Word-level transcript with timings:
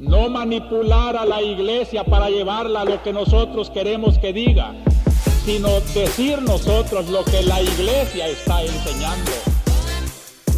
no 0.00 0.30
manipular 0.30 1.14
a 1.14 1.26
la 1.26 1.42
iglesia 1.42 2.04
para 2.04 2.30
llevarla 2.30 2.80
a 2.80 2.84
lo 2.86 3.02
que 3.02 3.12
nosotros 3.12 3.68
queremos 3.68 4.18
que 4.18 4.32
diga, 4.32 4.74
sino 5.44 5.68
decir 5.92 6.40
nosotros 6.40 7.10
lo 7.10 7.22
que 7.22 7.42
la 7.42 7.60
iglesia 7.60 8.26
está 8.26 8.62
enseñando. 8.62 9.30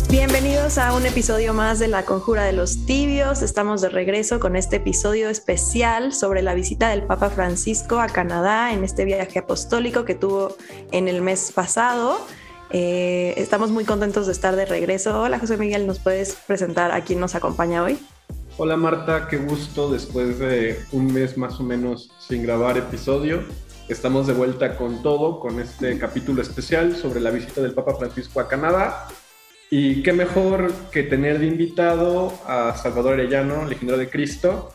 Bienvenidos 0.09 0.79
a 0.79 0.95
un 0.95 1.07
episodio 1.07 1.55
más 1.55 1.81
de 1.81 1.89
La 1.89 2.05
Conjura 2.05 2.45
de 2.45 2.53
los 2.53 2.87
Tibios. 2.87 3.43
Estamos 3.43 3.81
de 3.81 3.89
regreso 3.89 4.39
con 4.39 4.55
este 4.55 4.77
episodio 4.77 5.29
especial 5.29 6.13
sobre 6.13 6.43
la 6.43 6.55
visita 6.55 6.91
del 6.91 7.03
Papa 7.03 7.29
Francisco 7.29 7.99
a 7.99 8.07
Canadá 8.07 8.73
en 8.73 8.85
este 8.85 9.05
viaje 9.05 9.41
apostólico 9.41 10.05
que 10.05 10.15
tuvo 10.15 10.55
en 10.93 11.09
el 11.09 11.21
mes 11.21 11.51
pasado. 11.53 12.17
Eh, 12.71 13.35
estamos 13.39 13.71
muy 13.73 13.85
contentos 13.85 14.27
de 14.27 14.33
estar 14.33 14.55
de 14.55 14.67
regreso. 14.67 15.21
Hola 15.21 15.41
José 15.41 15.57
Miguel, 15.57 15.89
¿nos 15.89 15.99
puedes 15.99 16.37
presentar 16.47 16.93
a 16.93 17.01
quién 17.01 17.19
nos 17.19 17.35
acompaña 17.35 17.83
hoy? 17.83 17.99
Hola 18.59 18.77
Marta, 18.77 19.29
qué 19.29 19.39
gusto 19.39 19.91
después 19.91 20.39
de 20.39 20.79
un 20.93 21.11
mes 21.11 21.39
más 21.39 21.59
o 21.59 21.63
menos 21.63 22.11
sin 22.19 22.43
grabar 22.43 22.77
episodio. 22.77 23.41
Estamos 23.89 24.27
de 24.27 24.35
vuelta 24.35 24.77
con 24.77 25.03
todo, 25.03 25.41
con 25.41 25.59
este 25.59 25.99
capítulo 25.99 26.43
especial 26.43 26.95
sobre 26.95 27.21
la 27.21 27.31
visita 27.31 27.63
del 27.63 27.73
Papa 27.73 27.95
Francisco 27.95 28.41
a 28.41 28.49
Canadá 28.49 29.09
y 29.71 30.03
qué 30.03 30.13
mejor 30.13 30.71
que 30.93 31.03
tener 31.03 31.39
de 31.39 31.47
invitado 31.47 32.31
a 32.47 32.77
Salvador 32.77 33.15
Arellano, 33.15 33.65
legionario 33.65 33.99
de 33.99 34.11
Cristo, 34.11 34.75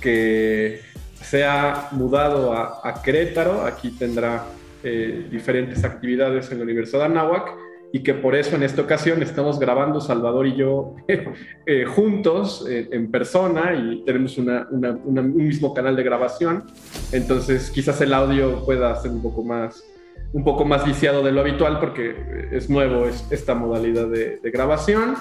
que 0.00 0.82
se 1.20 1.44
ha 1.44 1.88
mudado 1.90 2.52
a, 2.52 3.02
Querétaro. 3.02 3.66
Aquí 3.66 3.90
tendrá 3.90 4.46
eh, 4.84 5.26
diferentes 5.28 5.82
actividades 5.82 6.52
en 6.52 6.58
la 6.58 6.64
Universidad 6.64 7.00
de 7.00 7.06
Anáhuac 7.06 7.67
y 7.92 8.02
que 8.02 8.14
por 8.14 8.34
eso 8.34 8.56
en 8.56 8.62
esta 8.62 8.82
ocasión 8.82 9.22
estamos 9.22 9.58
grabando 9.58 10.00
Salvador 10.00 10.46
y 10.46 10.56
yo 10.56 10.94
eh, 11.08 11.84
juntos 11.86 12.66
eh, 12.68 12.88
en 12.92 13.10
persona 13.10 13.74
y 13.74 14.04
tenemos 14.04 14.36
un 14.38 15.34
mismo 15.36 15.72
canal 15.72 15.96
de 15.96 16.02
grabación. 16.02 16.64
Entonces 17.12 17.70
quizás 17.70 18.00
el 18.00 18.12
audio 18.12 18.64
pueda 18.64 18.94
ser 18.96 19.10
un 19.12 19.22
poco 19.22 19.42
más 19.42 19.84
un 20.32 20.44
poco 20.44 20.64
más 20.64 20.84
viciado 20.84 21.22
de 21.22 21.32
lo 21.32 21.40
habitual 21.40 21.80
porque 21.80 22.14
es 22.52 22.68
nuevo 22.68 23.06
esta 23.30 23.54
modalidad 23.54 24.08
de, 24.08 24.38
grabación. 24.52 25.16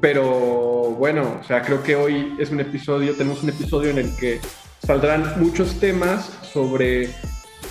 Pero 0.00 0.94
bueno, 0.98 1.38
o 1.40 1.44
sea, 1.44 1.62
creo 1.62 1.82
que 1.82 1.96
hoy 1.96 2.34
es 2.38 2.50
un 2.50 2.60
episodio, 2.60 3.14
tenemos 3.14 3.42
un 3.42 3.50
episodio 3.50 3.90
en 3.90 3.98
el 3.98 4.16
que 4.16 4.40
saldrán 4.86 5.40
muchos 5.40 5.80
temas 5.80 6.26
sobre 6.42 7.08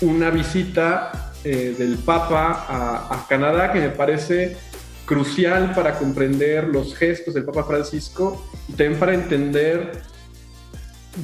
una 0.00 0.30
visita 0.30 1.25
eh, 1.48 1.76
del 1.78 1.96
Papa 1.98 2.66
a, 3.08 3.24
Canadá 3.28 3.72
que 3.72 3.78
me 3.78 3.90
parece 3.90 4.56
crucial 5.04 5.72
para 5.76 5.96
comprender 5.96 6.66
los 6.66 6.96
gestos 6.96 7.34
del 7.34 7.44
Papa 7.44 7.62
Francisco 7.62 8.44
y 8.68 8.72
también 8.72 8.98
para 8.98 9.14
entender 9.14 10.02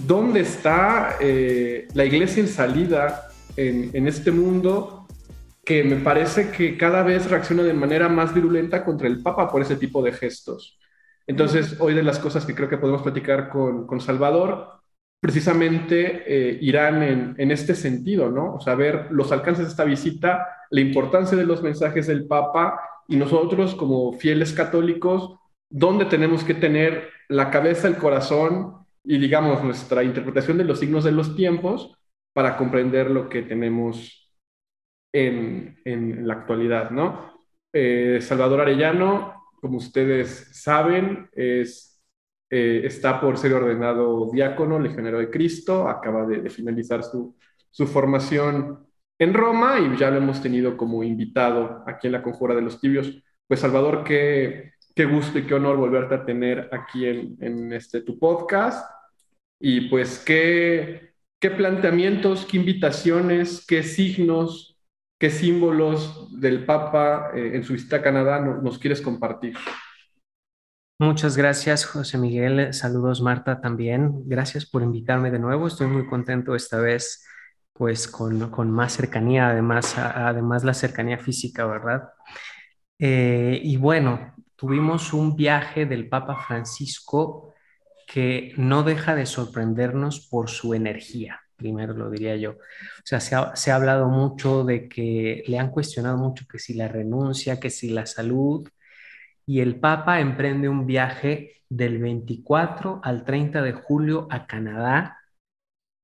dónde 0.06 0.38
está 0.38 1.16
eh, 1.20 1.88
la 1.94 2.04
iglesia 2.04 2.40
en 2.40 2.48
salida 2.48 3.30
en, 3.56 4.06
este 4.06 4.30
mundo 4.30 5.08
que 5.64 5.82
me 5.82 5.96
parece 5.96 6.52
que 6.52 6.76
cada 6.76 7.02
vez 7.02 7.28
reacciona 7.28 7.64
de 7.64 7.74
manera 7.74 8.08
más 8.08 8.32
virulenta 8.32 8.84
contra 8.84 9.08
el 9.08 9.24
Papa 9.24 9.50
por 9.50 9.60
ese 9.60 9.74
tipo 9.74 10.04
de 10.04 10.12
gestos. 10.12 10.78
Entonces, 11.26 11.74
hoy 11.80 11.94
de 11.94 12.04
las 12.04 12.20
cosas 12.20 12.46
que 12.46 12.54
creo 12.54 12.68
que 12.68 12.78
podemos 12.78 13.02
platicar 13.02 13.48
con 13.48 14.00
Salvador, 14.00 14.81
precisamente 15.22 16.24
eh, 16.26 16.58
irán 16.60 17.00
en, 17.04 17.34
en, 17.38 17.52
este 17.52 17.76
sentido, 17.76 18.28
¿no? 18.28 18.56
O 18.56 18.60
sea, 18.60 18.74
ver 18.74 19.06
los 19.12 19.30
alcances 19.30 19.66
de 19.66 19.70
esta 19.70 19.84
visita, 19.84 20.48
la 20.70 20.80
importancia 20.80 21.38
de 21.38 21.46
los 21.46 21.62
mensajes 21.62 22.08
del 22.08 22.26
Papa 22.26 22.80
y 23.06 23.16
nosotros 23.16 23.76
como 23.76 24.14
fieles 24.14 24.52
católicos, 24.52 25.38
dónde 25.70 26.06
tenemos 26.06 26.42
que 26.42 26.54
tener 26.54 27.08
la 27.28 27.50
cabeza, 27.50 27.86
el 27.86 27.98
corazón 27.98 28.84
y, 29.04 29.18
digamos, 29.18 29.62
nuestra 29.62 30.02
interpretación 30.02 30.58
de 30.58 30.64
los 30.64 30.80
signos 30.80 31.04
de 31.04 31.12
los 31.12 31.36
tiempos 31.36 31.96
para 32.34 32.56
comprender 32.56 33.08
lo 33.08 33.28
que 33.28 33.42
tenemos 33.42 34.34
en, 35.14 35.78
en 35.84 36.26
la 36.26 36.34
actualidad, 36.34 36.90
¿no? 36.90 37.32
Eh, 37.72 38.18
Salvador 38.20 38.62
Arellano, 38.62 39.50
como 39.60 39.78
ustedes 39.78 40.48
saben, 40.52 41.28
es, 41.32 41.91
eh, 42.54 42.82
está 42.84 43.18
por 43.18 43.38
ser 43.38 43.54
ordenado 43.54 44.28
diácono, 44.30 44.78
legionero 44.78 45.18
de 45.18 45.30
Cristo, 45.30 45.88
acaba 45.88 46.26
de, 46.26 46.50
finalizar 46.50 47.02
su, 47.02 47.34
formación 47.86 48.86
en 49.18 49.32
Roma 49.32 49.80
y 49.80 49.96
ya 49.96 50.10
lo 50.10 50.18
hemos 50.18 50.42
tenido 50.42 50.76
como 50.76 51.02
invitado 51.02 51.82
aquí 51.86 52.08
en 52.08 52.12
la 52.12 52.22
Conjura 52.22 52.54
de 52.54 52.60
los 52.60 52.78
Tibios. 52.78 53.22
Pues 53.46 53.60
Salvador, 53.60 54.04
qué, 54.04 54.72
qué 54.94 55.06
gusto 55.06 55.38
y 55.38 55.46
qué 55.46 55.54
honor 55.54 55.78
volverte 55.78 56.14
a 56.14 56.24
tener 56.26 56.68
aquí 56.72 57.06
en, 57.06 57.36
en 57.40 57.72
este 57.72 58.02
tu 58.02 58.18
podcast. 58.18 58.86
Y 59.58 59.88
pues 59.88 60.18
qué, 60.18 61.14
qué 61.40 61.50
planteamientos, 61.50 62.44
qué 62.44 62.58
invitaciones, 62.58 63.64
qué 63.66 63.82
signos 63.82 64.72
¿Qué 65.22 65.30
símbolos 65.30 66.28
del 66.40 66.64
Papa 66.64 67.30
eh, 67.32 67.52
en 67.54 67.62
su 67.62 67.74
visita 67.74 67.98
a 67.98 68.02
Canadá 68.02 68.40
nos 68.40 68.76
quieres 68.76 69.00
compartir? 69.00 69.54
Muchas 71.02 71.36
gracias, 71.36 71.84
José 71.84 72.16
Miguel. 72.16 72.72
Saludos, 72.72 73.22
Marta, 73.22 73.60
también. 73.60 74.22
Gracias 74.28 74.64
por 74.64 74.84
invitarme 74.84 75.32
de 75.32 75.40
nuevo. 75.40 75.66
Estoy 75.66 75.88
muy 75.88 76.06
contento 76.06 76.54
esta 76.54 76.78
vez, 76.78 77.26
pues 77.72 78.06
con, 78.06 78.50
con 78.50 78.70
más 78.70 78.92
cercanía, 78.92 79.48
además, 79.48 79.98
además 79.98 80.62
la 80.62 80.74
cercanía 80.74 81.18
física, 81.18 81.66
¿verdad? 81.66 82.10
Eh, 83.00 83.60
y 83.64 83.76
bueno, 83.78 84.32
tuvimos 84.54 85.12
un 85.12 85.34
viaje 85.34 85.86
del 85.86 86.08
Papa 86.08 86.36
Francisco 86.46 87.52
que 88.06 88.54
no 88.56 88.84
deja 88.84 89.16
de 89.16 89.26
sorprendernos 89.26 90.28
por 90.28 90.50
su 90.50 90.72
energía 90.72 91.40
primero 91.56 91.94
lo 91.94 92.10
diría 92.10 92.34
yo. 92.34 92.52
O 92.52 93.04
sea, 93.04 93.20
se 93.20 93.36
ha, 93.36 93.54
se 93.54 93.70
ha, 93.70 93.76
hablado 93.76 94.08
mucho 94.08 94.64
de 94.64 94.88
que 94.88 95.44
le 95.46 95.58
han 95.60 95.70
cuestionado 95.70 96.16
mucho 96.18 96.44
que 96.50 96.58
si 96.58 96.74
la 96.74 96.88
renuncia, 96.88 97.60
que 97.60 97.70
si 97.70 97.90
la 97.90 98.04
salud, 98.04 98.68
y 99.46 99.60
el 99.60 99.80
Papa 99.80 100.20
emprende 100.20 100.68
un 100.68 100.86
viaje 100.86 101.62
del 101.68 101.98
24 101.98 103.00
al 103.02 103.24
30 103.24 103.62
de 103.62 103.72
julio 103.72 104.28
a 104.30 104.46
Canadá, 104.46 105.18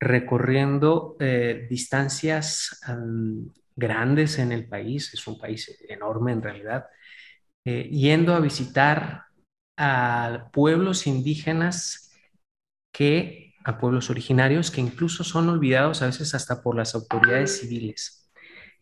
recorriendo 0.00 1.16
eh, 1.20 1.66
distancias 1.68 2.80
grandes 3.76 4.38
en 4.38 4.52
el 4.52 4.66
país, 4.68 5.12
es 5.12 5.26
un 5.26 5.38
país 5.38 5.78
enorme 5.88 6.32
en 6.32 6.42
realidad, 6.42 6.86
eh, 7.64 7.88
yendo 7.90 8.34
a 8.34 8.40
visitar 8.40 9.24
a 9.76 10.48
pueblos 10.52 11.06
indígenas 11.06 12.12
que 12.92 13.54
a 13.64 13.78
pueblos 13.78 14.08
originarios 14.08 14.70
que 14.70 14.80
incluso 14.80 15.22
son 15.24 15.48
olvidados 15.48 16.00
a 16.00 16.06
veces 16.06 16.34
hasta 16.34 16.62
por 16.62 16.74
las 16.74 16.94
autoridades 16.94 17.60
civiles. 17.60 18.30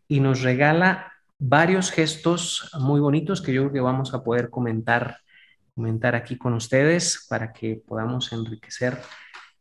Y 0.06 0.20
nos 0.20 0.42
regala 0.42 1.12
varios 1.38 1.90
gestos 1.90 2.70
muy 2.78 3.00
bonitos 3.00 3.42
que 3.42 3.52
yo 3.52 3.62
creo 3.62 3.72
que 3.72 3.80
vamos 3.80 4.14
a 4.14 4.24
poder 4.24 4.50
comentar, 4.50 5.18
comentar 5.74 6.14
aquí 6.14 6.38
con 6.38 6.54
ustedes 6.54 7.26
para 7.28 7.52
que 7.52 7.82
podamos 7.86 8.32
enriquecer 8.32 8.98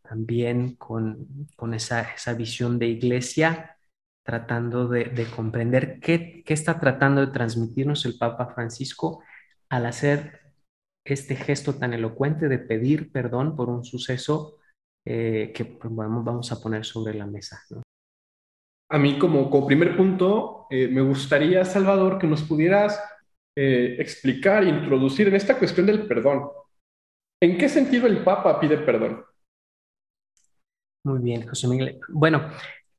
también 0.01 0.75
con, 0.75 1.27
con 1.55 1.73
esa, 1.73 2.01
esa, 2.13 2.33
visión 2.33 2.77
de 2.77 2.87
iglesia, 2.87 3.77
tratando 4.23 4.87
de, 4.87 5.05
de 5.05 5.25
comprender 5.25 5.99
qué, 5.99 6.43
qué 6.45 6.53
está 6.53 6.79
tratando 6.79 7.25
de 7.25 7.33
transmitirnos 7.33 8.05
el 8.05 8.17
Papa 8.17 8.53
Francisco 8.53 9.23
al 9.69 9.85
hacer 9.85 10.53
este 11.03 11.35
gesto 11.35 11.75
tan 11.75 11.93
elocuente 11.93 12.47
de 12.47 12.59
pedir 12.59 13.11
perdón 13.11 13.55
por 13.55 13.69
un 13.69 13.83
suceso 13.83 14.57
eh, 15.05 15.51
que 15.53 15.65
pues, 15.65 15.93
vamos 15.95 16.51
a 16.51 16.59
poner 16.59 16.83
sobre 16.83 17.13
la 17.13 17.27
mesa. 17.27 17.61
A 18.89 18.97
mí 18.97 19.17
como, 19.17 19.65
primer 19.65 19.97
punto, 19.97 20.67
eh, 20.69 20.87
me 20.87 21.01
gustaría, 21.01 21.65
Salvador, 21.65 22.19
que 22.19 22.27
nos 22.27 22.43
pudieras 22.43 22.99
eh, 23.55 23.95
explicar, 23.99 24.63
introducir 24.63 25.27
en 25.27 25.35
esta 25.35 25.57
cuestión 25.57 25.87
del 25.87 26.07
perdón. 26.07 26.49
¿En 27.41 27.57
qué 27.57 27.67
sentido 27.67 28.07
el 28.07 28.23
Papa 28.23 28.59
pide 28.59 28.77
perdón? 28.77 29.23
Muy 31.03 31.19
bien, 31.19 31.47
José 31.47 31.67
Miguel. 31.67 31.99
Bueno, 32.09 32.49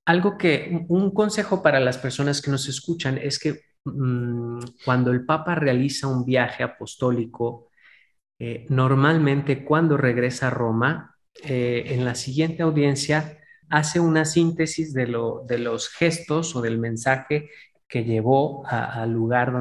algo 0.05 0.37
que, 0.37 0.85
un 0.89 1.13
consejo 1.13 1.63
para 1.63 1.81
las 1.81 1.99
personas 1.99 2.41
que 2.43 2.51
nos 2.51 2.69
escuchan 2.69 3.19
es 3.19 3.39
que 3.39 3.61
mm, 3.85 4.59
cuando 4.85 5.11
el 5.11 5.25
Papa 5.25 5.55
realiza 5.55 6.07
un 6.09 6.25
viaje 6.25 6.63
apostólico, 6.63 7.71
normalmente 8.69 9.65
cuando 9.65 9.97
regresa 9.97 10.49
a 10.49 10.51
Roma, 10.51 11.17
eh, 11.43 11.85
en 11.89 12.05
la 12.05 12.15
siguiente 12.15 12.63
audiencia 12.63 13.39
hace 13.71 14.01
una 14.01 14.25
síntesis 14.25 14.95
de, 14.95 15.07
los 15.07 15.89
gestos 15.89 16.55
o 16.57 16.63
del 16.63 16.79
mensaje 16.79 17.51
que 17.89 18.05
llevó 18.05 18.67
al 18.67 19.13
lugar 19.13 19.53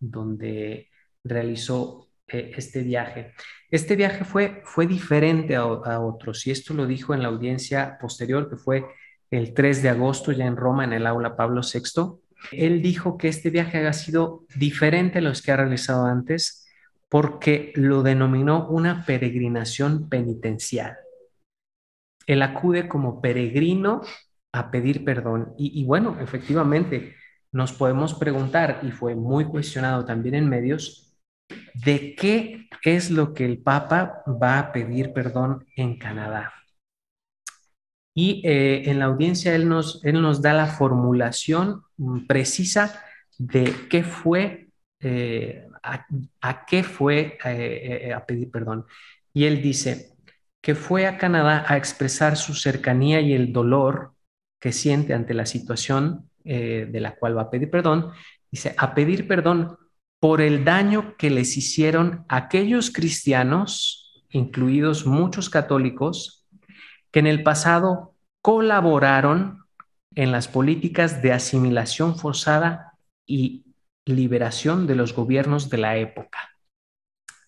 donde, 0.00 0.88
realizó 1.24 2.08
eh, 2.26 2.52
este 2.56 2.82
viaje. 2.82 3.32
Este 3.70 3.94
viaje 3.94 4.24
fue, 4.24 4.62
diferente 4.86 5.54
a, 5.56 6.00
otros 6.00 6.46
y 6.46 6.50
esto 6.50 6.74
lo 6.74 6.86
dijo 6.86 7.14
en 7.14 7.22
la 7.22 7.28
audiencia 7.28 7.96
posterior 8.00 8.50
que 8.50 8.56
fue 8.56 8.84
el 9.30 9.54
3 9.54 9.82
de 9.82 9.88
agosto 9.88 10.32
ya 10.32 10.46
en 10.46 10.56
Roma 10.56 10.84
en 10.84 10.92
el 10.92 11.06
aula 11.06 11.36
Pablo 11.36 11.60
VI. 11.62 12.18
Él 12.50 12.82
dijo 12.82 13.16
que 13.16 13.28
este 13.28 13.50
viaje 13.50 13.78
había 13.78 13.92
sido 13.92 14.44
diferente 14.56 15.18
a 15.18 15.22
los 15.22 15.42
que 15.42 15.52
ha 15.52 15.56
realizado 15.56 16.06
antes 16.06 16.66
porque 17.08 17.72
lo 17.76 18.02
denominó 18.02 18.68
una 18.68 19.04
peregrinación 19.04 20.08
penitencial. 20.08 20.96
Él 22.32 22.42
acude 22.42 22.88
como 22.88 23.20
peregrino 23.20 24.02
a 24.52 24.70
pedir 24.70 25.04
perdón. 25.04 25.54
Y, 25.58 25.84
bueno, 25.84 26.18
efectivamente, 26.20 27.14
nos 27.52 27.72
podemos 27.72 28.14
preguntar, 28.14 28.80
y 28.82 28.90
fue 28.90 29.14
muy 29.14 29.46
cuestionado 29.46 30.04
también 30.04 30.34
en 30.34 30.48
medios, 30.48 31.16
de 31.74 32.14
qué 32.14 32.68
es 32.84 33.10
lo 33.10 33.34
que 33.34 33.44
el 33.44 33.58
Papa 33.58 34.22
va 34.26 34.58
a 34.58 34.72
pedir 34.72 35.12
perdón 35.12 35.66
en 35.76 35.98
Canadá. 35.98 36.52
Y 38.14 38.46
eh, 38.46 38.90
en 38.90 38.98
la 38.98 39.06
audiencia 39.06 39.54
él 39.54 39.68
nos, 39.68 40.04
él 40.04 40.20
nos 40.20 40.42
da 40.42 40.52
la 40.52 40.66
formulación 40.66 41.82
mm, 41.96 42.26
precisa 42.26 43.02
de 43.38 43.72
qué 43.88 44.04
fue, 44.04 44.68
eh, 45.00 45.66
a, 45.82 46.66
qué 46.66 46.82
fue 46.82 47.38
eh, 47.44 48.12
a 48.14 48.26
pedir 48.26 48.50
perdón. 48.50 48.84
Y 49.32 49.44
él 49.44 49.62
dice 49.62 50.11
que 50.62 50.74
fue 50.74 51.06
a 51.06 51.18
Canadá 51.18 51.64
a 51.68 51.76
expresar 51.76 52.36
su 52.36 52.54
cercanía 52.54 53.20
y 53.20 53.34
el 53.34 53.52
dolor 53.52 54.14
que 54.60 54.72
siente 54.72 55.12
ante 55.12 55.34
la 55.34 55.44
situación 55.44 56.30
de 56.44 56.98
la 57.00 57.16
cual 57.16 57.36
va 57.36 57.42
a 57.42 57.50
pedir 57.50 57.70
perdón. 57.70 58.12
Dice, 58.50 58.74
a 58.78 58.94
pedir 58.94 59.28
perdón 59.28 59.76
por 60.20 60.40
el 60.40 60.64
daño 60.64 61.16
que 61.16 61.30
les 61.30 61.56
hicieron 61.56 62.24
aquellos 62.28 62.92
cristianos, 62.92 64.24
incluidos 64.30 65.04
muchos 65.04 65.50
católicos, 65.50 66.46
que 67.10 67.18
en 67.18 67.26
el 67.26 67.42
pasado 67.42 68.14
colaboraron 68.40 69.64
en 70.14 70.30
las 70.30 70.46
políticas 70.46 71.22
de 71.22 71.32
asimilación 71.32 72.16
forzada 72.16 72.92
y 73.26 73.64
liberación 74.04 74.86
de 74.86 74.94
los 74.94 75.12
gobiernos 75.14 75.70
de 75.70 75.78
la 75.78 75.96
época. 75.96 76.38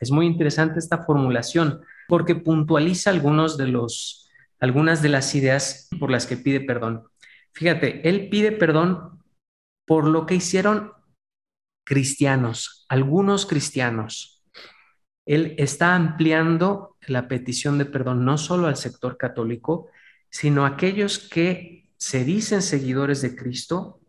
Es 0.01 0.11
muy 0.11 0.27
interesante 0.27 0.79
esta 0.79 1.05
formulación 1.05 1.83
porque 2.09 2.35
puntualiza 2.35 3.11
algunos 3.11 3.57
de 3.57 3.69
los, 3.69 4.29
algunas 4.61 5.03
de 5.03 5.09
las 5.09 5.35
ideas 5.35 5.89
por 5.99 6.11
las 6.11 6.27
que 6.27 6.37
pide 6.37 6.61
perdón. 6.61 7.09
Fíjate, 7.53 8.09
él 8.09 8.29
pide 8.29 8.53
perdón 8.53 9.23
por 9.87 10.07
lo 10.07 10.27
que 10.27 10.35
hicieron 10.37 10.93
cristianos, 11.85 12.87
algunos 12.89 13.47
cristianos. 13.47 14.43
Él 15.27 15.55
está 15.59 15.95
ampliando 15.95 16.97
la 17.07 17.29
petición 17.29 17.79
de 17.79 17.87
perdón 17.87 18.25
no 18.25 18.39
solo 18.39 18.67
al 18.67 18.77
sector 18.77 19.17
católico, 19.17 19.89
sino 20.31 20.65
a 20.65 20.71
aquellos 20.71 21.19
que 21.19 21.91
se 21.97 22.25
dicen 22.25 22.61
seguidores 22.61 23.23
de 23.23 23.37
Cristo 23.37 24.01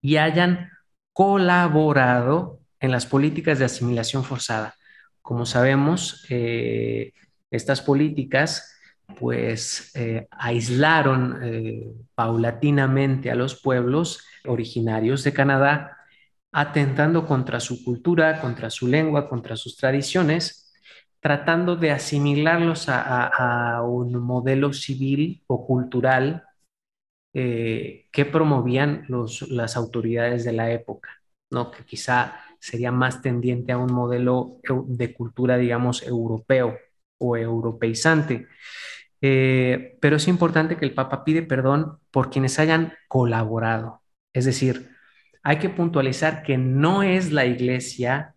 y 0.00 0.16
hayan 0.16 0.70
colaborado 1.12 2.60
en 2.78 2.92
las 2.92 3.04
políticas 3.04 3.58
de 3.58 3.66
asimilación 3.66 4.24
forzada. 4.24 4.76
Como 5.22 5.46
sabemos, 5.46 6.26
eh, 6.30 7.12
estas 7.50 7.80
políticas 7.82 8.76
pues 9.18 9.90
eh, 9.96 10.28
aislaron 10.30 11.40
eh, 11.42 11.92
paulatinamente 12.14 13.30
a 13.30 13.34
los 13.34 13.60
pueblos 13.60 14.24
originarios 14.46 15.24
de 15.24 15.32
Canadá, 15.32 15.98
atentando 16.52 17.26
contra 17.26 17.60
su 17.60 17.84
cultura, 17.84 18.40
contra 18.40 18.70
su 18.70 18.86
lengua, 18.86 19.28
contra 19.28 19.56
sus 19.56 19.76
tradiciones 19.76 20.66
tratando 21.20 21.76
de 21.76 21.90
asimilarlos 21.90 22.86
a, 22.88 23.82
un 23.84 24.14
modelo 24.22 24.72
civil 24.72 25.42
o 25.46 25.66
cultural 25.66 26.44
que 27.32 28.28
promovían 28.32 29.06
las 29.50 29.76
autoridades 29.76 30.44
de 30.44 30.52
la 30.52 30.70
época, 30.70 31.10
¿no? 31.50 31.70
que 31.70 31.84
quizá 31.84 32.40
sería 32.60 32.92
más 32.92 33.22
tendiente 33.22 33.72
a 33.72 33.78
un 33.78 33.92
modelo 33.92 34.58
de 34.86 35.14
cultura, 35.14 35.56
digamos, 35.56 36.02
europeo 36.02 36.76
o 37.18 37.36
europeizante. 37.36 38.46
Eh, 39.22 39.98
pero 40.00 40.16
es 40.16 40.28
importante 40.28 40.76
que 40.76 40.84
el 40.84 40.94
Papa 40.94 41.24
pide 41.24 41.42
perdón 41.42 41.98
por 42.10 42.30
quienes 42.30 42.58
hayan 42.58 42.94
colaborado. 43.08 44.02
Es 44.32 44.44
decir, 44.44 44.90
hay 45.42 45.58
que 45.58 45.70
puntualizar 45.70 46.42
que 46.42 46.58
no 46.58 47.02
es 47.02 47.32
la 47.32 47.46
iglesia 47.46 48.34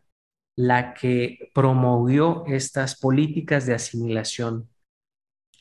la 0.56 0.94
que 0.94 1.52
promovió 1.54 2.46
estas 2.48 3.00
políticas 3.00 3.66
de 3.66 3.74
asimilación. 3.74 4.70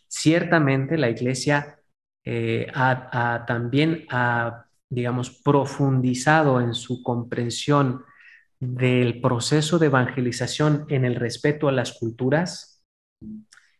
Ciertamente 0.06 0.98
la 0.98 1.08
iglesia 1.08 1.78
eh, 2.24 2.66
ha, 2.74 3.44
también 3.46 4.06
ha, 4.10 4.66
digamos, 4.88 5.30
profundizado 5.30 6.60
en 6.60 6.74
su 6.74 7.02
comprensión 7.02 8.04
del 8.62 9.20
proceso 9.20 9.80
de 9.80 9.86
evangelización 9.86 10.86
en 10.88 11.04
el 11.04 11.16
respeto 11.16 11.66
a 11.66 11.72
las 11.72 11.98
culturas, 11.98 12.80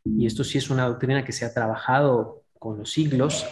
y 0.04 0.26
esto 0.26 0.42
sí 0.42 0.58
es 0.58 0.70
una 0.70 0.88
doctrina 0.88 1.24
que 1.24 1.30
se 1.30 1.44
ha 1.44 1.54
trabajado 1.54 2.42
con 2.58 2.78
los 2.78 2.90
siglos, 2.90 3.46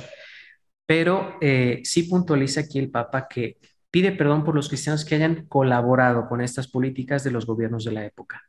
pero 0.89 1.37
eh, 1.41 1.83
sí 1.85 2.03
puntualiza 2.03 2.63
aquí 2.63 2.81
el 2.81 2.91
Papa 2.91 3.29
que 3.29 3.59
pide 3.93 4.11
perdón 4.11 4.43
por 4.43 4.57
los 4.57 4.69
cristianos 4.69 5.05
que 5.05 5.15
hayan 5.15 5.47
colaborado 5.47 6.29
con 6.29 6.41
estas 6.41 6.67
políticas 6.67 7.23
de 7.23 7.31
los 7.31 7.47
gobiernos 7.47 7.85
de 7.85 7.93
la 7.93 8.05
época. 8.05 8.43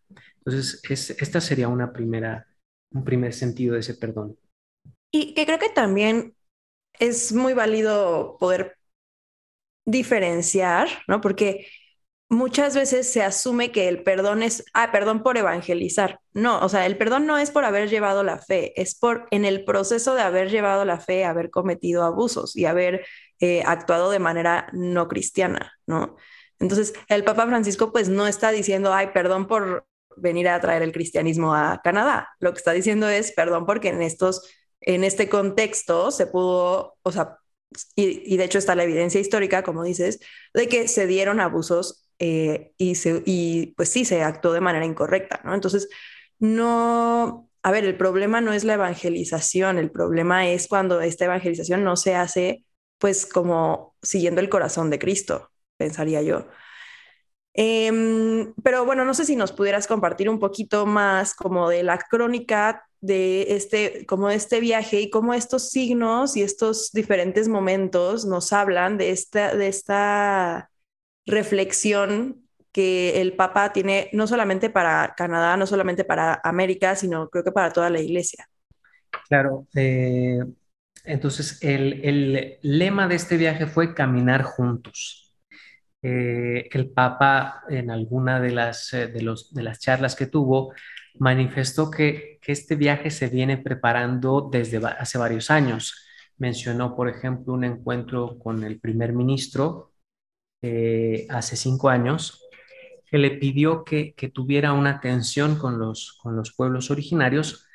Entonces, 0.43 0.81
esta 1.21 1.39
sería 1.39 1.67
una 1.67 1.93
primera, 1.93 2.47
un 2.93 3.03
primer 3.03 3.33
sentido 3.33 3.75
de 3.75 3.81
ese 3.81 3.93
perdón. 3.93 4.39
Y 5.11 5.35
que 5.35 5.45
creo 5.45 5.59
que 5.59 5.69
también 5.69 6.33
es 6.99 7.31
muy 7.31 7.53
válido 7.53 8.37
poder 8.39 8.75
diferenciar, 9.85 10.87
¿no? 11.07 11.21
Porque 11.21 11.67
muchas 12.31 12.75
veces 12.75 13.11
se 13.11 13.21
asume 13.21 13.73
que 13.73 13.89
el 13.89 14.03
perdón 14.03 14.41
es, 14.41 14.63
ah, 14.73 14.91
perdón 14.91 15.21
por 15.21 15.37
evangelizar. 15.37 16.21
No, 16.33 16.59
o 16.59 16.69
sea, 16.69 16.85
el 16.85 16.97
perdón 16.97 17.27
no 17.27 17.37
es 17.37 17.51
por 17.51 17.65
haber 17.65 17.89
llevado 17.89 18.23
la 18.23 18.37
fe, 18.39 18.73
es 18.81 18.95
por 18.95 19.27
en 19.31 19.43
el 19.43 19.65
proceso 19.65 20.15
de 20.15 20.21
haber 20.21 20.49
llevado 20.49 20.85
la 20.85 20.99
fe, 20.99 21.25
haber 21.25 21.49
cometido 21.51 22.03
abusos 22.03 22.55
y 22.55 22.65
haber 22.65 23.05
eh, 23.41 23.63
actuado 23.65 24.11
de 24.11 24.19
manera 24.19 24.69
no 24.71 25.09
cristiana, 25.09 25.73
¿no? 25.85 26.15
Entonces, 26.59 26.93
el 27.09 27.25
Papa 27.25 27.47
Francisco 27.47 27.91
pues 27.91 28.07
no 28.07 28.25
está 28.27 28.51
diciendo, 28.51 28.93
ay, 28.93 29.09
perdón 29.13 29.47
por 29.47 29.85
venir 30.15 30.47
a 30.47 30.61
traer 30.61 30.83
el 30.83 30.93
cristianismo 30.93 31.53
a 31.53 31.81
Canadá. 31.83 32.29
Lo 32.39 32.53
que 32.53 32.59
está 32.59 32.71
diciendo 32.71 33.09
es, 33.09 33.33
perdón 33.33 33.65
porque 33.65 33.89
en 33.89 34.01
estos, 34.01 34.49
en 34.79 35.03
este 35.03 35.27
contexto 35.27 36.11
se 36.11 36.27
pudo, 36.27 36.95
o 37.03 37.11
sea, 37.11 37.39
y, 37.95 38.37
de 38.37 38.43
hecho 38.43 38.57
está 38.57 38.75
la 38.75 38.83
evidencia 38.83 39.19
histórica, 39.21 39.63
como 39.63 39.83
dices, 39.83 40.19
de 40.53 40.67
que 40.67 40.87
se 40.87 41.07
dieron 41.07 41.39
abusos 41.39 42.05
eh, 42.23 42.73
y, 42.77 42.93
se, 42.95 43.73
pues 43.75 43.89
sí, 43.89 44.05
se 44.05 44.21
actuó 44.21 44.53
de 44.53 44.61
manera 44.61 44.85
incorrecta, 44.85 45.41
¿no? 45.43 45.55
Entonces, 45.55 45.89
no, 46.39 47.49
a 47.63 47.71
ver, 47.71 47.83
el 47.85 47.97
problema 47.97 48.41
no 48.41 48.53
es 48.53 48.63
la 48.63 48.75
evangelización, 48.75 49.79
el 49.79 49.91
problema 49.91 50.47
es 50.47 50.67
cuando 50.67 51.01
esta 51.01 51.25
evangelización 51.25 51.83
no 51.83 51.95
se 51.97 52.15
hace 52.15 52.63
pues 52.99 53.25
como 53.25 53.95
siguiendo 54.03 54.41
el 54.41 54.49
corazón 54.49 54.91
de 54.91 54.99
Cristo, 54.99 55.49
pensaría 55.77 56.21
yo. 56.21 56.47
Em, 57.53 58.53
pero 58.63 58.85
bueno, 58.85 59.03
no 59.05 59.13
sé 59.15 59.25
si 59.25 59.35
nos 59.35 59.51
pudieras 59.51 59.87
compartir 59.87 60.29
un 60.29 60.39
poquito 60.39 60.85
más 60.85 61.33
como 61.33 61.69
de 61.69 61.83
la 61.83 61.97
crónica 61.97 62.85
de 63.01 63.55
este, 63.55 64.05
como 64.05 64.29
este 64.29 64.59
viaje 64.59 65.01
y 65.01 65.09
cómo 65.09 65.33
estos 65.33 65.69
signos 65.71 66.37
y 66.37 66.43
estos 66.43 66.91
diferentes 66.93 67.47
momentos 67.47 68.25
nos 68.25 68.53
hablan 68.53 68.97
de 68.97 69.09
esta, 69.11 69.55
de 69.55 69.67
esta 69.67 70.70
reflexión 71.31 72.45
que 72.71 73.21
el 73.21 73.33
Papa 73.33 73.73
tiene 73.73 74.09
no 74.13 74.27
solamente 74.27 74.69
para 74.69 75.13
Canadá, 75.17 75.57
no 75.57 75.67
solamente 75.67 76.05
para 76.05 76.39
América, 76.43 76.95
sino 76.95 77.29
creo 77.29 77.43
que 77.43 77.51
para 77.51 77.73
toda 77.73 77.89
la 77.89 77.99
iglesia. 77.99 78.47
Claro, 79.27 79.67
eh, 79.75 80.39
entonces, 81.03 81.59
el, 81.61 82.57
lema 82.61 83.07
de 83.07 83.15
este 83.15 83.37
viaje 83.37 83.65
fue 83.65 83.93
caminar 83.93 84.43
juntos. 84.43 85.33
Eh, 86.03 86.69
el 86.71 86.89
Papa 86.89 87.63
en 87.69 87.91
alguna 87.91 88.39
de 88.39 88.51
las, 88.51 88.93
eh, 88.93 89.07
de, 89.07 89.21
las 89.61 89.79
charlas 89.79 90.15
que 90.15 90.25
tuvo 90.25 90.73
manifestó 91.19 91.91
que, 91.91 92.39
este 92.45 92.75
viaje 92.75 93.11
se 93.11 93.29
viene 93.29 93.57
preparando 93.57 94.49
desde 94.51 94.77
hace 94.85 95.17
varios 95.17 95.51
años. 95.51 96.05
Mencionó, 96.37 96.95
por 96.95 97.07
ejemplo, 97.07 97.53
un 97.53 97.63
encuentro 97.63 98.39
con 98.39 98.63
el 98.63 98.79
primer 98.79 99.13
ministro 99.13 99.90
eh, 100.61 101.25
hace 101.29 101.55
cinco 101.55 101.89
años, 101.89 102.47
que 103.05 103.17
le 103.17 103.31
pidió 103.31 103.83
que, 103.83 104.13
tuviera 104.33 104.73
una 104.73 104.91
atención 104.91 105.57
con 105.57 105.79
los, 105.79 106.17
con 106.21 106.35
los 106.35 106.53
pueblos 106.53 106.91
originarios 106.91 107.67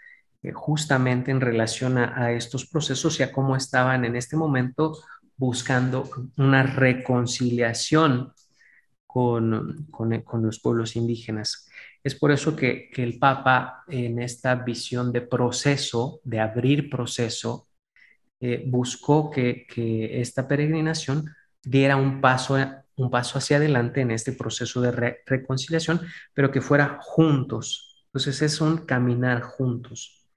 eh, 0.43 0.53
justamente 0.53 1.31
en 1.31 1.41
relación 1.41 1.99
a, 1.99 2.33
estos 2.33 2.67
procesos 2.67 3.21
y 3.21 3.23
a 3.23 3.33
cómo 3.33 3.57
estaban 3.57 4.05
en 4.05 4.17
este 4.17 4.37
momento 4.37 4.97
buscando 5.37 6.09
una 6.39 6.63
reconciliación 6.63 8.33
con, 9.07 9.87
con, 9.91 10.43
los 10.43 10.61
pueblos 10.61 10.97
indígenas. 10.97 11.69
Es 12.05 12.15
por 12.15 12.31
eso 12.31 12.55
que, 12.55 12.89
que, 12.91 13.03
el 13.03 13.19
Papa, 13.19 13.85
en 13.89 14.21
esta 14.21 14.55
visión 14.55 15.13
de 15.13 15.23
proceso, 15.23 16.21
de 16.25 16.41
abrir 16.41 16.89
proceso, 16.89 17.69
eh, 18.41 18.65
buscó 18.67 19.31
que, 19.31 19.67
que, 19.67 20.21
esta 20.21 20.47
peregrinación 20.47 21.25
diera 21.67 21.97
un 21.97 22.21
paso, 22.21 22.57
un 22.97 23.11
paso 23.11 23.39
hacia 23.39 23.59
adelante 23.59 24.01
en 24.01 24.13
este 24.13 24.33
proceso 24.33 24.81
de 24.81 25.19
reconciliación, 25.27 26.01
pero 26.33 26.51
que 26.51 26.61
fuera 26.61 26.99
juntos. 27.03 28.07
Entonces 28.07 28.41
es 28.41 28.61
un 28.61 28.79
caminar 28.79 29.43
juntos. 29.43 30.31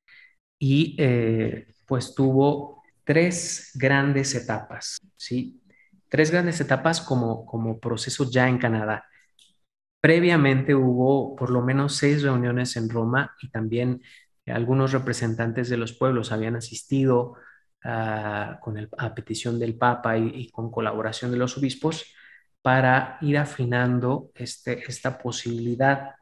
Y 0.59 0.95
eh, 0.99 1.67
pues 1.85 2.15
tuvo 2.15 2.83
tres 3.05 3.71
grandes 3.75 4.35
etapas, 4.35 4.97
¿sí? 5.15 5.61
Tres 6.09 6.31
grandes 6.31 6.59
etapas 6.59 6.99
como, 6.99 7.45
como 7.45 7.79
proceso 7.79 8.29
ya 8.29 8.49
en 8.49 8.57
Canadá. 8.57 9.05
Previamente 10.01 10.73
hubo 10.73 11.35
por 11.35 11.51
lo 11.51 11.61
menos 11.61 11.95
seis 11.95 12.23
reuniones 12.23 12.75
en 12.75 12.89
Roma 12.89 13.35
y 13.41 13.49
también 13.51 14.01
algunos 14.47 14.91
representantes 14.91 15.69
de 15.69 15.77
los 15.77 15.93
pueblos 15.93 16.31
habían 16.31 16.55
asistido 16.55 17.35
a, 17.83 18.59
con 18.61 18.89
a 18.97 19.15
petición 19.15 19.59
del 19.59 19.77
Papa 19.77 20.17
y, 20.17 20.49
con 20.49 20.71
colaboración 20.71 21.31
de 21.31 21.37
los 21.37 21.57
obispos 21.57 22.13
para 22.61 23.17
ir 23.21 23.37
afinando 23.37 24.31
este, 24.35 24.83
esta 24.87 25.17
posibilidad 25.17 26.15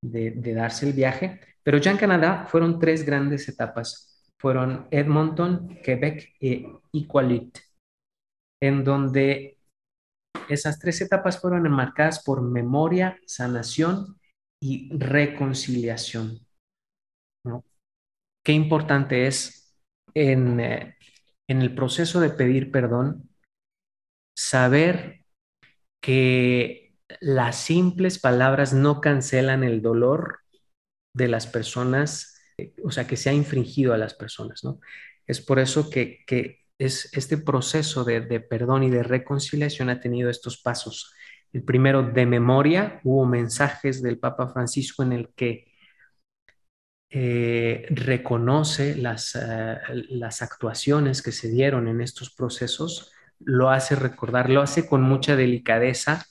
de, 0.00 0.30
darse 0.54 0.86
el 0.86 0.92
viaje. 0.92 1.40
Pero 1.62 1.78
ya 1.78 1.90
en 1.90 1.96
Canadá 1.96 2.46
fueron 2.48 2.78
tres 2.78 3.04
grandes 3.04 3.48
etapas. 3.48 4.30
Fueron 4.38 4.88
Edmonton, 4.90 5.78
Quebec 5.82 6.34
e 6.40 6.66
Iqaluit, 6.92 7.58
en 8.60 8.82
donde 8.82 9.58
esas 10.48 10.78
tres 10.78 11.00
etapas 11.00 11.40
fueron 11.40 11.66
enmarcadas 11.66 12.22
por 12.24 12.42
memoria, 12.42 13.16
sanación 13.26 14.18
y 14.60 14.96
reconciliación. 14.96 16.40
Qué 18.44 18.52
importante 18.52 19.28
es 19.28 19.61
en, 20.14 20.60
eh, 20.60 20.96
en 21.48 21.62
el 21.62 21.74
proceso 21.74 22.20
de 22.20 22.30
pedir 22.30 22.70
perdón 22.70 23.28
saber 24.36 25.24
que 26.00 26.94
las 27.20 27.56
simples 27.56 28.18
palabras 28.18 28.72
no 28.72 29.00
cancelan 29.00 29.64
el 29.64 29.82
dolor 29.82 30.40
de 31.14 31.28
las 31.28 31.46
personas, 31.46 32.40
o 32.82 32.90
sea, 32.90 33.06
que 33.06 33.16
se 33.16 33.30
ha 33.30 33.34
infringido 33.34 33.92
a 33.92 33.98
las 33.98 34.14
personas, 34.14 34.64
¿no? 34.64 34.80
Es 35.26 35.40
por 35.40 35.58
eso 35.58 35.90
que, 35.90 36.24
es, 36.78 37.10
este 37.12 37.38
proceso 37.38 38.04
de, 38.04 38.22
de, 38.22 38.40
perdón 38.40 38.82
y 38.82 38.90
de 38.90 39.02
reconciliación 39.02 39.90
ha 39.90 40.00
tenido 40.00 40.30
estos 40.30 40.60
pasos. 40.60 41.12
El 41.52 41.64
primero, 41.64 42.02
de 42.02 42.26
memoria, 42.26 43.00
hubo 43.04 43.26
mensajes 43.26 44.02
del 44.02 44.18
Papa 44.18 44.48
Francisco 44.48 45.02
en 45.02 45.12
el 45.12 45.32
que 45.34 45.71
eh, 47.14 47.84
reconoce 47.90 48.96
las, 48.96 49.34
eh, 49.34 49.76
las 50.08 50.40
actuaciones 50.40 51.20
que 51.20 51.30
se 51.30 51.50
dieron 51.50 51.86
en 51.86 52.00
estos 52.00 52.34
procesos, 52.34 53.12
lo 53.38 53.68
hace 53.68 53.96
recordar, 53.96 54.48
lo 54.48 54.62
hace 54.62 54.88
con 54.88 55.02
mucha 55.02 55.36
delicadeza, 55.36 56.24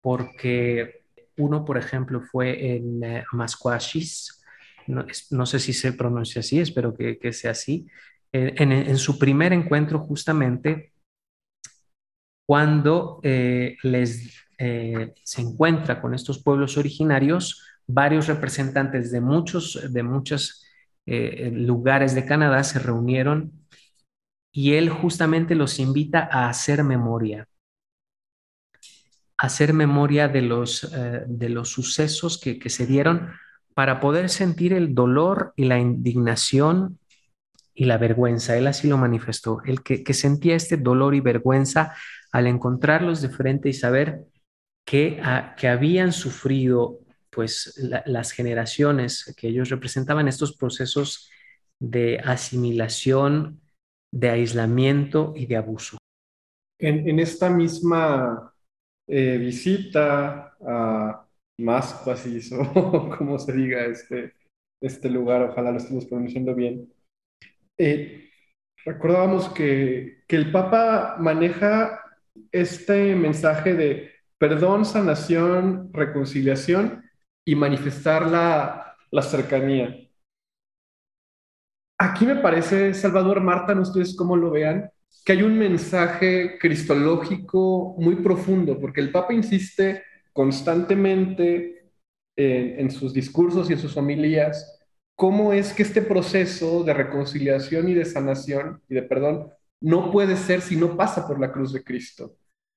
porque 0.00 1.04
uno, 1.36 1.66
por 1.66 1.76
ejemplo, 1.76 2.22
fue 2.22 2.76
en 2.76 3.04
eh, 3.04 3.24
Masquashis, 3.32 4.42
no, 4.86 5.44
sé 5.44 5.58
si 5.58 5.74
se 5.74 5.92
pronuncia 5.92 6.40
así, 6.40 6.60
espero 6.60 6.94
que, 6.94 7.18
que 7.18 7.34
sea 7.34 7.50
así, 7.50 7.86
en, 8.32 8.72
en, 8.72 8.96
su 8.96 9.18
primer 9.18 9.52
encuentro 9.52 9.98
justamente, 9.98 10.92
cuando 12.48 13.20
les, 13.22 14.46
se 14.56 15.40
encuentra 15.42 16.00
con 16.00 16.14
estos 16.14 16.42
pueblos 16.42 16.78
originarios, 16.78 17.75
varios 17.86 18.26
representantes 18.26 19.10
de 19.10 19.20
muchos, 19.20 19.92
de 19.92 20.02
muchos 20.02 20.64
eh, 21.06 21.50
lugares 21.52 22.14
de 22.14 22.26
Canadá 22.26 22.64
se 22.64 22.78
reunieron 22.78 23.52
y 24.52 24.74
él 24.74 24.90
justamente 24.90 25.54
los 25.54 25.78
invita 25.78 26.28
a 26.32 26.48
hacer 26.48 26.82
memoria, 26.82 27.46
hacer 29.38 29.72
memoria 29.72 30.28
de 30.28 30.42
los, 30.42 30.84
eh, 30.84 31.24
de 31.26 31.48
los 31.48 31.68
sucesos 31.68 32.40
que, 32.40 32.58
se 32.70 32.86
dieron 32.86 33.30
para 33.74 34.00
poder 34.00 34.30
sentir 34.30 34.72
el 34.72 34.94
dolor 34.94 35.52
y 35.56 35.66
la 35.66 35.78
indignación 35.78 36.98
y 37.74 37.84
la 37.84 37.98
vergüenza. 37.98 38.56
Él 38.56 38.66
así 38.66 38.88
lo 38.88 38.96
manifestó, 38.96 39.60
el 39.64 39.82
que, 39.82 40.02
que 40.02 40.14
sentía 40.14 40.56
este 40.56 40.78
dolor 40.78 41.14
y 41.14 41.20
vergüenza 41.20 41.94
al 42.32 42.46
encontrarlos 42.46 43.20
de 43.20 43.28
frente 43.28 43.68
y 43.68 43.74
saber 43.74 44.24
que, 44.86 45.20
que 45.58 45.68
habían 45.68 46.12
sufrido 46.12 47.00
pues 47.36 47.78
las 48.06 48.32
generaciones 48.32 49.34
que 49.36 49.48
ellos 49.48 49.68
representaban, 49.68 50.26
estos 50.26 50.56
procesos 50.56 51.30
de 51.78 52.18
asimilación, 52.18 53.60
de 54.10 54.30
aislamiento 54.30 55.34
y 55.36 55.44
de 55.44 55.56
abuso. 55.56 55.98
En, 56.80 57.20
esta 57.20 57.50
misma 57.50 58.54
eh, 59.06 59.36
visita 59.36 60.56
a 60.66 61.26
Maspasis, 61.60 62.52
o 62.74 63.10
como 63.10 63.38
se 63.38 63.52
diga 63.52 63.84
este, 63.84 64.32
este 64.82 65.10
lugar, 65.10 65.42
ojalá 65.42 65.72
lo 65.72 65.76
estemos 65.76 66.06
pronunciando 66.06 66.54
bien, 66.54 66.90
eh, 67.78 68.30
recordábamos 68.82 69.50
que, 69.50 70.22
que 70.26 70.36
el 70.36 70.50
Papa 70.50 71.16
maneja 71.20 72.00
este 72.50 73.14
mensaje 73.14 73.74
de 73.74 74.16
perdón, 74.38 74.84
sanación, 74.84 75.90
reconciliación, 75.92 77.05
y 77.46 77.54
manifestar 77.54 78.30
la, 78.30 78.96
la 79.10 79.22
cercanía. 79.22 79.96
Aquí 81.98 82.26
me 82.26 82.36
parece, 82.36 82.92
Salvador, 82.92 83.40
Marta, 83.40 83.74
no 83.74 83.80
ustedes 83.80 84.14
cómo 84.14 84.36
lo 84.36 84.50
vean, 84.50 84.90
que 85.24 85.32
hay 85.32 85.42
un 85.42 85.58
mensaje 85.58 86.58
cristológico 86.58 87.94
muy 87.98 88.16
profundo, 88.16 88.78
porque 88.78 89.00
el 89.00 89.10
Papa 89.10 89.32
insiste 89.32 90.02
constantemente 90.32 91.90
en, 92.36 92.90
sus 92.90 93.14
discursos 93.14 93.70
y 93.70 93.72
en 93.72 93.78
sus 93.78 93.94
familias 93.94 94.78
cómo 95.14 95.54
es 95.54 95.72
que 95.72 95.82
este 95.82 96.02
proceso 96.02 96.84
de 96.84 96.92
reconciliación 96.92 97.88
y 97.88 97.94
de 97.94 98.04
sanación 98.04 98.82
y 98.88 98.94
de 98.94 99.02
perdón 99.02 99.50
no 99.80 100.10
puede 100.10 100.36
ser 100.36 100.60
si 100.60 100.76
no 100.76 100.96
pasa 100.96 101.26
por 101.26 101.40
la 101.40 101.50
cruz 101.50 101.72
de 101.72 101.82
Cristo. 101.82 102.36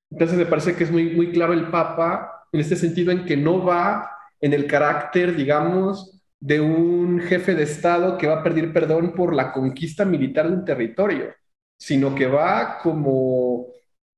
Entonces 0.10 0.38
me 0.38 0.46
parece 0.46 0.76
que 0.76 0.86
es 0.86 0.92
muy, 0.92 1.16
muy 1.16 1.32
claro 1.32 1.54
el 1.54 1.70
Papa 1.70 2.48
en 2.52 2.62
este 2.62 2.78
sentido 2.78 3.12
en 3.12 3.26
que 3.26 3.36
no 3.36 3.64
va 3.64 4.10
en 4.41 4.53
el 4.53 4.67
carácter, 4.67 5.36
digamos, 5.36 6.22
de 6.39 6.62
un 6.62 7.19
jefe 7.19 7.55
de 7.55 7.63
Estado 7.63 8.17
que 8.17 8.27
va 8.27 8.39
a 8.39 8.43
pedir 8.43 8.72
perdón 8.72 9.13
por 9.13 9.34
la 9.34 9.51
conquista 9.51 10.05
militar 10.05 10.48
de 10.48 10.55
un 10.55 10.65
territorio, 10.65 11.34
sino 11.77 12.15
que 12.15 12.27
va 12.27 12.79
como, 12.81 13.67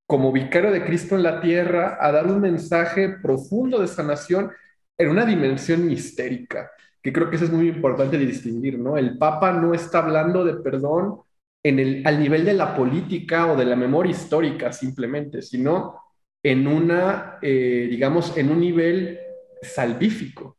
como 0.06 0.32
vicario 0.32 0.72
de 0.72 0.84
Cristo 0.84 1.16
en 1.16 1.24
la 1.24 1.42
tierra 1.42 1.98
a 2.00 2.12
dar 2.12 2.28
un 2.28 2.42
mensaje 2.42 3.18
profundo 3.22 3.80
de 3.80 3.88
sanación 3.88 4.52
en 4.98 5.10
una 5.10 5.26
dimensión 5.26 5.88
mistérica, 5.88 6.72
que 7.02 7.12
creo 7.12 7.30
que 7.30 7.38
eso 7.38 7.46
es 7.46 7.52
muy 7.52 7.70
importante 7.70 8.18
de 8.18 8.26
distinguir, 8.26 8.78
¿no? 8.78 8.98
El 8.98 9.18
Papa 9.18 9.52
no 9.52 9.74
está 9.74 10.00
hablando 10.00 10.46
de 10.46 10.56
perdón 10.56 11.22
en 11.64 11.80
el, 11.80 12.04
al 12.06 12.20
nivel 12.20 12.46
de 12.46 12.54
la 12.54 12.76
política 12.76 13.52
o 13.52 13.56
de 13.56 13.66
la 13.66 13.76
memoria 13.76 14.12
histórica 14.12 14.72
simplemente, 14.72 15.42
sino 15.42 16.00
en 16.44 16.68
una, 16.68 17.38
eh, 17.42 17.88
digamos, 17.90 18.36
en 18.38 18.52
un 18.52 18.60
nivel 18.60 19.20
salvífico. 19.62 20.58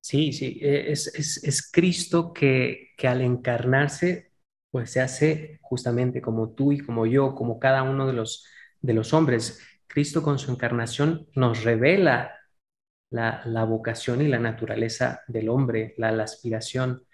Sí, 0.00 0.32
sí, 0.32 0.58
e, 0.60 0.90
es, 0.92 1.70
Cristo 1.72 2.32
que, 2.32 2.88
que, 2.96 3.08
al 3.08 3.20
encarnarse, 3.22 4.32
pues 4.70 4.90
se 4.90 5.00
hace 5.00 5.58
justamente 5.62 6.20
como 6.20 6.50
tú 6.54 6.72
y 6.72 6.80
como 6.80 7.06
yo, 7.06 7.34
como 7.34 7.60
cada 7.60 7.82
uno 7.84 8.06
de 8.06 8.12
los, 8.14 8.46
de 8.80 8.94
los 8.94 9.12
hombres. 9.12 9.60
Cristo 9.86 10.22
con 10.22 10.38
su 10.38 10.50
encarnación 10.50 11.28
nos 11.34 11.62
revela 11.64 12.32
la, 13.10 13.64
vocación 13.64 14.22
y 14.22 14.28
la 14.28 14.38
naturaleza 14.38 15.22
del 15.28 15.48
hombre, 15.48 15.94
la, 15.98 16.10
la 16.12 16.24
aspiración. 16.24 17.04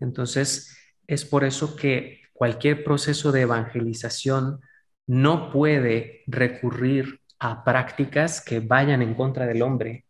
Entonces, 0.00 0.76
es 1.06 1.24
por 1.24 1.44
eso 1.44 1.76
que 1.76 2.22
cualquier 2.32 2.84
proceso 2.84 3.32
de 3.32 3.42
evangelización 3.42 4.60
no 5.06 5.52
puede 5.52 6.22
recurrir 6.26 7.20
a 7.38 7.64
prácticas 7.64 8.40
que 8.40 8.60
vayan 8.60 9.02
en 9.02 9.14
contra 9.14 9.46
del 9.46 9.62
hombre, 9.62 10.06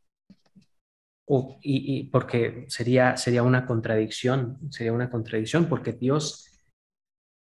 y, 1.63 2.05
porque 2.05 2.65
sería, 2.69 3.17
sería 3.17 3.43
una 3.43 3.65
contradicción, 3.67 4.59
sería 4.71 4.93
una 4.93 5.11
contradicción, 5.11 5.67
porque 5.67 5.93
Dios 5.93 6.49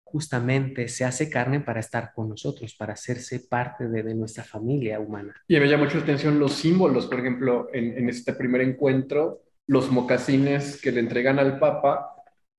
justamente 0.04 0.88
se 0.88 1.04
hace 1.04 1.28
carne 1.28 1.60
para 1.60 1.80
estar 1.80 2.12
con 2.14 2.30
nosotros, 2.30 2.74
para 2.74 2.94
hacerse 2.94 3.40
parte 3.40 3.88
de, 3.88 4.14
nuestra 4.14 4.42
familia 4.42 5.00
humana. 5.00 5.34
Y 5.46 5.58
me 5.58 5.68
llama 5.68 5.84
mucho 5.84 5.98
la 5.98 6.04
atención 6.04 6.38
los 6.38 6.52
símbolos, 6.52 7.06
por 7.06 7.20
ejemplo, 7.20 7.68
en, 7.72 8.08
este 8.08 8.32
primer 8.32 8.62
encuentro, 8.62 9.42
los 9.66 9.90
mocasines 9.90 10.80
que 10.80 10.92
le 10.92 11.00
entregan 11.00 11.38
al 11.38 11.58
Papa, 11.58 12.14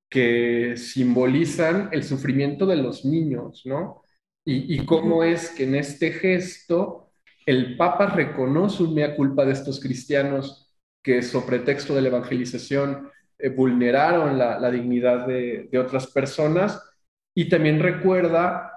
que 0.10 0.76
simbolizan 0.78 1.90
el 1.92 2.04
sufrimiento 2.04 2.66
de 2.66 2.78
los 2.78 3.06
niños, 3.06 3.64
¿no? 3.66 4.04
Y, 4.46 4.76
y 4.76 4.86
cómo 4.86 5.24
es 5.24 5.50
que 5.50 5.64
en 5.64 5.76
este 5.76 6.12
gesto 6.12 7.12
el 7.46 7.78
Papa 7.78 8.08
reconoce 8.08 8.84
un 8.84 8.94
mea 8.94 9.16
culpa 9.16 9.46
de 9.46 9.54
estos 9.54 9.80
cristianos 9.80 10.69
que 11.02 11.22
sobre 11.22 11.60
texto 11.60 11.96
de 11.96 12.02
la 12.02 12.10
evangelización 12.10 13.10
eh, 13.38 13.50
vulneraron 13.50 14.38
la, 14.38 14.72
dignidad 14.72 15.26
de, 15.28 15.70
otras 15.78 16.08
personas 16.08 16.82
y 17.34 17.48
también 17.50 17.80
recuerda 17.80 18.72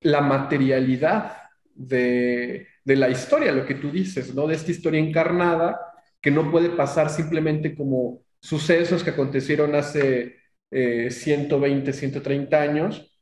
la 0.00 0.20
materialidad 0.20 1.36
de, 1.74 2.66
la 2.84 3.08
historia, 3.10 3.52
lo 3.52 3.66
que 3.66 3.74
tú 3.74 3.90
dices, 3.90 4.34
¿no? 4.34 4.46
De 4.46 4.54
esta 4.54 4.70
historia 4.70 5.00
encarnada 5.00 5.80
que 6.20 6.30
no 6.30 6.50
puede 6.50 6.70
pasar 6.70 7.10
simplemente 7.10 7.74
como 7.74 8.22
sucesos 8.40 9.02
que 9.02 9.10
acontecieron 9.10 9.74
hace 9.74 10.36
120, 10.70 11.92
130 11.92 12.60
años 12.60 13.16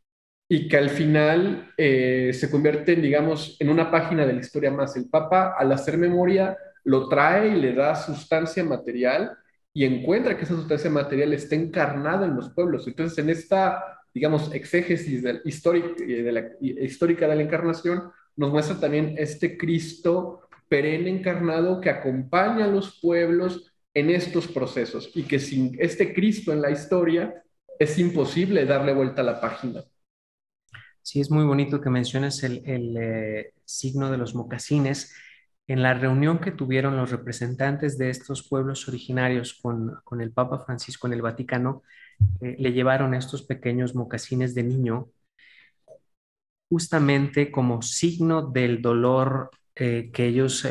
y 0.49 0.69
que 0.69 0.77
al 0.77 0.91
final 0.91 1.73
eh, 1.77 2.33
se 2.33 2.51
convierte, 2.51 2.97
digamos, 2.97 3.57
en 3.61 3.71
una 3.71 3.91
página 3.91 4.27
de 4.27 4.35
la 4.35 4.41
historia 4.41 4.71
más. 4.71 4.97
El 4.97 5.09
Papa, 5.09 5.55
al 5.59 5.73
hacer 5.73 5.97
memoria, 5.97 6.57
lo 6.85 7.09
trae 7.09 7.49
y 7.49 7.61
le 7.61 7.75
da 7.75 7.97
sustancia 7.97 8.63
material 8.65 9.37
y 9.73 9.85
encuentra 9.85 10.37
que 10.37 10.45
esa 10.45 10.55
sustancia 10.55 10.91
material 10.91 11.33
está 11.33 11.57
encarnada 11.57 12.27
en 12.27 12.37
los 12.37 12.51
pueblos. 12.51 12.87
Entonces, 12.87 13.19
en 13.19 13.31
esta, 13.31 13.83
digamos, 14.15 14.55
exégesis 14.55 15.25
histórica, 15.45 16.05
de 16.05 16.33
la, 16.33 16.51
histórica 16.61 17.27
de 17.27 17.37
la 17.37 17.43
encarnación, 17.43 18.11
nos 18.37 18.51
muestra 18.51 18.79
también 18.79 19.15
este 19.19 19.57
Cristo 19.57 20.49
perenne 20.69 21.11
encarnado 21.11 21.81
que 21.81 21.91
acompaña 21.91 22.65
a 22.65 22.69
los 22.69 23.01
pueblos 23.01 23.73
en 23.93 24.11
estos 24.11 24.49
procesos 24.49 25.11
y 25.15 25.23
que 25.23 25.39
sin 25.39 25.77
este 25.79 26.13
Cristo 26.15 26.53
en 26.53 26.63
la 26.63 26.71
historia 26.71 27.43
es 27.79 27.99
imposible 27.99 28.65
darle 28.65 28.93
vuelta 28.93 29.23
a 29.23 29.25
la 29.25 29.41
página. 29.41 29.85
Sí, 31.03 31.21
es 31.21 31.31
muy 31.31 31.45
bonito 31.45 31.81
que 31.81 31.91
menciones 31.91 32.43
el, 32.45 32.63
eh, 32.67 33.53
signo 33.65 34.11
de 34.11 34.17
los 34.17 34.35
mocasines. 34.35 35.15
En 35.67 35.83
la 35.83 35.95
reunión 35.95 36.39
que 36.39 36.51
tuvieron 36.51 36.97
los 36.97 37.11
representantes 37.11 37.97
de 37.97 38.11
estos 38.11 38.47
pueblos 38.47 38.87
originarios 38.89 39.55
con, 39.55 40.21
el 40.21 40.31
Papa 40.31 40.59
Francisco 40.59 41.07
en 41.07 41.15
el 41.15 41.23
Vaticano, 41.23 41.83
eh, 42.41 42.57
le 42.59 42.73
llevaron 42.73 43.15
estos 43.15 43.43
pequeños 43.43 43.95
mocasines 43.95 44.55
de 44.55 44.63
niño 44.63 45.09
justamente 46.69 47.51
como 47.51 47.83
signo 47.83 48.43
del 48.43 48.83
dolor 48.83 49.51
eh, 49.75 50.11
que 50.13 50.27
ellos 50.27 50.67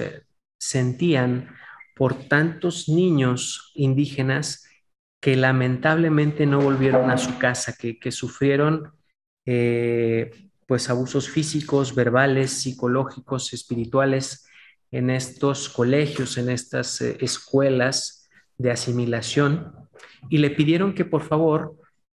sentían 0.60 1.50
por 1.96 2.28
tantos 2.28 2.90
niños 2.90 3.72
indígenas 3.76 4.68
que 5.22 5.38
lamentablemente 5.38 6.46
no 6.46 6.60
volvieron 6.60 7.10
a 7.10 7.18
su 7.18 7.38
casa, 7.38 7.74
que, 7.80 7.98
que 7.98 8.12
sufrieron 8.12 8.92
eh, 9.46 10.50
pues 10.68 10.90
abusos 10.90 11.30
físicos, 11.30 11.96
verbales, 11.96 12.52
psicológicos, 12.52 13.54
espirituales 13.54 14.46
en 14.94 15.10
estos 15.10 15.70
colegios, 15.70 16.38
en 16.38 16.50
estas 16.50 17.02
eh, 17.02 17.18
escuelas 17.20 18.30
de 18.60 18.70
asimilación 18.70 19.74
y 20.30 20.38
le 20.38 20.52
pidieron 20.52 20.94
que 20.94 21.04
por 21.04 21.24
favor 21.24 21.76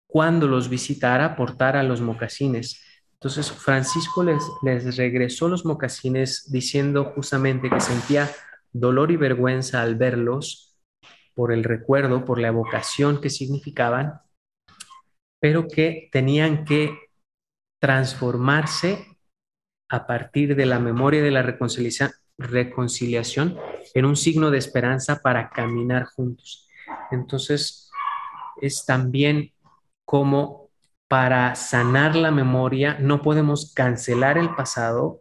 cuando 0.08 0.48
los 0.48 0.68
visitara 0.68 1.36
portara 1.36 1.84
los 1.84 2.00
mocasines. 2.00 2.82
Entonces 3.12 3.52
Francisco 3.52 4.24
les, 4.24 4.42
les 4.62 4.96
regresó 4.96 5.48
los 5.48 5.64
mocasines 5.64 6.50
diciendo 6.50 7.12
justamente 7.14 7.70
que 7.70 7.80
sentía 7.80 8.28
dolor 8.72 9.12
y 9.12 9.16
vergüenza 9.16 9.80
al 9.80 9.94
verlos 9.94 10.76
por 11.32 11.52
el 11.52 11.62
recuerdo, 11.62 12.24
por 12.24 12.40
la 12.40 12.48
evocación 12.48 13.20
que 13.20 13.30
significaban, 13.30 14.20
pero 15.40 15.68
que 15.68 16.08
tenían 16.10 16.64
que 16.64 16.98
transformarse 17.80 19.06
a 19.88 20.08
partir 20.08 20.56
de 20.56 20.66
la 20.66 20.80
memoria 20.80 21.22
de 21.22 21.30
la 21.30 21.42
reconciliación 21.42 22.10
en 22.38 24.04
un 24.04 24.16
signo 24.16 24.50
de 24.50 24.58
esperanza 24.58 25.20
para 25.20 25.50
caminar 25.50 26.04
juntos. 26.04 26.68
Entonces, 27.10 27.90
es 28.60 28.84
también 28.84 29.52
como 30.04 30.70
para 31.08 31.54
sanar 31.54 32.16
la 32.16 32.30
memoria, 32.30 32.98
no 33.00 33.22
podemos 33.22 33.72
cancelar 33.74 34.38
el 34.38 34.54
pasado. 34.54 35.20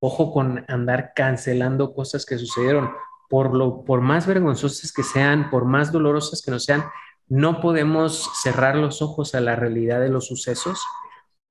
Ojo 0.00 0.32
con 0.32 0.64
andar 0.68 1.12
cancelando 1.14 1.94
cosas 1.94 2.26
que 2.26 2.38
sucedieron. 2.38 2.92
Por, 3.28 3.54
lo, 3.54 3.84
por 3.84 4.00
más 4.00 4.26
vergonzosas 4.26 4.92
que 4.92 5.02
sean, 5.02 5.50
por 5.50 5.64
más 5.64 5.90
dolorosas 5.90 6.42
que 6.42 6.50
no 6.50 6.60
sean, 6.60 6.84
no 7.26 7.60
podemos 7.60 8.30
cerrar 8.42 8.76
los 8.76 9.02
ojos 9.02 9.34
a 9.34 9.40
la 9.40 9.56
realidad 9.56 10.00
de 10.00 10.10
los 10.10 10.26
sucesos 10.26 10.80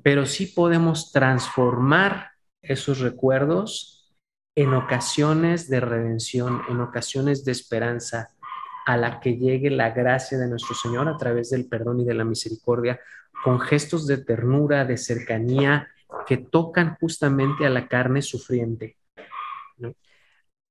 pero 0.04 0.26
sí 0.26 0.48
podemos 0.48 1.12
transformar 1.12 2.32
esos 2.62 3.00
recuerdos 3.00 3.93
en 4.56 4.74
ocasiones 4.74 5.70
de 5.70 5.80
redención, 5.80 6.62
en 6.70 6.80
ocasiones 6.82 7.44
de 7.44 7.52
esperanza, 7.52 8.30
a 8.86 8.98
la 8.98 9.20
que 9.20 9.38
llegue 9.38 9.70
la 9.70 9.92
gracia 9.92 10.38
de 10.38 10.48
nuestro 10.48 10.76
Señor 10.76 11.08
a 11.08 11.18
través 11.18 11.50
del 11.50 11.68
perdón 11.68 12.02
y 12.02 12.06
de 12.06 12.14
la 12.14 12.26
misericordia, 12.26 13.00
con 13.44 13.60
gestos 13.60 14.08
de 14.08 14.18
ternura, 14.18 14.86
de 14.86 14.98
cercanía, 14.98 15.88
que 16.28 16.38
tocan 16.38 16.96
justamente 17.00 17.66
a 17.66 17.70
la 17.70 17.88
carne 17.88 18.22
sufriente. 18.22 18.98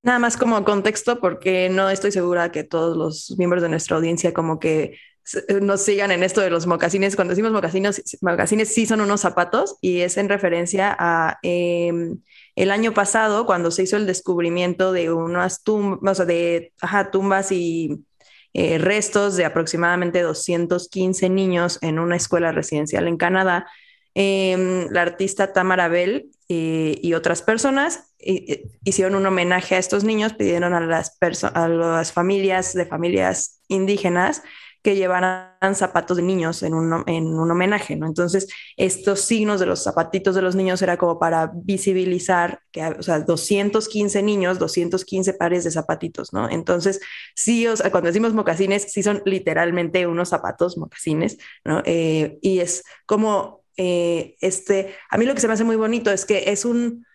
Nada 0.04 0.18
más 0.18 0.36
como 0.36 0.64
contexto, 0.64 1.20
porque 1.20 1.68
no 1.70 1.88
estoy 1.88 2.10
segura 2.10 2.50
que 2.50 2.64
todos 2.64 2.96
los 2.96 3.38
miembros 3.38 3.62
de 3.62 3.68
nuestra 3.68 3.96
audiencia 3.96 4.32
como 4.32 4.58
que 4.58 4.98
nos 5.61 5.82
sigan 5.82 6.11
en 6.11 6.22
esto 6.22 6.40
de 6.40 6.50
los 6.50 6.66
mocasines. 6.66 7.16
Cuando 7.16 7.32
decimos 7.32 7.52
mocasines, 7.52 8.02
mocasines 8.20 8.68
sí 8.74 8.87
son 8.87 9.00
unos 9.00 9.20
zapatos 9.20 9.76
y 9.80 10.00
es 10.00 10.16
en 10.16 10.28
referencia 10.28 10.94
a 10.98 11.38
em, 11.42 12.18
el 12.56 12.70
año 12.70 12.92
pasado 12.92 13.46
cuando 13.46 13.70
se 13.70 13.85
hizo 13.85 13.96
el 13.96 14.06
descubrimiento 14.06 14.92
de 14.92 15.12
unas 15.12 15.62
tumbas, 15.62 16.20
o 16.20 16.26
de 16.26 16.72
tumbas 17.12 17.52
y 17.52 18.04
eh, 18.52 18.78
restos 18.78 19.37
de 19.37 19.44
aproximadamente 19.44 20.20
215 20.20 21.28
niños 21.28 21.78
en 21.82 21.98
una 21.98 22.16
escuela 22.16 22.52
residencial 22.52 23.06
en 23.06 23.16
Canadá. 23.16 23.66
Em, 24.14 24.88
la 24.90 25.02
artista 25.02 25.52
Tamara 25.52 25.88
Bell 25.88 26.30
eh, 26.48 26.98
y 27.00 27.14
otras 27.14 27.40
personas 27.40 28.12
hicieron 28.85 29.16
un 29.16 29.26
homenaje 29.26 29.74
a 29.74 29.78
estos 29.78 30.04
niños, 30.04 30.35
pidieron 30.35 30.74
a 30.74 30.80
las, 30.80 31.16
a 31.54 31.68
las 31.68 32.12
familias 32.12 32.72
de 32.72 32.87
familias 32.87 33.61
indígenas 33.68 34.42
que 34.82 34.96
llevaran 34.96 35.74
zapatos 35.74 36.16
de 36.16 36.24
niños 36.24 36.62
en 36.62 36.74
un, 36.74 37.04
en 37.06 37.26
un 37.26 37.50
homenaje, 37.50 37.94
¿no? 37.94 38.06
Entonces, 38.06 38.48
estos 38.76 39.20
signos 39.20 39.60
de 39.60 39.66
los 39.66 39.84
zapatitos 39.84 40.34
de 40.34 40.42
los 40.42 40.56
niños 40.56 40.82
era 40.82 40.96
como 40.96 41.18
para 41.20 41.52
visibilizar 41.54 42.60
que, 42.72 42.84
o 42.84 43.02
sea, 43.02 43.20
215 43.20 44.22
niños, 44.22 44.58
215 44.58 45.34
pares 45.34 45.64
de 45.64 45.70
zapatitos, 45.70 46.32
¿no? 46.32 46.50
Entonces, 46.50 47.00
sí, 47.34 47.66
o 47.68 47.76
sea, 47.76 47.90
cuando 47.92 48.08
decimos 48.08 48.34
mocasines, 48.34 48.90
sí 48.90 49.02
son 49.02 49.22
literalmente 49.24 50.06
unos 50.06 50.30
zapatos 50.30 50.76
mocasines, 50.76 51.38
¿no? 51.64 51.82
Eh, 51.84 52.38
y 52.42 52.58
es 52.58 52.82
como, 53.06 53.64
eh, 53.76 54.36
este, 54.40 54.94
a 55.10 55.16
mí 55.16 55.26
lo 55.26 55.34
que 55.34 55.40
se 55.40 55.46
me 55.46 55.54
hace 55.54 55.64
muy 55.64 55.76
bonito 55.76 56.10
es 56.10 56.24
que 56.24 56.50
es 56.50 56.64
un 56.64 57.06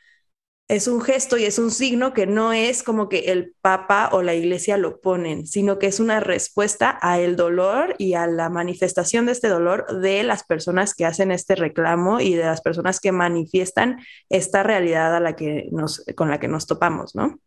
es 0.67 0.87
un 0.89 1.01
gesto 1.01 1.37
y 1.37 1.45
es 1.45 1.59
un 1.59 1.71
signo 1.71 2.13
que 2.13 2.27
no 2.27 2.51
es 2.51 2.83
como 2.83 3.07
que 3.07 3.31
el 3.31 3.55
Papa 3.61 4.09
o 4.11 4.21
la 4.21 4.33
Iglesia 4.35 4.77
lo 4.77 4.99
ponen, 4.99 5.47
sino 5.47 5.79
que 5.79 5.87
es 5.87 6.01
una 6.01 6.19
respuesta 6.19 6.99
a 7.01 7.19
el 7.19 7.37
dolor 7.37 7.95
y 7.97 8.15
a 8.15 8.27
la 8.27 8.49
manifestación 8.49 9.25
de 9.25 9.31
este 9.31 9.47
dolor 9.47 10.01
de 10.01 10.23
las 10.23 10.43
personas 10.43 10.93
que 10.93 11.05
hacen 11.05 11.31
este 11.31 11.55
reclamo 11.55 12.19
y 12.19 12.33
de 12.33 12.43
las 12.43 12.61
personas 12.61 12.99
que 12.99 13.13
manifiestan 13.13 13.99
esta 14.29 14.61
realidad 14.63 15.15
a 15.15 15.21
la 15.21 15.37
que 15.37 15.69
nos, 15.71 16.03
con 16.15 16.29
la 16.29 16.39
que 16.39 16.49
nos 16.49 16.67
topamos, 16.67 17.15
¿no? 17.15 17.39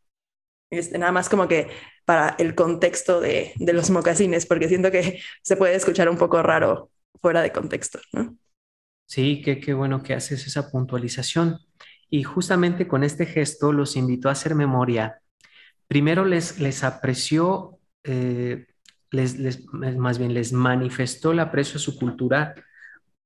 Este, 0.70 0.96
nada 0.98 1.12
más 1.12 1.28
como 1.28 1.46
que 1.46 1.68
para 2.06 2.36
el 2.38 2.54
contexto 2.54 3.20
de, 3.20 3.52
de 3.56 3.72
los 3.74 3.90
mocasines, 3.90 4.46
porque 4.46 4.68
siento 4.68 4.90
que 4.90 5.20
se 5.42 5.56
puede 5.56 5.74
escuchar 5.74 6.08
un 6.08 6.16
poco 6.16 6.42
raro 6.42 6.90
fuera 7.20 7.42
de 7.42 7.52
contexto, 7.52 8.00
¿no? 8.12 8.38
Sí, 9.04 9.42
qué, 9.44 9.60
qué 9.60 9.74
bueno 9.74 10.02
que 10.02 10.14
haces 10.14 10.46
esa 10.46 10.70
puntualización. 10.70 11.58
Y 12.10 12.24
justamente 12.24 12.88
con 12.88 13.04
este 13.04 13.24
gesto 13.24 13.72
los 13.72 13.96
invitó 13.96 14.28
a 14.28 14.32
hacer 14.32 14.54
memoria. 14.54 15.20
Primero 15.86 16.24
les, 16.24 16.60
les 16.60 16.82
apreció, 16.84 17.78
eh, 18.04 18.66
les, 19.10 19.64
más 19.72 20.18
bien 20.18 20.34
les 20.34 20.52
manifestó 20.52 21.32
el 21.32 21.40
aprecio 21.40 21.76
a 21.76 21.80
su 21.80 21.96
cultura, 21.98 22.54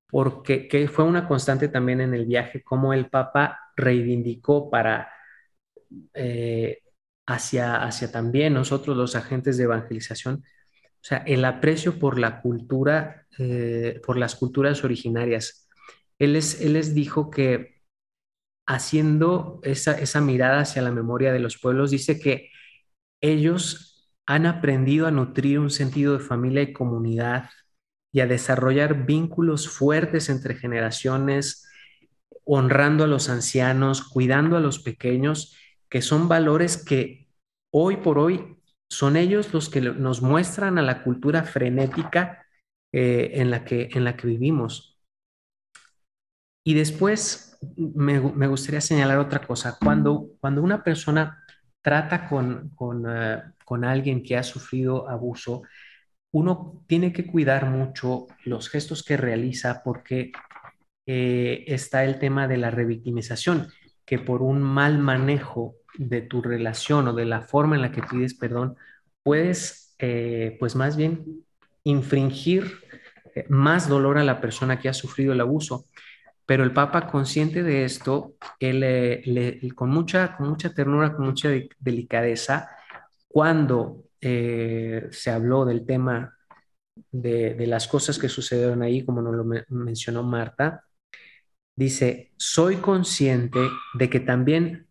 porque 0.08 0.68
que 0.68 0.86
fue 0.88 1.04
una 1.04 1.26
constante 1.26 1.68
también 1.68 2.00
en 2.00 2.14
el 2.14 2.26
viaje, 2.26 2.62
como 2.62 2.92
el 2.92 3.08
Papa 3.08 3.58
reivindicó 3.76 4.70
para 4.70 5.08
eh, 6.14 6.82
hacia, 7.26 7.82
hacia 7.82 8.12
también 8.12 8.54
nosotros 8.54 8.96
los 8.96 9.16
agentes 9.16 9.56
de 9.56 9.64
evangelización, 9.64 10.44
o 11.04 11.06
sea, 11.06 11.18
el 11.26 11.44
aprecio 11.44 11.98
por 11.98 12.18
la 12.18 12.40
cultura, 12.40 13.26
eh, 13.38 14.00
por 14.04 14.16
las 14.16 14.36
culturas 14.36 14.84
originarias. 14.84 15.68
Él 16.18 16.36
él 16.36 16.72
les 16.72 16.94
dijo 16.94 17.30
que 17.30 17.73
haciendo 18.66 19.60
esa, 19.62 20.20
mirada 20.20 20.60
hacia 20.60 20.82
la 20.82 20.90
memoria 20.90 21.32
de 21.32 21.40
los 21.40 21.58
pueblos, 21.58 21.90
dice 21.90 22.18
que 22.18 22.50
ellos 23.20 24.10
han 24.26 24.46
aprendido 24.46 25.06
a 25.06 25.10
nutrir 25.10 25.58
un 25.58 25.70
sentido 25.70 26.14
de 26.14 26.24
familia 26.24 26.62
y 26.62 26.72
comunidad 26.72 27.50
y 28.12 28.20
a 28.20 28.26
desarrollar 28.26 29.06
vínculos 29.06 29.68
fuertes 29.68 30.28
entre 30.30 30.54
generaciones, 30.54 31.68
honrando 32.44 33.04
a 33.04 33.08
los 33.08 33.28
ancianos, 33.28 34.02
cuidando 34.02 34.56
a 34.56 34.60
los 34.60 34.78
pequeños, 34.78 35.56
que 35.88 36.00
son 36.00 36.28
valores 36.28 36.76
que 36.76 37.28
hoy 37.70 37.96
por 37.96 38.18
hoy 38.18 38.56
son 38.88 39.16
ellos 39.16 39.52
los 39.52 39.68
que 39.68 39.80
nos 39.80 40.22
muestran 40.22 40.78
a 40.78 40.82
la 40.82 41.02
cultura 41.02 41.42
frenética 41.42 42.46
eh, 42.92 43.32
en, 43.34 43.50
la 43.50 43.64
que, 43.64 43.88
en 43.92 44.04
la 44.04 44.16
que 44.16 44.28
vivimos. 44.28 45.00
Y 46.64 46.74
después 46.74 47.53
me, 47.76 48.46
gustaría 48.46 48.80
señalar 48.80 49.18
otra 49.18 49.40
cosa. 49.46 49.76
Cuando, 49.82 50.28
cuando 50.40 50.62
una 50.62 50.82
persona 50.82 51.44
trata 51.82 52.28
con, 52.28 52.70
con, 52.70 53.04
eh, 53.08 53.42
con 53.64 53.84
alguien 53.84 54.22
que 54.22 54.36
ha 54.36 54.42
sufrido 54.42 55.08
abuso, 55.08 55.62
uno 56.32 56.84
tiene 56.86 57.12
que 57.12 57.26
cuidar 57.26 57.70
mucho 57.70 58.26
los 58.44 58.68
gestos 58.68 59.02
que 59.02 59.16
realiza 59.16 59.82
porque 59.84 60.32
eh, 61.06 61.64
está 61.68 62.04
el 62.04 62.18
tema 62.18 62.48
de 62.48 62.56
la 62.56 62.70
revictimización, 62.70 63.68
que 64.04 64.18
por 64.18 64.42
un 64.42 64.62
mal 64.62 64.98
manejo 64.98 65.76
de 65.96 66.22
tu 66.22 66.42
relación 66.42 67.08
o 67.08 67.12
de 67.14 67.24
la 67.24 67.42
forma 67.42 67.76
en 67.76 67.82
la 67.82 67.92
que 67.92 68.02
pides 68.02 68.34
perdón, 68.34 68.76
puedes, 69.22 69.94
eh, 69.98 70.56
pues 70.58 70.74
más 70.74 70.96
bien, 70.96 71.44
infringir 71.84 72.80
más 73.48 73.88
dolor 73.88 74.18
a 74.18 74.24
la 74.24 74.40
persona 74.40 74.78
que 74.78 74.88
ha 74.88 74.94
sufrido 74.94 75.32
el 75.32 75.40
abuso. 75.40 75.86
Pero 76.46 76.64
el 76.64 76.72
Papa, 76.72 77.06
consciente 77.06 77.62
de 77.62 77.84
esto, 77.84 78.34
él, 78.60 79.72
con, 79.74 79.90
mucha, 79.90 80.36
con 80.36 80.48
mucha 80.48 80.74
ternura, 80.74 81.14
con 81.14 81.26
mucha 81.26 81.50
delicadeza, 81.78 82.70
cuando 83.28 84.04
eh, 84.20 85.08
se 85.10 85.30
habló 85.30 85.64
del 85.64 85.86
tema 85.86 86.36
de, 87.10 87.54
de, 87.54 87.66
las 87.66 87.88
cosas 87.88 88.18
que 88.18 88.28
sucedieron 88.28 88.82
ahí, 88.82 89.04
como 89.04 89.22
nos 89.22 89.34
lo 89.34 89.44
mencionó 89.68 90.22
Marta, 90.22 90.84
dice, 91.76 92.32
soy 92.36 92.76
consciente 92.76 93.60
de 93.94 94.10
que 94.10 94.20
también 94.20 94.86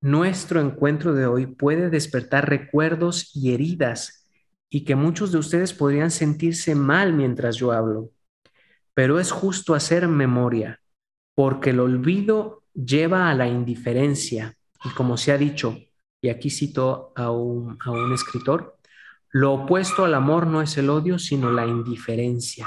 nuestro 0.00 0.60
encuentro 0.60 1.14
de 1.14 1.26
hoy 1.26 1.46
puede 1.46 1.90
despertar 1.90 2.48
recuerdos 2.48 3.34
y 3.34 3.52
heridas 3.54 4.26
y 4.68 4.84
que 4.84 4.94
muchos 4.94 5.32
de 5.32 5.38
ustedes 5.38 5.72
podrían 5.72 6.10
sentirse 6.10 6.74
mal 6.74 7.12
mientras 7.12 7.56
yo 7.56 7.72
hablo. 7.72 8.10
Pero 8.94 9.20
es 9.20 9.30
justo 9.30 9.74
hacer 9.74 10.08
memoria, 10.08 10.80
porque 11.36 11.70
el 11.70 11.80
olvido 11.80 12.62
lleva 12.72 13.30
a 13.30 13.34
la 13.34 13.46
indiferencia. 13.46 14.56
Y 14.82 14.88
como 14.90 15.18
se 15.18 15.32
ha 15.32 15.38
dicho, 15.38 15.76
y 16.22 16.30
aquí 16.30 16.48
cito 16.50 17.12
a 17.14 17.30
un, 17.30 17.78
a 17.84 17.90
un 17.90 18.12
escritor, 18.14 18.78
lo 19.30 19.52
opuesto 19.52 20.06
al 20.06 20.14
amor 20.14 20.46
no 20.46 20.62
es 20.62 20.78
el 20.78 20.88
odio, 20.88 21.18
sino 21.18 21.52
la 21.52 21.66
indiferencia. 21.66 22.66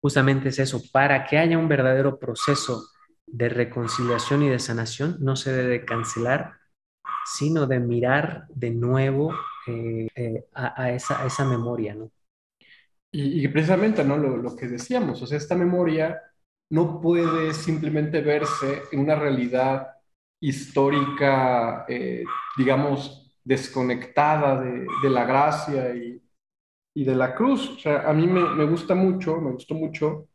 Justamente 0.00 0.50
es 0.50 0.60
eso, 0.60 0.80
para 0.92 1.26
que 1.26 1.36
haya 1.36 1.58
un 1.58 1.68
verdadero 1.68 2.18
proceso 2.18 2.86
de 3.26 3.48
reconciliación 3.48 4.44
y 4.44 4.48
de 4.48 4.60
sanación, 4.60 5.16
no 5.18 5.34
se 5.34 5.52
debe 5.52 5.84
cancelar, 5.84 6.58
sino 7.24 7.66
de 7.66 7.80
mirar 7.80 8.46
de 8.50 8.70
nuevo 8.70 9.34
eh, 9.66 10.06
eh, 10.14 10.44
a, 10.54 10.92
esa, 10.92 11.26
esa, 11.26 11.44
memoria, 11.44 11.94
¿no? 11.94 12.12
Y, 13.10 13.46
precisamente, 13.48 14.04
¿no? 14.04 14.16
Lo, 14.16 14.36
lo, 14.36 14.56
que 14.56 14.68
decíamos, 14.68 15.20
o 15.22 15.26
sea, 15.26 15.38
esta 15.38 15.54
memoria 15.54 16.20
no 16.72 17.00
puede 17.00 17.54
simplemente 17.54 18.20
verse 18.20 18.82
en 18.92 19.00
una 19.00 19.14
realidad 19.14 19.88
histórica, 20.40 21.84
eh, 21.88 22.24
digamos, 22.56 23.36
desconectada 23.44 24.60
de, 24.60 24.86
de, 25.02 25.10
la 25.10 25.24
gracia 25.24 25.94
y, 25.94 26.20
y, 26.94 27.04
de 27.04 27.14
la 27.14 27.34
cruz. 27.34 27.68
O 27.76 27.78
sea, 27.78 28.08
a 28.08 28.12
mí 28.12 28.26
me, 28.26 28.42
me 28.54 28.64
gusta 28.64 28.94
mucho, 28.94 29.40
me 29.40 29.52
gustó 29.52 29.74
mucho, 29.74 30.28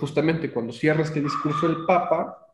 justamente 0.00 0.52
cuando 0.52 0.72
cierra 0.72 1.02
este 1.02 1.20
discurso 1.20 1.66
el 1.66 1.84
Papa, 1.86 2.46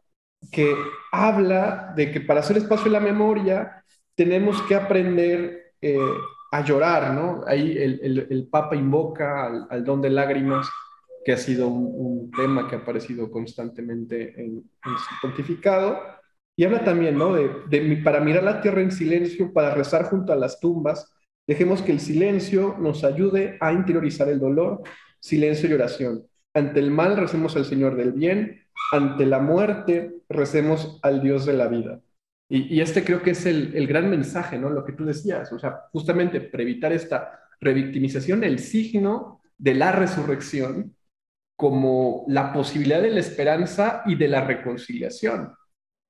que 0.51 0.75
habla 1.13 1.93
de 1.95 2.11
que 2.11 2.21
para 2.21 2.41
hacer 2.41 2.57
espacio 2.57 2.87
en 2.87 2.93
la 2.95 3.01
memoria 3.01 3.85
tenemos 4.15 4.61
que 4.63 4.75
aprender 4.75 5.75
eh, 5.81 5.99
a 6.51 6.63
llorar, 6.63 7.15
¿no? 7.15 7.43
Ahí 7.47 7.77
el, 7.79 8.27
el, 8.29 8.49
Papa 8.49 8.77
invoca 8.77 9.47
al, 9.71 9.85
don 9.85 10.03
de 10.03 10.11
lágrimas, 10.11 10.69
que 11.25 11.33
ha 11.33 11.37
sido 11.37 11.69
un, 11.69 12.31
tema 12.35 12.67
que 12.67 12.77
ha 12.77 12.79
aparecido 12.79 13.31
constantemente 13.31 14.41
en, 14.43 14.65
su 14.83 15.15
pontificado, 15.21 16.01
y 16.57 16.65
habla 16.65 16.83
también, 16.83 17.19
¿no? 17.19 17.35
De, 17.35 17.51
de, 17.69 17.97
para 17.99 18.21
mirar 18.21 18.43
la 18.43 18.61
tierra 18.61 18.81
en 18.81 18.91
silencio, 18.91 19.53
para 19.53 19.75
rezar 19.75 20.05
junto 20.05 20.33
a 20.33 20.37
las 20.37 20.61
tumbas, 20.61 21.13
dejemos 21.47 21.83
que 21.83 21.93
el 21.93 22.01
silencio 22.01 22.77
nos 22.79 23.05
ayude 23.05 23.59
a 23.61 23.73
interiorizar 23.73 24.29
el 24.29 24.41
dolor, 24.41 24.83
silencio 25.21 25.69
y 25.69 25.75
oración. 25.75 26.27
Ante 26.55 26.81
el 26.81 26.91
mal 26.91 27.17
recemos 27.17 27.57
al 27.57 27.65
Señor 27.65 27.97
del 27.97 28.13
bien, 28.13 28.63
ante 28.93 29.27
la 29.27 29.39
muerte 29.41 30.15
recemos 30.29 30.99
al 31.03 31.23
Dios 31.23 31.47
de 31.47 31.53
la 31.55 31.69
vida. 31.69 32.01
Y, 32.49 32.81
este 32.83 33.03
creo 33.03 33.23
que 33.23 33.31
es 33.31 33.47
el, 33.47 33.75
el, 33.75 33.87
gran 33.87 34.11
mensaje, 34.11 34.59
¿no? 34.59 34.69
Lo 34.69 34.85
que 34.85 34.93
tú 34.93 35.07
decías, 35.07 35.51
o 35.53 35.59
sea, 35.59 35.85
justamente 35.91 36.39
para 36.41 36.63
evitar 36.63 36.93
esta 36.93 37.41
revictimización, 37.61 38.45
el 38.45 38.59
signo 38.59 39.41
de 39.57 39.75
la 39.75 39.93
resurrección 39.93 40.95
como 41.63 42.25
la 42.27 42.53
posibilidad 42.53 43.01
de 43.01 43.13
la 43.13 43.21
esperanza 43.21 44.03
y 44.05 44.17
de 44.17 44.27
la 44.27 44.41
reconciliación. 44.41 45.55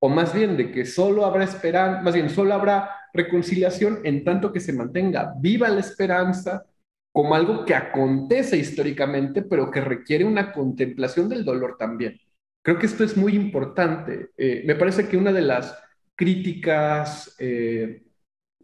O 0.01 0.09
más 0.09 0.33
bien 0.33 0.57
de 0.57 0.73
que 0.73 0.87
solo 0.87 1.27
habrá 1.27 1.45
esperanza, 1.45 2.01
más 2.01 2.15
bien 2.15 2.31
solo 2.31 2.55
habrá 2.55 2.89
reconciliación 3.13 3.99
en 4.03 4.25
tanto 4.25 4.51
que 4.51 4.61
se 4.61 4.73
mantenga 4.73 5.35
viva 5.39 5.69
la 5.69 5.81
esperanza 5.81 6.65
como 7.13 7.35
algo 7.35 7.67
que 7.67 7.75
acontece 7.75 8.57
históricamente, 8.57 9.43
pero 9.43 9.71
que 9.71 9.83
requiere 9.83 10.25
una 10.25 10.55
contemplación 10.55 11.29
del 11.29 11.45
dolor 11.45 11.77
también. 11.79 12.19
Creo 12.63 12.79
que 12.79 12.87
esto 12.87 13.05
es 13.05 13.15
muy 13.15 13.35
importante. 13.35 14.31
Eh, 14.39 14.63
me 14.65 14.75
parece 14.75 15.07
que 15.07 15.19
una 15.19 15.35
de 15.35 15.43
las 15.43 15.79
críticas 16.15 17.37
eh, 17.39 18.05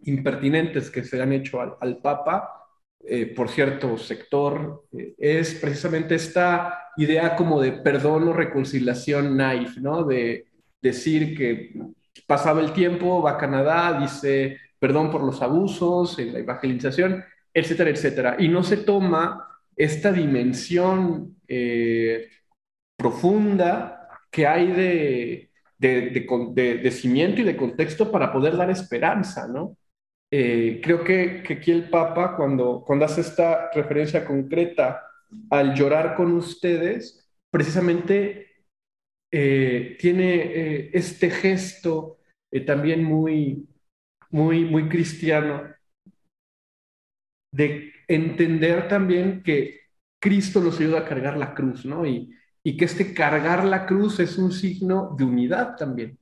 impertinentes 0.04 0.90
que 0.90 1.04
se 1.04 1.20
han 1.20 1.34
hecho 1.34 1.60
al, 1.60 1.98
Papa 1.98 2.57
eh, 3.00 3.26
por 3.26 3.48
cierto 3.48 3.96
sector 3.96 4.84
eh, 4.92 5.14
es 5.18 5.54
precisamente 5.54 6.14
esta 6.14 6.90
idea 6.96 7.36
como 7.36 7.60
de 7.60 7.72
perdón 7.72 8.28
o 8.28 8.32
reconciliación 8.32 9.36
naif, 9.36 9.78
¿no? 9.78 10.04
De 10.04 10.46
decir 10.82 11.36
que 11.36 11.72
pasaba 12.26 12.60
el 12.60 12.72
tiempo, 12.72 13.22
va 13.22 13.32
a 13.32 13.38
Canadá, 13.38 13.98
dice 14.00 14.58
perdón 14.78 15.10
por 15.10 15.22
los 15.22 15.40
abusos, 15.42 16.18
la 16.18 16.38
evangelización, 16.38 17.24
etcétera, 17.52 17.90
etcétera. 17.90 18.36
Y 18.38 18.48
no 18.48 18.62
se 18.62 18.78
toma 18.78 19.44
esta 19.74 20.12
dimensión 20.12 21.36
profunda 22.96 24.08
que 24.30 24.46
hay 24.46 24.66
de, 24.68 25.50
de, 25.78 26.80
de, 26.82 26.90
cimiento 26.90 27.40
y 27.40 27.44
de 27.44 27.56
contexto 27.56 28.10
para 28.10 28.32
poder 28.32 28.56
dar 28.56 28.70
esperanza, 28.70 29.46
¿no? 29.48 29.77
Eh, 30.30 30.80
creo 30.82 31.02
que, 31.02 31.42
que, 31.42 31.54
aquí 31.54 31.70
el 31.70 31.88
Papa, 31.88 32.36
cuando, 32.36 32.82
cuando 32.86 33.04
hace 33.04 33.22
esta 33.22 33.70
referencia 33.72 34.24
concreta 34.24 35.02
al 35.50 35.74
llorar 35.74 36.14
con 36.14 36.32
ustedes, 36.32 37.28
precisamente 37.50 38.64
eh, 39.32 39.96
tiene 39.98 40.34
eh, 40.34 40.90
este 40.92 41.30
gesto 41.30 42.18
también 42.66 43.04
muy, 43.04 43.68
muy, 44.30 44.64
muy 44.64 44.88
cristiano 44.88 45.62
de 47.52 47.92
entender 48.06 48.88
también 48.88 49.42
que 49.42 49.80
Cristo 50.20 50.60
nos 50.60 50.80
ayuda 50.80 51.00
a 51.00 51.04
cargar 51.04 51.36
la 51.36 51.54
cruz, 51.54 51.84
¿no? 51.84 52.06
Y, 52.06 52.34
y 52.64 52.76
que 52.76 52.84
este 52.84 53.14
cargar 53.14 53.64
la 53.64 53.86
cruz 53.86 54.20
es 54.20 54.36
un 54.38 54.52
signo 54.52 55.14
de 55.16 55.24
unidad 55.24 55.76
también. 55.76 56.18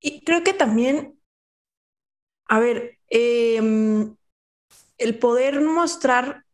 Y 0.00 0.22
creo 0.24 0.44
que 0.44 0.52
también, 0.52 1.18
a 2.48 2.60
ver, 2.60 2.98
em, 3.08 4.16
el 4.98 5.18
poder 5.18 5.60
mostrar 5.60 6.44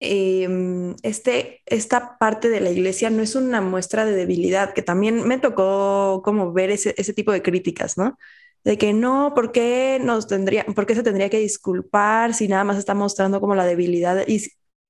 em, 0.00 0.96
este, 1.02 1.62
esta 1.66 2.18
parte 2.18 2.48
de 2.48 2.60
la 2.60 2.70
iglesia 2.70 3.08
no 3.10 3.22
es 3.22 3.36
una 3.36 3.60
muestra 3.60 4.04
de 4.04 4.12
debilidad, 4.12 4.74
que 4.74 4.82
también 4.82 5.26
me 5.28 5.38
tocó 5.38 6.22
como 6.24 6.52
ver 6.52 6.70
ese, 6.70 6.94
ese 6.98 7.12
tipo 7.14 7.30
de 7.32 7.42
críticas, 7.42 7.96
¿no? 7.96 8.18
De 8.64 8.78
que 8.78 8.92
no, 8.92 9.32
¿por 9.34 9.52
qué, 9.52 10.00
nos 10.02 10.26
tendría, 10.26 10.64
¿por 10.66 10.86
qué 10.86 10.94
se 10.96 11.02
tendría 11.04 11.30
que 11.30 11.38
disculpar 11.38 12.34
si 12.34 12.48
nada 12.48 12.64
más 12.64 12.78
está 12.78 12.94
mostrando 12.94 13.40
como 13.40 13.54
la 13.54 13.64
debilidad? 13.66 14.26
Y 14.26 14.40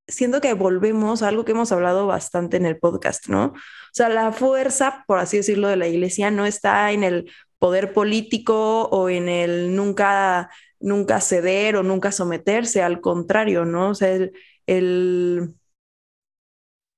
siento 0.09 0.41
que 0.41 0.55
volvemos 0.55 1.23
a 1.23 1.29
algo 1.29 1.45
que 1.45 1.53
hemos 1.53 1.73
hablado 1.73 2.07
bastante 2.07 2.57
en 2.57 2.67
el 2.67 2.79
podcast, 2.79 3.29
¿no? 3.29 3.47
O 3.47 3.55
sea, 3.93 4.09
la 4.09 4.33
fuerza, 4.33 5.05
por 5.07 5.19
así 5.19 5.39
decirlo, 5.39 5.69
de 5.69 5.77
la 5.77 5.89
iglesia 5.89 6.31
no 6.31 6.47
está 6.47 6.93
en 6.93 7.05
el 7.05 7.31
poder 7.63 7.93
político 7.93 8.89
o 8.91 9.09
en 9.09 9.29
el 9.29 9.77
nunca, 9.77 10.51
nunca 10.81 11.21
ceder 11.21 11.77
o 11.77 11.85
nunca 11.85 12.11
someterse, 12.11 12.83
al 12.83 13.01
contrario, 13.01 13.65
¿no? 13.65 13.91
O 13.91 13.95
sea, 13.95 14.19
el, 14.67 15.55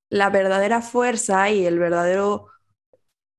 la 0.08 0.30
verdadera 0.30 0.80
fuerza 0.80 1.50
y 1.50 1.66
el 1.66 1.78
verdadero, 1.78 2.46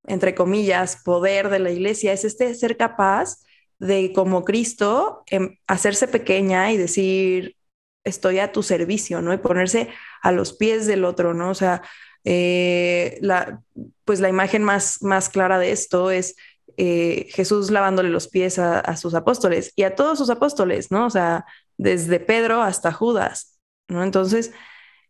entre 0.05 0.35
comillas, 0.35 1.01
poder 1.03 1.49
de 1.49 1.57
la 1.57 1.71
iglesia 1.71 2.13
es 2.13 2.25
este 2.25 2.53
ser 2.53 2.77
capaz 2.77 3.39
de, 3.79 4.13
como 4.13 4.45
Cristo, 4.45 5.23
em, 5.25 5.57
hacerse 5.65 6.07
pequeña 6.07 6.71
y 6.71 6.77
decir, 6.77 7.57
estoy 8.03 8.37
a 8.37 8.51
tu 8.51 8.61
servicio, 8.61 9.23
¿no? 9.23 9.33
Y 9.33 9.37
ponerse 9.37 9.89
a 10.21 10.31
los 10.31 10.53
pies 10.53 10.85
del 10.85 11.03
otro, 11.03 11.33
¿no? 11.33 11.49
O 11.49 11.55
sea, 11.55 11.81
eh, 12.23 13.17
la, 13.21 13.63
pues 14.03 14.19
la 14.19 14.29
imagen 14.29 14.63
más, 14.63 15.01
más 15.01 15.29
clara 15.29 15.57
de 15.57 15.71
esto 15.71 16.11
es 16.11 16.35
eh, 16.77 17.27
Jesús 17.31 17.71
lavándole 17.71 18.09
los 18.09 18.27
pies 18.27 18.59
a, 18.59 18.95
sus 18.97 19.13
apóstoles 19.13 19.73
y 19.75 19.83
a 19.83 19.95
todos 19.95 20.17
sus 20.17 20.29
apóstoles, 20.29 20.91
¿no? 20.91 21.05
O 21.05 21.09
sea, 21.09 21.45
desde 21.77 22.19
Pedro 22.19 22.61
hasta 22.61 22.91
Judas, 22.91 23.59
¿no? 23.87 24.03
Entonces, 24.03 24.51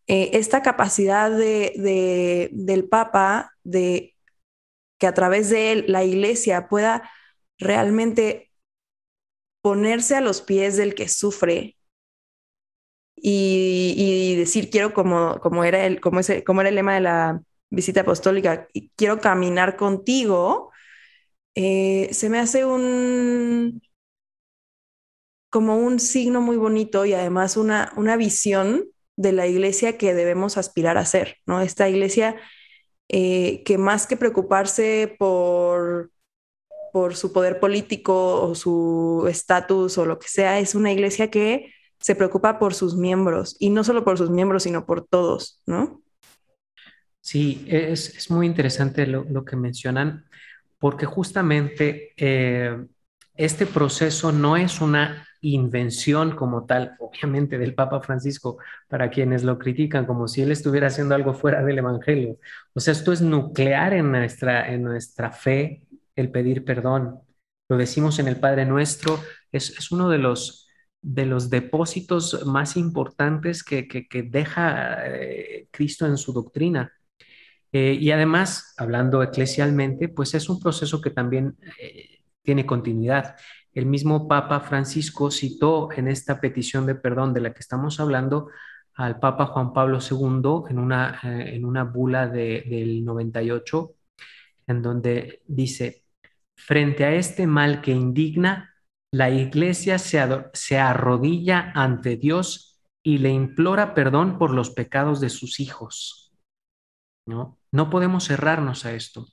eh, 0.07 0.31
esta 0.33 0.61
capacidad 0.61 1.31
de, 1.31 2.49
del 2.53 2.87
Papa 2.87 3.51
de 3.63 4.15
que 4.99 5.07
a 5.07 5.13
través 5.13 5.49
de 5.49 5.71
él 5.71 5.85
la 5.87 6.03
iglesia 6.03 6.67
pueda 6.67 7.09
realmente 7.57 8.51
ponerse 9.61 10.15
a 10.15 10.21
los 10.21 10.41
pies 10.41 10.77
del 10.77 10.95
que 10.95 11.09
sufre 11.09 11.75
y, 13.15 14.35
decir, 14.35 14.69
quiero 14.69 14.93
como, 14.93 15.39
como, 15.39 15.63
era 15.63 15.85
el, 15.85 15.99
como, 15.99 16.19
ese, 16.19 16.43
como 16.43 16.61
era 16.61 16.69
el 16.69 16.75
lema 16.75 16.93
de 16.93 17.01
la 17.01 17.41
visita 17.69 18.01
apostólica, 18.01 18.67
quiero 18.95 19.19
caminar 19.19 19.75
contigo, 19.75 20.71
eh, 21.55 22.09
se 22.11 22.29
me 22.29 22.39
hace 22.39 22.65
un 22.65 23.81
como 25.49 25.77
un 25.77 25.99
signo 25.99 26.41
muy 26.41 26.57
bonito 26.57 27.05
y 27.05 27.13
además 27.13 27.55
una, 27.55 27.93
una 27.95 28.17
visión 28.17 28.85
de 29.15 29.31
la 29.31 29.47
iglesia 29.47 29.97
que 29.97 30.13
debemos 30.13 30.57
aspirar 30.57 30.97
a 30.97 31.05
ser, 31.05 31.37
¿no? 31.45 31.61
Esta 31.61 31.87
iglesia 31.87 32.35
eh, 33.07 33.63
que 33.63 33.77
más 33.77 34.07
que 34.07 34.17
preocuparse 34.17 35.15
por, 35.17 36.11
por 36.91 37.15
su 37.15 37.31
poder 37.31 37.59
político 37.59 38.41
o 38.41 38.55
su 38.55 39.27
estatus 39.29 39.97
o 39.97 40.05
lo 40.05 40.19
que 40.19 40.27
sea, 40.27 40.59
es 40.59 40.75
una 40.75 40.91
iglesia 40.91 41.29
que 41.29 41.71
se 41.99 42.15
preocupa 42.15 42.59
por 42.59 42.73
sus 42.73 42.95
miembros 42.95 43.55
y 43.59 43.69
no 43.69 43.83
solo 43.83 44.03
por 44.03 44.17
sus 44.17 44.29
miembros, 44.29 44.63
sino 44.63 44.85
por 44.85 45.05
todos, 45.05 45.61
¿no? 45.65 46.01
Sí, 47.21 47.65
es, 47.67 48.29
muy 48.29 48.45
interesante 48.45 49.07
lo, 49.07 49.45
que 49.45 49.55
mencionan, 49.55 50.25
porque 50.85 51.07
justamente 51.07 52.13
eh, 52.15 52.85
este 53.33 53.65
proceso 53.65 54.31
no 54.31 54.55
es 54.55 54.81
una 54.81 55.27
invención 55.41 56.35
como 56.35 56.67
tal, 56.67 56.95
obviamente, 56.99 57.57
del 57.57 57.73
Papa 57.73 58.01
Francisco, 58.01 58.59
para 58.87 59.09
quienes 59.09 59.43
lo 59.43 59.57
critican 59.57 60.05
como 60.05 60.27
si 60.27 60.43
él 60.43 60.51
estuviera 60.51 60.85
haciendo 60.85 61.15
algo 61.15 61.33
fuera 61.33 61.63
del 61.63 61.79
Evangelio. 61.79 62.37
O 62.75 62.79
sea, 62.79 62.91
esto 62.91 63.11
es 63.13 63.23
nuclear 63.23 63.93
en 63.93 64.11
nuestra, 64.11 64.71
en 64.71 64.83
nuestra 64.83 65.31
fe, 65.31 65.87
el 66.15 66.29
pedir 66.29 66.63
perdón. 66.63 67.19
Lo 67.67 67.77
decimos 67.77 68.19
en 68.19 68.27
el 68.27 68.39
Padre 68.39 68.67
Nuestro, 68.67 69.19
es, 69.51 69.91
uno 69.91 70.07
de 70.07 70.19
los, 70.19 70.67
de 71.01 71.25
los 71.25 71.49
depósitos 71.49 72.45
más 72.45 72.77
importantes 72.77 73.63
que, 73.63 73.87
deja 74.29 74.97
eh, 75.07 75.67
Cristo 75.71 76.05
en 76.05 76.17
su 76.17 76.31
doctrina. 76.31 76.93
Eh, 77.77 77.97
y 77.99 78.11
además, 78.11 78.73
hablando 78.77 79.21
eclesialmente, 79.21 80.07
pues 80.07 80.33
es 80.33 80.47
un 80.47 80.61
proceso 80.61 81.01
que 81.01 81.09
también 81.09 81.57
eh, 81.77 82.21
tiene 82.41 82.65
continuidad. 82.65 83.35
El 83.73 83.85
mismo 83.85 84.29
Papa 84.29 84.61
Francisco 84.61 85.29
citó 85.29 85.89
en 85.91 86.07
esta 86.07 86.39
petición 86.39 86.85
de 86.85 86.95
perdón 86.95 87.33
de 87.33 87.41
la 87.41 87.53
que 87.53 87.59
estamos 87.59 87.99
hablando 87.99 88.47
al 88.93 89.19
Papa 89.19 89.47
Juan 89.47 89.73
Pablo 89.73 89.99
II 89.99 90.69
en 90.69 90.79
una, 90.79 91.19
eh, 91.21 91.55
en 91.55 91.65
una 91.65 91.83
bula 91.83 92.29
del 92.29 93.03
98, 93.03 93.91
en 94.67 94.81
donde 94.81 95.41
dice, 95.45 96.05
frente 96.55 97.03
a 97.03 97.13
este 97.13 97.45
mal 97.45 97.81
que 97.81 97.91
indigna, 97.91 98.73
la 99.11 99.29
iglesia 99.29 99.99
se, 99.99 100.25
se 100.53 100.79
arrodilla 100.79 101.73
ante 101.75 102.15
Dios 102.15 102.79
y 103.03 103.17
le 103.17 103.31
implora 103.31 103.93
perdón 103.93 104.37
por 104.37 104.51
los 104.51 104.69
pecados 104.69 105.19
de 105.19 105.29
sus 105.29 105.59
hijos. 105.59 106.24
¿No? 107.25 107.57
no 107.75 107.89
podemos 107.89 108.25
cerrarnos 108.25 108.85
a 108.85 108.93
esto. 108.93 109.27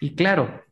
Y 0.00 0.16
claro, 0.16 0.64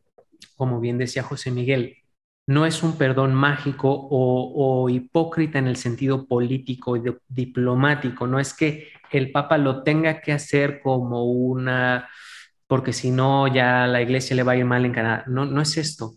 como 0.57 0.81
bien 0.81 0.97
decía 0.97 1.23
José 1.23 1.49
Miguel, 1.49 1.97
no 2.45 2.65
es 2.65 2.83
un 2.83 2.97
perdón 2.97 3.33
mágico 3.33 4.07
o, 4.11 4.87
hipócrita 4.89 5.57
en 5.57 5.67
el 5.67 5.77
sentido 5.77 6.27
político 6.27 6.95
y 6.97 7.01
diplomático, 7.27 8.27
no 8.27 8.39
es 8.39 8.53
que 8.53 8.89
el 9.11 9.31
Papa 9.31 9.57
lo 9.57 9.81
tenga 9.81 10.21
que 10.21 10.33
hacer 10.33 10.81
como 10.81 11.23
una, 11.23 12.09
porque 12.67 12.93
si 12.93 13.09
no 13.11 13.47
ya 13.47 13.87
la 13.87 14.01
iglesia 14.01 14.35
le 14.35 14.43
va 14.43 14.51
a 14.51 14.57
ir 14.57 14.65
mal 14.65 14.85
en 14.85 14.93
Canadá, 14.93 15.23
no, 15.27 15.45
no 15.45 15.61
es 15.61 15.77
esto. 15.77 16.15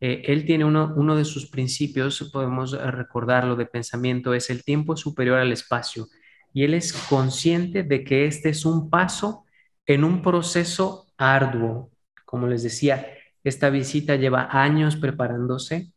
Eh, 0.00 0.22
él 0.26 0.44
tiene 0.44 0.64
uno, 0.66 0.92
uno 0.94 1.16
de 1.16 1.24
sus 1.24 1.48
principios, 1.48 2.30
podemos 2.32 2.72
recordarlo 2.72 3.56
de 3.56 3.66
pensamiento, 3.66 4.34
es 4.34 4.50
el 4.50 4.62
tiempo 4.62 4.96
superior 4.96 5.38
al 5.38 5.52
espacio. 5.52 6.06
Y 6.52 6.64
él 6.64 6.74
es 6.74 6.92
consciente 6.92 7.82
de 7.82 8.04
que 8.04 8.26
este 8.26 8.50
es 8.50 8.64
un 8.64 8.90
paso 8.90 9.43
en 9.86 10.04
un 10.04 10.22
proceso 10.22 11.06
arduo. 11.16 11.90
Como 12.24 12.46
les 12.46 12.62
decía, 12.62 13.06
esta 13.42 13.70
visita 13.70 14.16
lleva 14.16 14.48
años 14.50 14.96
preparándose 14.96 15.92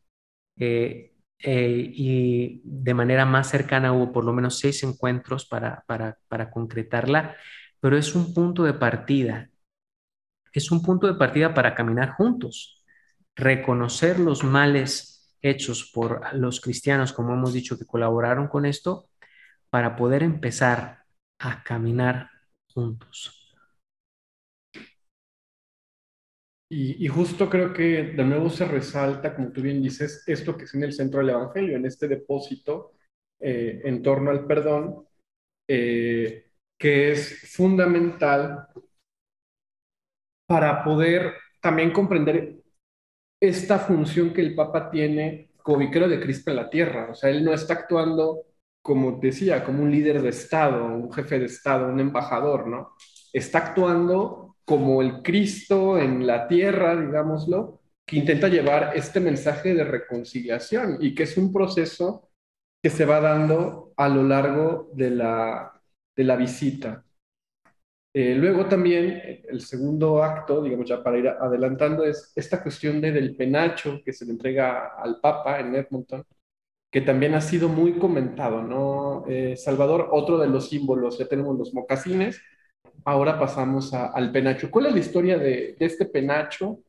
eh, 0.58 1.14
eh, 1.40 1.92
y 1.94 2.62
de 2.64 2.94
manera 2.94 3.26
más 3.26 3.50
cercana 3.50 3.94
hubo 3.94 4.12
por 4.12 4.26
lo 4.26 4.34
menos 4.34 4.60
seis 4.60 4.84
encuentros 4.84 5.46
para, 5.46 5.84
para, 5.88 6.52
concretarla, 6.52 7.36
pero 7.80 7.98
es 7.98 8.16
un 8.16 8.34
punto 8.34 8.64
de 8.64 8.74
partida. 8.74 9.50
Es 10.52 10.72
un 10.72 10.82
punto 10.82 11.08
de 11.08 11.14
partida 11.14 11.54
para 11.54 11.76
caminar 11.76 12.12
juntos, 12.12 12.84
reconocer 13.36 14.20
los 14.20 14.44
males 14.44 15.38
hechos 15.42 15.92
por 15.94 16.34
los 16.36 16.60
cristianos, 16.62 17.14
como 17.14 17.34
hemos 17.34 17.54
dicho, 17.54 17.78
que 17.78 17.86
colaboraron 17.86 18.48
con 18.48 18.66
esto, 18.66 19.10
para 19.70 19.96
poder 19.96 20.24
empezar 20.24 21.04
a 21.40 21.64
caminar 21.64 22.30
juntos. 22.74 23.47
Y, 26.70 27.08
justo 27.08 27.50
creo 27.50 27.72
que 27.74 28.04
de 28.04 28.24
nuevo 28.26 28.50
se 28.50 28.66
resalta, 28.66 29.34
como 29.34 29.52
tú 29.52 29.62
bien 29.62 29.82
dices, 29.82 30.24
esto 30.28 30.58
que 30.58 30.66
es 30.66 30.74
en 30.76 30.84
el 30.84 30.94
centro 30.94 31.20
del 31.22 31.30
Evangelio, 31.30 31.78
en 31.78 31.86
este 31.86 32.08
depósito 32.10 32.92
eh, 33.40 33.82
en 33.86 34.02
torno 34.04 34.32
al 34.32 34.46
perdón, 34.46 35.08
eh, 35.68 36.52
que 36.78 37.12
es 37.12 37.54
fundamental 37.56 38.68
para 40.46 40.84
poder 40.84 41.34
también 41.62 41.92
comprender 41.92 42.58
esta 43.42 43.80
función 43.80 44.34
que 44.34 44.42
el 44.42 44.56
Papa 44.56 44.90
tiene 44.90 45.52
como 45.64 45.80
vicario 45.80 46.08
de 46.08 46.20
Cristo 46.22 46.50
en 46.50 46.58
la 46.58 46.70
tierra. 46.70 47.12
O 47.12 47.16
sea, 47.16 47.30
él 47.30 47.44
no 47.44 47.54
está 47.54 47.74
actuando, 47.76 48.46
como 48.82 49.14
decía, 49.20 49.64
como 49.64 49.84
un 49.84 49.92
líder 49.92 50.22
de 50.22 50.30
Estado, 50.30 50.86
un 50.86 51.12
jefe 51.12 51.40
de 51.40 51.46
Estado, 51.46 51.88
un 51.88 52.00
embajador, 52.00 52.68
¿no? 52.68 52.96
Está 53.34 53.60
actuando 53.60 54.47
como 54.68 55.02
el 55.02 55.22
Cristo 55.24 55.98
en 55.98 56.28
la 56.28 56.46
tierra, 56.46 57.00
digámoslo, 57.00 57.80
que 58.06 58.18
intenta 58.18 58.50
llevar 58.50 58.98
este 58.98 59.22
mensaje 59.22 59.74
de 59.74 59.86
reconciliación 59.86 60.98
y 61.00 61.16
que 61.16 61.24
es 61.24 61.38
un 61.38 61.54
proceso 61.54 62.30
que 62.84 62.90
se 62.90 63.06
va 63.06 63.22
dando 63.22 63.94
a 63.96 64.10
lo 64.10 64.24
largo 64.24 64.92
de 64.94 65.12
la, 65.12 65.72
de 66.14 66.24
la 66.26 66.36
visita. 66.36 67.06
Eh, 68.14 68.36
luego 68.36 68.66
también 68.66 69.42
el 69.48 69.62
segundo 69.62 70.22
acto, 70.22 70.62
digamos 70.62 70.90
ya 70.90 71.02
para 71.02 71.18
ir 71.18 71.30
adelantando, 71.30 72.04
es 72.04 72.34
esta 72.36 72.62
cuestión 72.62 73.00
de, 73.00 73.14
del 73.14 73.38
penacho 73.38 74.02
que 74.04 74.12
se 74.12 74.26
le 74.26 74.32
entrega 74.32 74.96
al 74.98 75.22
Papa 75.22 75.62
en 75.62 75.76
Edmonton, 75.76 76.26
que 76.92 77.00
también 77.00 77.36
ha 77.36 77.42
sido 77.42 77.70
muy 77.70 77.94
comentado, 77.94 78.62
¿no? 78.62 79.24
Eh, 79.30 79.56
Salvador, 79.56 80.10
otro 80.12 80.38
de 80.38 80.48
los 80.48 80.68
símbolos, 80.68 81.18
ya 81.18 81.28
tenemos 81.28 81.58
los 81.58 81.74
mocasines, 81.74 82.42
ahora 83.06 83.40
pasamos 83.40 83.94
al 83.94 84.32
penacho. 84.32 84.70
¿Cuál 84.72 84.88
es 84.88 84.94
la 84.94 85.00
historia 85.00 85.38
de, 85.38 85.76
este 85.80 86.06
penacho 86.06 86.80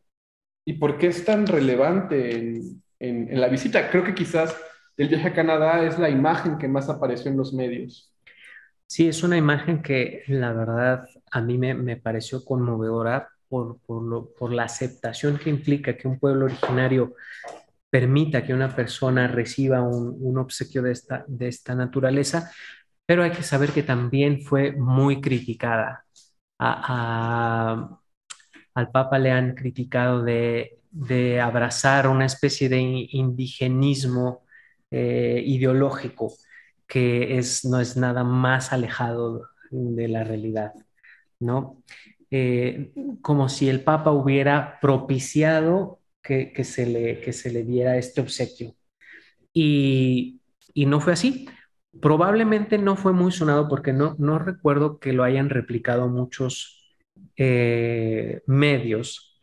y 0.65 0.75
por 0.75 0.99
qué 0.99 1.09
es 1.09 1.25
tan 1.25 1.47
relevante 1.47 2.61
en, 2.99 3.41
la 3.41 3.49
visita? 3.49 3.91
Creo 3.91 4.05
que 4.05 4.15
quizás 4.15 4.57
el 4.97 5.09
viaje 5.09 5.29
a 5.29 5.35
Canadá 5.35 5.85
es 5.85 5.99
la 5.99 6.11
imagen 6.11 6.59
que 6.59 6.69
más 6.69 6.89
apareció 6.89 7.31
en 7.31 7.37
los 7.37 7.53
medios. 7.53 8.13
Sí, 8.87 9.07
es 9.09 9.23
una 9.23 9.37
imagen 9.37 9.83
que 9.83 10.23
la 10.29 10.53
verdad 10.53 11.07
a 11.31 11.41
mí 11.41 11.59
me, 11.59 11.97
pareció 11.97 12.45
conmovedora 12.45 13.29
por, 13.49 13.79
la 14.51 14.65
aceptación 14.65 15.39
que 15.39 15.51
implica 15.51 15.97
que 15.97 16.09
un 16.09 16.19
pueblo 16.19 16.47
originario 16.47 17.15
permita 17.91 18.45
que 18.45 18.55
una 18.55 18.75
persona 18.75 19.29
reciba 19.29 19.83
un, 19.83 20.39
obsequio 20.39 20.83
de 20.83 20.93
esta 21.49 21.75
naturaleza, 21.75 22.51
pero 23.09 23.23
hay 23.23 23.31
que 23.31 23.43
saber 23.43 23.71
que 23.71 23.83
también 23.83 24.43
fue 24.43 24.73
muy 24.73 25.23
criticada. 25.23 26.05
al 26.59 27.89
Papa 28.93 29.19
le 29.19 29.31
han 29.31 29.55
criticado 29.55 30.23
de, 30.23 30.79
abrazar 31.43 32.07
una 32.09 32.27
especie 32.27 32.69
de 32.69 32.79
indigenismo 33.13 34.45
eh, 34.91 35.43
ideológico 35.47 36.35
que 36.87 37.39
es, 37.39 37.65
no 37.65 37.81
es 37.81 37.97
nada 37.97 38.25
más 38.25 38.73
alejado 38.75 39.49
de 39.71 40.09
la 40.09 40.25
realidad, 40.25 40.75
¿no? 41.41 41.83
Eh, 42.31 42.93
como 43.23 43.49
si 43.49 43.71
el 43.71 43.83
Papa 43.85 44.11
hubiera 44.13 44.79
propiciado 44.81 46.01
que, 46.23 46.53
se, 46.63 46.85
le, 46.87 47.21
que 47.23 47.33
se 47.33 47.51
le 47.51 47.65
diera 47.65 47.97
este 47.97 48.21
obsequio. 48.21 48.75
Y, 49.55 50.43
y 50.75 50.85
no 50.85 51.01
fue 51.01 51.15
así. 51.15 51.49
Probablemente 52.01 52.79
no 52.79 52.97
fue 52.97 53.13
muy 53.13 53.33
sonado 53.33 53.69
porque 53.69 53.93
no, 53.93 54.15
no 54.19 54.39
recuerdo 54.39 54.99
que 54.99 55.13
lo 55.13 55.25
hayan 55.25 55.49
replicado 55.49 56.09
muchos 56.09 56.97
eh, 57.37 58.43
medios, 58.47 59.41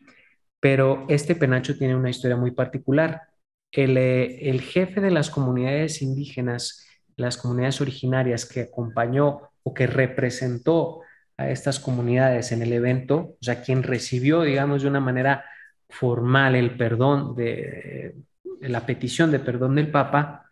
pero 0.59 1.05
este 1.09 1.35
penacho 1.35 1.77
tiene 1.77 1.95
una 1.95 2.09
historia 2.09 2.37
muy 2.37 2.51
particular. 2.51 3.23
El, 3.71 3.97
eh, 3.97 4.49
el, 4.49 4.61
jefe 4.61 5.01
de 5.01 5.11
las 5.11 5.29
comunidades 5.29 6.01
indígenas, 6.01 6.85
las 7.17 7.37
comunidades 7.37 7.81
originarias 7.81 8.45
que 8.45 8.61
acompañó 8.61 9.41
o 9.63 9.73
que 9.73 9.87
representó 9.87 11.01
a 11.37 11.49
estas 11.49 11.79
comunidades 11.79 12.51
en 12.51 12.61
el 12.61 12.71
evento, 12.73 13.35
o 13.39 13.43
sea, 13.43 13.61
quien 13.61 13.83
recibió, 13.83 14.41
digamos, 14.43 14.83
de 14.83 14.87
una 14.87 15.01
manera 15.01 15.43
formal 15.89 16.55
el 16.55 16.77
perdón 16.77 17.35
de, 17.35 18.15
de 18.59 18.69
la 18.69 18.85
petición 18.85 19.31
de 19.31 19.39
perdón 19.39 19.75
del 19.75 19.91
Papa, 19.91 20.44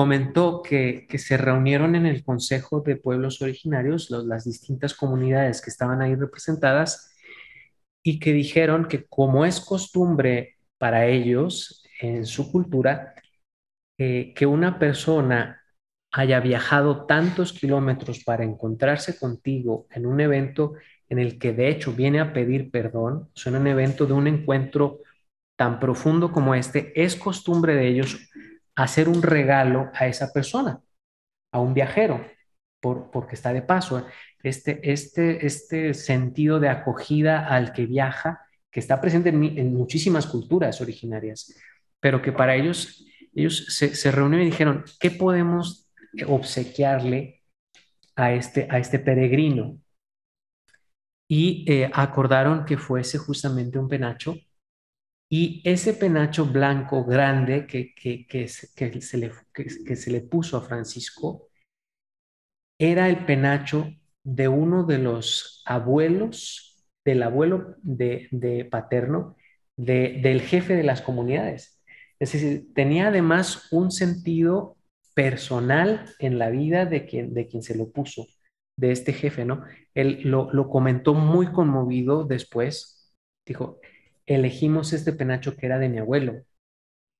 comentó 0.00 0.62
que, 0.62 1.06
se 1.18 1.36
reunieron 1.36 1.94
en 1.94 2.06
el 2.06 2.24
Consejo 2.24 2.80
de 2.80 2.96
Pueblos 2.96 3.42
Originarios, 3.42 4.08
las 4.10 4.46
distintas 4.46 4.94
comunidades 4.94 5.60
que 5.60 5.68
estaban 5.68 6.00
ahí 6.00 6.14
representadas, 6.14 7.14
y 8.02 8.18
que 8.18 8.32
dijeron 8.32 8.88
que 8.88 9.04
como 9.04 9.44
es 9.44 9.60
costumbre 9.60 10.56
para 10.78 11.04
ellos 11.04 11.84
en 12.00 12.24
su 12.24 12.50
cultura, 12.50 13.14
eh, 13.98 14.32
que 14.34 14.46
una 14.46 14.78
persona 14.78 15.60
haya 16.12 16.40
viajado 16.40 17.04
tantos 17.04 17.52
kilómetros 17.52 18.24
para 18.24 18.42
encontrarse 18.42 19.18
contigo 19.18 19.86
en 19.90 20.06
un 20.06 20.18
evento 20.22 20.76
en 21.10 21.18
el 21.18 21.38
que 21.38 21.52
de 21.52 21.68
hecho 21.68 21.92
viene 21.92 22.20
a 22.20 22.32
pedir 22.32 22.70
perdón, 22.70 23.28
o 23.34 23.38
sea, 23.38 23.52
en 23.52 23.58
un 23.58 23.66
evento 23.66 24.06
de 24.06 24.14
un 24.14 24.28
encuentro 24.28 25.00
tan 25.56 25.78
profundo 25.78 26.32
como 26.32 26.54
este, 26.54 26.90
es 26.94 27.16
costumbre 27.16 27.74
de 27.74 27.86
ellos 27.86 28.29
hacer 28.82 29.08
un 29.08 29.22
regalo 29.22 29.90
a 29.94 30.06
esa 30.06 30.32
persona, 30.32 30.80
a 31.52 31.60
un 31.60 31.74
viajero, 31.74 32.24
por, 32.80 33.10
porque 33.10 33.34
está 33.34 33.52
de 33.52 33.62
paso. 33.62 34.06
Este, 34.42 34.80
este, 34.90 35.46
este 35.46 35.94
sentido 35.94 36.60
de 36.60 36.68
acogida 36.68 37.46
al 37.46 37.72
que 37.72 37.86
viaja, 37.86 38.40
que 38.70 38.80
está 38.80 39.00
presente 39.00 39.30
en, 39.30 39.74
muchísimas 39.74 40.26
culturas 40.26 40.80
originarias, 40.80 41.54
pero 41.98 42.22
que 42.22 42.32
para 42.32 42.54
ellos, 42.54 43.04
ellos 43.34 43.66
se, 43.68 43.94
se 43.94 44.10
reunieron 44.10 44.46
y 44.46 44.50
dijeron, 44.50 44.84
¿qué 44.98 45.10
podemos 45.10 45.90
obsequiarle 46.26 47.42
a 48.16 48.32
este, 48.32 48.66
a 48.70 48.78
este 48.78 48.98
peregrino? 48.98 49.78
Y 51.28 51.64
eh, 51.70 51.90
acordaron 51.92 52.64
que 52.64 52.76
fuese 52.76 53.18
justamente 53.18 53.78
un 53.78 53.88
penacho 53.88 54.36
y 55.32 55.62
ese 55.64 55.94
penacho 55.94 56.44
blanco 56.46 57.04
grande 57.04 57.64
que, 57.64 57.94
que, 57.94 58.48
se, 58.48 59.16
le, 59.16 59.30
que, 59.54 59.96
se 59.96 60.10
le 60.10 60.20
puso 60.22 60.56
a 60.56 60.62
Francisco 60.62 61.48
era 62.80 63.08
el 63.08 63.24
penacho 63.26 63.92
de 64.24 64.48
uno 64.48 64.84
de 64.84 64.98
los 64.98 65.62
abuelos, 65.66 66.84
del 67.04 67.22
abuelo 67.22 67.76
de, 67.82 68.68
paterno, 68.68 69.36
del 69.76 70.40
jefe 70.40 70.74
de 70.74 70.82
las 70.82 71.00
comunidades. 71.00 71.80
Es 72.18 72.32
decir, 72.32 72.74
tenía 72.74 73.08
además 73.08 73.68
un 73.70 73.92
sentido 73.92 74.78
personal 75.14 76.06
en 76.18 76.38
la 76.40 76.50
vida 76.50 76.86
de 76.86 77.06
quien, 77.06 77.34
de 77.34 77.46
quien 77.46 77.62
se 77.62 77.76
lo 77.76 77.92
puso, 77.92 78.26
de 78.76 78.90
este 78.90 79.12
jefe, 79.12 79.44
¿no? 79.44 79.62
Él 79.94 80.22
lo, 80.24 80.52
lo 80.52 80.68
comentó 80.68 81.14
muy 81.14 81.52
conmovido 81.52 82.24
después. 82.24 83.14
Dijo, 83.46 83.78
elegimos 84.34 84.92
este 84.92 85.12
penacho 85.12 85.56
que 85.56 85.66
era 85.66 85.78
de 85.78 85.88
mi 85.88 85.98
abuelo. 85.98 86.44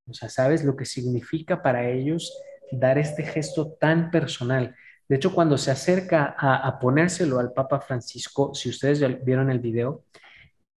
O 0.08 0.14
sea, 0.14 0.28
¿sabes 0.28 0.64
lo 0.64 0.76
que 0.76 0.84
significa 0.84 1.62
para 1.62 1.88
ellos 1.88 2.32
dar 2.72 2.98
este 2.98 3.24
gesto 3.24 3.72
tan 3.80 4.10
personal? 4.10 4.76
De 5.08 5.16
hecho, 5.16 5.34
cuando 5.34 5.58
se 5.58 5.72
acerca 5.72 6.36
a, 6.38 6.78
ponérselo 6.78 7.40
al 7.40 7.52
Papa 7.52 7.80
Francisco, 7.80 8.54
si 8.54 8.68
ustedes 8.68 9.00
ya 9.00 9.08
vieron 9.08 9.50
el 9.50 9.58
video, 9.58 10.04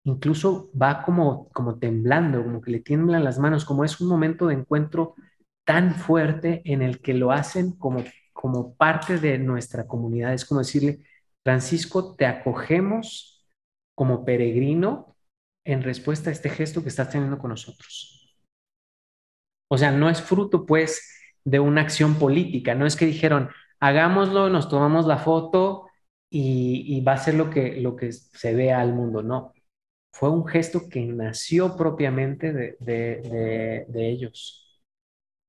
incluso 0.06 0.72
va 0.80 1.04
como, 1.04 1.50
como 1.50 1.78
temblando, 1.78 2.44
como 2.44 2.62
que 2.62 2.72
le 2.72 2.80
tiemblan 2.80 3.24
las 3.24 3.38
manos, 3.38 3.64
como 3.64 3.84
es 3.86 4.02
un 4.02 4.08
momento 4.10 4.48
de 4.48 4.56
encuentro 4.56 5.16
tan 5.66 5.96
fuerte 5.96 6.62
en 6.66 6.82
el 6.82 7.00
que 7.00 7.14
lo 7.14 7.32
hacen 7.32 7.74
como, 7.74 8.04
como 8.34 8.76
parte 8.76 9.20
de 9.20 9.38
nuestra 9.38 9.88
comunidad. 9.88 10.34
Es 10.34 10.46
como 10.46 10.62
decirle, 10.62 11.04
Francisco, 11.44 12.16
te 12.16 12.26
acogemos 12.26 13.46
como 13.96 14.26
peregrino 14.26 15.13
en 15.66 15.84
respuesta 15.84 16.30
a 16.30 16.34
este 16.34 16.50
gesto 16.50 16.84
que 16.84 16.90
estás 16.90 17.10
teniendo 17.10 17.38
con 17.38 17.50
nosotros. 17.50 18.38
O 19.70 19.78
sea, 19.78 19.92
no 19.92 20.10
es 20.10 20.22
fruto, 20.22 20.66
pues, 20.66 21.10
de 21.44 21.60
una 21.60 21.82
acción 21.82 22.16
política, 22.16 22.76
no 22.76 22.86
es 22.86 22.96
que 22.96 23.06
dijeron, 23.06 23.50
hagámoslo, 23.80 24.50
nos 24.50 24.70
tomamos 24.70 25.06
la 25.06 25.18
foto 25.18 25.88
y, 26.30 27.02
va 27.02 27.14
a 27.14 27.18
ser 27.18 27.36
lo 27.36 27.50
que, 27.50 28.12
se 28.12 28.54
vea 28.54 28.82
al 28.82 28.94
mundo, 28.94 29.22
no. 29.24 29.54
Fue 30.12 30.30
un 30.30 30.46
gesto 30.46 30.90
que 30.90 31.02
nació 31.02 31.76
propiamente 31.76 32.54
de, 32.80 33.86
ellos. 33.94 34.82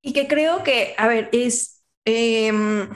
Y 0.01 0.13
que 0.13 0.27
creo 0.27 0.63
que, 0.63 0.95
a 0.97 1.07
ver, 1.07 1.29
es... 1.31 1.83
Em, 2.03 2.89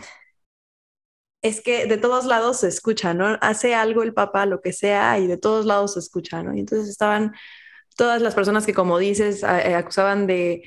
es 1.41 1.61
que 1.61 1.85
de 1.85 1.97
todos 1.97 2.25
lados 2.25 2.59
se 2.61 2.67
escucha, 2.67 3.13
¿no? 3.13 3.37
Hace 3.41 3.73
algo 3.75 4.03
el 4.03 4.13
papá, 4.13 4.45
lo 4.45 4.61
que 4.61 4.73
sea, 4.73 5.19
y 5.19 5.27
de 5.27 5.37
todos 5.37 5.65
lados 5.65 5.93
se 5.93 5.99
escucha, 5.99 6.43
¿no? 6.43 6.55
Y 6.55 6.59
entonces 6.59 6.89
estaban 6.89 7.33
todas 7.97 8.21
las 8.21 8.35
personas 8.35 8.65
que, 8.65 8.73
como 8.73 8.97
dices, 8.99 9.43
eh, 9.43 9.75
acusaban 9.75 10.27
de, 10.27 10.63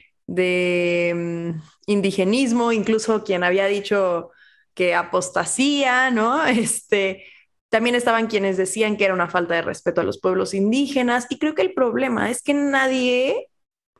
mm, 1.14 1.61
indigenismo, 1.87 2.72
incluso 2.72 3.24
quien 3.24 3.44
había 3.44 3.66
dicho 3.66 4.30
que 4.74 4.94
apostasía, 4.94 6.11
¿no? 6.11 6.44
Este, 6.46 7.24
también 7.68 7.96
estaban 7.96 8.26
quienes 8.28 8.56
decían 8.56 8.96
que 8.96 9.04
era 9.06 9.14
una 9.14 9.28
falta 9.30 9.54
de 9.54 9.62
respeto 9.62 10.00
a 10.02 10.04
los 10.04 10.20
pueblos 10.20 10.54
indígenas, 10.54 11.26
y 11.30 11.38
creo 11.38 11.54
que 11.54 11.62
el 11.62 11.74
problema 11.74 12.30
es 12.30 12.42
que 12.42 12.54
nadie 12.54 13.48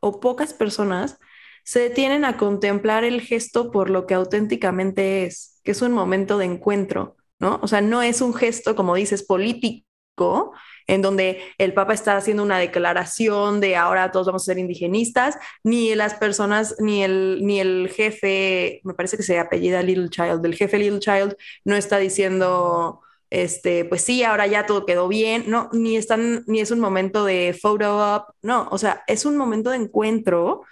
o 0.00 0.20
pocas 0.20 0.54
personas 0.54 1.18
se 1.64 1.80
detienen 1.80 2.24
a 2.24 2.37
contemplar 2.37 3.04
el 3.04 3.20
gesto 3.20 3.70
por 3.70 3.90
lo 3.90 4.06
que 4.06 4.14
auténticamente 4.14 5.24
es, 5.26 5.51
que 5.62 5.72
es 5.72 5.83
un 5.83 5.92
momento 5.92 6.38
de 6.38 6.46
encuentro, 6.46 7.16
¿no? 7.38 7.61
O 7.62 7.68
sea, 7.68 7.81
no 7.81 8.03
es 8.03 8.20
un 8.20 8.35
gesto, 8.35 8.77
como 8.77 8.94
dices, 8.94 9.22
político, 9.22 10.53
en 10.87 11.03
donde 11.03 11.40
el 11.59 11.75
Papa 11.75 11.94
está 11.94 12.16
haciendo 12.16 12.42
una 12.42 12.59
declaración 12.59 13.61
de 13.61 13.77
ahora 13.77 14.11
todos 14.12 14.27
vamos 14.27 14.42
a 14.42 14.46
ser 14.46 14.59
indigenistas, 14.59 15.37
ni 15.64 15.94
las 15.94 16.14
personas, 16.14 16.77
ni 16.81 17.03
el, 17.03 17.40
ni 17.42 17.61
el 17.61 17.88
jefe, 17.88 18.81
me 18.85 18.94
parece 18.94 19.16
que 19.16 19.22
se 19.22 19.38
apellida 19.38 19.83
Little 19.83 20.11
Child, 20.11 20.44
el 20.44 20.55
jefe 20.55 20.79
Little 20.79 21.01
Child 21.01 21.37
no 21.64 21.77
está 21.77 21.98
diciendo, 21.98 23.01
este, 23.31 23.85
pues 23.85 24.03
sí, 24.03 24.22
ahora 24.25 24.46
ya 24.46 24.66
todo 24.66 24.85
quedó 24.85 25.09
bien, 25.09 25.44
no, 25.46 25.70
ni 25.72 25.96
están, 25.96 26.44
ni 26.46 26.61
es 26.61 26.70
un 26.70 26.81
momento 26.81 27.25
de 27.25 27.57
photo 27.61 28.16
up, 28.16 28.35
no, 28.42 28.68
o 28.70 28.79
sea, 28.79 29.03
es 29.07 29.25
un 29.25 29.37
momento 29.37 29.70
de 29.70 29.77
encuentro 29.79 30.62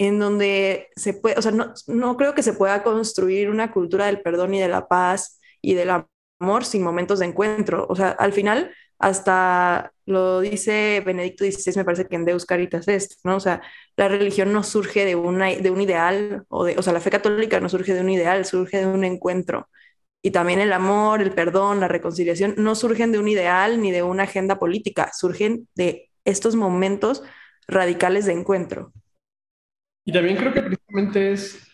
en 0.00 0.18
donde 0.18 0.88
se 0.96 1.12
puede, 1.12 1.36
o 1.38 1.42
sea, 1.42 1.52
no, 1.52 1.74
no 1.86 2.16
creo 2.16 2.34
que 2.34 2.42
se 2.42 2.54
pueda 2.54 2.82
construir 2.82 3.50
una 3.50 3.70
cultura 3.70 4.06
del 4.06 4.22
perdón 4.22 4.54
y 4.54 4.60
de 4.60 4.68
la 4.68 4.88
paz 4.88 5.38
y 5.60 5.74
del 5.74 5.90
amor 5.90 6.64
sin 6.64 6.82
momentos 6.82 7.18
de 7.18 7.26
encuentro. 7.26 7.86
O 7.90 7.94
sea, 7.94 8.10
al 8.12 8.32
final, 8.32 8.72
hasta 8.98 9.92
lo 10.06 10.40
dice 10.40 11.02
Benedicto 11.04 11.44
XVI, 11.44 11.76
me 11.76 11.84
parece 11.84 12.06
que 12.06 12.16
en 12.16 12.24
Deus 12.24 12.46
Caritas 12.46 12.88
Est, 12.88 13.20
¿no? 13.24 13.36
O 13.36 13.40
sea, 13.40 13.60
la 13.96 14.08
religión 14.08 14.54
no 14.54 14.62
surge 14.62 15.04
de, 15.04 15.16
una, 15.16 15.48
de 15.48 15.70
un 15.70 15.82
ideal, 15.82 16.44
o, 16.48 16.64
de, 16.64 16.78
o 16.78 16.82
sea, 16.82 16.94
la 16.94 17.00
fe 17.00 17.10
católica 17.10 17.60
no 17.60 17.68
surge 17.68 17.92
de 17.92 18.00
un 18.00 18.08
ideal, 18.08 18.46
surge 18.46 18.78
de 18.78 18.86
un 18.86 19.04
encuentro. 19.04 19.68
Y 20.22 20.30
también 20.30 20.60
el 20.60 20.72
amor, 20.72 21.20
el 21.20 21.32
perdón, 21.32 21.80
la 21.80 21.88
reconciliación 21.88 22.54
no 22.56 22.74
surgen 22.74 23.12
de 23.12 23.18
un 23.18 23.28
ideal 23.28 23.82
ni 23.82 23.90
de 23.90 24.02
una 24.02 24.22
agenda 24.22 24.58
política, 24.58 25.10
surgen 25.12 25.68
de 25.74 26.10
estos 26.24 26.56
momentos 26.56 27.22
radicales 27.68 28.24
de 28.24 28.32
encuentro. 28.32 28.92
Y 30.04 30.12
también 30.12 30.36
creo 30.36 30.52
que 30.52 30.62
precisamente 30.62 31.32
es 31.32 31.66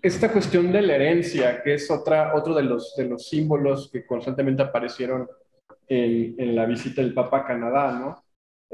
esta 0.00 0.32
cuestión 0.32 0.72
de 0.72 0.82
la 0.82 0.94
herencia, 0.94 1.62
que 1.62 1.74
es 1.74 1.90
otra, 1.90 2.34
otro 2.34 2.54
de 2.54 2.62
los, 2.62 2.94
de 2.96 3.06
los 3.06 3.28
símbolos 3.28 3.90
que 3.92 4.04
constantemente 4.04 4.62
aparecieron 4.62 5.28
en, 5.88 6.34
en 6.38 6.56
la 6.56 6.66
visita 6.66 7.02
del 7.02 7.14
Papa 7.14 7.38
a 7.38 7.44
Canadá, 7.44 7.92
¿no? 7.92 8.22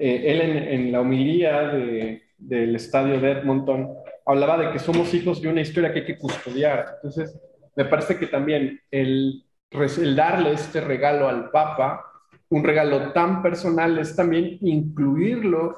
Eh, 0.00 0.30
él 0.30 0.40
en, 0.40 0.92
la 0.92 1.00
homilía 1.00 1.62
de, 1.68 2.22
del 2.38 2.76
estadio 2.76 3.20
de 3.20 3.32
Edmonton 3.32 3.96
hablaba 4.24 4.56
de 4.56 4.70
que 4.70 4.78
somos 4.78 5.12
hijos 5.12 5.42
de 5.42 5.48
una 5.48 5.60
historia 5.60 5.92
que 5.92 6.00
hay 6.00 6.06
que 6.06 6.18
custodiar. 6.18 6.86
Entonces, 6.96 7.36
me 7.74 7.84
parece 7.84 8.16
que 8.16 8.28
también 8.28 8.80
el, 8.92 9.44
el 9.70 10.16
darle 10.16 10.52
este 10.52 10.80
regalo 10.80 11.28
al 11.28 11.50
Papa 11.50 12.07
un 12.50 12.64
regalo 12.64 13.12
tan 13.12 13.42
personal 13.42 13.98
es 13.98 14.16
también 14.16 14.58
incluirlo 14.62 15.76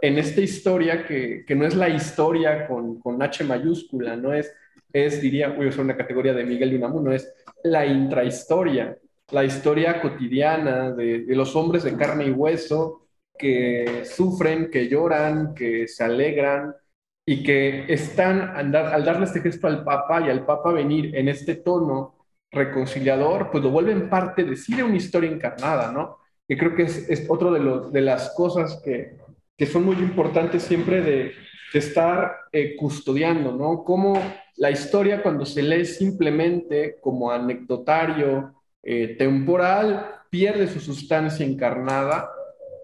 en 0.00 0.18
esta 0.18 0.40
historia 0.40 1.06
que, 1.06 1.44
que 1.46 1.54
no 1.54 1.66
es 1.66 1.74
la 1.74 1.88
historia 1.88 2.66
con, 2.66 3.00
con, 3.00 3.22
H 3.22 3.44
mayúscula, 3.44 4.16
no 4.16 4.32
es, 4.32 4.52
es 4.92 5.20
diría, 5.20 5.48
voy 5.48 5.66
a 5.66 5.68
usar 5.70 5.84
una 5.84 5.96
categoría 5.96 6.32
de 6.32 6.44
Miguel 6.44 6.70
de 6.70 6.76
Unamuno, 6.76 7.12
es 7.12 7.32
la 7.64 7.86
intrahistoria, 7.86 8.96
la 9.30 9.44
historia 9.44 10.00
cotidiana 10.00 10.92
de, 10.92 11.24
los 11.28 11.56
hombres 11.56 11.82
de 11.82 11.96
carne 11.96 12.26
y 12.26 12.30
hueso 12.30 13.08
que 13.36 14.02
sufren, 14.04 14.70
que 14.70 14.88
lloran, 14.88 15.54
que 15.54 15.88
se 15.88 16.04
alegran 16.04 16.74
y 17.26 17.42
que 17.42 17.92
están, 17.92 18.40
al 18.40 19.04
darle 19.04 19.24
este 19.24 19.40
gesto 19.40 19.66
al 19.66 19.84
Papa 19.84 20.20
y 20.20 20.30
al 20.30 20.44
Papa 20.44 20.72
venir 20.72 21.16
en 21.16 21.28
este 21.28 21.56
tono 21.56 22.21
reconciliador, 22.52 23.50
pues 23.50 23.64
lo 23.64 23.70
vuelven 23.70 24.10
parte 24.10 24.44
de 24.44 24.56
sí 24.56 24.74
de 24.74 24.82
una 24.82 24.96
historia 24.96 25.30
encarnada, 25.30 25.90
¿no? 25.90 26.18
Que 26.46 26.56
creo 26.56 26.74
que 26.74 26.82
es, 26.82 27.08
es 27.08 27.28
otro 27.28 27.52
de, 27.90 28.00
las 28.00 28.34
cosas 28.36 28.80
que, 28.84 29.16
que 29.56 29.66
son 29.66 29.84
muy 29.84 29.96
importantes 29.96 30.62
siempre 30.62 31.00
de, 31.00 31.32
estar 31.72 32.36
eh, 32.52 32.76
custodiando, 32.76 33.52
¿no? 33.52 33.82
Como 33.82 34.20
la 34.58 34.70
historia 34.70 35.22
cuando 35.22 35.46
se 35.46 35.62
lee 35.62 35.86
simplemente 35.86 36.98
como 37.00 37.30
anecdotario, 37.30 38.52
eh, 38.82 39.16
temporal, 39.16 40.16
pierde 40.28 40.68
su 40.68 40.80
sustancia 40.80 41.46
encarnada, 41.46 42.28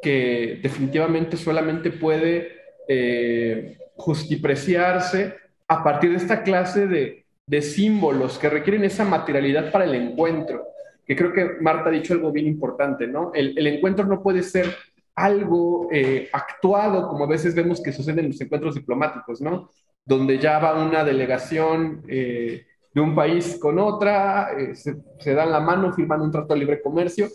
que 0.00 0.58
definitivamente 0.62 1.36
solamente 1.36 1.90
puede 1.90 2.52
eh, 2.88 3.76
justipreciarse 3.96 5.34
a 5.66 5.84
partir 5.84 6.12
de 6.12 6.16
esta 6.16 6.42
clase 6.42 6.86
de 6.86 7.26
de 7.48 7.62
símbolos 7.62 8.38
que 8.38 8.50
requieren 8.50 8.84
esa 8.84 9.06
materialidad 9.06 9.72
para 9.72 9.86
el 9.86 9.94
encuentro, 9.94 10.68
que 11.06 11.16
creo 11.16 11.32
que 11.32 11.56
Marta 11.62 11.88
ha 11.88 11.92
dicho 11.92 12.12
algo 12.12 12.30
bien 12.30 12.46
importante, 12.46 13.06
¿no? 13.06 13.32
El, 13.34 13.66
encuentro 13.66 14.04
no 14.04 14.22
puede 14.22 14.42
ser 14.42 14.76
algo 15.14 15.88
eh, 15.90 16.28
actuado, 16.30 17.08
como 17.08 17.24
a 17.24 17.28
veces 17.28 17.54
vemos 17.54 17.82
que 17.82 17.90
sucede 17.90 18.20
en 18.20 18.28
los 18.28 18.40
encuentros 18.40 18.74
diplomáticos, 18.74 19.40
¿no? 19.40 19.70
Donde 20.04 20.38
ya 20.38 20.58
va 20.58 20.84
una 20.84 21.02
delegación 21.04 22.02
eh, 22.06 22.66
de 22.94 23.00
un 23.00 23.14
país 23.14 23.58
con 23.58 23.78
otra, 23.78 24.50
eh, 24.52 24.74
se, 24.74 25.34
dan 25.34 25.50
la 25.50 25.60
mano, 25.60 25.94
firman 25.94 26.20
un 26.20 26.30
trato 26.30 26.52
de 26.52 26.60
libre 26.60 26.82
comercio, 26.82 27.28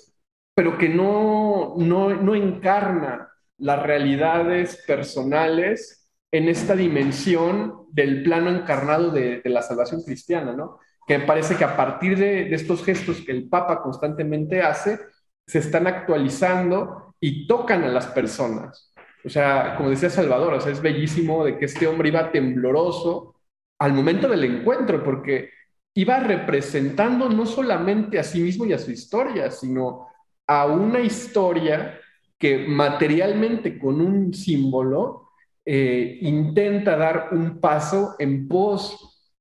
pero 0.53 0.77
que 0.77 0.89
no, 0.89 1.73
no, 1.75 2.13
no 2.13 2.35
encarna 2.35 3.29
las 3.57 3.81
realidades 3.81 4.83
personales 4.85 6.02
en 6.33 6.49
esta 6.49 6.75
dimensión 6.75 7.85
del 7.91 8.23
plano 8.23 8.49
encarnado 8.49 9.11
de, 9.11 9.39
la 9.45 9.61
salvación 9.61 10.01
cristiana, 10.01 10.53
¿no? 10.53 10.79
Que 11.05 11.19
me 11.19 11.25
parece 11.25 11.55
que 11.55 11.63
a 11.63 11.77
partir 11.77 12.17
de, 12.17 12.45
de, 12.45 12.55
estos 12.55 12.83
gestos 12.83 13.21
que 13.21 13.31
el 13.31 13.47
Papa 13.47 13.83
constantemente 13.83 14.63
hace, 14.63 14.99
se 15.45 15.59
están 15.59 15.85
actualizando 15.85 17.13
y 17.19 17.45
tocan 17.45 17.83
a 17.83 17.89
las 17.89 18.07
personas. 18.07 18.91
O 19.23 19.29
sea, 19.29 19.75
como 19.77 19.91
decía 19.91 20.09
Salvador, 20.09 20.55
o 20.55 20.59
sea, 20.59 20.71
es 20.71 20.81
bellísimo 20.81 21.45
de 21.45 21.59
que 21.59 21.65
este 21.65 21.85
hombre 21.85 22.09
iba 22.09 22.31
tembloroso 22.31 23.35
al 23.77 23.93
momento 23.93 24.27
del 24.27 24.43
encuentro, 24.43 25.03
porque 25.03 25.51
iba 25.93 26.19
representando 26.19 27.29
no 27.29 27.45
solamente 27.45 28.17
a 28.17 28.23
sí 28.23 28.41
mismo 28.41 28.65
y 28.65 28.73
a 28.73 28.79
su 28.79 28.89
historia, 28.89 29.51
sino 29.51 30.07
a 30.47 30.65
una 30.65 30.99
historia 30.99 31.99
que 32.39 32.65
materialmente 32.67 33.77
con 33.77 34.01
un 34.01 34.33
símbolo 34.33 35.22
eh, 35.65 36.19
intenta 36.21 36.97
dar 36.97 37.29
un 37.31 37.59
paso 37.59 38.15
en 38.19 38.47
pos 38.47 39.33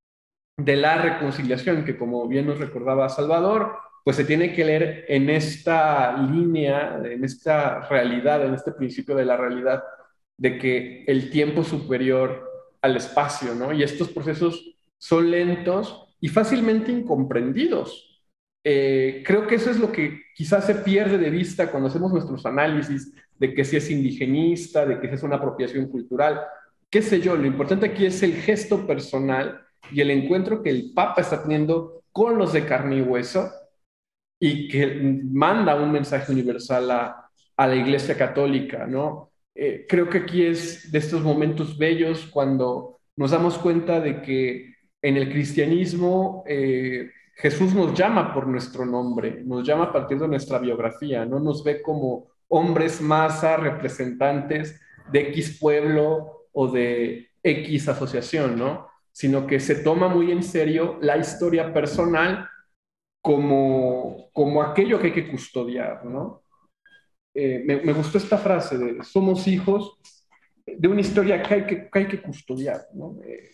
de 0.56 0.76
la 0.76 0.98
reconciliación, 0.98 1.84
que 1.84 1.96
como 1.96 2.28
bien 2.28 2.46
nos 2.46 2.58
recordaba 2.58 3.08
Salvador, 3.08 3.72
pues 4.04 4.16
se 4.16 4.24
tiene 4.24 4.52
que 4.52 4.64
leer 4.64 5.04
en 5.08 5.30
esta 5.30 6.16
línea, 6.16 7.00
en 7.04 7.24
esta 7.24 7.80
realidad, 7.88 8.44
en 8.44 8.54
este 8.54 8.72
principio 8.72 9.14
de 9.14 9.24
la 9.24 9.36
realidad, 9.36 9.82
de 10.36 10.58
que 10.58 11.04
el 11.06 11.30
tiempo 11.30 11.62
superior 11.62 12.50
al 12.80 12.96
espacio, 12.96 13.54
¿no? 13.54 13.72
Y 13.72 13.82
estos 13.82 14.08
procesos 14.08 14.76
son 14.98 15.30
lentos 15.30 16.16
y 16.20 16.28
fácilmente 16.28 16.90
incomprendidos. 16.90 18.24
Eh, 18.64 19.22
creo 19.26 19.46
que 19.46 19.56
eso 19.56 19.70
es 19.70 19.78
lo 19.78 19.90
que 19.90 20.20
quizás 20.34 20.66
se 20.66 20.76
pierde 20.76 21.18
de 21.18 21.30
vista 21.30 21.70
cuando 21.70 21.88
hacemos 21.88 22.12
nuestros 22.12 22.46
análisis 22.46 23.12
de 23.42 23.54
que 23.54 23.64
si 23.64 23.76
es 23.76 23.90
indigenista, 23.90 24.86
de 24.86 25.00
que 25.00 25.08
si 25.08 25.14
es 25.14 25.22
una 25.24 25.34
apropiación 25.34 25.88
cultural, 25.88 26.42
qué 26.88 27.02
sé 27.02 27.20
yo, 27.20 27.34
lo 27.34 27.44
importante 27.44 27.86
aquí 27.86 28.06
es 28.06 28.22
el 28.22 28.34
gesto 28.34 28.86
personal 28.86 29.60
y 29.90 30.00
el 30.00 30.12
encuentro 30.12 30.62
que 30.62 30.70
el 30.70 30.92
Papa 30.94 31.22
está 31.22 31.42
teniendo 31.42 32.04
con 32.12 32.38
los 32.38 32.52
de 32.52 32.64
carne 32.64 32.98
y 32.98 33.00
hueso 33.00 33.50
y 34.38 34.68
que 34.68 35.20
manda 35.32 35.74
un 35.74 35.90
mensaje 35.90 36.30
universal 36.30 36.88
a, 36.92 37.18
la 37.56 37.74
Iglesia 37.74 38.16
Católica, 38.16 38.86
¿no? 38.86 39.32
Eh, 39.54 39.86
creo 39.88 40.08
que 40.08 40.18
aquí 40.18 40.44
es 40.46 40.92
de 40.92 40.98
estos 40.98 41.22
momentos 41.22 41.76
bellos 41.76 42.26
cuando 42.26 43.00
nos 43.16 43.32
damos 43.32 43.58
cuenta 43.58 44.00
de 44.00 44.22
que 44.22 44.74
en 45.00 45.16
el 45.16 45.30
cristianismo 45.30 46.44
eh, 46.46 47.10
Jesús 47.34 47.74
nos 47.74 47.92
llama 47.98 48.32
por 48.32 48.46
nuestro 48.46 48.86
nombre, 48.86 49.42
nos 49.44 49.66
llama 49.66 49.84
a 49.84 49.92
partir 49.92 50.18
de 50.18 50.28
nuestra 50.28 50.58
biografía, 50.60 51.24
no 51.24 51.40
nos 51.40 51.64
ve 51.64 51.82
como 51.82 52.31
hombres 52.54 53.00
masa, 53.00 53.56
representantes 53.56 54.78
de 55.10 55.30
X 55.30 55.58
pueblo 55.58 56.48
o 56.52 56.68
de 56.68 57.30
X 57.42 57.88
asociación, 57.88 58.58
¿no? 58.58 58.88
Sino 59.10 59.46
que 59.46 59.58
se 59.58 59.76
toma 59.76 60.08
muy 60.08 60.30
en 60.30 60.42
serio 60.42 60.98
la 61.00 61.16
historia 61.16 61.72
personal 61.72 62.48
como, 63.22 64.28
como 64.34 64.62
aquello 64.62 64.98
que 64.98 65.06
hay 65.06 65.12
que 65.14 65.30
custodiar, 65.30 66.04
¿no? 66.04 66.42
Eh, 67.34 67.62
me, 67.64 67.92
gustó 67.94 68.18
esta 68.18 68.36
frase 68.36 68.76
de 68.76 69.02
somos 69.02 69.48
hijos 69.48 69.98
de 70.66 70.88
una 70.88 71.00
historia 71.00 71.42
que 71.42 71.54
hay 71.54 71.66
que, 71.66 71.88
hay 71.90 72.06
que 72.06 72.20
custodiar, 72.20 72.82
¿no? 72.92 73.16
Eh, 73.24 73.50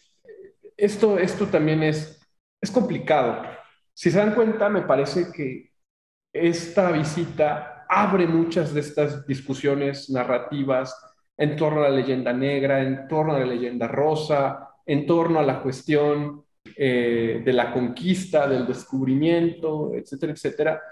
esto, 0.76 1.20
esto 1.20 1.46
también 1.46 1.84
es, 1.84 2.20
es 2.60 2.70
complicado, 2.72 3.44
si 3.94 4.10
se 4.10 4.18
dan 4.18 4.34
cuenta, 4.34 4.68
me 4.68 4.82
parece 4.82 5.30
que 5.32 5.70
esta 6.32 6.90
visita 6.90 7.77
abre 7.88 8.26
muchas 8.26 8.74
de 8.74 8.80
estas 8.80 9.26
discusiones 9.26 10.10
narrativas 10.10 10.94
en 11.36 11.56
torno 11.56 11.80
a 11.80 11.88
la 11.88 11.96
leyenda 11.96 12.32
negra, 12.32 12.82
en 12.82 13.08
torno 13.08 13.34
a 13.34 13.38
la 13.38 13.46
leyenda 13.46 13.88
rosa, 13.88 14.68
en 14.84 15.06
torno 15.06 15.38
a 15.38 15.42
la 15.42 15.62
cuestión 15.62 16.44
eh, 16.76 17.42
de 17.44 17.52
la 17.52 17.72
conquista, 17.72 18.48
del 18.48 18.66
descubrimiento, 18.66 19.92
etcétera, 19.94 20.32
etcétera, 20.32 20.82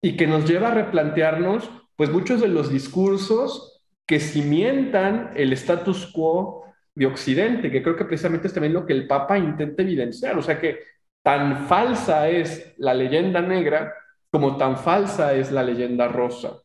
y 0.00 0.16
que 0.16 0.26
nos 0.26 0.48
lleva 0.48 0.68
a 0.68 0.74
replantearnos, 0.74 1.70
pues, 1.96 2.10
muchos 2.10 2.40
de 2.40 2.48
los 2.48 2.70
discursos 2.70 3.84
que 4.06 4.18
cimientan 4.18 5.30
el 5.36 5.52
status 5.52 6.06
quo 6.12 6.64
de 6.94 7.06
Occidente, 7.06 7.70
que 7.70 7.82
creo 7.82 7.96
que 7.96 8.04
precisamente 8.04 8.48
es 8.48 8.52
también 8.52 8.74
lo 8.74 8.84
que 8.84 8.92
el 8.92 9.06
Papa 9.06 9.38
intenta 9.38 9.82
evidenciar, 9.82 10.36
o 10.36 10.42
sea 10.42 10.58
que 10.58 10.80
Tan 11.22 11.68
falsa 11.68 12.28
es 12.28 12.74
la 12.78 12.94
leyenda 12.94 13.40
negra 13.40 13.94
como 14.32 14.56
tan 14.56 14.78
falsa 14.78 15.34
es 15.34 15.52
la 15.52 15.62
leyenda 15.62 16.08
rosa. 16.08 16.62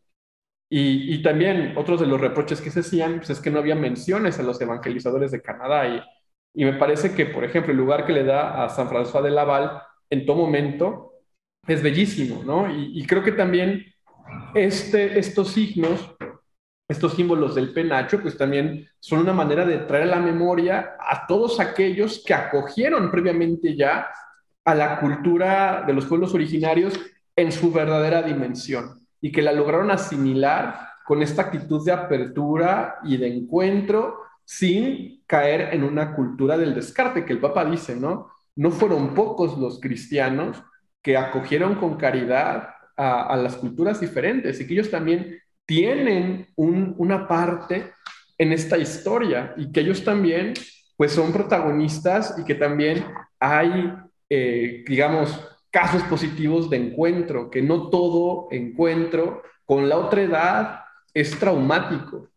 Y, 0.70 1.22
también 1.22 1.78
otros 1.78 1.99
de 1.99 2.07
los 2.07 2.20
reproches 2.20 2.59
que 2.61 2.72
se 2.72 2.82
hacían 2.82 3.18
pues 3.18 3.30
es 3.30 3.39
que 3.39 3.49
no 3.49 3.59
había 3.59 3.76
menciones 3.76 4.38
a 4.39 4.43
los 4.43 4.59
evangelizadores 4.59 5.32
de 5.32 5.41
Canadá. 5.41 5.88
Y, 5.88 6.01
y 6.61 6.65
me 6.65 6.74
parece 6.74 7.13
que, 7.13 7.26
por 7.26 7.43
ejemplo, 7.43 7.72
el 7.72 7.78
lugar 7.78 8.05
que 8.05 8.13
le 8.13 8.24
da 8.24 8.63
a 8.63 8.70
San 8.70 8.89
François 8.89 9.22
de 9.22 9.32
Laval 9.32 9.82
en 10.09 10.26
todo 10.26 10.38
momento 10.38 11.13
es 11.68 11.84
bellísimo, 11.84 12.43
¿no? 12.43 12.74
Y, 12.74 13.05
creo 13.05 13.24
que 13.24 13.34
también 13.34 13.86
este, 14.55 15.20
estos 15.20 15.49
signos, 15.49 16.15
estos 16.89 17.13
símbolos 17.13 17.55
del 17.55 17.74
penacho, 17.74 18.22
pues 18.22 18.38
también 18.38 18.88
son 18.99 19.20
una 19.20 19.34
manera 19.34 19.65
de 19.65 19.80
traer 19.80 20.03
a 20.03 20.18
la 20.18 20.20
memoria 20.20 20.95
a 20.99 21.28
todos 21.28 21.59
aquellos 21.59 22.24
que 22.26 22.34
acogieron 22.34 23.11
previamente 23.11 23.76
ya 23.76 24.09
a 24.65 24.76
la 24.76 24.99
cultura 24.99 25.84
de 25.86 25.93
los 25.93 26.05
pueblos 26.05 26.34
originarios 26.34 26.93
en 27.38 27.53
su 27.53 27.71
verdadera 27.71 28.21
dimensión 28.21 29.07
y 29.21 29.31
que 29.31 29.41
la 29.41 29.53
lograron 29.53 29.91
asimilar 29.91 30.89
con 31.05 31.21
esta 31.21 31.43
actitud 31.43 31.85
de 31.85 31.93
apertura 31.93 32.97
y 33.03 33.15
de 33.15 33.27
encuentro 33.27 34.17
sin 34.43 35.23
caer 35.25 35.73
en 35.73 35.83
una 35.83 36.13
cultura 36.13 36.57
del 36.57 36.75
descarte, 36.75 37.23
que 37.23 37.33
el 37.33 37.39
Papa 37.39 37.63
dice, 37.63 37.95
¿no? 37.95 38.29
No 38.55 38.71
fueron 38.71 39.13
pocos 39.13 39.57
los 39.57 39.79
cristianos 39.79 40.61
que 41.01 41.15
acogieron 41.15 41.75
con 41.75 41.95
caridad 41.95 42.69
a, 42.97 43.38
las 43.38 43.55
culturas 43.55 44.01
diferentes 44.01 44.59
y 44.59 44.67
que 44.67 44.73
ellos 44.73 44.89
también 44.89 45.39
tienen 45.65 46.47
una 46.55 47.27
parte 47.27 47.93
en 48.38 48.51
esta 48.51 48.77
historia 48.77 49.53
y 49.55 49.71
que 49.71 49.81
ellos 49.81 50.03
también 50.03 50.53
pues 50.97 51.11
son 51.11 51.31
protagonistas 51.31 52.35
y 52.39 52.43
que 52.43 52.55
también 52.55 53.05
hay 53.39 53.93
eh, 54.29 54.83
digamos, 54.88 55.39
casos 55.78 56.01
positivos 56.09 56.71
de 56.71 56.78
encuentro, 56.78 57.51
que 57.51 57.61
no 57.61 57.91
todo 57.91 58.47
encuentro 58.49 59.43
con 59.63 59.88
la 59.88 59.99
otra 59.99 60.23
edad 60.23 60.80
es 61.13 61.38
traumático, 61.38 62.32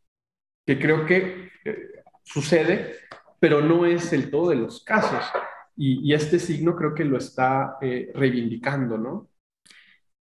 que 0.66 0.78
creo 0.78 1.07
que 1.07 1.51
eh, 1.64 2.03
sucede, 2.22 2.97
pero 3.38 3.62
no 3.62 3.86
es 3.86 4.12
el 4.12 4.30
todo 4.30 4.51
de 4.51 4.57
los 4.57 4.84
casos. 4.84 5.24
Y, 5.74 6.12
este 6.12 6.38
signo 6.38 6.76
creo 6.76 6.95
que 6.95 7.07
lo 7.07 7.16
está 7.16 7.78
eh, 7.80 8.12
reivindicando, 8.14 8.99
¿no? 8.99 9.30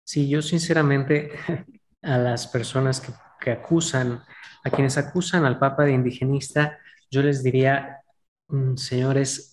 Sí, 0.05 0.29
yo 0.29 0.41
sinceramente 0.41 1.31
a 2.01 2.17
las 2.17 2.47
personas 2.47 3.01
que, 3.01 3.11
que 3.41 3.51
acusan, 3.51 4.23
a 4.63 4.69
quienes 4.69 4.97
acusan 4.97 5.43
al 5.43 5.59
Papa 5.59 5.83
de 5.83 5.91
indigenista, 5.91 6.79
yo 7.09 7.21
les 7.21 7.43
diría, 7.43 7.97
mm, 8.47 8.77
señores, 8.77 9.50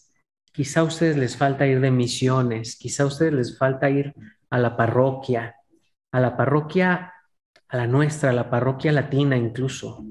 Quizá 0.59 0.81
a 0.81 0.83
ustedes 0.83 1.17
les 1.17 1.37
falta 1.37 1.69
ir 1.69 1.79
de 1.79 1.93
misiones, 1.93 2.75
quizá 2.75 3.05
a 3.05 3.07
ustedes 3.07 3.33
les 3.33 3.57
falta 3.57 3.89
ir 3.91 4.13
a 4.51 4.59
la 4.59 4.77
parroquia, 4.77 5.55
a 6.11 6.19
la 6.19 6.37
parroquia, 6.37 7.13
a 7.69 7.77
la 7.77 7.87
nuestra, 7.87 8.31
a 8.31 8.33
la 8.33 8.51
parroquia 8.51 8.91
latina 8.91 9.37
incluso. 9.37 10.05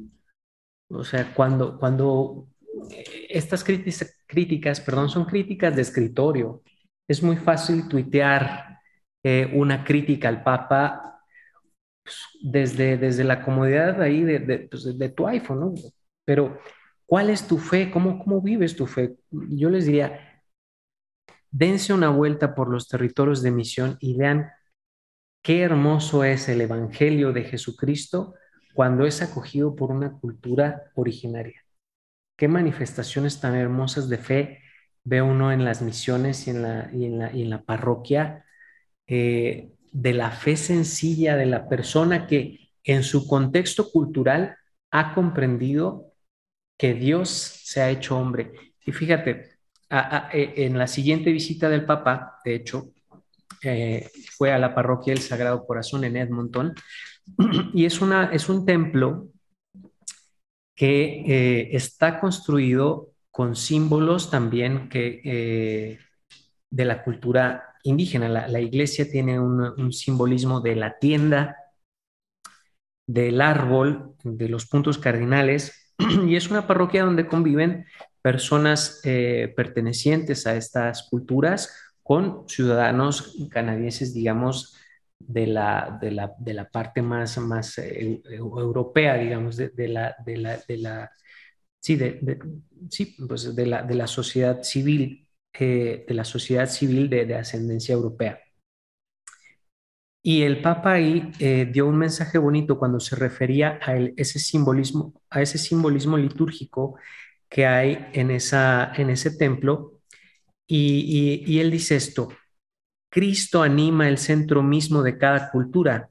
O 0.89 1.03
sea, 1.03 1.33
cuando, 1.33 1.77
cuando 1.77 2.47
eh, 2.89 3.27
estas 3.29 3.65
críticas, 4.25 4.79
perdón, 4.79 5.09
son 5.09 5.25
críticas 5.25 5.75
de 5.75 5.81
escritorio, 5.81 6.63
es 7.09 7.21
muy 7.21 7.35
fácil 7.35 7.89
tuitear 7.89 8.79
eh, 9.23 9.51
una 9.53 9.83
crítica 9.83 10.29
al 10.29 10.43
Papa 10.43 11.23
pues, 12.01 12.15
desde, 12.41 12.97
desde 12.97 13.25
la 13.25 13.43
comodidad 13.43 14.01
ahí 14.01 14.23
de, 14.23 14.39
de, 14.39 14.59
pues, 14.59 14.97
de, 14.97 15.09
tu 15.09 15.27
iPhone, 15.27 15.59
¿no? 15.59 15.73
Pero, 16.23 16.57
¿cuál 17.05 17.31
es 17.31 17.45
tu 17.45 17.57
fe? 17.57 17.91
¿Cómo, 17.91 18.17
¿Cómo 18.17 18.41
vives 18.41 18.77
tu 18.77 18.87
fe? 18.87 19.17
Yo 19.29 19.69
les 19.69 19.85
diría, 19.85 20.36
dense 21.51 21.93
una 21.93 22.09
vuelta 22.09 22.55
por 22.55 22.69
los 22.69 22.87
territorios 22.87 23.41
de 23.41 23.51
misión 23.51 23.97
y 23.99 24.17
vean 24.17 24.49
qué 25.41 25.61
hermoso 25.61 26.23
es 26.23 26.49
el 26.49 26.61
Evangelio 26.61 27.33
de 27.33 27.43
Jesucristo 27.43 28.33
cuando 28.73 29.05
es 29.05 29.21
acogido 29.21 29.75
por 29.75 29.91
una 29.91 30.11
cultura 30.11 30.91
originaria. 30.95 31.63
Qué 32.35 32.47
manifestaciones 32.47 33.39
tan 33.39 33.55
hermosas 33.55 34.09
de 34.09 34.17
fe 34.17 34.61
ve 35.03 35.21
uno 35.21 35.51
en 35.51 35.65
las 35.65 35.81
misiones 35.81 36.47
y 36.47 36.51
en 36.51 36.61
la, 36.61 36.89
y 36.93 37.05
en 37.05 37.19
la, 37.19 37.33
y 37.33 37.41
en 37.41 37.49
la 37.49 37.63
parroquia 37.63 38.45
eh, 39.07 39.71
de 39.91 40.13
la 40.13 40.31
fe 40.31 40.57
sencilla 40.57 41.35
de 41.37 41.45
la 41.45 41.69
persona 41.69 42.27
que 42.27 42.71
en 42.83 43.03
su 43.03 43.27
contexto 43.27 43.89
cultural 43.89 44.57
ha 44.91 45.13
comprendido 45.15 46.13
que 46.77 46.93
Dios 46.93 47.29
se 47.29 47.81
ha 47.81 47.89
hecho 47.89 48.17
hombre. 48.17 48.51
Y 48.85 48.91
fíjate, 48.91 49.56
e, 49.89 50.53
en 50.57 50.77
la 50.77 50.87
siguiente 50.87 51.31
visita 51.31 51.69
del 51.69 51.85
Papa, 51.85 52.39
de 52.43 52.55
hecho, 52.55 52.91
eh, 53.63 54.09
fue 54.37 54.51
a 54.51 54.59
la 54.59 54.75
parroquia 54.75 55.13
del 55.13 55.23
Sagrado 55.23 55.65
Corazón 55.65 56.03
en 56.03 56.17
Edmonton, 56.17 56.75
y 57.73 57.85
es, 57.85 58.01
una, 58.01 58.25
es 58.31 58.49
un 58.49 58.65
templo 58.65 59.29
que 60.75 61.23
eh, 61.25 61.69
está 61.75 62.19
construido 62.19 63.13
con 63.31 63.55
símbolos 63.55 64.29
también 64.29 64.89
que, 64.89 65.21
eh, 65.23 65.99
de 66.69 66.85
la 66.85 67.03
cultura 67.03 67.75
indígena. 67.83 68.29
La, 68.29 68.59
iglesia 68.59 69.09
tiene 69.09 69.39
un, 69.39 69.91
simbolismo 69.91 70.61
de 70.61 70.75
la 70.75 70.97
tienda, 70.99 71.57
del 73.07 73.41
árbol, 73.41 74.15
de 74.23 74.49
los 74.49 74.67
puntos 74.67 74.97
cardinales, 74.97 75.93
y 76.27 76.35
es 76.35 76.49
una 76.49 76.67
parroquia 76.67 77.03
donde 77.03 77.27
conviven 77.27 77.85
personas 78.21 79.01
eh, 79.03 79.53
pertenecientes 79.55 80.47
a 80.47 80.55
estas 80.55 81.07
culturas 81.09 81.73
con 82.03 82.47
ciudadanos 82.47 83.35
canadienses, 83.49 84.13
digamos, 84.13 84.75
de 85.19 85.47
la, 85.47 85.97
de 86.01 86.11
la, 86.11 86.33
de 86.37 86.53
la 86.53 86.69
parte 86.69 87.01
más, 87.01 87.37
más 87.37 87.77
eh, 87.79 88.21
europea, 88.25 89.15
digamos, 89.15 89.57
de, 89.57 89.71
la, 89.87 90.15
de, 90.25 90.37
la, 90.37 91.11
sociedad 94.07 94.61
civil, 94.63 95.27
eh, 95.59 96.05
de 96.07 96.13
la 96.13 96.23
sociedad 96.23 96.69
civil 96.69 97.09
de, 97.09 97.35
ascendencia 97.35 97.93
europea. 97.93 98.39
Y 100.23 100.43
el 100.43 100.61
Papa 100.61 100.93
ahí 100.93 101.31
dio 101.71 101.87
un 101.87 101.97
mensaje 101.97 102.37
bonito 102.37 102.77
cuando 102.77 102.99
se 102.99 103.15
refería 103.15 103.79
a 103.81 103.95
ese 103.95 104.39
simbolismo, 104.39 105.13
a 105.29 105.41
ese 105.41 105.57
simbolismo 105.57 106.17
litúrgico 106.17 106.97
que 107.49 107.65
hay 107.65 108.07
en, 108.13 108.31
esa, 108.31 108.91
en 108.95 109.09
ese 109.09 109.31
templo. 109.31 109.99
Y, 110.67 111.43
y, 111.45 111.59
él 111.59 111.71
dice 111.71 111.95
esto, 111.95 112.29
Cristo 113.09 113.63
anima 113.63 114.09
el 114.09 114.17
centro 114.17 114.63
mismo 114.63 115.01
de 115.01 115.17
cada 115.17 115.49
cultura, 115.49 116.09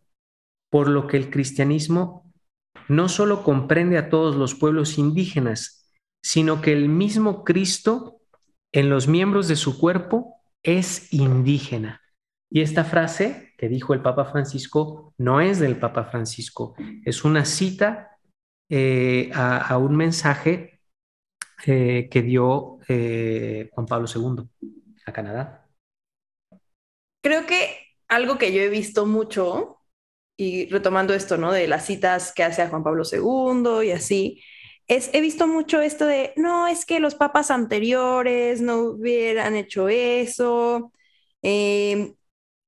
por 0.71 0.89
lo 0.89 1.07
que 1.07 1.19
el 1.19 1.31
cristianismo 1.31 2.33
no 2.89 3.09
solo 3.09 3.43
comprende 3.43 3.99
a 3.99 4.09
todos 4.09 4.37
los 4.37 4.55
pueblos 4.55 4.97
indígenas, 4.97 5.93
sino 6.23 6.61
que 6.61 6.73
el 6.73 6.89
mismo 6.89 7.45
Cristo 7.45 8.21
en 8.73 8.91
los 8.91 9.09
miembros 9.09 9.49
de 9.49 9.57
su 9.57 9.79
cuerpo 9.79 10.37
es 10.63 11.13
indígena. 11.13 12.01
Y 12.51 12.61
esta 12.61 12.85
frase 12.85 13.55
que 13.59 13.69
dijo 13.69 13.95
el 13.95 14.03
Papa 14.03 14.27
Francisco 14.27 15.15
no 15.19 15.41
es 15.41 15.59
del 15.59 15.79
Papa 15.79 16.05
Francisco, 16.05 16.75
es 17.05 17.25
una 17.25 17.45
cita 17.45 18.19
eh, 18.69 19.31
a, 19.35 19.79
un 19.79 19.97
mensaje 19.97 20.76
que 21.57 22.23
dio 22.25 22.79
eh, 22.89 23.71
Juan 23.73 23.87
Pablo 23.87 24.07
II 24.13 24.49
a 25.07 25.13
Canadá. 25.13 25.69
Creo 27.23 27.47
que 27.47 27.87
algo 28.09 28.39
que 28.39 28.53
yo 28.53 28.61
he 28.61 28.69
visto 28.69 29.07
mucho, 29.07 29.81
y 30.37 30.69
retomando 30.69 31.15
esto, 31.15 31.37
¿no? 31.39 31.53
De 31.53 31.67
las 31.67 31.87
citas 31.87 32.33
que 32.33 32.45
hace 32.45 32.63
a 32.63 32.69
Juan 32.69 32.85
Pablo 32.85 33.05
II 33.11 33.87
y 33.87 33.91
así, 33.91 34.43
es, 34.87 35.11
he 35.13 35.21
visto 35.21 35.49
mucho 35.49 35.81
esto 35.81 36.07
de, 36.07 36.33
no, 36.37 36.69
es 36.69 36.87
que 36.87 37.01
los 37.01 37.15
papas 37.15 37.51
anteriores 37.51 38.61
no 38.61 38.79
hubieran 38.81 39.57
hecho 39.57 39.89
eso. 39.89 40.93
Em, 41.43 42.15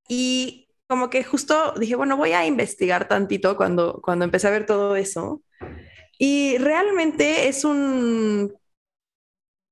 y 0.09 0.68
como 0.89 1.11
que 1.11 1.24
justo 1.24 1.74
dije, 1.78 1.97
bueno, 1.97 2.16
voy 2.16 2.32
a 2.32 2.47
investigar 2.47 3.09
tantito 3.09 3.57
cuando, 3.57 4.01
cuando 4.03 4.24
empecé 4.24 4.49
a 4.49 4.51
ver 4.51 4.66
todo 4.66 4.97
eso. 4.97 5.43
Y 6.18 6.59
realmente 6.59 7.49
es 7.49 7.64
un 7.64 8.55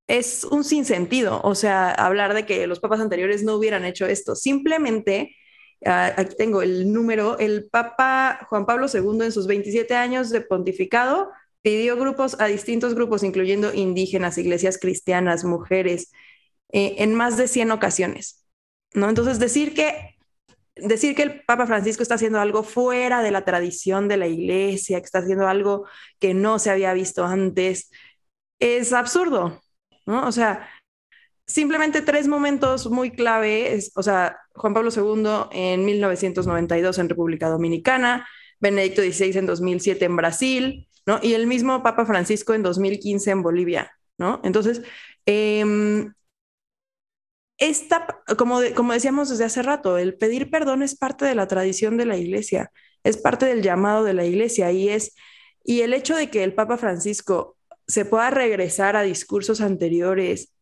es 0.08 0.44
un 0.44 0.64
sinsentido, 0.64 1.40
o 1.42 1.54
sea, 1.54 1.90
hablar 1.90 2.34
de 2.34 2.46
que 2.46 2.66
los 2.66 2.80
papas 2.80 3.00
anteriores 3.00 3.42
no 3.42 3.56
hubieran 3.56 3.84
hecho 3.84 4.06
esto. 4.06 4.36
Simplemente, 4.36 5.36
ah, 5.84 6.12
aquí 6.16 6.36
tengo 6.36 6.62
el 6.62 6.92
número, 6.92 7.38
el 7.38 7.68
Papa 7.68 8.46
Juan 8.48 8.66
Pablo 8.66 8.86
II 8.92 9.24
en 9.24 9.32
sus 9.32 9.46
27 9.46 9.94
años 9.94 10.30
de 10.30 10.40
pontificado 10.42 11.30
pidió 11.62 11.96
grupos 11.96 12.36
a 12.40 12.46
distintos 12.46 12.94
grupos, 12.94 13.24
incluyendo 13.24 13.74
indígenas, 13.74 14.38
iglesias 14.38 14.78
cristianas, 14.78 15.44
mujeres, 15.44 16.12
eh, 16.72 16.96
en 16.98 17.14
más 17.14 17.36
de 17.36 17.48
100 17.48 17.72
ocasiones. 17.72 18.44
¿no? 18.94 19.08
Entonces, 19.08 19.40
decir 19.40 19.74
que, 19.74 20.16
decir 20.76 21.16
que 21.16 21.22
el 21.24 21.42
Papa 21.44 21.66
Francisco 21.66 22.02
está 22.04 22.14
haciendo 22.14 22.40
algo 22.40 22.62
fuera 22.62 23.22
de 23.22 23.32
la 23.32 23.44
tradición 23.44 24.06
de 24.08 24.16
la 24.16 24.28
iglesia, 24.28 25.00
que 25.00 25.06
está 25.06 25.18
haciendo 25.18 25.48
algo 25.48 25.86
que 26.20 26.34
no 26.34 26.60
se 26.60 26.70
había 26.70 26.92
visto 26.94 27.24
antes, 27.24 27.90
es 28.60 28.92
absurdo, 28.92 29.60
¿no? 30.06 30.26
O 30.26 30.32
sea, 30.32 30.68
simplemente 31.46 32.02
tres 32.02 32.28
momentos 32.28 32.90
muy 32.90 33.10
clave, 33.12 33.78
o 33.94 34.02
sea, 34.02 34.38
Juan 34.54 34.74
Pablo 34.74 34.90
II 34.94 35.48
en 35.52 35.84
1992 35.84 36.98
en 36.98 37.08
República 37.08 37.48
Dominicana, 37.48 38.26
Benedicto 38.60 39.02
XVI 39.02 39.38
en 39.38 39.46
2007 39.46 40.04
en 40.04 40.16
Brasil, 40.16 40.88
¿no? 41.06 41.20
Y 41.22 41.34
el 41.34 41.46
mismo 41.46 41.82
Papa 41.82 42.06
Francisco 42.06 42.54
en 42.54 42.62
2015 42.62 43.30
en 43.30 43.42
Bolivia, 43.42 43.92
¿no? 44.18 44.40
Entonces, 44.44 44.82
em, 45.26 46.12
esta, 47.58 48.06
como, 48.36 48.60
como 48.74 48.92
decíamos 48.92 49.30
desde 49.30 49.44
hace 49.44 49.62
rato, 49.62 49.98
el 49.98 50.16
pedir 50.16 50.50
perdón 50.50 50.82
es 50.82 50.96
parte 50.96 51.24
de 51.24 51.34
la 51.34 51.46
tradición 51.46 51.96
de 51.96 52.06
la 52.06 52.16
iglesia, 52.16 52.70
es 53.02 53.16
parte 53.16 53.46
del 53.46 53.62
llamado 53.62 54.04
de 54.04 54.14
la 54.14 54.24
iglesia 54.24 54.72
y 54.72 54.88
es, 54.88 55.14
y 55.64 55.80
el 55.82 55.94
hecho 55.94 56.16
de 56.16 56.28
que 56.30 56.44
el 56.44 56.54
Papa 56.54 56.76
Francisco 56.76 57.55
se 57.86 58.04
pueda 58.04 58.30
regresar 58.30 58.96
a 58.96 59.02
discursos 59.02 59.60
anteriores 59.60 60.52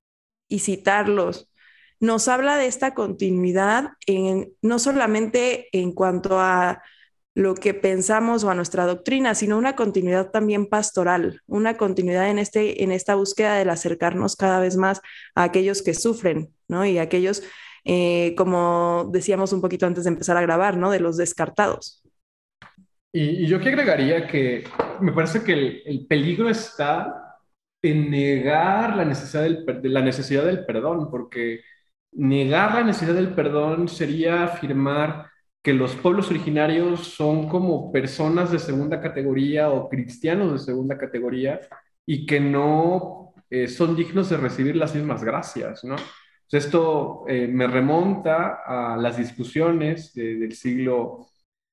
y 0.49 0.61
citarlos, 0.61 1.51
nos 2.01 2.29
habla 2.29 2.57
de 2.57 2.66
esta 2.66 2.95
continuidad 2.95 3.91
en, 4.07 4.53
no 4.62 4.79
solamente 4.79 5.68
en 5.72 5.93
cuanto 5.93 6.39
a 6.39 6.83
lo 7.35 7.55
que 7.55 7.75
pensamos 7.75 8.45
o 8.45 8.51
a 8.51 8.55
nuestra 8.55 8.87
doctrina, 8.87 9.35
sino 9.35 9.59
una 9.59 9.75
continuidad 9.75 10.31
también 10.31 10.66
pastoral, 10.66 11.41
una 11.47 11.77
continuidad 11.77 12.29
en, 12.29 12.39
este, 12.39 12.85
en 12.85 12.93
esta 12.93 13.16
búsqueda 13.16 13.57
del 13.57 13.70
acercarnos 13.70 14.37
cada 14.37 14.61
vez 14.61 14.77
más 14.77 15.01
a 15.35 15.43
aquellos 15.45 15.83
que 15.83 15.95
sufren, 15.95 16.55
¿no? 16.68 16.87
Y 16.87 16.99
aquellos, 16.99 17.43
eh, 17.85 18.35
como 18.37 19.11
decíamos 19.12 19.53
un 19.53 19.61
poquito 19.61 19.87
antes 19.87 20.05
de 20.05 20.11
empezar 20.11 20.37
a 20.37 20.43
grabar, 20.43 20.77
¿no? 20.77 20.91
De 20.93 21.01
los 21.01 21.16
descartados. 21.16 22.03
Y, 23.17 23.47
yo 23.47 23.61
que 23.61 23.69
agregaría 23.69 24.27
que 24.27 24.65
me 25.01 25.12
parece 25.12 25.45
que 25.45 25.53
el, 25.87 26.07
peligro 26.09 26.49
está 26.49 27.39
en 27.81 28.11
negar 28.11 28.97
la 28.97 29.05
necesidad, 29.05 29.45
del, 29.45 29.65
la 29.85 30.03
necesidad 30.03 30.45
del 30.45 30.67
perdón, 30.67 31.09
porque 31.12 31.61
negar 32.12 32.75
la 32.75 32.83
necesidad 32.83 33.15
del 33.15 33.33
perdón 33.35 33.89
sería 33.89 34.43
afirmar 34.43 35.31
que 35.62 35.73
los 35.73 35.95
pueblos 35.95 36.29
originarios 36.31 37.07
son 37.07 37.49
como 37.49 37.93
personas 37.93 38.51
de 38.51 38.59
segunda 38.59 39.01
categoría 39.01 39.71
o 39.71 39.89
cristianos 39.89 40.53
de 40.53 40.59
segunda 40.59 40.99
categoría 40.99 41.61
y 42.05 42.27
que 42.27 42.41
no 42.41 43.33
eh, 43.49 43.69
son 43.69 43.95
dignos 43.95 44.29
de 44.31 44.39
recibir 44.39 44.75
las 44.75 44.93
mismas 44.93 45.23
gracias, 45.23 45.85
¿no? 45.85 45.95
esto 46.51 47.25
eh, 47.27 47.49
me 47.49 47.67
remonta 47.67 48.61
a 48.65 48.97
las 48.97 49.17
discusiones 49.17 50.15
del 50.15 50.53
siglo 50.53 51.27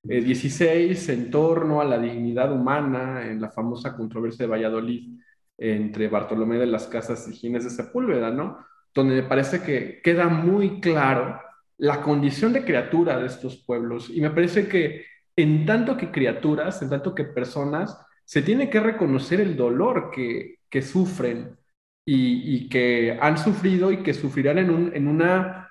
16 0.03 1.09
eh, 1.09 1.13
en 1.13 1.31
torno 1.31 1.81
a 1.81 1.85
la 1.85 1.97
dignidad 1.99 2.51
humana 2.51 3.27
en 3.27 3.41
la 3.41 3.49
famosa 3.51 3.95
controversia 3.95 4.45
de 4.45 4.51
Valladolid 4.51 5.19
entre 5.57 6.07
Bartolomé 6.07 6.57
de 6.57 6.65
las 6.65 6.87
Casas 6.87 7.27
y 7.27 7.33
Ginés 7.33 7.63
de 7.63 7.69
Sepúlveda, 7.69 8.31
¿no? 8.31 8.65
Donde 8.93 9.15
me 9.15 9.23
parece 9.23 9.61
que 9.61 10.01
queda 10.01 10.27
muy 10.27 10.81
claro 10.81 11.39
la 11.77 12.01
condición 12.01 12.53
de 12.53 12.63
criatura 12.65 13.19
de 13.19 13.27
estos 13.27 13.57
pueblos. 13.65 14.09
Y 14.09 14.21
me 14.21 14.31
parece 14.31 14.67
que 14.67 15.05
en 15.35 15.65
tanto 15.65 15.97
que 15.97 16.11
criaturas, 16.11 16.81
en 16.81 16.89
tanto 16.89 17.15
que 17.15 17.23
personas, 17.25 17.97
se 18.25 18.41
tiene 18.41 18.69
que 18.69 18.79
reconocer 18.79 19.41
el 19.41 19.55
dolor 19.55 20.11
que, 20.11 20.59
que 20.69 20.81
sufren 20.81 21.57
y, 22.05 22.55
y, 22.55 22.69
que 22.69 23.17
han 23.21 23.37
sufrido 23.37 23.91
y 23.91 24.03
que 24.03 24.13
sufrirán 24.13 24.57
en, 24.57 24.69
un, 24.69 24.95
en 24.95 25.07
una 25.07 25.69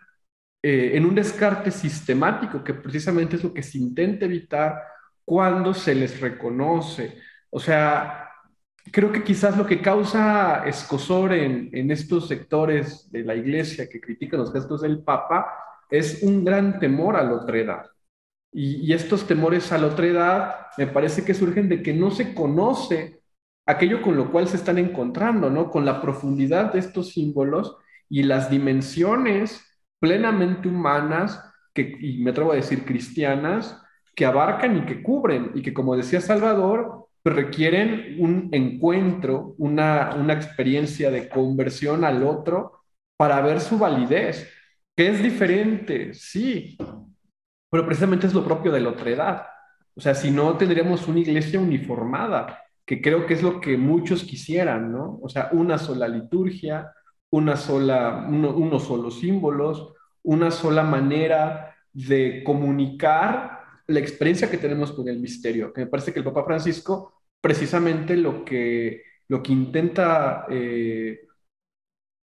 eh, 0.62 0.92
en 0.94 1.06
un 1.06 1.14
descarte 1.14 1.70
sistemático, 1.70 2.62
que 2.62 2.74
precisamente 2.74 3.36
es 3.36 3.44
lo 3.44 3.54
que 3.54 3.62
se 3.62 3.78
intenta 3.78 4.26
evitar 4.26 4.80
cuando 5.24 5.72
se 5.74 5.94
les 5.94 6.20
reconoce. 6.20 7.18
O 7.50 7.60
sea, 7.60 8.28
creo 8.92 9.12
que 9.12 9.24
quizás 9.24 9.56
lo 9.56 9.66
que 9.66 9.80
causa 9.80 10.64
escosor 10.66 11.32
en, 11.32 11.70
en 11.72 11.90
estos 11.90 12.28
sectores 12.28 13.10
de 13.10 13.24
la 13.24 13.34
iglesia 13.34 13.88
que 13.88 14.00
critican 14.00 14.40
los 14.40 14.52
gestos 14.52 14.82
del 14.82 15.02
Papa 15.02 15.46
es 15.90 16.22
un 16.22 16.44
gran 16.44 16.78
temor 16.78 17.16
a 17.16 17.22
la 17.22 17.34
otredad. 17.34 17.86
Y, 18.52 18.76
y 18.86 18.92
estos 18.92 19.26
temores 19.26 19.72
a 19.72 19.78
la 19.78 19.88
otredad 19.88 20.66
me 20.76 20.86
parece 20.86 21.24
que 21.24 21.34
surgen 21.34 21.68
de 21.68 21.82
que 21.82 21.94
no 21.94 22.10
se 22.10 22.34
conoce 22.34 23.22
aquello 23.66 24.02
con 24.02 24.16
lo 24.16 24.30
cual 24.32 24.48
se 24.48 24.56
están 24.56 24.78
encontrando, 24.78 25.50
¿no? 25.50 25.70
Con 25.70 25.84
la 25.84 26.02
profundidad 26.02 26.72
de 26.72 26.80
estos 26.80 27.12
símbolos 27.12 27.76
y 28.08 28.24
las 28.24 28.50
dimensiones 28.50 29.69
plenamente 30.00 30.66
humanas, 30.68 31.44
que, 31.72 31.96
y 32.00 32.18
me 32.18 32.30
atrevo 32.30 32.52
a 32.52 32.56
decir 32.56 32.84
cristianas, 32.84 33.80
que 34.16 34.26
abarcan 34.26 34.78
y 34.78 34.86
que 34.86 35.02
cubren, 35.02 35.52
y 35.54 35.62
que 35.62 35.72
como 35.72 35.96
decía 35.96 36.20
Salvador, 36.20 37.06
requieren 37.24 38.16
un 38.18 38.48
encuentro, 38.52 39.54
una, 39.58 40.14
una 40.16 40.32
experiencia 40.32 41.10
de 41.10 41.28
conversión 41.28 42.04
al 42.04 42.22
otro 42.22 42.80
para 43.16 43.40
ver 43.42 43.60
su 43.60 43.78
validez, 43.78 44.50
que 44.96 45.08
es 45.08 45.22
diferente, 45.22 46.14
sí, 46.14 46.76
pero 47.70 47.84
precisamente 47.84 48.26
es 48.26 48.34
lo 48.34 48.44
propio 48.44 48.72
de 48.72 48.80
la 48.80 48.90
otredad. 48.90 49.46
O 49.94 50.00
sea, 50.00 50.14
si 50.14 50.30
no, 50.30 50.56
tendríamos 50.56 51.06
una 51.08 51.20
iglesia 51.20 51.60
uniformada, 51.60 52.58
que 52.86 53.00
creo 53.00 53.26
que 53.26 53.34
es 53.34 53.42
lo 53.42 53.60
que 53.60 53.76
muchos 53.76 54.24
quisieran, 54.24 54.90
¿no? 54.90 55.20
O 55.22 55.28
sea, 55.28 55.50
una 55.52 55.78
sola 55.78 56.08
liturgia, 56.08 56.92
una 57.30 57.56
sola, 57.56 58.26
unos 58.28 58.84
solos 58.84 59.20
símbolos, 59.20 59.94
una 60.22 60.50
sola 60.50 60.82
manera 60.82 61.74
de 61.92 62.42
comunicar 62.44 63.60
la 63.86 64.00
experiencia 64.00 64.50
que 64.50 64.58
tenemos 64.58 64.92
con 64.92 65.08
el 65.08 65.18
misterio, 65.18 65.72
que 65.72 65.82
me 65.82 65.86
parece 65.86 66.12
que 66.12 66.20
el 66.20 66.24
Papa 66.24 66.44
Francisco 66.44 67.20
precisamente 67.40 68.16
lo 68.16 68.44
que, 68.44 69.02
lo 69.28 69.42
que 69.42 69.52
intenta, 69.52 70.46
eh, 70.50 71.20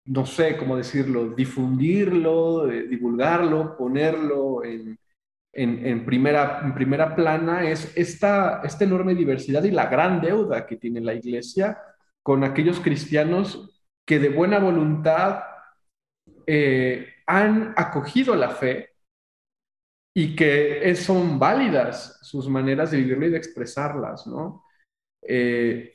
no 0.05 0.25
sé 0.25 0.57
cómo 0.57 0.75
decirlo, 0.75 1.29
difundirlo, 1.29 2.69
eh, 2.69 2.87
divulgarlo, 2.87 3.77
ponerlo 3.77 4.63
en, 4.63 4.97
en, 5.53 6.05
primera, 6.05 6.61
en 6.63 6.73
primera 6.73 7.15
plana 7.15 7.69
es 7.69 7.95
esta, 7.95 8.61
esta 8.63 8.83
enorme 8.83 9.15
diversidad 9.15 9.63
y 9.63 9.71
la 9.71 9.85
gran 9.85 10.19
deuda 10.19 10.65
que 10.65 10.77
tiene 10.77 10.99
la 10.99 11.13
Iglesia 11.13 11.77
con 12.23 12.43
aquellos 12.43 12.79
cristianos 12.79 13.72
que 14.05 14.19
de 14.19 14.29
buena 14.29 14.59
voluntad 14.59 15.43
eh, 16.47 17.07
han 17.25 17.73
acogido 17.77 18.35
la 18.35 18.49
fe 18.49 18.89
y 20.15 20.35
que 20.35 20.95
son 20.95 21.39
válidas 21.39 22.19
sus 22.21 22.47
maneras 22.47 22.91
de 22.91 22.97
vivirla 22.97 23.27
y 23.27 23.29
de 23.31 23.37
expresarlas, 23.37 24.27
¿no? 24.27 24.63
Eh, 25.21 25.93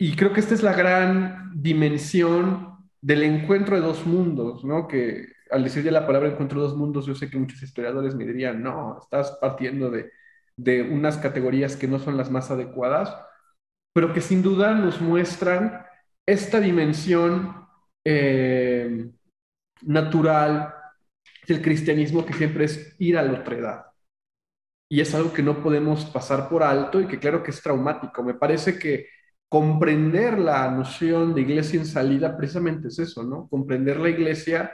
y 0.00 0.14
creo 0.14 0.32
que 0.32 0.40
esta 0.40 0.54
es 0.54 0.62
la 0.62 0.74
gran 0.74 1.50
dimensión 1.60 2.88
del 3.00 3.24
encuentro 3.24 3.76
de 3.76 3.82
dos 3.82 4.06
mundos, 4.06 4.64
¿no? 4.64 4.86
Que 4.86 5.26
al 5.50 5.64
decir 5.64 5.82
ya 5.82 5.90
la 5.90 6.06
palabra 6.06 6.28
encuentro 6.28 6.60
de 6.60 6.68
dos 6.68 6.76
mundos, 6.76 7.06
yo 7.06 7.14
sé 7.14 7.30
que 7.30 7.38
muchos 7.38 7.62
historiadores 7.62 8.14
me 8.14 8.24
dirían, 8.24 8.62
no, 8.62 8.98
estás 9.02 9.36
partiendo 9.40 9.90
de, 9.90 10.12
de 10.56 10.82
unas 10.82 11.16
categorías 11.16 11.76
que 11.76 11.88
no 11.88 11.98
son 11.98 12.16
las 12.16 12.30
más 12.30 12.50
adecuadas, 12.50 13.16
pero 13.92 14.12
que 14.12 14.20
sin 14.20 14.42
duda 14.42 14.74
nos 14.74 15.00
muestran 15.00 15.87
esta 16.28 16.60
dimensión 16.60 17.66
eh, 18.04 19.10
natural 19.80 20.74
del 21.46 21.62
cristianismo 21.62 22.26
que 22.26 22.34
siempre 22.34 22.66
es 22.66 22.94
ir 22.98 23.16
a 23.16 23.22
la 23.22 23.40
otra 23.40 23.56
edad. 23.56 23.84
Y 24.90 25.00
es 25.00 25.14
algo 25.14 25.32
que 25.32 25.42
no 25.42 25.62
podemos 25.62 26.04
pasar 26.04 26.50
por 26.50 26.62
alto 26.62 27.00
y 27.00 27.06
que 27.06 27.18
claro 27.18 27.42
que 27.42 27.50
es 27.50 27.62
traumático. 27.62 28.22
Me 28.22 28.34
parece 28.34 28.78
que 28.78 29.06
comprender 29.48 30.38
la 30.38 30.70
noción 30.70 31.34
de 31.34 31.40
iglesia 31.40 31.80
en 31.80 31.86
salida 31.86 32.36
precisamente 32.36 32.88
es 32.88 32.98
eso, 32.98 33.22
¿no? 33.22 33.48
Comprender 33.48 33.98
la 33.98 34.10
iglesia 34.10 34.70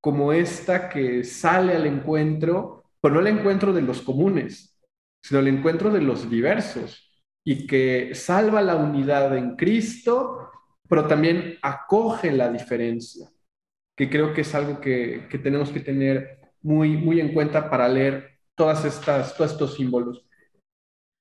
como 0.00 0.32
esta 0.32 0.88
que 0.88 1.22
sale 1.22 1.76
al 1.76 1.86
encuentro, 1.86 2.90
pero 3.00 3.14
no 3.14 3.20
al 3.20 3.28
encuentro 3.28 3.72
de 3.72 3.82
los 3.82 4.02
comunes, 4.02 4.76
sino 5.22 5.38
al 5.38 5.46
encuentro 5.46 5.92
de 5.92 6.00
los 6.00 6.28
diversos 6.28 7.06
y 7.44 7.64
que 7.68 8.12
salva 8.16 8.60
la 8.60 8.74
unidad 8.74 9.36
en 9.36 9.54
Cristo, 9.54 10.45
pero 10.88 11.06
también 11.06 11.58
acoge 11.62 12.32
la 12.32 12.50
diferencia, 12.50 13.28
que 13.96 14.08
creo 14.10 14.32
que 14.32 14.42
es 14.42 14.54
algo 14.54 14.80
que, 14.80 15.28
tenemos 15.42 15.70
que 15.70 15.80
tener 15.80 16.40
muy, 16.62 16.96
muy 16.96 17.20
en 17.20 17.32
cuenta 17.32 17.70
para 17.70 17.88
leer 17.88 18.38
todas 18.54 18.84
estas, 18.84 19.36
todos 19.36 19.52
estos 19.52 19.74
símbolos. 19.74 20.26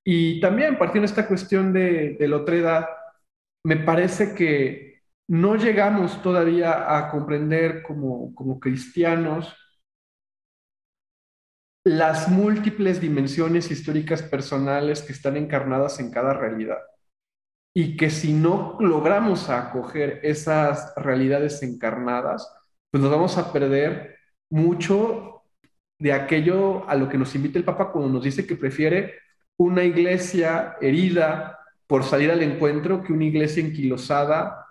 Y 0.04 0.40
también 0.40 0.78
partiendo 0.78 1.08
de 1.08 1.12
esta 1.12 1.28
cuestión 1.28 1.74
de, 1.74 2.16
de 2.20 2.28
la 2.28 2.38
otra 2.38 2.56
edad, 2.56 2.86
me 3.64 3.78
parece 3.78 4.36
que 4.36 5.02
no 5.28 5.56
llegamos 5.56 6.22
todavía 6.22 6.98
a 6.98 7.10
comprender 7.10 7.82
como, 7.82 8.34
como 8.36 8.60
cristianos 8.60 9.56
las 11.84 12.30
múltiples 12.30 13.00
dimensiones 13.00 13.70
históricas 13.70 14.24
personales 14.24 15.02
que 15.02 15.14
están 15.14 15.38
encarnadas 15.38 16.00
en 16.00 16.12
cada 16.12 16.34
realidad. 16.34 16.80
Y 17.76 17.98
que 17.98 18.10
si 18.10 18.34
no 18.34 18.78
logramos 18.80 19.50
acoger 19.50 20.22
esas 20.24 20.94
realidades 20.96 21.62
encarnadas, 21.62 22.50
pues 22.90 23.04
nos 23.04 23.12
vamos 23.12 23.38
a 23.38 23.52
perder 23.52 24.16
mucho 24.50 25.44
de 26.00 26.14
aquello 26.14 26.88
a 26.90 26.96
lo 26.96 27.10
que 27.10 27.18
nos 27.18 27.36
invita 27.36 27.60
el 27.60 27.66
Papa 27.66 27.92
cuando 27.92 28.10
nos 28.10 28.24
dice 28.24 28.48
que 28.48 28.56
prefiere 28.56 29.16
una 29.58 29.84
iglesia 29.84 30.78
herida 30.82 31.60
por 31.88 32.04
salir 32.04 32.32
al 32.32 32.42
encuentro 32.42 33.04
que 33.04 33.14
una 33.14 33.26
iglesia 33.26 33.64
enquilosada 33.64 34.66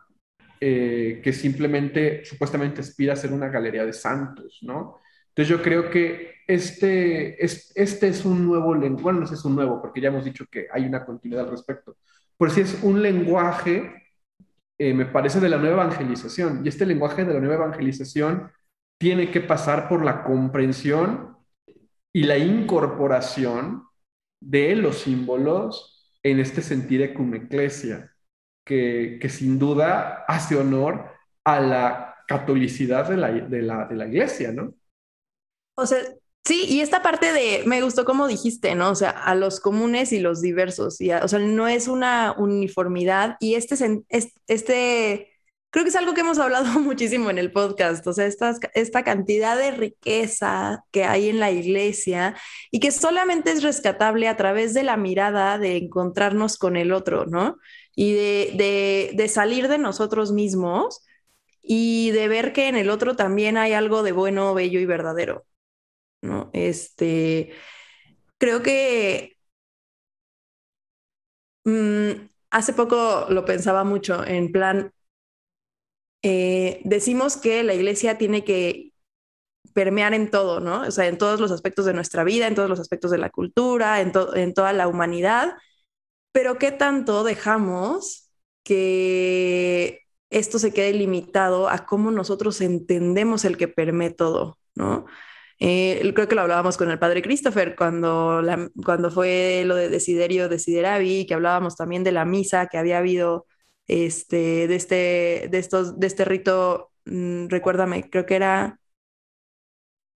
eh, 0.61 1.21
que 1.23 1.33
simplemente 1.33 2.25
supuestamente 2.25 2.81
aspira 2.81 3.13
a 3.13 3.17
ser 3.17 3.33
una 3.33 3.49
galería 3.49 3.85
de 3.85 3.93
santos, 3.93 4.61
¿no? 4.63 5.01
Entonces 5.29 5.49
yo 5.49 5.63
creo 5.63 5.91
que 5.91 6.37
este 6.47 7.45
es, 7.45 7.73
este 7.75 8.09
es 8.09 8.25
un 8.25 8.47
nuevo 8.47 8.75
lenguaje, 8.75 9.03
bueno, 9.03 9.21
no 9.21 9.27
es 9.27 9.45
un 9.45 9.57
nuevo, 9.57 9.83
porque 9.83 10.01
ya 10.01 10.09
hemos 10.09 10.25
dicho 10.25 10.47
que 10.51 10.67
hay 10.73 10.87
una 10.87 11.05
continuidad 11.05 11.45
al 11.45 11.51
respecto, 11.51 11.97
pero 12.39 12.51
sí 12.51 12.61
es 12.61 12.83
un 12.83 13.03
lenguaje, 13.03 14.09
eh, 14.79 14.95
me 14.95 15.07
parece, 15.07 15.41
de 15.41 15.49
la 15.49 15.59
nueva 15.59 15.85
evangelización, 15.85 16.65
y 16.65 16.69
este 16.69 16.87
lenguaje 16.87 17.25
de 17.25 17.35
la 17.35 17.41
nueva 17.41 17.65
evangelización 17.67 18.51
tiene 18.99 19.31
que 19.31 19.41
pasar 19.41 19.89
por 19.89 20.05
la 20.05 20.25
comprensión 20.25 21.37
y 22.13 22.25
la 22.25 22.39
incorporación 22.39 23.85
de 24.41 24.77
los 24.77 24.99
símbolos 24.99 26.17
en 26.23 26.41
este 26.41 26.63
sentido 26.63 27.13
como 27.15 27.35
eclesia 27.35 28.15
que, 28.65 29.21
sin 29.29 29.59
duda 29.59 30.25
hace 30.27 30.57
honor 30.57 31.11
a 31.45 31.61
la 31.61 32.17
catolicidad 32.27 33.09
de 33.09 33.17
la, 33.17 33.31
de 33.31 33.63
la, 33.63 33.85
de 33.87 33.95
la 33.95 34.07
iglesia, 34.07 34.53
¿no? 34.53 34.75
O 35.77 35.87
sea, 35.87 35.99
sí, 36.45 36.65
y 36.69 36.81
esta 36.81 37.03
parte 37.03 37.33
de, 37.33 37.63
me 37.67 37.83
gustó 37.83 38.05
como 38.05 38.27
dijiste, 38.27 38.75
¿no? 38.75 38.91
O 38.91 38.95
sea, 38.95 39.11
a 39.11 39.35
los 39.35 39.61
comunes 39.61 40.13
y 40.13 40.21
los 40.21 40.41
diversos, 40.41 41.01
y 41.01 41.13
o 41.13 41.29
sea, 41.29 41.39
no 41.39 41.69
es 41.69 41.89
una 41.89 42.35
uniformidad 42.37 43.37
y 43.41 43.55
este, 43.55 43.77
este, 44.49 45.33
creo 45.71 45.85
que 45.85 45.91
es 45.91 45.97
algo 45.97 46.15
que 46.15 46.21
hemos 46.23 46.39
hablado 46.39 46.65
muchísimo 46.81 47.31
en 47.31 47.39
el 47.39 47.53
podcast, 47.53 48.07
o 48.07 48.13
sea, 48.13 48.27
esta, 48.27 48.57
esta 48.75 49.05
cantidad 49.05 49.57
de 49.57 49.71
riqueza 49.73 50.85
que 50.91 51.05
hay 51.05 51.29
en 51.29 51.41
la 51.41 51.51
iglesia 51.51 52.37
y 52.71 52.81
que 52.81 52.91
solamente 52.93 53.51
es 53.53 53.63
rescatable 53.63 54.29
a 54.29 54.37
través 54.37 54.75
de 54.75 54.83
la 54.85 54.97
mirada 54.97 55.59
de 55.59 55.77
encontrarnos 55.77 56.59
con 56.59 56.77
el 56.77 56.93
otro, 56.93 57.27
¿no? 57.27 57.57
y 57.95 58.13
de, 58.15 59.27
salir 59.29 59.69
de 59.69 59.79
nosotros 59.79 60.33
mismos 60.33 61.03
y 61.63 62.11
de 62.11 62.29
ver 62.29 62.53
que 62.53 62.69
en 62.69 62.77
el 62.77 62.91
otro 62.91 63.17
también 63.17 63.57
hay 63.57 63.73
algo 63.73 64.03
de 64.03 64.13
bueno, 64.13 64.55
bello 64.55 64.81
y 64.81 64.87
verdadero. 64.87 65.47
¿No? 66.25 66.51
Este, 66.53 67.53
creo 68.39 68.63
que 68.63 69.37
mm, 71.65 72.29
hace 72.51 72.73
poco 72.73 73.27
lo 73.31 73.45
pensaba 73.45 73.85
mucho 73.85 74.25
en 74.27 74.53
plan, 74.53 74.93
eh, 76.23 76.81
decimos 76.85 77.37
que 77.37 77.63
la 77.63 77.75
iglesia 77.75 78.19
tiene 78.19 78.45
que 78.45 78.93
permear 79.75 80.15
en 80.15 80.31
todo, 80.31 80.61
¿no? 80.61 80.83
O 80.83 80.93
sea, 80.93 81.09
en 81.09 81.19
todos 81.19 81.41
los 81.41 81.53
aspectos 81.53 81.87
de 81.87 81.95
nuestra 81.95 82.25
vida, 82.25 82.47
en 82.49 82.55
todos 82.57 82.71
los 82.71 82.81
aspectos 82.81 83.11
de 83.11 83.19
la 83.19 83.31
cultura, 83.31 84.01
en, 84.01 84.13
en 84.35 84.55
toda 84.55 84.73
la 84.73 84.89
humanidad 84.89 85.55
pero 86.33 86.59
¿qué 86.59 86.73
tanto 86.73 87.25
dejamos 87.25 88.33
que 88.65 90.01
esto 90.31 90.59
se 90.59 90.73
quede 90.75 90.93
limitado 90.93 91.69
a 91.69 91.87
cómo 91.87 92.11
nosotros 92.11 92.61
entendemos 92.61 93.45
el 93.45 93.57
que 93.57 93.69
permee 93.69 94.11
todo, 94.11 94.59
¿no? 94.75 95.07
Eh, 95.61 96.13
creo 96.15 96.29
que 96.29 96.35
lo 96.35 96.43
hablábamos 96.43 96.77
con 96.77 96.91
el 96.91 96.99
padre 96.99 97.23
Christopher 97.23 97.77
cuando, 97.77 98.43
cuando 98.85 99.11
fue 99.11 99.63
lo 99.67 99.77
de 99.77 99.89
Desiderio 99.89 100.49
Desideravi, 100.49 101.27
que 101.27 101.35
hablábamos 101.35 101.77
también 101.77 102.05
de 102.05 102.13
la 102.13 102.25
misa 102.25 102.67
que 102.67 102.79
había 102.79 102.99
habido 102.99 103.47
este, 103.87 104.67
de, 104.69 104.75
este, 104.75 105.49
de, 105.51 105.59
estos, 105.59 105.99
de 105.99 106.07
este 106.07 106.25
rito, 106.25 106.91
mm, 107.05 107.49
recuérdame, 107.49 108.09
creo 108.11 108.27
que 108.27 108.37
era... 108.37 108.79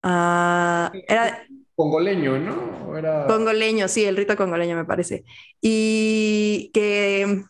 Uh, 0.03 0.93
era 1.07 1.45
congoleño, 1.75 2.37
¿no? 2.37 2.97
Era... 2.97 3.25
Congoleño, 3.27 3.87
sí, 3.87 4.05
el 4.05 4.17
rito 4.17 4.35
congoleño 4.35 4.75
me 4.75 4.85
parece. 4.85 5.25
Y 5.61 6.69
que 6.73 7.43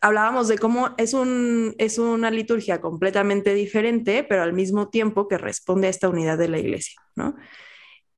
hablábamos 0.00 0.48
de 0.48 0.58
cómo 0.58 0.94
es, 0.96 1.14
un, 1.14 1.74
es 1.78 1.98
una 1.98 2.30
liturgia 2.30 2.80
completamente 2.80 3.54
diferente, 3.54 4.24
pero 4.24 4.42
al 4.42 4.52
mismo 4.52 4.88
tiempo 4.88 5.28
que 5.28 5.38
responde 5.38 5.86
a 5.86 5.90
esta 5.90 6.08
unidad 6.08 6.38
de 6.38 6.48
la 6.48 6.58
iglesia, 6.58 7.00
¿no? 7.16 7.36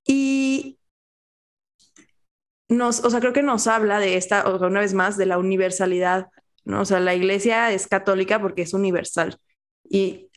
Y 0.07 0.79
nos, 2.69 3.05
o 3.05 3.11
sea, 3.11 3.21
creo 3.21 3.33
que 3.33 3.43
nos 3.43 3.67
habla 3.67 3.99
de 3.99 4.17
esta, 4.17 4.47
o 4.49 4.67
una 4.67 4.81
vez 4.81 4.95
más, 4.95 5.17
de 5.17 5.27
la 5.27 5.39
universalidad, 5.39 6.29
¿no? 6.65 6.83
O 6.83 6.85
sea, 6.85 7.01
la 7.01 7.15
iglesia 7.15 7.73
es 7.73 7.87
católica 7.87 8.41
porque 8.41 8.63
es 8.63 8.75
universal. 8.75 9.37
Y 9.89 10.31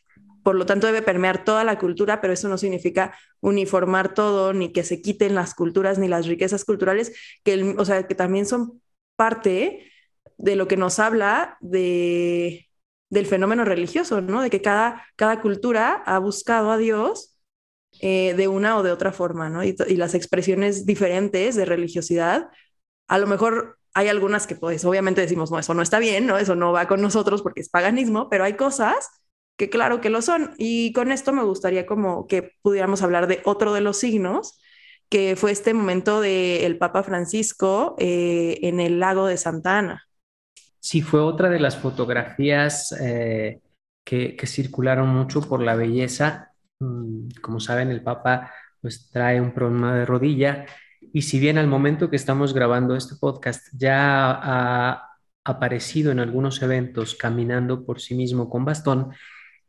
por 0.43 0.55
lo 0.55 0.65
tanto 0.65 0.87
debe 0.87 1.01
permear 1.01 1.43
toda 1.43 1.63
la 1.63 1.79
cultura, 1.79 2.21
pero 2.21 2.33
eso 2.33 2.47
no 2.49 2.57
significa 2.57 3.17
uniformar 3.39 4.13
todo, 4.13 4.53
ni 4.53 4.71
que 4.71 4.83
se 4.83 5.01
quiten 5.01 5.35
las 5.35 5.55
culturas 5.55 5.97
ni 5.97 6.07
las 6.07 6.27
riquezas 6.27 6.65
culturales, 6.65 7.13
que, 7.43 7.75
o 7.77 7.85
sea, 7.85 8.07
que 8.07 8.15
también 8.15 8.45
son 8.45 8.81
parte 9.15 9.91
de 10.37 10.55
lo 10.55 10.67
que 10.67 10.77
nos 10.77 10.99
habla 10.99 11.57
de, 11.61 12.67
del 13.09 13.25
fenómeno 13.25 13.65
religioso, 13.65 14.21
¿no? 14.21 14.41
De 14.41 14.49
que 14.49 14.61
cada, 14.61 15.05
cada 15.15 15.41
cultura 15.41 16.03
ha 16.05 16.19
buscado 16.19 16.71
a 16.71 16.77
Dios 16.77 17.35
eh, 18.01 18.33
de 18.35 18.47
una 18.47 18.77
o 18.77 18.83
de 18.83 18.91
otra 18.91 19.11
forma, 19.11 19.49
¿no? 19.49 19.63
Y, 19.63 19.73
las 19.95 20.15
expresiones 20.15 20.85
diferentes 20.85 21.55
de 21.55 21.65
religiosidad, 21.65 22.49
a 23.07 23.17
lo 23.17 23.27
mejor 23.27 23.79
hay 23.93 24.09
algunas 24.09 24.47
que 24.47 24.55
pues 24.55 24.83
obviamente 24.83 25.21
decimos, 25.21 25.51
no, 25.51 25.59
eso 25.59 25.73
no 25.73 25.81
está 25.81 25.99
bien, 25.99 26.27
¿no? 26.27 26.37
Eso 26.37 26.55
no 26.55 26.73
va 26.73 26.87
con 26.87 27.01
nosotros 27.01 27.41
porque 27.41 27.61
es 27.61 27.69
paganismo, 27.69 28.29
pero 28.29 28.43
hay 28.43 28.53
cosas 28.55 29.09
que 29.57 29.69
claro 29.69 30.01
que 30.01 30.09
lo 30.09 30.21
son. 30.21 30.53
Y 30.57 30.91
con 30.93 31.11
esto 31.11 31.31
me 31.33 31.43
gustaría 31.43 31.85
como 31.85 32.27
que 32.27 32.51
pudiéramos 32.61 33.01
hablar 33.01 33.27
de 33.27 33.41
otro 33.45 33.73
de 33.73 33.81
los 33.81 33.97
signos, 33.97 34.59
que 35.09 35.35
fue 35.37 35.51
este 35.51 35.73
momento 35.73 36.19
del 36.21 36.77
Papa 36.77 37.03
Francisco 37.03 37.95
eh, 37.99 38.59
en 38.63 38.79
el 38.79 38.99
lago 38.99 39.27
de 39.27 39.37
Santa 39.37 39.77
Ana. 39.79 40.04
Sí, 40.85 41.01
fue 41.01 41.19
otra 41.19 41.49
de 41.49 41.59
las 41.59 41.77
fotografías 41.77 42.91
eh, 43.01 43.59
que, 44.03 44.37
circularon 44.45 45.09
mucho 45.09 45.41
por 45.41 45.63
la 45.63 45.73
belleza. 45.75 46.51
Mm, 46.79 47.29
como 47.41 47.59
saben, 47.59 47.89
el 47.89 48.03
Papa 48.03 48.51
pues 48.81 49.09
trae 49.09 49.41
un 49.41 49.51
problema 49.51 49.95
de 49.95 50.05
rodilla 50.05 50.67
y 51.01 51.23
si 51.23 51.39
bien 51.39 51.57
al 51.57 51.65
momento 51.65 52.11
que 52.11 52.17
estamos 52.17 52.53
grabando 52.53 52.95
este 52.95 53.15
podcast 53.15 53.67
ya 53.73 54.29
ha 54.31 55.09
aparecido 55.43 56.11
en 56.11 56.19
algunos 56.19 56.61
eventos 56.61 57.15
caminando 57.15 57.83
por 57.83 57.99
sí 57.99 58.13
mismo 58.13 58.47
con 58.47 58.63
bastón, 58.63 59.11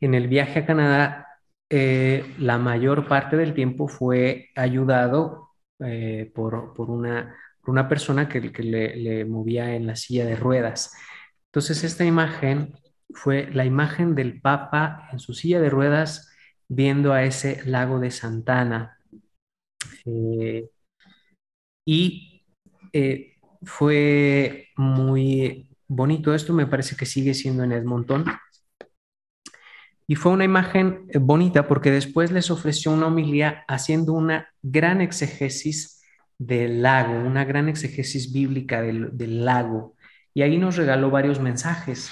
en 0.01 0.14
el 0.14 0.29
viaje 0.29 0.61
a 0.61 0.67
Canadá, 0.67 1.29
eh, 1.71 2.35
la 2.39 2.59
mayor 2.59 3.09
parte 3.09 3.39
del 3.39 3.55
tiempo 3.55 3.89
fue 3.89 4.51
ayudado 4.55 5.53
eh, 5.81 6.31
por, 6.35 6.75
una, 6.91 7.35
una, 7.67 7.89
persona 7.89 8.29
que, 8.29 8.41
le, 8.41 9.25
movía 9.25 9.75
en 9.75 9.87
la 9.87 9.97
silla 9.97 10.25
de 10.25 10.37
ruedas. 10.37 10.93
Entonces, 11.53 11.85
esta 11.85 12.05
imagen 12.05 12.75
fue 13.14 13.51
la 13.53 13.64
imagen 13.64 14.14
del 14.14 14.41
Papa 14.41 15.09
en 15.12 15.19
su 15.19 15.35
silla 15.35 15.61
de 15.61 15.71
ruedas 15.71 16.31
viendo 16.69 17.12
a 17.12 17.25
ese 17.25 17.62
lago 17.64 18.01
de 18.01 18.11
Santana. 18.11 18.99
Eh, 20.05 20.71
y 21.87 22.43
fue 23.62 24.69
muy 24.77 25.69
bonito 25.89 26.35
esto, 26.35 26.53
me 26.53 26.67
parece 26.67 26.97
que 26.97 27.07
sigue 27.07 27.35
siendo 27.35 27.64
en 27.64 27.73
Edmonton. 27.73 28.25
Y 30.09 30.14
fue 30.14 30.33
una 30.33 30.45
imagen 30.45 31.07
eh, 31.09 31.19
bonita 31.19 31.67
porque 31.67 31.91
después 31.91 32.31
les 32.31 32.51
ofreció 32.51 32.93
una 32.93 33.09
homilía 33.09 33.64
haciendo 33.67 34.12
una 34.12 34.49
gran 34.62 35.01
exegesis 35.01 35.95
del 36.39 36.82
lago, 36.82 37.14
una 37.14 37.45
gran 37.45 37.68
exegesis 37.68 38.32
bíblica 38.32 38.82
del, 38.82 39.45
lago. 39.45 39.97
Y 40.34 40.43
ahí 40.43 40.59
nos 40.59 40.76
regaló 40.76 41.11
varios 41.11 41.41
mensajes. 41.41 42.11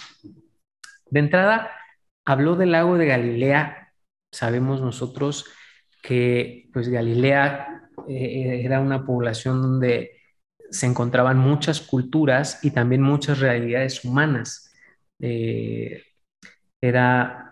De 1.11 1.21
entrada, 1.21 1.71
habló 2.25 2.57
del 2.57 2.73
lago 2.73 2.97
de 2.97 3.07
Galilea. 3.07 3.93
Sabemos 4.33 4.81
nosotros 4.81 5.47
que 6.03 6.69
pues 6.73 6.89
Galilea 6.89 7.91
eh, 8.09 8.63
era 8.65 8.81
una 8.81 9.05
población 9.05 9.63
donde 9.63 10.13
se 10.71 10.87
encontraban 10.87 11.39
muchas 11.39 11.81
culturas 11.81 12.65
y 12.65 12.71
también 12.71 13.03
muchas 13.03 13.39
realidades 13.39 14.05
humanas. 14.05 14.73
Eh, 15.21 16.03
era 16.81 17.45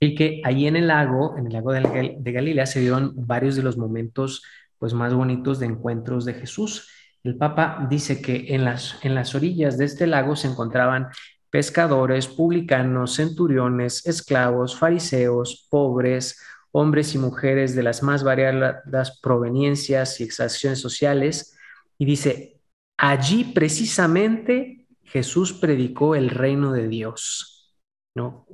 y 0.00 0.14
que 0.14 0.42
ahí 0.44 0.66
en 0.66 0.76
el 0.76 0.88
lago, 0.88 1.36
en 1.38 1.46
el 1.46 1.52
lago 1.52 1.72
de, 1.72 2.32
Galilea, 2.32 2.66
se 2.66 2.80
dieron 2.80 3.12
varios 3.16 3.56
de 3.56 3.62
los 3.62 3.78
momentos 3.78 4.42
pues, 4.84 4.92
más 4.92 5.14
bonitos 5.14 5.60
de 5.60 5.64
encuentros 5.64 6.26
de 6.26 6.34
Jesús. 6.34 6.90
El 7.22 7.38
Papa 7.38 7.86
dice 7.88 8.20
que 8.20 8.54
en 8.54 8.66
las, 8.66 9.02
en 9.02 9.14
las 9.14 9.34
orillas 9.34 9.78
de 9.78 9.86
este 9.86 10.06
lago 10.06 10.36
se 10.36 10.46
encontraban 10.46 11.08
pescadores, 11.48 12.28
publicanos, 12.28 13.14
centuriones, 13.14 14.06
esclavos, 14.06 14.76
fariseos, 14.76 15.66
pobres, 15.70 16.38
hombres 16.70 17.14
y 17.14 17.18
mujeres 17.18 17.74
de 17.74 17.82
las 17.82 18.02
más 18.02 18.24
variadas 18.24 19.18
proveniencias 19.22 20.20
y 20.20 20.24
extracciones 20.24 20.80
sociales. 20.80 21.56
Y 21.96 22.04
dice, 22.04 22.60
allí 22.98 23.52
precisamente 23.54 24.86
Jesús 25.02 25.54
predicó 25.54 26.14
el 26.14 26.28
reino 26.28 26.72
de 26.72 26.88
Dios. 26.88 27.74
¿no? 28.14 28.46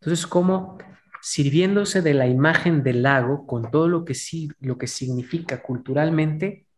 Entonces, 0.00 0.26
¿cómo 0.26 0.78
sirviéndose 1.26 2.02
de 2.02 2.14
la 2.14 2.28
imagen 2.28 2.84
del 2.84 3.02
lago 3.02 3.48
con 3.48 3.68
todo 3.72 3.88
lo 3.88 4.04
que, 4.04 4.14
lo 4.60 4.78
que 4.78 4.86
significa 4.86 5.60
culturalmente, 5.60 6.68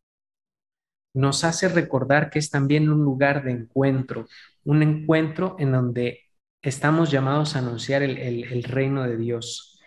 nos 1.13 1.45
hace 1.45 1.69
recordar 1.69 2.31
que 2.31 2.39
es 2.39 2.49
también 2.49 2.89
un 2.89 3.05
lugar 3.05 3.45
de 3.45 3.51
encuentro, 3.51 4.27
un 4.65 4.83
encuentro 4.83 5.57
en 5.59 5.73
donde 5.73 6.23
estamos 6.63 7.11
llamados 7.11 7.57
a 7.57 7.59
anunciar 7.59 8.03
el, 8.03 8.17
el 8.17 8.63
reino 8.65 9.03
de 9.03 9.19
Dios. 9.19 9.79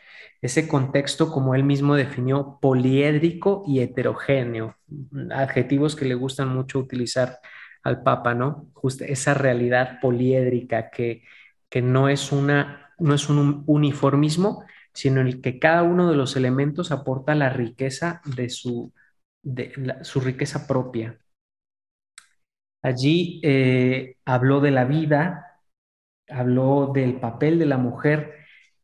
Ese 0.43 0.67
contexto, 0.67 1.31
como 1.31 1.55
él 1.55 1.63
mismo 1.63 1.95
definió, 1.95 2.59
poliédrico 2.61 3.63
y 3.65 3.79
heterogéneo, 3.79 4.75
adjetivos 5.31 5.95
que 5.95 6.05
le 6.05 6.13
gustan 6.13 6.49
mucho 6.49 6.77
utilizar 6.77 7.39
al 7.81 8.03
Papa, 8.03 8.35
¿no? 8.35 8.67
Justo 8.73 9.05
esa 9.05 9.33
realidad 9.33 9.99
poliédrica 10.01 10.91
que, 10.91 11.23
que 11.67 11.81
no 11.81 12.09
es 12.09 12.31
una 12.31 12.90
no 13.01 13.13
es 13.13 13.29
un 13.29 13.63
uniformismo, 13.67 14.63
sino 14.93 15.21
en 15.21 15.27
el 15.27 15.41
que 15.41 15.59
cada 15.59 15.83
uno 15.83 16.09
de 16.09 16.15
los 16.15 16.35
elementos 16.35 16.91
aporta 16.91 17.35
la 17.35 17.49
riqueza 17.49 18.21
de 18.25 18.49
su, 18.49 18.93
de 19.43 19.97
su 20.03 20.19
riqueza 20.21 20.67
propia. 20.67 21.17
Allí 22.81 23.39
eh, 23.43 24.17
habló 24.25 24.59
de 24.59 24.71
la 24.71 24.85
vida, 24.85 25.59
habló 26.29 26.91
del 26.93 27.19
papel 27.19 27.59
de 27.59 27.65
la 27.67 27.77
mujer 27.77 28.35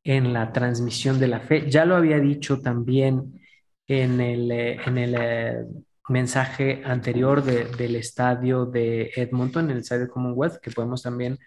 en 0.03 0.33
la 0.33 0.53
transmisión 0.53 1.19
de 1.19 1.27
la 1.27 1.39
fe. 1.39 1.69
Ya 1.69 1.85
lo 1.85 1.95
había 1.95 2.19
dicho 2.19 2.61
también 2.61 3.41
en 3.87 4.21
el, 4.21 4.51
eh, 4.51 4.79
en 4.85 4.97
el 4.97 5.15
eh, 5.19 5.65
mensaje 6.09 6.81
anterior 6.85 7.43
del 7.43 7.95
estadio 7.95 8.65
de 8.65 9.11
Edmonton, 9.15 9.65
en 9.65 9.71
el 9.71 9.77
estadio 9.79 10.09
Commonwealth, 10.09 10.57
que 10.61 10.71
podemos 10.71 11.03
también 11.03 11.37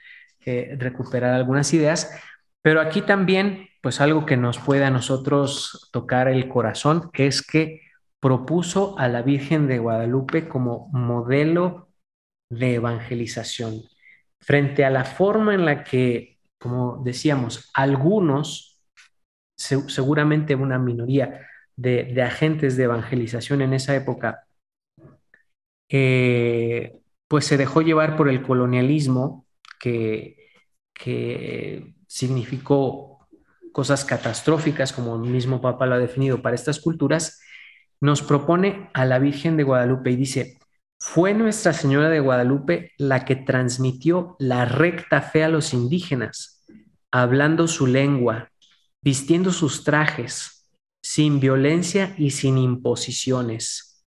recuperar 0.78 1.34
algunas 1.34 1.72
ideas. 1.74 2.10
Pero 2.62 2.80
aquí 2.80 3.02
también, 3.02 3.68
pues 3.82 4.00
algo 4.00 4.26
que 4.26 4.36
nos 4.36 4.58
puede 4.58 4.84
a 4.84 4.90
nosotros 4.90 5.88
tocar 5.92 6.28
el 6.28 6.48
corazón 6.48 7.10
es 7.14 7.42
que 7.46 7.80
propuso 8.20 8.98
a 8.98 9.08
la 9.08 9.22
Virgen 9.22 9.66
de 9.66 9.78
Guadalupe 9.78 10.46
como 10.46 10.88
modelo 10.92 11.88
de 12.50 12.74
evangelización. 12.74 13.82
Frente 14.40 14.84
a 14.84 14.90
la 14.90 15.04
forma 15.04 15.54
en 15.54 15.64
la 15.64 15.84
que, 15.84 16.38
como 16.58 17.02
decíamos, 17.02 17.70
algunos, 17.74 18.82
seguramente 19.56 20.54
una 20.54 20.78
minoría 20.78 21.46
de, 21.76 22.22
agentes 22.22 22.76
de 22.76 22.84
evangelización 22.84 23.62
en 23.62 23.72
esa 23.72 23.94
época, 23.94 24.46
eh, 25.88 27.00
pues 27.26 27.46
se 27.46 27.56
dejó 27.56 27.80
llevar 27.80 28.16
por 28.16 28.28
el 28.28 28.42
colonialismo 28.42 29.46
que, 29.78 30.36
que 30.92 31.94
significó 32.10 33.28
cosas 33.70 34.04
catastróficas, 34.04 34.92
como 34.92 35.14
el 35.14 35.30
mismo 35.30 35.60
Papa 35.60 35.86
lo 35.86 35.94
ha 35.94 35.98
definido 35.98 36.42
para 36.42 36.56
estas 36.56 36.80
culturas, 36.80 37.40
nos 38.00 38.20
propone 38.20 38.90
a 38.94 39.04
la 39.04 39.20
Virgen 39.20 39.56
de 39.56 39.62
Guadalupe 39.62 40.10
y 40.10 40.16
dice, 40.16 40.58
fue 40.98 41.34
Nuestra 41.34 41.72
Señora 41.72 42.08
de 42.08 42.18
Guadalupe 42.18 42.92
la 42.98 43.24
que 43.24 43.36
transmitió 43.36 44.34
la 44.40 44.64
recta 44.64 45.22
fe 45.22 45.44
a 45.44 45.48
los 45.48 45.72
indígenas, 45.72 46.66
hablando 47.12 47.68
su 47.68 47.86
lengua, 47.86 48.50
vistiendo 49.00 49.52
sus 49.52 49.84
trajes, 49.84 50.68
sin 51.04 51.38
violencia 51.38 52.12
y 52.18 52.32
sin 52.32 52.58
imposiciones. 52.58 54.04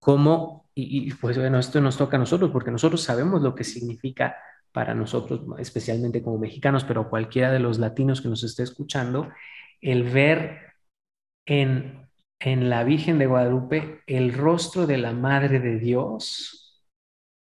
Como, 0.00 0.70
y, 0.72 1.08
y 1.08 1.14
pues 1.14 1.36
bueno, 1.36 1.58
esto 1.58 1.80
nos 1.80 1.96
toca 1.96 2.16
a 2.16 2.20
nosotros 2.20 2.52
porque 2.52 2.70
nosotros 2.70 3.02
sabemos 3.02 3.42
lo 3.42 3.56
que 3.56 3.64
significa 3.64 4.36
para 4.72 4.94
nosotros, 4.94 5.40
especialmente 5.58 6.22
como 6.22 6.38
mexicanos, 6.38 6.84
pero 6.84 7.08
cualquiera 7.08 7.50
de 7.50 7.58
los 7.58 7.78
latinos 7.78 8.20
que 8.20 8.28
nos 8.28 8.44
esté 8.44 8.62
escuchando, 8.62 9.30
el 9.80 10.04
ver 10.04 10.74
en, 11.46 12.08
en 12.40 12.70
la 12.70 12.84
Virgen 12.84 13.18
de 13.18 13.26
Guadalupe 13.26 14.02
el 14.06 14.32
rostro 14.32 14.86
de 14.86 14.98
la 14.98 15.12
Madre 15.12 15.60
de 15.60 15.78
Dios 15.78 16.86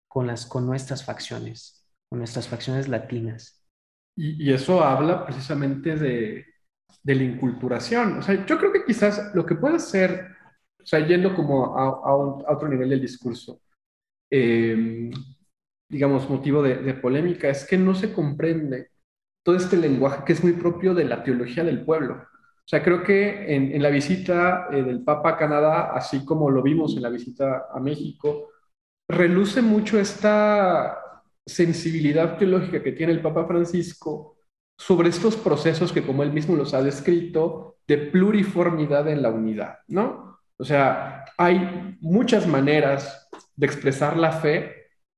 con, 0.08 0.28
las, 0.28 0.46
con 0.46 0.66
nuestras 0.66 1.04
facciones, 1.06 1.86
con 2.10 2.20
nuestras 2.20 2.48
facciones 2.48 2.88
latinas. 2.88 3.66
Y, 4.16 4.52
eso 4.52 4.84
habla 4.84 5.26
precisamente 5.26 5.96
de, 5.96 6.46
de, 7.04 7.16
la 7.16 7.24
inculturación. 7.24 8.18
O 8.18 8.22
sea, 8.22 8.46
yo 8.46 8.58
creo 8.58 8.72
que 8.72 8.84
quizás 8.84 9.32
lo 9.36 9.46
que 9.46 9.56
puede 9.56 9.78
ser, 9.78 10.28
o 10.82 10.86
sea, 10.86 11.06
yendo 11.06 11.36
como 11.36 11.78
a, 11.78 11.84
a, 11.84 12.16
otro 12.16 12.68
nivel 12.68 12.90
del 12.90 13.02
discurso, 13.02 13.62
eh, 14.32 15.12
digamos, 15.90 16.30
motivo 16.30 16.62
de, 16.62 16.94
polémica 16.96 17.50
es 17.50 17.66
que 17.66 17.78
no 17.78 17.96
se 17.96 18.14
comprende 18.14 18.90
todo 19.44 19.56
este 19.56 19.78
lenguaje 19.78 20.24
que 20.26 20.34
es 20.34 20.44
muy 20.44 20.54
propio 20.54 20.94
de 20.94 21.06
la 21.06 21.24
teología 21.24 21.64
del 21.64 21.86
pueblo. 21.86 22.16
O 22.16 22.70
sea, 22.70 22.84
creo 22.84 23.02
que 23.04 23.56
en, 23.56 23.82
la 23.82 23.90
visita 23.90 24.68
eh, 24.72 24.84
del 24.84 25.04
Papa 25.04 25.30
a 25.30 25.38
Canadá, 25.38 25.92
así 25.94 26.26
como 26.26 26.50
lo 26.50 26.62
vimos 26.62 26.96
en 26.96 27.04
la 27.04 27.10
visita 27.10 27.68
a 27.74 27.80
México, 27.80 28.50
reluce 29.08 29.62
mucho 29.62 30.00
esta 30.00 30.98
sensibilidad 31.46 32.38
teológica 32.38 32.84
que 32.84 32.92
tiene 32.92 33.14
el 33.14 33.22
Papa 33.22 33.46
Francisco 33.46 34.38
sobre 34.78 35.10
estos 35.10 35.38
procesos 35.38 35.94
que, 35.94 36.06
como 36.06 36.24
él 36.24 36.34
mismo 36.34 36.58
los 36.58 36.74
ha 36.74 36.84
descrito, 36.84 37.78
de 37.88 37.98
pluriformidad 37.98 39.08
en 39.08 39.22
la 39.22 39.30
unidad, 39.30 39.80
¿no? 39.88 40.40
O 40.58 40.66
sea, 40.66 41.24
hay 41.38 41.98
muchas 42.02 42.46
maneras 42.48 43.30
de 43.56 43.66
expresar 43.66 44.18
la 44.18 44.34
fe 44.34 44.77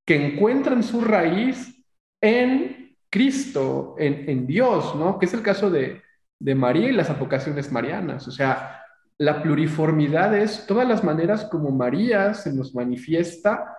que 0.10 0.16
encuentran 0.16 0.82
su 0.82 1.01
raíz 1.01 1.86
en 2.20 2.97
Cristo, 3.12 3.93
en, 3.99 4.47
Dios, 4.47 4.95
¿no? 4.95 5.20
Que 5.20 5.28
es 5.28 5.34
el 5.36 5.43
caso 5.43 5.70
de, 5.70 6.01
María 6.55 6.89
y 6.89 6.93
las 6.93 7.12
apocaciones 7.12 7.72
marianas. 7.72 8.28
O 8.28 8.32
sea, 8.32 8.82
la 9.20 9.43
pluriformidad 9.43 10.36
es 10.36 10.66
todas 10.66 10.88
las 10.88 11.03
maneras 11.03 11.45
como 11.45 11.70
María 11.70 12.34
se 12.34 12.51
nos 12.51 12.74
manifiesta, 12.74 13.72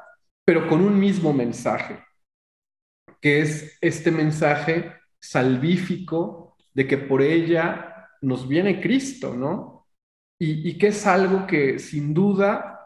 pero 0.45 0.69
con 0.69 0.83
un 0.83 1.01
mismo 1.01 1.33
mensaje, 1.33 1.99
que 3.21 3.41
es 3.41 3.77
este 3.81 4.13
mensaje 4.13 4.93
salvífico 5.19 6.57
de 6.73 6.87
que 6.87 6.99
por 6.99 7.23
ella 7.23 8.09
nos 8.21 8.47
viene 8.47 8.81
Cristo, 8.81 9.35
¿no? 9.35 9.89
Y 10.39 10.79
que 10.79 10.87
es 10.87 11.05
algo 11.09 11.45
que 11.45 11.81
sin 11.81 12.15
duda 12.15 12.80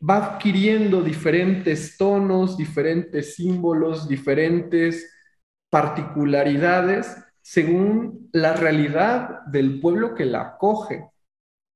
va 0.00 0.34
adquiriendo 0.34 1.02
diferentes 1.02 1.96
tonos, 1.96 2.56
diferentes 2.56 3.34
símbolos, 3.34 4.08
diferentes 4.08 5.14
particularidades 5.70 7.16
según 7.42 8.28
la 8.32 8.52
realidad 8.52 9.46
del 9.46 9.80
pueblo 9.80 10.14
que 10.14 10.26
la 10.26 10.42
acoge. 10.42 11.08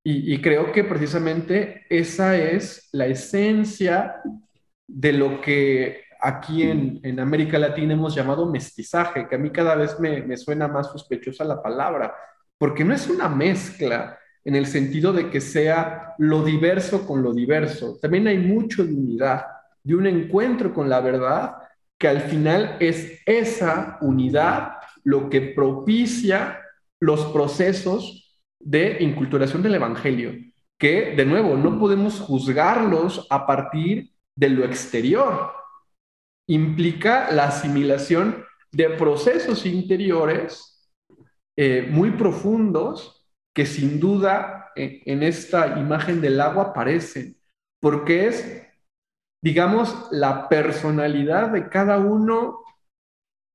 Y, 0.05 0.43
creo 0.43 0.73
que 0.73 0.83
precisamente 0.83 1.87
esa 1.89 2.37
es 2.37 2.89
la 2.93 3.07
esencia 3.07 4.17
de 4.87 5.13
lo 5.13 5.41
que 5.41 6.03
aquí 6.21 6.65
en, 6.65 7.21
América 7.21 7.57
Latina 7.59 7.95
hemos 7.95 8.15
llamado 8.15 8.51
mestizaje, 8.51 9.29
que 9.29 9.37
a 9.37 9.39
mí 9.39 9.51
cada 9.51 9.77
vez 9.77 9.99
me, 10.01 10.37
suena 10.37 10.69
más 10.69 10.89
sospechosa 10.89 11.45
la 11.45 11.63
palabra, 11.63 12.15
porque 12.59 12.85
no 12.85 12.93
es 12.93 13.09
una 13.09 13.29
mezcla 13.29 14.19
en 14.45 14.57
el 14.57 14.67
sentido 14.67 15.13
de 15.13 15.31
que 15.31 15.41
sea 15.41 16.15
lo 16.19 16.43
diverso 16.45 17.07
con 17.07 17.23
lo 17.23 17.33
diverso. 17.33 17.99
También 18.01 18.27
hay 18.27 18.39
mucho 18.39 18.85
de 18.85 18.93
unidad, 18.93 19.47
de 19.83 19.95
un 19.95 20.07
encuentro 20.07 20.73
con 20.75 20.89
la 20.89 21.01
verdad, 21.01 21.55
que 21.99 22.09
al 22.09 22.23
final 22.23 22.77
es 22.81 23.21
esa 23.27 23.99
unidad 24.01 24.73
lo 25.05 25.31
que 25.31 25.41
propicia 25.41 26.61
los 27.01 27.27
procesos 27.27 28.41
de 28.59 28.99
inculturación 29.01 29.63
del 29.63 29.77
Evangelio, 29.77 30.33
que 30.79 31.15
de 31.17 31.25
nuevo 31.25 31.57
no 31.57 31.79
podemos 31.79 32.21
juzgarlos 32.21 33.27
a 33.31 33.47
partir 33.47 34.13
de 34.35 34.49
lo 34.49 34.65
exterior. 34.65 35.53
Implica 36.49 37.31
la 37.33 37.45
asimilación 37.45 38.45
de 38.73 38.91
procesos 38.91 39.67
interiores 39.67 40.91
eh, 41.57 41.87
muy 41.91 42.13
profundos 42.13 43.22
que 43.55 43.67
sin 43.67 44.01
duda 44.01 44.71
en, 44.75 45.23
esta 45.23 45.79
imagen 45.79 46.21
del 46.21 46.41
agua 46.41 46.65
aparecen, 46.65 47.37
porque 47.81 48.29
es, 48.29 48.67
digamos, 49.43 50.09
la 50.11 50.49
personalidad 50.49 51.51
de 51.51 51.69
cada 51.69 51.99
uno 51.99 52.65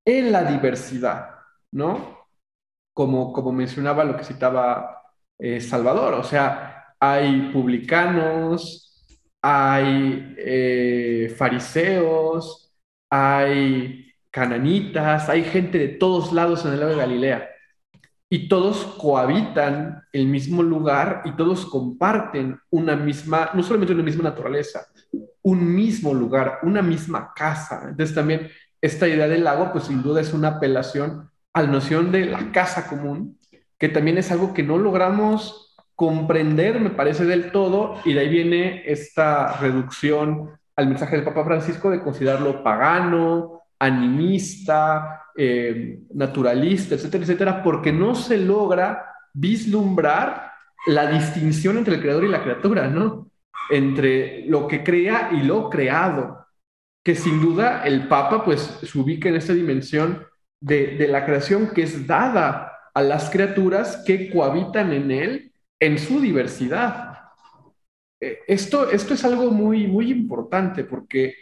en 0.05 0.31
la 0.31 0.43
diversidad. 0.43 1.37
¿no? 1.71 2.27
Como, 2.93 3.33
como 3.33 3.51
mencionaba 3.51 4.03
lo 4.03 4.17
que 4.17 4.23
citaba 4.23 5.01
eh, 5.39 5.61
Salvador, 5.61 6.13
o 6.15 6.23
sea, 6.23 6.95
hay 6.99 7.51
publicanos, 7.51 8.87
hay 9.41 10.35
eh, 10.37 11.33
fariseos, 11.37 12.73
hay 13.09 14.13
cananitas, 14.31 15.29
hay 15.29 15.43
gente 15.43 15.77
de 15.77 15.87
todos 15.89 16.33
lados 16.33 16.65
en 16.65 16.73
el 16.73 16.79
lago 16.79 16.91
de 16.91 16.97
Galilea. 16.97 17.49
Y 18.30 18.49
todos 18.49 18.86
cohabitan 18.97 20.03
el 20.11 20.28
mismo 20.28 20.61
lugar 20.61 21.21
y 21.25 21.32
todos 21.32 21.65
comparten 21.65 22.59
una 22.69 22.95
misma, 22.95 23.51
no 23.53 23.63
solamente 23.63 23.93
una 23.93 24.03
misma 24.03 24.23
naturaleza, 24.23 24.88
un 25.41 25.73
mismo 25.73 26.13
lugar, 26.13 26.59
una 26.63 26.82
misma 26.82 27.32
casa. 27.34 27.86
Entonces 27.89 28.13
también 28.13 28.49
esta 28.82 29.07
idea 29.07 29.28
del 29.28 29.43
lago, 29.43 29.71
pues 29.71 29.86
sin 29.86 30.03
duda 30.03 30.21
es 30.21 30.34
una 30.34 30.49
apelación 30.49 31.30
a 31.53 31.61
la 31.61 31.69
noción 31.69 32.11
de 32.11 32.25
la 32.25 32.51
casa 32.51 32.88
común, 32.88 33.38
que 33.78 33.89
también 33.89 34.17
es 34.17 34.32
algo 34.32 34.53
que 34.53 34.63
no 34.63 34.78
logramos 34.78 35.75
comprender, 35.95 36.80
me 36.80 36.91
parece, 36.91 37.25
del 37.25 37.51
todo, 37.51 37.95
y 38.05 38.13
de 38.13 38.19
ahí 38.19 38.30
viene 38.30 38.84
esta 38.86 39.57
reducción 39.57 40.51
al 40.75 40.88
mensaje 40.88 41.15
del 41.15 41.25
Papa 41.25 41.43
Francisco 41.43 41.89
de 41.89 42.01
considerarlo 42.01 42.63
pagano, 42.63 43.63
animista, 43.80 45.23
eh, 45.38 45.99
naturalista, 46.15 46.95
etcétera, 46.95 47.23
etcétera, 47.23 47.63
porque 47.63 47.91
no 47.91 48.15
se 48.15 48.38
logra 48.38 49.05
vislumbrar 49.33 50.51
la 50.88 51.11
distinción 51.11 51.77
entre 51.77 51.95
el 51.95 52.01
creador 52.01 52.23
y 52.23 52.29
la 52.29 52.41
criatura, 52.41 52.88
¿no? 52.88 53.29
Entre 53.69 54.45
lo 54.47 54.67
que 54.67 54.83
crea 54.83 55.29
y 55.31 55.43
lo 55.43 55.69
creado, 55.69 56.47
que 57.03 57.13
sin 57.13 57.39
duda 57.39 57.83
el 57.85 58.07
Papa 58.07 58.43
pues 58.43 58.61
se 58.81 58.97
ubica 58.97 59.29
en 59.29 59.35
esta 59.35 59.53
dimensión 59.53 60.25
de, 60.59 61.07
la 61.07 61.23
creación 61.23 61.69
que 61.69 61.83
es 61.83 62.07
dada 62.07 62.73
a 62.93 63.01
las 63.03 63.29
criaturas 63.29 64.03
que 64.05 64.31
cohabitan 64.31 64.91
en 64.91 65.11
él 65.11 65.51
en 65.79 65.99
su 65.99 66.19
diversidad. 66.19 67.13
Eh, 68.19 68.39
esto, 68.47 68.89
esto 68.89 69.13
es 69.13 69.23
algo 69.23 69.51
muy, 69.51 69.85
muy 69.85 70.09
importante 70.09 70.83
porque 70.83 71.35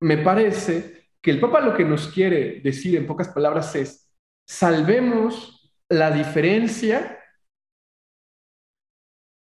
me 0.00 0.18
parece 0.18 1.07
que 1.22 1.30
el 1.30 1.40
Papa 1.40 1.60
lo 1.60 1.76
que 1.76 1.84
nos 1.84 2.08
quiere 2.08 2.60
decir 2.60 2.96
en 2.96 3.06
pocas 3.06 3.28
palabras 3.28 3.74
es, 3.74 4.10
salvemos 4.46 5.74
la 5.88 6.10
diferencia 6.10 7.18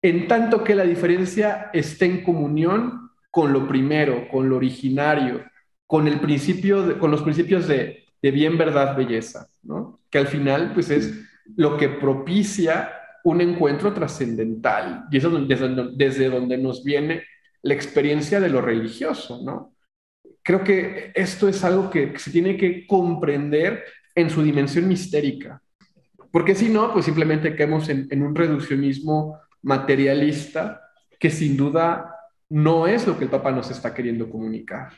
en 0.02 0.28
tanto 0.28 0.62
que 0.62 0.74
la 0.74 0.84
diferencia 0.84 1.70
esté 1.72 2.06
en 2.06 2.22
comunión 2.22 3.10
con 3.30 3.52
lo 3.52 3.66
primero, 3.66 4.28
con 4.28 4.48
lo 4.48 4.56
originario, 4.56 5.44
con 5.86 6.06
el 6.06 6.20
principio, 6.20 6.98
con 6.98 7.10
los 7.10 7.22
principios 7.22 7.66
de 7.66 8.08
de 8.22 8.30
bien, 8.30 8.58
verdad, 8.58 8.96
belleza, 8.96 9.48
¿no? 9.62 10.00
Que 10.10 10.18
al 10.18 10.26
final, 10.26 10.72
pues 10.74 10.90
es 10.90 11.14
lo 11.56 11.76
que 11.76 11.88
propicia 11.88 12.92
un 13.24 13.40
encuentro 13.40 13.92
trascendental. 13.92 15.06
Y 15.10 15.18
eso 15.18 15.36
es 15.36 15.48
desde 15.96 16.30
donde 16.30 16.58
nos 16.58 16.82
viene 16.84 17.22
la 17.62 17.74
experiencia 17.74 18.40
de 18.40 18.48
lo 18.48 18.60
religioso, 18.60 19.40
¿no? 19.42 19.74
Creo 20.48 20.64
que 20.64 21.12
esto 21.14 21.46
es 21.46 21.62
algo 21.62 21.90
que, 21.90 22.18
se 22.18 22.30
tiene 22.30 22.56
que 22.56 22.86
comprender 22.86 23.84
en 24.14 24.30
su 24.30 24.42
dimensión 24.42 24.88
mistérica. 24.88 25.60
Porque 26.32 26.54
si 26.54 26.70
no, 26.70 26.90
pues 26.90 27.04
simplemente 27.04 27.54
caemos 27.54 27.90
en, 27.90 28.08
en 28.10 28.22
un 28.22 28.34
reduccionismo 28.34 29.38
materialista 29.60 30.80
que 31.20 31.28
sin 31.28 31.54
duda 31.54 32.14
no 32.48 32.86
es 32.86 33.06
lo 33.06 33.18
que 33.18 33.24
el 33.24 33.30
Papa 33.30 33.52
nos 33.52 33.70
está 33.70 33.92
queriendo 33.92 34.30
comunicar. 34.30 34.94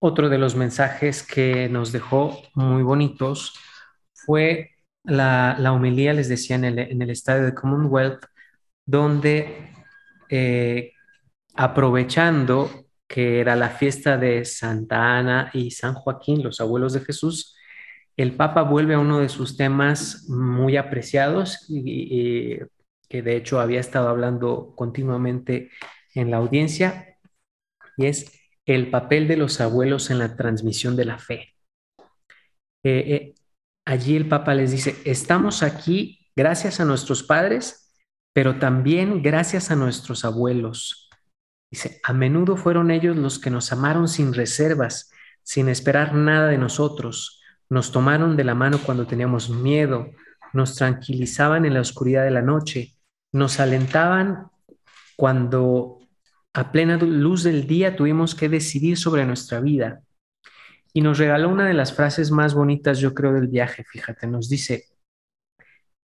Otro 0.00 0.28
de 0.28 0.38
los 0.38 0.54
mensajes 0.54 1.24
que 1.24 1.68
nos 1.68 1.90
dejó 1.90 2.40
muy 2.54 2.84
bonitos 2.84 3.58
fue 4.14 4.70
la, 5.02 5.56
la 5.58 5.72
homilía, 5.72 6.12
les 6.12 6.28
decía, 6.28 6.54
en 6.54 6.64
el, 6.64 7.10
estadio 7.10 7.44
de 7.44 7.54
Commonwealth, 7.54 8.24
donde 8.86 9.72
eh, 10.28 10.92
aprovechando 11.56 12.87
que 13.08 13.40
era 13.40 13.56
la 13.56 13.70
fiesta 13.70 14.16
de 14.18 14.44
Santa 14.44 15.18
Ana 15.18 15.50
y 15.54 15.70
San 15.72 15.94
Joaquín, 15.94 16.42
los 16.42 16.60
abuelos 16.60 16.92
de 16.92 17.00
Jesús, 17.00 17.56
el 18.16 18.36
Papa 18.36 18.62
vuelve 18.62 18.94
a 18.94 18.98
uno 18.98 19.20
de 19.20 19.28
sus 19.28 19.56
temas 19.56 20.28
muy 20.28 20.76
apreciados 20.76 21.64
y 21.68 22.58
que 23.08 23.22
de 23.22 23.36
hecho 23.36 23.60
había 23.60 23.80
estado 23.80 24.08
hablando 24.08 24.74
continuamente 24.76 25.70
en 26.14 26.30
la 26.30 26.38
audiencia, 26.38 27.16
y 27.96 28.06
es 28.06 28.32
el 28.66 28.90
papel 28.90 29.28
de 29.28 29.36
los 29.36 29.60
abuelos 29.60 30.10
en 30.10 30.18
la 30.18 30.36
transmisión 30.36 30.96
de 30.96 31.04
la 31.04 31.18
fe. 31.18 31.54
Eh, 32.84 33.04
eh, 33.06 33.34
allí 33.86 34.16
el 34.16 34.28
Papa 34.28 34.54
les 34.54 34.70
dice, 34.70 34.96
estamos 35.04 35.62
aquí 35.62 36.30
gracias 36.36 36.80
a 36.80 36.84
nuestros 36.84 37.22
padres, 37.22 37.94
pero 38.32 38.58
también 38.58 39.22
gracias 39.22 39.70
a 39.70 39.76
nuestros 39.76 40.24
abuelos. 40.24 41.07
Dice, 41.70 42.00
a 42.02 42.12
menudo 42.12 42.56
fueron 42.56 42.90
ellos 42.90 43.16
los 43.16 43.38
que 43.38 43.50
nos 43.50 43.72
amaron 43.72 44.08
sin 44.08 44.32
reservas, 44.32 45.10
sin 45.42 45.68
esperar 45.68 46.14
nada 46.14 46.48
de 46.48 46.58
nosotros. 46.58 47.42
Nos 47.68 47.92
tomaron 47.92 48.36
de 48.36 48.44
la 48.44 48.54
mano 48.54 48.78
cuando 48.84 49.06
teníamos 49.06 49.50
miedo, 49.50 50.10
nos 50.52 50.74
tranquilizaban 50.76 51.66
en 51.66 51.74
la 51.74 51.80
oscuridad 51.80 52.24
de 52.24 52.30
la 52.30 52.42
noche, 52.42 52.96
nos 53.32 53.60
alentaban 53.60 54.48
cuando 55.16 55.98
a 56.54 56.72
plena 56.72 56.96
luz 56.96 57.42
del 57.42 57.66
día 57.66 57.96
tuvimos 57.96 58.34
que 58.34 58.48
decidir 58.48 58.96
sobre 58.96 59.26
nuestra 59.26 59.60
vida. 59.60 60.02
y 60.94 61.02
nos 61.02 61.18
regaló 61.18 61.48
una 61.50 61.66
de 61.66 61.74
las 61.74 61.92
frases 61.92 62.30
más 62.30 62.54
bonitas, 62.54 62.98
yo 62.98 63.14
creo, 63.14 63.32
del 63.32 63.46
viaje. 63.48 63.84
Fíjate, 63.84 64.26
nos 64.26 64.48
dice, 64.48 64.86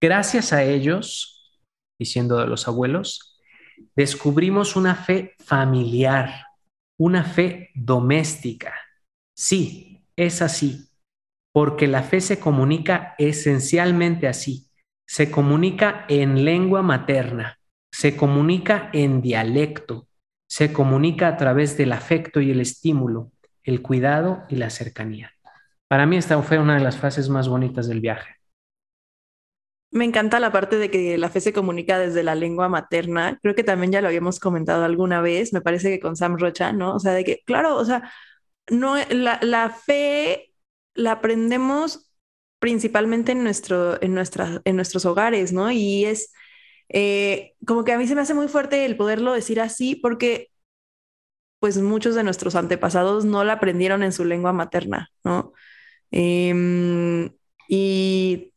gracias 0.00 0.52
a 0.52 0.64
ellos, 0.64 1.60
diciendo 1.98 2.38
de 2.38 2.46
los 2.46 2.66
abuelos, 2.66 3.29
descubrimos 3.96 4.76
una 4.76 4.94
fe 4.94 5.34
familiar, 5.38 6.46
una 6.98 7.24
fe 7.24 7.70
doméstica. 7.74 8.74
Sí, 9.34 10.04
es 10.16 10.42
así, 10.42 10.88
porque 11.52 11.86
la 11.86 12.02
fe 12.02 12.20
se 12.20 12.38
comunica 12.38 13.14
esencialmente 13.18 14.28
así. 14.28 14.68
Se 15.06 15.30
comunica 15.30 16.04
en 16.08 16.44
lengua 16.44 16.82
materna, 16.82 17.58
se 17.92 18.16
comunica 18.16 18.90
en 18.92 19.20
dialecto, 19.20 20.06
se 20.48 20.72
comunica 20.72 21.28
a 21.28 21.36
través 21.36 21.76
del 21.76 21.92
afecto 21.92 22.40
y 22.40 22.50
el 22.50 22.60
estímulo, 22.60 23.32
el 23.64 23.82
cuidado 23.82 24.44
y 24.48 24.56
la 24.56 24.70
cercanía. 24.70 25.32
Para 25.88 26.06
mí 26.06 26.16
esta 26.16 26.40
fue 26.42 26.58
una 26.58 26.74
de 26.74 26.84
las 26.84 26.96
frases 26.96 27.28
más 27.28 27.48
bonitas 27.48 27.88
del 27.88 28.00
viaje. 28.00 28.39
Me 29.92 30.04
encanta 30.04 30.38
la 30.40 30.52
parte 30.52 30.76
de 30.76 30.90
que 30.90 31.18
la 31.18 31.30
fe 31.30 31.40
se 31.40 31.52
comunica 31.52 31.98
desde 31.98 32.22
la 32.22 32.34
lengua 32.36 32.68
materna. 32.68 33.38
Creo 33.42 33.54
que 33.56 33.64
también 33.64 33.92
ya 33.92 34.00
lo 34.00 34.08
habíamos 34.08 34.38
comentado 34.40 34.84
alguna 34.84 35.20
vez, 35.20 35.52
me 35.52 35.60
parece 35.60 35.90
que 35.90 36.00
con 36.00 36.16
Sam 36.16 36.38
Rocha, 36.38 36.72
¿no? 36.72 36.94
O 36.94 37.00
sea, 37.00 37.12
de 37.12 37.24
que, 37.24 37.42
claro, 37.44 37.76
o 37.76 37.84
sea, 37.84 38.10
no, 38.70 38.96
la, 39.10 39.70
fe 39.70 40.52
la 40.94 41.12
aprendemos 41.12 42.12
principalmente 42.60 43.32
en, 43.32 43.42
nuestro, 43.44 44.00
en, 44.02 44.14
nuestra, 44.14 44.62
en 44.64 44.76
nuestros 44.76 45.04
hogares, 45.06 45.52
¿no? 45.52 45.70
Y 45.72 46.04
es 46.04 46.32
eh, 46.88 47.54
como 47.66 47.84
que 47.84 47.92
a 47.92 47.98
mí 47.98 48.06
se 48.06 48.14
me 48.14 48.22
hace 48.22 48.34
muy 48.34 48.48
fuerte 48.48 48.84
el 48.84 48.96
poderlo 48.96 49.32
decir 49.32 49.60
así 49.60 49.96
porque 49.96 50.50
pues 51.60 51.78
muchos 51.78 52.14
de 52.14 52.24
nuestros 52.24 52.54
antepasados 52.56 53.24
no 53.24 53.44
la 53.44 53.54
aprendieron 53.54 54.02
en 54.02 54.12
su 54.12 54.24
lengua 54.24 54.52
materna, 54.52 55.10
¿no? 55.24 55.52
Em, 56.10 57.30
y 57.68 58.49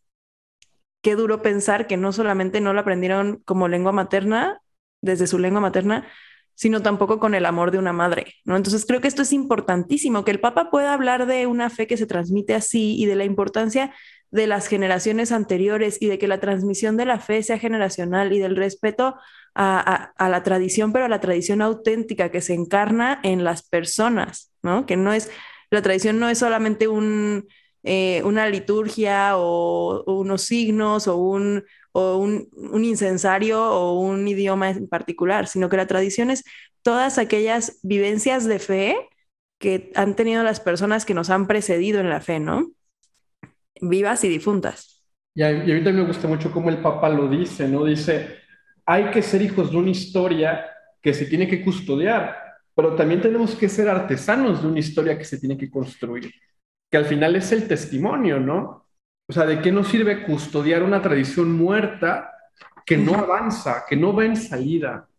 qué 1.04 1.16
duro 1.16 1.44
pensar 1.44 1.86
que 1.86 1.98
no 1.98 2.12
solamente 2.12 2.62
no 2.62 2.74
la 2.74 2.82
aprendieron 2.82 3.44
como 3.46 3.68
lengua 3.68 3.92
materna, 3.92 4.62
desde 5.02 5.28
su 5.28 5.38
lengua 5.38 5.62
materna, 5.62 6.08
sino 6.56 6.82
tampoco 6.82 7.20
con 7.20 7.36
el 7.36 7.46
amor 7.46 7.72
de 7.72 7.78
una 7.78 7.94
madre, 7.94 8.36
¿no? 8.46 8.56
Entonces 8.56 8.86
creo 8.88 9.02
que 9.02 9.10
esto 9.10 9.22
es 9.22 9.34
importantísimo, 9.34 10.24
que 10.24 10.32
el 10.32 10.40
Papa 10.40 10.72
pueda 10.72 10.94
hablar 10.94 11.28
de 11.28 11.46
una 11.46 11.70
fe 11.70 11.88
que 11.88 11.98
se 11.98 12.06
transmite 12.06 12.56
así 12.56 12.96
y 12.98 13.06
de 13.06 13.16
la 13.16 13.26
importancia 13.26 13.94
de 14.32 14.48
las 14.48 14.68
generaciones 14.68 15.32
anteriores 15.32 16.02
y 16.02 16.08
de 16.08 16.18
que 16.18 16.28
la 16.28 16.40
transmisión 16.40 16.96
de 16.96 17.06
la 17.06 17.20
fe 17.20 17.44
sea 17.44 17.60
generacional 17.60 18.34
y 18.34 18.40
del 18.40 18.56
respeto 18.56 19.16
a, 19.56 20.14
la 20.18 20.44
tradición, 20.44 20.94
pero 20.94 21.06
a 21.06 21.10
la 21.10 21.20
tradición 21.20 21.62
auténtica 21.62 22.32
que 22.32 22.42
se 22.42 22.54
encarna 22.54 23.20
en 23.24 23.44
las 23.44 23.68
personas, 23.68 24.52
¿no? 24.64 24.86
Que 24.86 24.96
no 24.96 25.14
es, 25.14 25.30
la 25.70 25.82
tradición 25.82 26.20
no 26.20 26.30
es 26.30 26.40
solamente 26.40 26.88
un, 26.88 27.48
eh, 27.84 28.22
una 28.24 28.48
liturgia 28.50 29.38
o, 29.38 30.04
unos 30.06 30.44
signos 30.44 31.08
o, 31.08 31.18
un, 31.18 31.64
o 31.92 32.18
un, 32.18 32.50
incensario 32.84 33.62
o 33.64 34.00
un 34.00 34.28
idioma 34.28 34.70
en 34.70 34.88
particular, 34.88 35.48
sino 35.48 35.70
que 35.70 35.78
la 35.78 35.88
tradición 35.88 36.30
es 36.30 36.44
todas 36.82 37.18
aquellas 37.18 37.80
vivencias 37.84 38.46
de 38.46 38.60
fe 38.60 39.10
que 39.60 39.92
han 39.96 40.16
tenido 40.16 40.44
las 40.44 40.60
personas 40.60 41.06
que 41.06 41.14
nos 41.14 41.30
han 41.30 41.48
precedido 41.48 42.00
en 42.00 42.10
la 42.10 42.22
fe, 42.22 42.40
¿no? 42.40 42.72
vivas 43.82 44.24
y 44.24 44.30
difuntas. 44.30 45.04
Y 45.36 45.42
a, 45.42 45.52
y 45.52 45.72
a 45.72 45.76
mí 45.76 45.84
también 45.84 45.98
me 45.98 46.08
gusta 46.08 46.28
mucho 46.28 46.52
cómo 46.52 46.70
el 46.70 46.78
Papa 46.78 47.10
lo 47.10 47.28
dice, 47.28 47.68
¿no? 47.68 47.86
Dice, 47.86 48.38
hay 48.86 49.10
que 49.12 49.22
ser 49.22 49.42
hijos 49.42 49.72
de 49.72 49.78
una 49.78 49.90
historia 49.90 50.66
que 51.02 51.14
se 51.14 51.26
tiene 51.26 51.48
que 51.48 51.64
custodiar, 51.64 52.38
pero 52.76 52.96
también 52.96 53.22
tenemos 53.22 53.56
que 53.56 53.70
ser 53.70 53.90
artesanos 53.90 54.62
de 54.62 54.68
una 54.68 54.80
historia 54.80 55.18
que 55.18 55.26
se 55.26 55.40
tiene 55.40 55.58
que 55.58 55.70
construir, 55.70 56.32
que 56.94 56.98
al 56.98 57.06
final 57.06 57.36
es 57.36 57.52
el 57.52 57.68
testimonio, 57.68 58.40
¿no? 58.40 58.86
O 59.28 59.34
sea, 59.34 59.48
¿de 59.48 59.64
qué 59.64 59.72
nos 59.72 59.88
sirve 59.88 60.22
custodiar 60.22 60.84
una 60.84 61.02
tradición 61.02 61.52
muerta 61.52 62.32
que 62.86 63.00
no 63.00 63.16
avanza, 63.16 63.84
que 63.90 63.96
no 63.96 64.14
va 64.14 64.26
en 64.26 64.36
salida? 64.36 65.10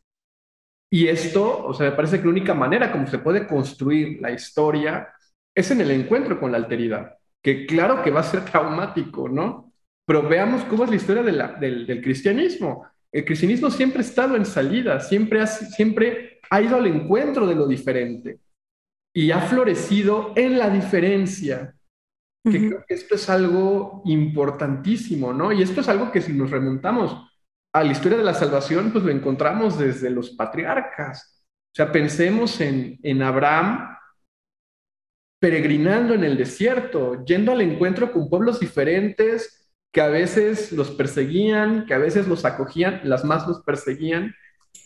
Y 0.89 1.09
esto, 1.09 1.67
o 1.67 1.75
sea, 1.75 1.91
me 1.91 1.97
parece 1.97 2.19
que 2.19 2.27
la 2.27 2.31
única 2.31 2.55
manera 2.55 2.93
como 2.93 3.09
se 3.09 3.19
puede 3.19 3.49
construir 3.49 4.21
la 4.23 4.31
historia 4.31 5.13
es 5.53 5.69
en 5.73 5.81
el 5.81 5.91
encuentro 5.91 6.39
con 6.39 6.53
la 6.53 6.59
alteridad 6.59 7.19
que 7.43 7.67
claro 7.67 8.05
que 8.05 8.13
va 8.13 8.21
a 8.21 8.23
ser 8.23 8.45
traumático, 8.45 9.29
¿no? 9.29 9.73
Pero 10.07 10.29
veamos 10.29 10.63
cómo 10.67 10.85
es 10.85 10.91
la 10.91 10.97
historia 10.97 11.25
del, 11.25 12.01
cristianismo. 12.05 12.87
El 13.11 13.25
cristianismo 13.25 13.69
siempre 13.69 13.99
ha 13.99 14.05
estado 14.05 14.37
en 14.37 14.47
salida, 14.47 15.01
siempre 15.01 15.41
ha, 15.41 15.49
siempre 15.49 16.39
ha 16.51 16.63
ido 16.63 16.77
al 16.77 16.87
encuentro 16.87 17.49
de 17.49 17.57
lo 17.57 17.67
diferente 17.67 18.39
y 19.15 19.31
ha 19.31 19.41
florecido 19.41 20.33
en 20.37 20.59
la 20.59 20.69
diferencia. 20.69 21.75
Que 22.45 22.59
creo 22.69 22.85
que 22.87 22.93
esto 22.93 23.15
es 23.15 23.31
algo 23.31 24.03
importantísimo, 24.05 25.33
¿no? 25.33 25.51
Y 25.51 25.63
esto 25.63 25.81
es 25.81 25.89
algo 25.89 26.13
que 26.13 26.21
si 26.21 26.35
nos 26.35 26.51
remontamos 26.51 27.31
a 27.73 27.83
la 27.83 27.93
historia 27.93 28.19
de 28.19 28.25
la 28.25 28.35
salvación, 28.35 28.93
pues 28.93 29.03
lo 29.03 29.11
encontramos 29.11 29.79
desde 29.79 30.11
los 30.11 30.31
patriarcas. 30.31 31.47
O 31.73 31.75
sea, 31.75 31.91
pensemos 31.91 32.61
en, 32.61 32.99
en 33.03 33.23
Abraham, 33.23 33.97
peregrinando 35.41 36.13
en 36.13 36.25
el 36.25 36.37
desierto, 36.37 37.25
yendo 37.25 37.53
al 37.53 37.63
encuentro 37.63 38.13
con 38.13 38.29
pueblos 38.29 38.61
diferentes 38.61 39.73
que 39.91 40.01
a 40.01 40.09
veces 40.09 40.73
los 40.73 40.91
perseguían, 40.91 41.87
que 41.87 41.95
a 41.95 41.99
veces 41.99 42.29
los 42.29 42.45
acogían, 42.45 43.01
las 43.05 43.25
más 43.25 43.47
los 43.47 43.63
perseguían, 43.63 44.35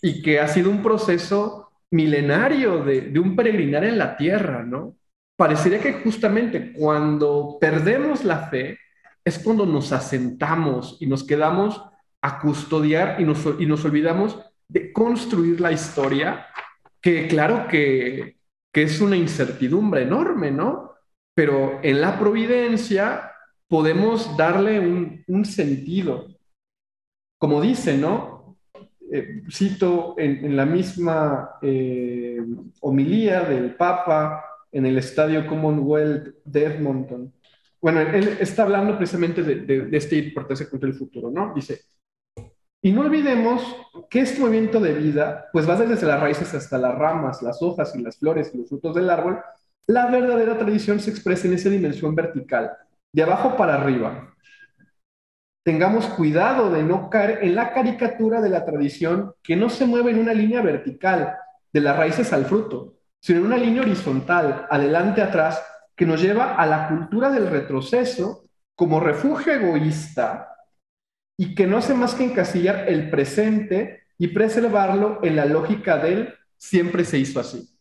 y 0.01 0.23
que 0.23 0.39
ha 0.39 0.47
sido 0.49 0.71
un 0.71 0.83
proceso 0.83 1.68
milenario 1.91 2.85
de, 2.85 3.19
un 3.19 3.35
peregrinar 3.35 3.85
en 3.85 3.99
la 3.99 4.17
tierra, 4.17 4.63
¿no? 4.63 4.97
Parecería 5.37 5.81
que 5.81 5.95
justamente 5.95 6.73
cuando 6.73 7.59
perdemos 7.61 8.25
la 8.25 8.49
fe 8.49 8.79
es 9.25 9.39
cuando 9.39 9.67
nos 9.67 9.93
asentamos 9.93 10.97
y 11.01 11.07
nos 11.07 11.25
quedamos 11.25 11.83
a 12.23 12.41
custodiar 12.41 13.21
y 13.21 13.25
nos, 13.25 13.47
y 13.59 13.67
nos 13.67 13.85
olvidamos 13.85 14.39
de 14.69 14.93
construir 14.93 15.61
la 15.61 15.73
historia, 15.73 16.47
que 17.01 17.29
claro 17.29 17.69
que 17.69 18.39
que 18.73 18.83
es 18.83 19.01
una 19.01 19.17
incertidumbre 19.17 20.03
enorme, 20.03 20.51
¿no? 20.51 20.93
Pero 21.35 21.81
en 21.83 22.01
la 22.01 22.19
providencia 22.19 23.33
podemos 23.69 24.37
darle 24.37 24.79
un, 24.81 25.45
sentido. 25.45 26.29
Como 27.39 27.61
dice, 27.61 27.97
¿no? 27.97 28.38
Eh, 29.11 29.43
cito 29.51 30.15
en, 30.19 30.55
la 30.55 30.67
misma 30.67 31.53
eh, 31.63 32.41
homilía 32.81 33.43
del 33.43 33.75
Papa 33.75 34.45
en 34.71 34.87
el 34.87 34.99
Estadio 34.99 35.47
Commonwealth 35.47 36.35
de 36.45 36.65
Edmonton. 36.65 37.33
Bueno, 37.81 38.01
él 38.01 38.37
está 38.41 38.65
hablando 38.65 38.97
precisamente 38.97 39.43
de, 39.43 39.87
de 39.87 39.97
este 39.97 40.17
importancia 40.17 40.69
contra 40.69 40.89
el 40.89 40.95
futuro, 40.95 41.31
¿no? 41.31 41.55
Dice, 41.55 41.81
y 42.81 42.93
no 42.93 43.01
olvidemos 43.01 43.63
que 44.09 44.21
este 44.21 44.41
movimiento 44.41 44.79
de 44.79 44.95
vida, 44.95 45.49
pues 45.53 45.69
va 45.69 45.77
desde 45.77 46.07
las 46.07 46.21
raíces 46.21 46.55
hasta 46.55 46.79
las 46.79 46.95
ramas, 46.95 47.43
las 47.43 47.61
hojas 47.61 47.95
y 47.97 48.03
las 48.03 48.19
flores 48.19 48.53
y 48.55 48.59
los 48.59 48.69
frutos 48.69 48.95
del 48.95 49.11
árbol. 49.11 49.41
La 49.87 50.11
verdadera 50.11 50.57
tradición 50.57 51.01
se 51.01 51.11
expresa 51.11 51.49
en 51.49 51.55
esa 51.55 51.71
dimensión 51.71 52.15
vertical, 52.15 52.71
de 53.13 53.23
abajo 53.23 53.57
para 53.57 53.75
arriba. 53.75 54.35
Tengamos 55.69 56.07
cuidado 56.07 56.71
de 56.71 56.83
no 56.83 57.11
caer 57.11 57.41
en 57.43 57.55
la 57.55 57.75
caricatura 57.75 58.41
de 58.41 58.49
la 58.49 58.65
tradición 58.65 59.35
que 59.43 59.55
no 59.55 59.69
se 59.69 59.85
mueve 59.85 60.13
en 60.13 60.19
una 60.19 60.33
línea 60.33 60.63
vertical, 60.63 61.37
de 61.71 61.81
las 61.83 61.95
raíces 61.95 62.33
al 62.33 62.47
fruto, 62.47 62.95
sino 63.21 63.41
en 63.41 63.47
una 63.49 63.59
línea 63.59 63.83
horizontal, 63.83 64.67
adelante 64.71 65.21
atrás, 65.21 65.63
que 65.95 66.07
nos 66.07 66.23
lleva 66.23 66.55
a 66.55 66.65
la 66.65 66.89
cultura 66.89 67.29
del 67.29 67.49
retroceso 67.49 68.47
como 68.75 68.99
refugio 68.99 69.53
egoísta 69.53 70.57
y 71.37 71.55
que 71.55 71.67
no 71.67 71.77
hace 71.77 71.93
más 71.93 72.15
que 72.15 72.25
encasillar 72.25 72.89
el 72.89 73.11
presente 73.11 74.05
y 74.17 74.29
preservarlo 74.29 75.19
en 75.23 75.37
la 75.37 75.45
lógica 75.45 75.99
del 75.99 76.33
siempre 76.57 77.05
se 77.05 77.19
hizo 77.19 77.41
así. 77.41 77.79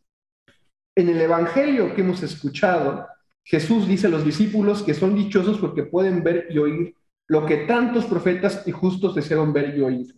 En 0.93 1.07
el 1.07 1.21
Evangelio 1.21 1.95
que 1.95 2.01
hemos 2.01 2.21
escuchado, 2.21 3.07
Jesús 3.45 3.87
dice 3.87 4.07
a 4.07 4.09
los 4.09 4.25
discípulos 4.25 4.83
que 4.83 4.93
son 4.93 5.15
dichosos 5.15 5.57
porque 5.57 5.83
pueden 5.83 6.21
ver 6.21 6.47
y 6.49 6.57
oír 6.57 6.97
lo 7.29 7.45
que 7.45 7.57
tantos 7.57 8.05
profetas 8.05 8.67
y 8.67 8.71
justos 8.71 9.15
desearon 9.15 9.53
ver 9.53 9.77
y 9.77 9.81
oír. 9.81 10.15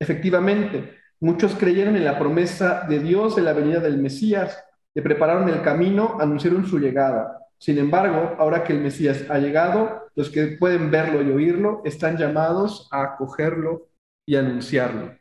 Efectivamente, 0.00 0.96
muchos 1.20 1.54
creyeron 1.54 1.96
en 1.96 2.04
la 2.04 2.18
promesa 2.18 2.86
de 2.88 3.00
Dios 3.00 3.36
de 3.36 3.42
la 3.42 3.52
venida 3.52 3.80
del 3.80 3.98
Mesías, 3.98 4.64
le 4.94 5.02
prepararon 5.02 5.48
el 5.48 5.62
camino, 5.62 6.16
anunciaron 6.20 6.66
su 6.66 6.78
llegada. 6.78 7.38
Sin 7.58 7.78
embargo, 7.78 8.36
ahora 8.38 8.64
que 8.64 8.72
el 8.72 8.80
Mesías 8.80 9.24
ha 9.28 9.38
llegado, 9.38 10.08
los 10.14 10.30
que 10.30 10.56
pueden 10.58 10.90
verlo 10.90 11.22
y 11.22 11.30
oírlo 11.30 11.82
están 11.84 12.16
llamados 12.16 12.88
a 12.92 13.02
acogerlo 13.02 13.88
y 14.26 14.36
anunciarlo. 14.36 15.16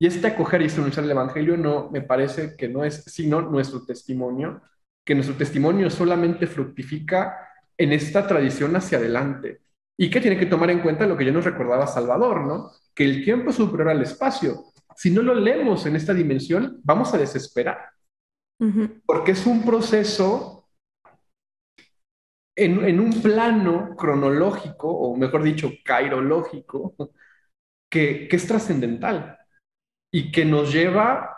Y 0.00 0.06
este 0.06 0.28
acoger 0.28 0.62
y 0.62 0.70
anunciar 0.70 1.04
el 1.04 1.10
Evangelio 1.10 1.56
no 1.56 1.90
me 1.90 2.00
parece 2.02 2.56
que 2.56 2.68
no 2.68 2.84
es 2.84 3.04
sino 3.04 3.40
nuestro 3.40 3.84
testimonio, 3.84 4.62
que 5.04 5.14
nuestro 5.14 5.36
testimonio 5.36 5.90
solamente 5.90 6.46
fructifica 6.46 7.36
en 7.76 7.92
esta 7.92 8.26
tradición 8.26 8.74
hacia 8.76 8.98
adelante. 8.98 9.63
Y 9.96 10.10
que 10.10 10.20
tiene 10.20 10.38
que 10.38 10.46
tomar 10.46 10.70
en 10.70 10.80
cuenta 10.80 11.06
lo 11.06 11.16
que 11.16 11.24
ya 11.24 11.32
nos 11.32 11.44
recordaba 11.44 11.86
Salvador, 11.86 12.44
¿no? 12.46 12.70
Que 12.94 13.04
el 13.04 13.24
tiempo 13.24 13.50
es 13.50 13.56
superior 13.56 13.90
al 13.90 14.02
espacio. 14.02 14.64
Si 14.96 15.10
no 15.10 15.22
lo 15.22 15.34
leemos 15.34 15.86
en 15.86 15.96
esta 15.96 16.12
dimensión, 16.12 16.80
vamos 16.82 17.14
a 17.14 17.18
desesperar. 17.18 17.90
Porque 19.04 19.32
es 19.32 19.46
un 19.46 19.64
proceso 19.64 20.68
en, 22.56 23.00
un 23.00 23.22
plano 23.22 23.94
cronológico, 23.96 24.88
o 24.88 25.16
mejor 25.16 25.42
dicho, 25.42 25.70
cairológico, 25.84 26.94
que, 27.90 28.28
que 28.28 28.36
es 28.36 28.46
trascendental 28.46 29.38
y 30.10 30.30
que 30.30 30.44
nos 30.44 30.72
lleva 30.72 31.34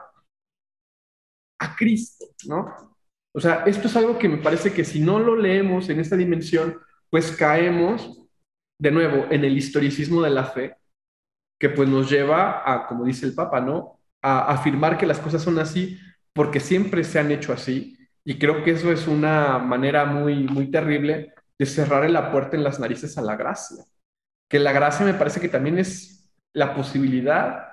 a 1.58 1.76
Cristo, 1.76 2.26
¿no? 2.46 2.96
O 3.32 3.40
sea, 3.40 3.64
esto 3.64 3.88
es 3.88 3.96
algo 3.96 4.18
que 4.18 4.28
me 4.28 4.38
parece 4.38 4.72
que 4.72 4.84
si 4.84 5.00
no 5.00 5.18
lo 5.18 5.36
leemos 5.36 5.88
en 5.88 6.00
esta 6.00 6.16
dimensión, 6.16 6.78
pues 7.10 7.32
caemos 7.32 8.25
de 8.78 8.90
nuevo 8.90 9.26
en 9.30 9.44
el 9.44 9.56
historicismo 9.56 10.22
de 10.22 10.30
la 10.30 10.44
fe, 10.44 10.76
que 11.58 11.70
pues 11.70 11.88
nos 11.88 12.10
lleva 12.10 12.62
a, 12.64 12.86
como 12.86 13.04
dice 13.04 13.26
el 13.26 13.34
Papa, 13.34 13.60
¿no? 13.60 14.00
A 14.22 14.52
afirmar 14.52 14.98
que 14.98 15.06
las 15.06 15.18
cosas 15.18 15.42
son 15.42 15.58
así 15.58 15.98
porque 16.32 16.60
siempre 16.60 17.04
se 17.04 17.18
han 17.18 17.30
hecho 17.30 17.52
así. 17.52 17.96
Y 18.24 18.38
creo 18.38 18.62
que 18.62 18.72
eso 18.72 18.92
es 18.92 19.06
una 19.06 19.58
manera 19.58 20.04
muy, 20.04 20.44
muy 20.44 20.70
terrible 20.70 21.32
de 21.58 21.66
cerrar 21.66 22.08
la 22.10 22.30
puerta 22.30 22.56
en 22.56 22.64
las 22.64 22.78
narices 22.78 23.16
a 23.16 23.22
la 23.22 23.36
gracia. 23.36 23.84
Que 24.48 24.58
la 24.58 24.72
gracia 24.72 25.06
me 25.06 25.14
parece 25.14 25.40
que 25.40 25.48
también 25.48 25.78
es 25.78 26.30
la 26.52 26.74
posibilidad 26.74 27.68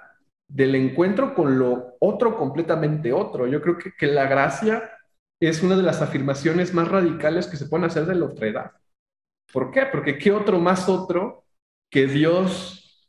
del 0.47 0.75
encuentro 0.75 1.33
con 1.33 1.57
lo 1.59 1.95
otro 1.99 2.37
completamente 2.37 3.11
otro. 3.11 3.47
Yo 3.47 3.61
creo 3.61 3.77
que, 3.77 3.91
que 3.97 4.07
la 4.07 4.27
gracia 4.27 4.91
es 5.39 5.61
una 5.63 5.75
de 5.75 5.83
las 5.83 6.01
afirmaciones 6.01 6.73
más 6.73 6.87
radicales 6.87 7.47
que 7.47 7.57
se 7.57 7.65
pueden 7.65 7.85
hacer 7.85 8.05
de 8.05 8.15
la 8.15 8.25
otredad. 8.25 8.71
¿Por 9.53 9.69
qué? 9.69 9.85
Porque 9.85 10.17
¿qué 10.17 10.31
otro 10.31 10.59
más 10.59 10.89
otro 10.89 11.45
que 11.89 12.07
Dios 12.07 13.07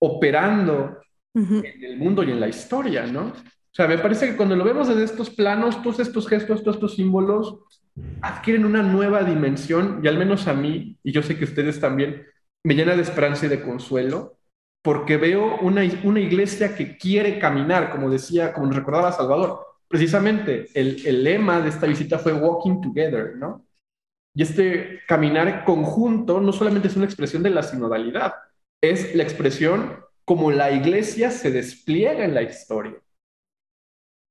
operando 0.00 0.98
en 1.34 1.84
el 1.84 1.98
mundo 1.98 2.22
y 2.22 2.30
en 2.30 2.40
la 2.40 2.48
historia, 2.48 3.06
¿no? 3.06 3.26
O 3.26 3.74
sea, 3.76 3.86
me 3.86 3.98
parece 3.98 4.30
que 4.30 4.36
cuando 4.36 4.56
lo 4.56 4.64
vemos 4.64 4.88
desde 4.88 5.04
estos 5.04 5.28
planos, 5.28 5.82
todos 5.82 6.00
estos 6.00 6.26
gestos, 6.26 6.62
todos 6.62 6.76
estos 6.76 6.94
símbolos 6.96 7.58
adquieren 8.22 8.64
una 8.64 8.82
nueva 8.82 9.22
dimensión 9.22 10.00
y 10.02 10.08
al 10.08 10.16
menos 10.16 10.48
a 10.48 10.54
mí, 10.54 10.98
y 11.02 11.12
yo 11.12 11.22
sé 11.22 11.36
que 11.36 11.44
ustedes 11.44 11.78
también, 11.78 12.24
me 12.64 12.74
llena 12.74 12.96
de 12.96 13.02
esperanza 13.02 13.44
y 13.44 13.50
de 13.50 13.62
consuelo, 13.62 14.38
porque 14.82 15.18
veo 15.18 15.58
una, 15.60 15.82
una 16.04 16.20
iglesia 16.20 16.74
que 16.74 16.96
quiere 16.96 17.38
caminar, 17.38 17.90
como 17.90 18.08
decía, 18.08 18.54
como 18.54 18.66
nos 18.66 18.76
recordaba 18.76 19.12
Salvador. 19.12 19.60
Precisamente 19.88 20.68
el, 20.72 21.06
el 21.06 21.22
lema 21.22 21.60
de 21.60 21.68
esta 21.68 21.86
visita 21.86 22.18
fue 22.18 22.32
Walking 22.32 22.80
Together, 22.80 23.36
¿no? 23.36 23.65
Y 24.36 24.42
este 24.42 25.00
caminar 25.08 25.64
conjunto 25.64 26.42
no 26.42 26.52
solamente 26.52 26.88
es 26.88 26.96
una 26.96 27.06
expresión 27.06 27.42
de 27.42 27.48
la 27.48 27.62
sinodalidad, 27.62 28.34
es 28.82 29.14
la 29.14 29.22
expresión 29.22 30.04
como 30.26 30.50
la 30.50 30.70
iglesia 30.70 31.30
se 31.30 31.50
despliega 31.50 32.22
en 32.22 32.34
la 32.34 32.42
historia. 32.42 33.00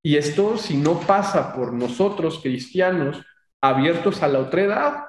Y 0.03 0.17
esto, 0.17 0.59
si 0.59 0.77
no 0.77 0.99
pasa 0.99 1.55
por 1.55 1.73
nosotros 1.73 2.39
cristianos 2.39 3.25
abiertos 3.63 4.21
a 4.21 4.27
la 4.27 4.39
otredad, 4.41 5.05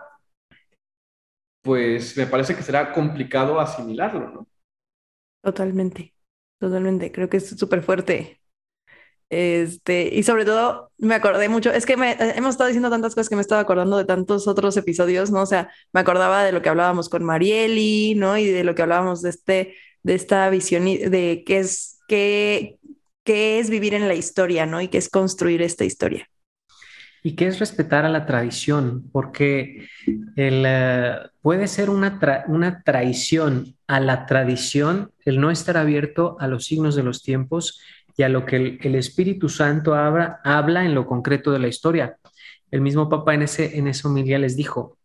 pues 1.62 2.16
me 2.16 2.26
parece 2.26 2.56
que 2.56 2.62
será 2.62 2.94
complicado 2.94 3.60
asimilarlo, 3.60 4.30
¿no? 4.30 4.48
Totalmente, 5.44 6.14
totalmente. 6.58 7.12
Creo 7.12 7.28
que 7.28 7.36
es 7.36 7.50
súper 7.50 7.82
fuerte 7.82 8.40
este, 9.28 10.08
y 10.12 10.22
sobre 10.22 10.44
todo 10.44 10.92
me 10.98 11.14
acordé 11.14 11.48
mucho, 11.48 11.72
es 11.72 11.84
que 11.84 11.94
hemos 11.94 12.50
estado 12.50 12.68
diciendo 12.68 12.90
tantas 12.90 13.14
cosas 13.14 13.28
que 13.28 13.34
me 13.34 13.42
estaba 13.42 13.60
acordando 13.60 13.96
de 13.96 14.04
tantos 14.04 14.46
otros 14.46 14.76
episodios, 14.76 15.30
¿no? 15.30 15.42
O 15.42 15.46
sea, 15.46 15.70
me 15.92 16.00
acordaba 16.00 16.44
de 16.44 16.52
lo 16.52 16.62
que 16.62 16.68
hablábamos 16.68 17.08
con 17.08 17.24
Marieli, 17.24 18.14
¿no? 18.14 18.38
Y 18.38 18.46
de 18.46 18.62
lo 18.62 18.74
que 18.74 18.82
hablábamos 18.82 19.22
de 19.22 19.30
este, 19.30 19.74
de 20.02 20.14
esta 20.14 20.48
visión 20.50 20.84
de 20.84 21.42
qué 21.44 21.58
es, 21.58 21.98
qué, 22.06 22.78
qué 23.24 23.58
es 23.58 23.68
vivir 23.68 23.94
en 23.94 24.06
la 24.06 24.14
historia, 24.14 24.64
¿no? 24.64 24.80
Y 24.80 24.88
qué 24.88 24.98
es 24.98 25.08
construir 25.08 25.60
esta 25.60 25.84
historia. 25.84 26.28
Y 27.24 27.34
qué 27.34 27.48
es 27.48 27.58
respetar 27.58 28.04
a 28.04 28.08
la 28.08 28.24
tradición, 28.24 29.10
porque 29.10 29.88
el, 30.36 30.62
eh, 30.64 31.18
puede 31.42 31.66
ser 31.66 31.90
una, 31.90 32.44
una 32.46 32.84
traición 32.84 33.74
a 33.88 33.98
la 33.98 34.26
tradición 34.26 35.10
el 35.24 35.40
no 35.40 35.50
estar 35.50 35.76
abierto 35.76 36.36
a 36.38 36.46
los 36.46 36.66
signos 36.66 36.94
de 36.94 37.02
los 37.02 37.24
tiempos 37.24 37.80
y 38.16 38.22
a 38.22 38.28
lo 38.28 38.46
que 38.46 38.78
el, 38.80 38.94
Espíritu 38.94 39.48
Santo 39.48 39.94
habla, 39.94 40.40
habla, 40.42 40.84
en 40.84 40.94
lo 40.94 41.06
concreto 41.06 41.52
de 41.52 41.58
la 41.58 41.68
historia. 41.68 42.18
El 42.70 42.80
mismo 42.80 43.08
Papa 43.08 43.34
en, 43.34 43.42
ese, 43.42 43.78
en 43.78 43.88
esa 43.88 44.08
homilía 44.08 44.38
les 44.38 44.56
dijo, 44.56 44.98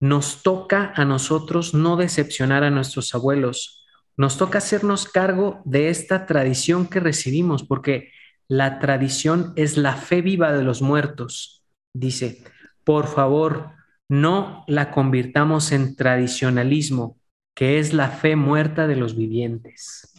nos 0.00 0.42
toca 0.42 0.92
a 0.94 1.04
nosotros 1.04 1.72
no 1.72 1.96
decepcionar 1.96 2.62
a 2.62 2.70
nuestros 2.70 3.14
abuelos, 3.14 3.86
nos 4.16 4.36
toca 4.36 4.58
hacernos 4.58 5.08
cargo 5.08 5.62
de 5.64 5.88
esta 5.88 6.26
tradición 6.26 6.86
que 6.86 7.00
recibimos, 7.00 7.64
porque 7.64 8.12
la 8.48 8.78
tradición 8.78 9.52
es 9.56 9.76
la 9.76 9.96
fe 9.96 10.20
viva 10.20 10.52
de 10.52 10.62
los 10.62 10.82
muertos. 10.82 11.64
Dice, 11.94 12.44
por 12.84 13.06
favor, 13.06 13.70
no 14.08 14.64
la 14.68 14.90
convirtamos 14.90 15.72
en 15.72 15.96
tradicionalismo, 15.96 17.18
que 17.54 17.78
es 17.78 17.94
la 17.94 18.08
fe 18.08 18.36
muerta 18.36 18.86
de 18.86 18.96
los 18.96 19.16
vivientes. 19.16 20.13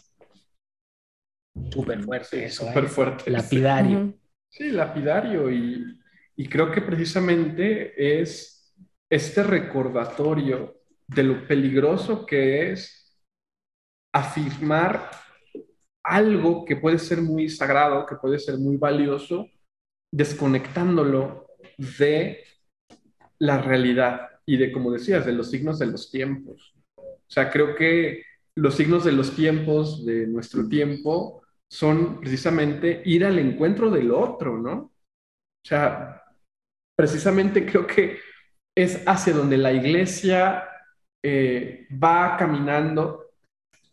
Súper 1.70 2.02
fuerte 2.02 2.50
Súper 2.50 2.84
¿eh? 2.84 2.88
fuerte. 2.88 3.30
Lapidario. 3.30 4.14
Sí, 4.50 4.70
lapidario. 4.70 5.50
Y, 5.50 5.98
y 6.36 6.48
creo 6.48 6.70
que 6.70 6.80
precisamente 6.80 8.20
es 8.20 8.74
este 9.10 9.42
recordatorio 9.42 10.80
de 11.06 11.22
lo 11.22 11.46
peligroso 11.46 12.26
que 12.26 12.72
es 12.72 13.16
afirmar 14.12 15.10
algo 16.04 16.64
que 16.64 16.76
puede 16.76 16.98
ser 16.98 17.20
muy 17.20 17.48
sagrado, 17.48 18.06
que 18.06 18.16
puede 18.16 18.38
ser 18.38 18.58
muy 18.58 18.76
valioso, 18.76 19.48
desconectándolo 20.12 21.48
de 21.98 22.44
la 23.38 23.60
realidad 23.60 24.28
y 24.46 24.56
de, 24.56 24.72
como 24.72 24.92
decías, 24.92 25.26
de 25.26 25.32
los 25.32 25.50
signos 25.50 25.78
de 25.78 25.86
los 25.86 26.10
tiempos. 26.10 26.74
O 26.96 27.28
sea, 27.28 27.50
creo 27.50 27.74
que 27.74 28.22
los 28.54 28.74
signos 28.74 29.04
de 29.04 29.12
los 29.12 29.34
tiempos, 29.34 30.06
de 30.06 30.26
nuestro 30.26 30.68
tiempo, 30.68 31.42
son 31.70 32.20
precisamente 32.20 33.02
ir 33.04 33.24
al 33.24 33.38
encuentro 33.38 33.90
del 33.90 34.10
otro, 34.10 34.58
¿no? 34.58 34.72
O 34.74 35.68
sea, 35.68 36.22
precisamente 36.96 37.66
creo 37.66 37.86
que 37.86 38.18
es 38.76 39.02
hacia 39.06 39.32
donde 39.32 39.56
la 39.56 39.72
iglesia 39.72 40.64
eh, 41.24 41.88
va 41.92 42.36
caminando 42.36 43.26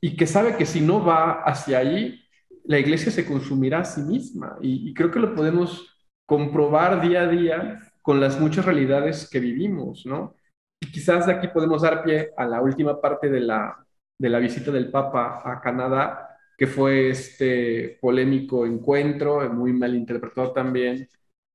y 0.02 0.16
que 0.16 0.28
sabe 0.28 0.58
que 0.58 0.66
si 0.66 0.82
no 0.82 1.04
va 1.04 1.44
hacia 1.44 1.80
ahí, 1.80 2.24
la 2.66 2.78
iglesia 2.78 3.12
se 3.12 3.26
consumirá 3.26 3.80
a 3.80 3.86
sí 3.86 4.02
misma. 4.02 4.58
Y, 4.62 4.94
creo 4.94 5.10
que 5.10 5.20
lo 5.20 5.34
podemos 5.34 5.98
comprobar 6.28 7.02
día 7.02 7.22
a 7.22 7.28
día 7.28 7.82
con 8.02 8.20
las 8.20 8.40
muchas 8.40 8.66
realidades 8.66 9.30
que 9.30 9.40
vivimos, 9.40 10.06
¿no? 10.06 10.36
Y 10.82 10.92
quizás 10.92 11.26
de 11.26 11.34
aquí 11.34 11.48
podemos 11.48 11.82
dar 11.82 12.04
pie 12.04 12.32
a 12.38 12.46
la 12.46 12.62
última 12.62 13.00
parte 13.00 13.30
de 13.30 13.40
la, 13.40 13.86
de 14.20 14.30
la 14.30 14.40
visita 14.40 14.72
del 14.72 14.92
Papa 14.92 15.42
a 15.46 15.62
Canadá, 15.62 16.33
que 16.58 16.68
fue 16.68 17.10
este 17.10 17.98
polémico 18.02 18.66
encuentro, 18.66 19.50
muy 19.54 19.74
mal 19.74 19.96
interpretado 19.96 20.52
también, 20.52 21.08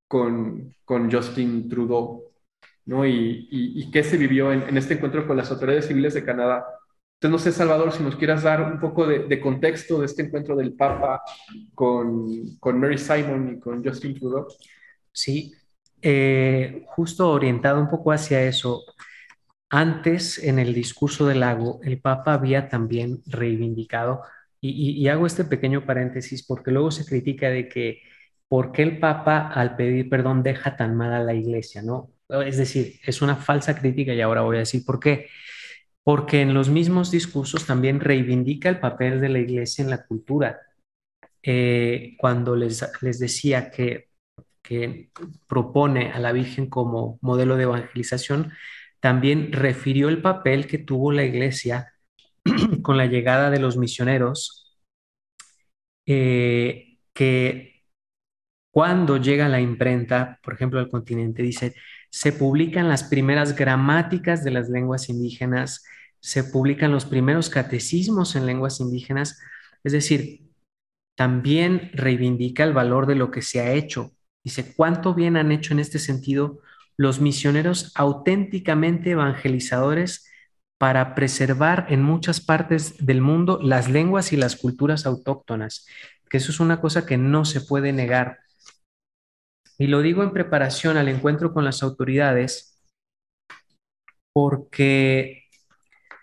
con, 0.09 0.75
con 0.85 1.11
Justin 1.11 1.69
Trudeau, 1.69 2.25
¿no? 2.87 3.07
Y, 3.07 3.49
y, 3.51 3.91
qué 3.91 4.03
se 4.03 4.17
vivió 4.17 4.53
en, 4.53 4.77
este 4.77 4.95
encuentro 4.95 5.27
con 5.27 5.37
las 5.37 5.51
autoridades 5.51 5.87
civiles 5.87 6.15
de 6.15 6.25
Canadá. 6.25 6.65
Entonces, 7.21 7.31
no 7.31 7.39
sé, 7.39 7.57
Salvador, 7.57 7.93
si 7.93 8.03
nos 8.03 8.17
quieras 8.17 8.43
dar 8.43 8.63
un 8.63 8.81
poco 8.81 9.07
de, 9.07 9.41
contexto 9.41 10.01
de 10.01 10.07
este 10.07 10.23
encuentro 10.23 10.57
del 10.57 10.75
Papa 10.75 11.23
con, 11.75 12.57
con, 12.59 12.81
Mary 12.81 12.99
Simon 12.99 13.57
y 13.57 13.61
con 13.61 13.85
Justin 13.85 14.15
Trudeau. 14.15 14.47
Sí, 15.13 15.53
eh, 16.01 16.85
justo 16.87 17.31
orientado 17.31 17.81
un 17.81 17.91
poco 17.91 18.13
hacia 18.13 18.43
eso. 18.45 18.85
Antes, 19.69 20.43
en 20.43 20.59
el 20.59 20.73
discurso 20.73 21.27
del 21.27 21.41
lago, 21.41 21.81
el 21.83 22.01
Papa 22.01 22.35
había 22.35 22.69
también 22.69 23.21
reivindicado 23.27 24.23
y, 24.61 25.07
hago 25.09 25.27
este 25.27 25.45
pequeño 25.45 25.87
paréntesis 25.87 26.45
porque 26.45 26.71
luego 26.71 26.91
se 26.91 27.05
critica 27.05 27.49
de 27.49 27.69
que 27.69 28.03
por 28.49 28.73
qué 28.73 28.83
el 28.83 28.99
Papa 28.99 29.49
al 29.49 29.77
pedir 29.77 30.09
perdón 30.09 30.43
deja 30.43 30.77
tan 30.77 30.97
mal 30.97 31.13
a 31.13 31.23
la 31.23 31.35
iglesia, 31.35 31.83
¿no? 31.83 32.11
Es 32.29 32.57
decir, 32.57 32.99
es 33.05 33.23
una 33.23 33.37
falsa 33.37 33.79
crítica 33.79 34.13
y 34.15 34.21
ahora 34.21 34.43
voy 34.43 34.57
a 34.57 34.61
decir 34.61 34.85
por 34.85 35.01
qué. 35.01 35.29
Porque 36.03 36.41
en 36.41 36.55
los 36.55 36.71
mismos 36.71 37.11
discursos 37.11 37.67
también 37.67 38.01
reivindica 38.01 38.69
el 38.69 38.81
papel 38.81 39.21
de 39.21 39.29
la 39.29 39.39
iglesia 39.39 39.85
en 39.85 39.91
la 39.91 40.05
cultura. 40.07 40.61
Eh, 41.43 42.17
cuando 42.19 42.57
les, 42.57 42.85
les 43.03 43.19
decía 43.19 43.71
que, 43.71 44.09
que 44.63 45.11
propone 45.47 46.13
a 46.13 46.19
la 46.19 46.33
Virgen 46.33 46.69
como 46.69 47.19
modelo 47.23 47.57
de 47.57 47.65
evangelización, 47.65 48.53
también 49.01 49.53
refirió 49.53 50.09
el 50.09 50.21
papel 50.23 50.67
que 50.67 50.79
tuvo 50.79 51.13
la 51.13 51.25
iglesia 51.25 51.93
con 52.83 52.97
la 52.97 53.07
llegada 53.07 53.51
de 53.51 53.61
los 53.61 53.77
misioneros, 53.77 54.79
eh, 56.07 56.99
que 57.13 57.85
cuando 58.71 59.17
llega 59.17 59.49
la 59.49 59.61
imprenta, 59.61 60.39
por 60.43 60.55
ejemplo, 60.55 60.79
al 60.79 60.89
continente, 60.89 61.43
dice, 61.43 61.75
se 62.11 62.33
publican 62.33 62.89
las 62.89 63.05
primeras 63.05 63.57
gramáticas 63.57 64.45
de 64.45 64.51
las 64.51 64.69
lenguas 64.69 65.09
indígenas, 65.09 65.85
se 66.21 66.45
publican 66.45 66.93
los 66.93 67.05
primeros 67.05 67.51
catecismos 67.51 68.37
en 68.37 68.47
lenguas 68.47 68.81
indígenas, 68.81 69.41
es 69.85 69.93
decir, 69.93 70.49
también 71.17 71.91
reivindica 71.93 72.65
el 72.65 72.73
valor 72.73 73.07
de 73.07 73.17
lo 73.17 73.31
que 73.31 73.43
se 73.43 73.61
ha 73.61 73.73
hecho. 73.73 74.13
Dice, 74.45 74.75
¿cuánto 74.77 75.15
bien 75.15 75.37
han 75.37 75.51
hecho 75.51 75.73
en 75.73 75.81
este 75.81 75.99
sentido 75.99 76.61
los 76.97 77.21
misioneros 77.21 77.93
auténticamente 77.95 79.11
evangelizadores 79.11 80.28
para 80.79 81.15
preservar 81.15 81.87
en 81.89 82.03
muchas 82.03 82.41
partes 82.41 83.05
del 83.05 83.21
mundo 83.21 83.59
las 83.63 83.89
lenguas 83.89 84.33
y 84.33 84.37
las 84.37 84.57
culturas 84.57 85.07
autóctonas, 85.07 85.87
que 86.31 86.37
eso 86.37 86.53
es 86.53 86.61
una 86.61 86.81
cosa 86.81 87.05
que 87.05 87.17
no 87.17 87.45
se 87.45 87.61
puede 87.61 87.93
negar. 87.93 88.39
Y 89.77 89.89
lo 89.89 90.01
digo 90.01 90.23
en 90.23 90.33
preparación 90.33 90.97
al 90.97 91.09
encuentro 91.09 91.53
con 91.53 91.65
las 91.65 91.83
autoridades, 91.83 92.81
porque, 94.33 95.45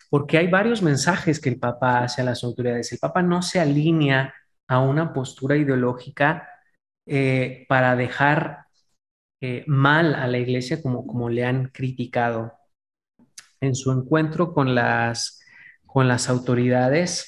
porque 0.09 0.37
hay 0.37 0.47
varios 0.47 0.81
mensajes 0.81 1.39
que 1.41 1.49
el 1.49 1.59
Papa 1.59 2.03
hace 2.03 2.21
a 2.21 2.25
las 2.25 2.43
autoridades. 2.43 2.91
El 2.91 2.99
Papa 2.99 3.21
no 3.21 3.41
se 3.41 3.59
alinea 3.59 4.33
a 4.67 4.79
una 4.79 5.13
postura 5.13 5.57
ideológica 5.57 6.47
eh, 7.05 7.65
para 7.67 7.95
dejar 7.95 8.65
eh, 9.41 9.63
mal 9.67 10.15
a 10.15 10.27
la 10.27 10.37
iglesia 10.37 10.81
como, 10.81 11.05
como 11.05 11.29
le 11.29 11.45
han 11.45 11.67
criticado. 11.69 12.53
En 13.65 13.75
su 13.75 13.91
encuentro 13.91 14.53
con 14.53 14.75
las, 14.75 15.41
con 15.85 16.07
las 16.07 16.29
autoridades, 16.29 17.27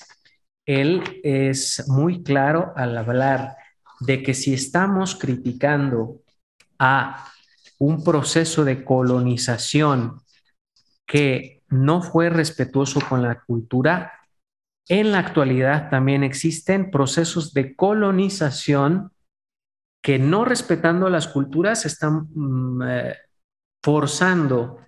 él 0.65 1.19
es 1.23 1.87
muy 1.87 2.23
claro 2.23 2.73
al 2.75 2.97
hablar 2.97 3.55
de 3.99 4.21
que 4.21 4.33
si 4.33 4.53
estamos 4.53 5.15
criticando 5.15 6.21
a 6.77 7.31
un 7.79 8.03
proceso 8.03 8.65
de 8.65 8.83
colonización 8.83 10.21
que 11.05 11.63
no 11.69 12.01
fue 12.01 12.29
respetuoso 12.29 12.99
con 13.07 13.21
la 13.21 13.41
cultura, 13.41 14.13
en 14.87 15.11
la 15.11 15.19
actualidad 15.19 15.89
también 15.89 16.23
existen 16.23 16.91
procesos 16.91 17.53
de 17.53 17.75
colonización 17.75 19.11
que 20.01 20.19
no 20.19 20.45
respetando 20.45 21.09
las 21.09 21.27
culturas 21.27 21.85
están 21.85 22.27
mm, 22.33 22.81
eh, 22.83 23.15
forzando 23.83 24.79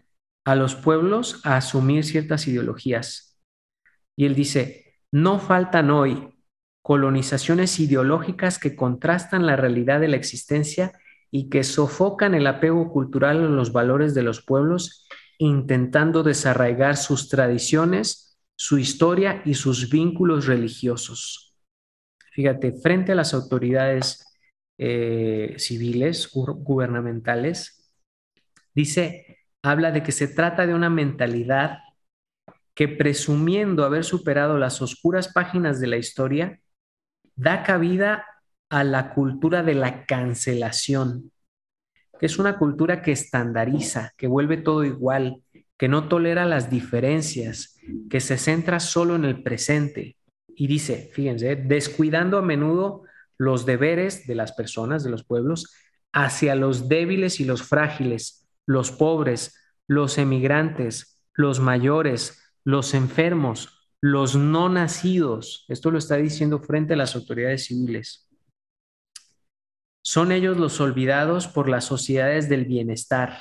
a 0.46 0.56
los 0.56 0.76
pueblos 0.76 1.42
a 1.46 1.58
asumir 1.58 2.04
ciertas 2.04 2.48
ideologías. 2.48 3.40
Y 4.16 4.26
él 4.26 4.36
dice, 4.36 4.96
no 5.12 5.40
faltan 5.40 5.92
hoy 5.92 6.36
colonizaciones 6.82 7.80
ideológicas 7.80 8.58
que 8.58 8.76
contrastan 8.76 9.46
la 9.46 9.56
realidad 9.56 10.00
de 10.00 10.08
la 10.08 10.16
existencia 10.16 10.94
y 11.32 11.50
que 11.50 11.64
sofocan 11.64 12.34
el 12.34 12.48
apego 12.48 12.92
cultural 12.92 13.38
a 13.38 13.50
los 13.50 13.72
valores 13.72 14.16
de 14.16 14.24
los 14.24 14.42
pueblos, 14.42 15.08
intentando 15.38 16.24
desarraigar 16.24 16.98
sus 16.98 17.30
tradiciones, 17.30 18.40
su 18.56 18.78
historia 18.78 19.42
y 19.46 19.54
sus 19.54 19.90
vínculos 19.90 20.48
religiosos. 20.48 21.56
Fíjate, 22.32 22.74
frente 22.74 23.12
a 23.12 23.16
las 23.16 23.34
autoridades 23.34 24.26
eh, 24.78 25.56
civiles, 25.58 26.30
gubernamentales, 26.34 27.94
dice, 28.74 29.29
habla 29.62 29.92
de 29.92 30.04
que 30.04 30.12
se 30.12 30.28
trata 30.28 30.66
de 30.66 30.74
una 30.74 30.90
mentalidad 30.90 31.80
que 32.74 32.88
presumiendo 32.88 33.84
haber 33.84 34.06
superado 34.06 34.58
las 34.58 34.82
oscuras 34.82 35.34
páginas 35.34 35.80
de 35.80 35.88
la 35.88 35.98
historia, 35.98 36.60
da 37.36 37.64
cabida 37.64 38.26
a 38.70 38.84
la 38.84 39.14
cultura 39.14 39.64
de 39.64 39.74
la 39.74 40.06
cancelación, 40.06 41.32
que 42.20 42.26
es 42.26 42.40
una 42.40 42.58
cultura 42.58 43.02
que 43.02 43.12
estandariza, 43.12 44.14
que 44.18 44.28
vuelve 44.28 44.58
todo 44.58 44.86
igual, 44.86 45.44
que 45.78 45.88
no 45.88 46.08
tolera 46.08 46.46
las 46.46 46.70
diferencias, 46.70 47.78
que 48.10 48.20
se 48.20 48.38
centra 48.38 48.80
solo 48.80 49.16
en 49.16 49.26
el 49.26 49.44
presente. 49.44 50.18
Y 50.48 50.68
dice, 50.68 51.10
fíjense, 51.14 51.56
descuidando 51.56 52.38
a 52.38 52.42
menudo 52.42 53.04
los 53.38 53.66
deberes 53.66 54.28
de 54.28 54.36
las 54.36 54.52
personas, 54.52 55.04
de 55.04 55.10
los 55.10 55.24
pueblos, 55.24 55.74
hacia 56.12 56.56
los 56.56 56.90
débiles 56.90 57.40
y 57.40 57.46
los 57.46 57.64
frágiles, 57.64 58.49
los 58.70 58.92
pobres, 58.92 59.60
los 59.88 60.20
emigrantes, 60.20 61.24
los 61.34 61.60
mayores, 61.60 62.54
los 62.64 62.94
enfermos, 62.94 63.90
los 64.00 64.36
no 64.36 64.70
nacidos. 64.70 65.66
Esto 65.70 65.90
lo 65.90 65.98
está 65.98 66.18
diciendo 66.18 66.60
frente 66.60 66.94
a 66.94 66.98
las 66.98 67.16
autoridades 67.16 67.66
civiles. 67.66 68.30
Son 70.06 70.32
ellos 70.32 70.58
los 70.58 70.80
olvidados 70.80 71.48
por 71.48 71.68
las 71.68 71.86
sociedades 71.86 72.48
del 72.48 72.66
bienestar. 72.66 73.40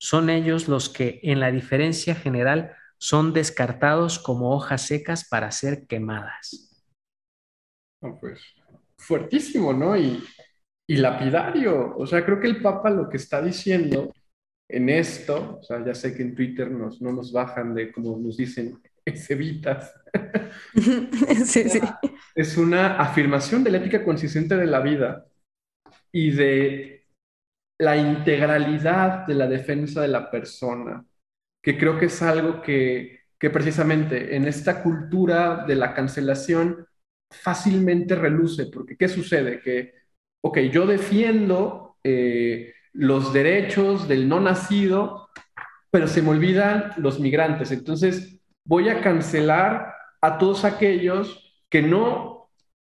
Son 0.00 0.28
ellos 0.28 0.66
los 0.66 0.88
que, 0.88 1.20
en 1.22 1.38
la 1.38 1.52
diferencia 1.52 2.16
general, 2.16 2.74
son 2.98 3.32
descartados 3.32 4.18
como 4.18 4.50
hojas 4.56 4.82
secas 4.82 5.28
para 5.28 5.52
ser 5.52 5.86
quemadas. 5.86 6.84
pues 8.00 8.40
fuertísimo, 8.96 9.72
¿no? 9.72 9.96
Y, 9.96 10.20
lapidario. 10.88 11.96
O 11.96 12.08
sea, 12.08 12.24
creo 12.24 12.40
que 12.40 12.48
el 12.48 12.60
Papa 12.60 12.90
lo 12.90 13.08
que 13.08 13.18
está 13.18 13.40
diciendo 13.40 14.12
en 14.68 14.88
esto, 14.90 15.58
o 15.60 15.62
sea, 15.62 15.84
ya 15.84 15.94
sé 15.94 16.14
que 16.14 16.22
en 16.22 16.34
Twitter 16.34 16.70
nos, 16.70 17.00
no 17.00 17.12
nos 17.12 17.32
bajan 17.32 17.74
de, 17.74 17.90
como 17.90 18.18
nos 18.18 18.36
dicen, 18.36 18.78
evitas. 19.28 19.94
sí, 21.44 21.68
sí. 21.68 21.80
Es 22.34 22.56
una 22.56 22.98
afirmación 23.00 23.64
de 23.64 23.70
la 23.70 23.78
ética 23.78 24.04
consistente 24.04 24.56
de 24.56 24.66
la 24.66 24.80
vida 24.80 25.26
y 26.12 26.30
de 26.30 27.06
la 27.78 27.96
integralidad 27.96 29.26
de 29.26 29.34
la 29.34 29.46
defensa 29.46 30.02
de 30.02 30.08
la 30.08 30.30
persona, 30.30 31.04
que 31.62 31.78
creo 31.78 31.98
que 31.98 32.06
es 32.06 32.22
algo 32.22 32.60
que, 32.60 33.20
precisamente 33.38 34.34
en 34.34 34.46
esta 34.46 34.82
cultura 34.82 35.64
de 35.64 35.76
la 35.76 35.94
cancelación 35.94 36.86
fácilmente 37.30 38.16
reluce, 38.16 38.66
porque 38.66 38.96
¿qué 38.96 39.08
sucede? 39.08 39.60
Que, 39.60 39.94
ok, 40.42 40.58
yo 40.72 40.86
defiendo 40.86 41.98
eh, 42.02 42.72
los 42.98 43.32
derechos 43.32 44.08
del 44.08 44.28
no 44.28 44.40
nacido, 44.40 45.28
pero 45.88 46.08
se 46.08 46.20
me 46.20 46.30
olvidan 46.30 46.92
los 46.96 47.20
migrantes, 47.20 47.70
entonces 47.70 48.40
voy 48.64 48.88
a 48.88 49.00
cancelar 49.00 49.94
a 50.20 50.36
todos 50.36 50.64
aquellos 50.64 51.62
que 51.70 51.80
no 51.80 52.50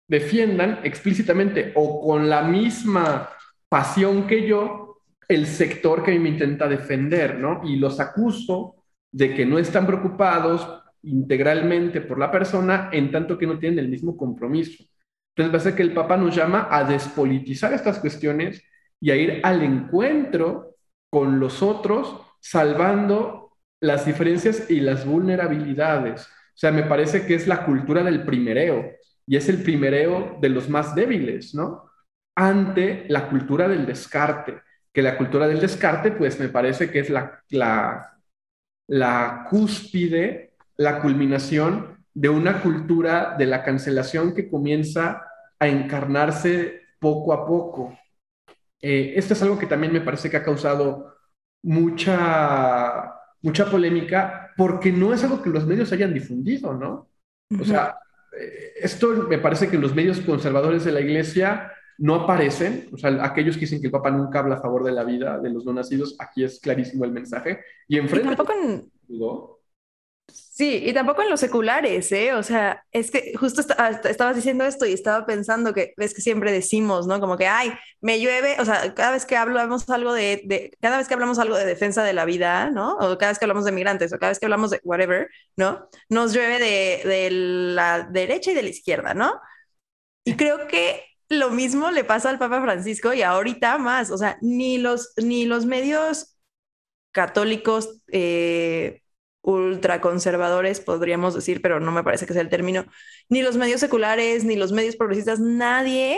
defiendan 0.09 0.81
explícitamente 0.83 1.71
o 1.75 2.01
con 2.05 2.29
la 2.29 2.41
misma 2.41 3.29
pasión 3.69 4.27
que 4.27 4.45
yo 4.45 4.97
el 5.29 5.47
sector 5.47 6.03
que 6.03 6.19
me 6.19 6.29
intenta 6.29 6.67
defender, 6.67 7.39
¿no? 7.39 7.61
Y 7.63 7.77
los 7.77 8.01
acuso 8.01 8.75
de 9.09 9.33
que 9.33 9.45
no 9.45 9.57
están 9.57 9.87
preocupados 9.87 10.67
integralmente 11.03 12.01
por 12.01 12.19
la 12.19 12.29
persona 12.29 12.89
en 12.91 13.09
tanto 13.09 13.37
que 13.37 13.47
no 13.47 13.57
tienen 13.57 13.79
el 13.79 13.87
mismo 13.87 14.17
compromiso. 14.17 14.83
Entonces 15.29 15.53
va 15.53 15.57
a 15.59 15.61
ser 15.61 15.75
que 15.75 15.83
el 15.83 15.93
Papa 15.93 16.17
nos 16.17 16.35
llama 16.35 16.67
a 16.69 16.83
despolitizar 16.83 17.71
estas 17.71 17.99
cuestiones 17.99 18.61
y 19.03 19.11
a 19.11 19.17
ir 19.17 19.41
al 19.43 19.61
encuentro 19.63 20.77
con 21.09 21.37
los 21.37 21.61
otros, 21.61 22.21
salvando 22.39 23.51
las 23.81 24.05
diferencias 24.05 24.69
y 24.69 24.79
las 24.79 25.05
vulnerabilidades. 25.05 26.25
O 26.25 26.55
sea, 26.55 26.71
me 26.71 26.83
parece 26.83 27.25
que 27.25 27.35
es 27.35 27.45
la 27.45 27.65
cultura 27.65 28.01
del 28.01 28.23
primereo 28.23 28.93
y 29.27 29.35
es 29.35 29.49
el 29.49 29.61
primereo 29.61 30.37
de 30.39 30.47
los 30.47 30.69
más 30.69 30.95
débiles, 30.95 31.53
¿no? 31.53 31.91
Ante 32.33 33.05
la 33.09 33.27
cultura 33.27 33.67
del 33.67 33.85
descarte, 33.85 34.61
que 34.93 35.01
la 35.01 35.17
cultura 35.17 35.49
del 35.49 35.59
descarte, 35.59 36.11
pues 36.11 36.39
me 36.39 36.47
parece 36.47 36.89
que 36.89 36.99
es 36.99 37.09
la, 37.09 37.43
la, 37.49 38.21
la 38.87 39.45
cúspide, 39.49 40.53
la 40.77 41.01
culminación 41.01 42.05
de 42.13 42.29
una 42.29 42.61
cultura 42.61 43.35
de 43.37 43.47
la 43.47 43.63
cancelación 43.63 44.33
que 44.33 44.49
comienza 44.49 45.27
a 45.59 45.67
encarnarse 45.67 46.83
poco 46.99 47.33
a 47.33 47.45
poco. 47.45 47.97
Eh, 48.85 49.13
esto 49.15 49.33
es 49.33 49.41
algo 49.41 49.57
que 49.57 49.65
también 49.65 49.93
me 49.93 50.01
parece 50.01 50.29
que 50.29 50.35
ha 50.35 50.43
causado 50.43 51.15
mucha, 51.63 53.13
mucha 53.41 53.71
polémica 53.71 54.51
porque 54.57 54.91
no 54.91 55.13
es 55.13 55.23
algo 55.23 55.41
que 55.41 55.49
los 55.49 55.65
medios 55.65 55.93
hayan 55.93 56.13
difundido, 56.13 56.73
¿no? 56.73 57.09
O 57.57 57.63
sea, 57.63 57.95
eh, 58.37 58.73
esto 58.75 59.07
me 59.29 59.37
parece 59.37 59.69
que 59.69 59.77
los 59.77 59.95
medios 59.95 60.19
conservadores 60.19 60.83
de 60.83 60.91
la 60.91 60.99
iglesia 60.99 61.71
no 61.97 62.15
aparecen, 62.15 62.89
o 62.91 62.97
sea, 62.97 63.23
aquellos 63.23 63.55
que 63.55 63.61
dicen 63.61 63.79
que 63.79 63.87
el 63.87 63.91
Papa 63.91 64.11
nunca 64.11 64.39
habla 64.39 64.55
a 64.55 64.61
favor 64.61 64.83
de 64.83 64.91
la 64.91 65.05
vida 65.05 65.39
de 65.39 65.49
los 65.49 65.63
no 65.63 65.71
nacidos, 65.71 66.17
aquí 66.19 66.43
es 66.43 66.59
clarísimo 66.59 67.05
el 67.05 67.11
mensaje. 67.11 67.61
Y 67.87 67.99
enfrente... 67.99 68.35
Sí, 70.55 70.83
y 70.85 70.93
tampoco 70.93 71.23
en 71.23 71.31
los 71.31 71.39
seculares, 71.39 72.11
¿eh? 72.11 72.33
O 72.35 72.43
sea, 72.43 72.85
es 72.91 73.09
que 73.09 73.33
justo 73.35 73.63
ah, 73.75 73.89
estabas 74.03 74.35
diciendo 74.35 74.63
esto 74.65 74.85
y 74.85 74.93
estaba 74.93 75.25
pensando 75.25 75.73
que 75.73 75.95
ves 75.97 76.13
que 76.13 76.21
siempre 76.21 76.51
decimos, 76.51 77.07
¿no? 77.07 77.19
Como 77.19 77.37
que, 77.37 77.47
ay, 77.47 77.73
me 78.01 78.19
llueve, 78.19 78.57
o 78.59 78.65
sea, 78.65 78.93
cada 78.93 79.13
vez 79.13 79.25
que 79.25 79.35
hablamos 79.35 79.89
algo 79.89 80.13
de, 80.13 80.71
cada 80.79 80.97
vez 80.99 81.07
que 81.07 81.15
hablamos 81.15 81.39
algo 81.39 81.57
de 81.57 81.65
defensa 81.65 82.03
de 82.03 82.13
la 82.13 82.25
vida, 82.25 82.69
¿no? 82.69 82.97
O 82.97 83.17
cada 83.17 83.31
vez 83.31 83.39
que 83.39 83.45
hablamos 83.45 83.65
de 83.65 83.71
migrantes, 83.71 84.13
o 84.13 84.19
cada 84.19 84.29
vez 84.29 84.37
que 84.39 84.45
hablamos 84.45 84.69
de 84.69 84.79
whatever, 84.83 85.27
¿no? 85.55 85.89
Nos 86.09 86.33
llueve 86.33 86.59
de, 86.59 87.09
de 87.09 87.31
la 87.31 88.03
derecha 88.11 88.51
y 88.51 88.53
de 88.53 88.61
la 88.61 88.69
izquierda, 88.69 89.15
¿no? 89.15 89.33
Y 90.23 90.35
creo 90.35 90.67
que 90.67 91.03
lo 91.29 91.49
mismo 91.51 91.91
le 91.91 92.03
pasa 92.03 92.29
al 92.29 92.39
Papa 92.39 92.61
Francisco 92.61 93.13
y 93.13 93.23
ahorita 93.23 93.79
más, 93.79 94.11
o 94.11 94.17
sea, 94.19 94.37
ni 94.41 94.77
los, 94.77 95.13
ni 95.17 95.45
los 95.45 95.65
medios 95.65 96.37
católicos, 97.11 98.01
eh, 98.11 99.02
ultraconservadores, 99.43 100.79
podríamos 100.79 101.35
decir, 101.35 101.61
pero 101.61 101.79
no 101.79 101.91
me 101.91 102.03
parece 102.03 102.25
que 102.25 102.33
sea 102.33 102.41
el 102.41 102.49
término, 102.49 102.85
ni 103.29 103.41
los 103.41 103.57
medios 103.57 103.81
seculares, 103.81 104.45
ni 104.45 104.55
los 104.55 104.71
medios 104.71 104.95
progresistas, 104.95 105.39
nadie 105.39 106.17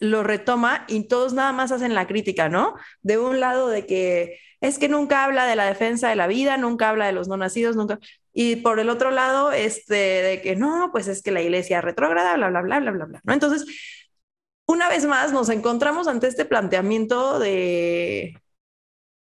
lo 0.00 0.22
retoma 0.22 0.84
y 0.88 1.04
todos 1.08 1.32
nada 1.32 1.52
más 1.52 1.72
hacen 1.72 1.94
la 1.94 2.06
crítica, 2.06 2.48
¿no? 2.48 2.74
De 3.02 3.18
un 3.18 3.40
lado 3.40 3.68
de 3.68 3.86
que 3.86 4.38
es 4.60 4.78
que 4.78 4.88
nunca 4.88 5.24
habla 5.24 5.46
de 5.46 5.56
la 5.56 5.66
defensa 5.66 6.08
de 6.08 6.16
la 6.16 6.26
vida, 6.26 6.56
nunca 6.56 6.88
habla 6.88 7.06
de 7.06 7.12
los 7.12 7.28
no 7.28 7.36
nacidos, 7.36 7.76
nunca. 7.76 7.98
Y 8.32 8.56
por 8.56 8.80
el 8.80 8.90
otro 8.90 9.10
lado, 9.10 9.52
este, 9.52 9.94
de 9.94 10.42
que 10.42 10.56
no, 10.56 10.90
pues 10.92 11.08
es 11.08 11.22
que 11.22 11.30
la 11.30 11.42
iglesia 11.42 11.80
retrógrada, 11.80 12.36
bla, 12.36 12.48
bla, 12.50 12.62
bla, 12.62 12.80
bla, 12.80 12.90
bla, 12.92 13.04
bla, 13.06 13.20
¿no? 13.24 13.32
Entonces, 13.32 13.64
una 14.66 14.88
vez 14.88 15.06
más 15.06 15.32
nos 15.32 15.48
encontramos 15.48 16.08
ante 16.08 16.26
este 16.28 16.44
planteamiento 16.44 17.38
de, 17.38 18.38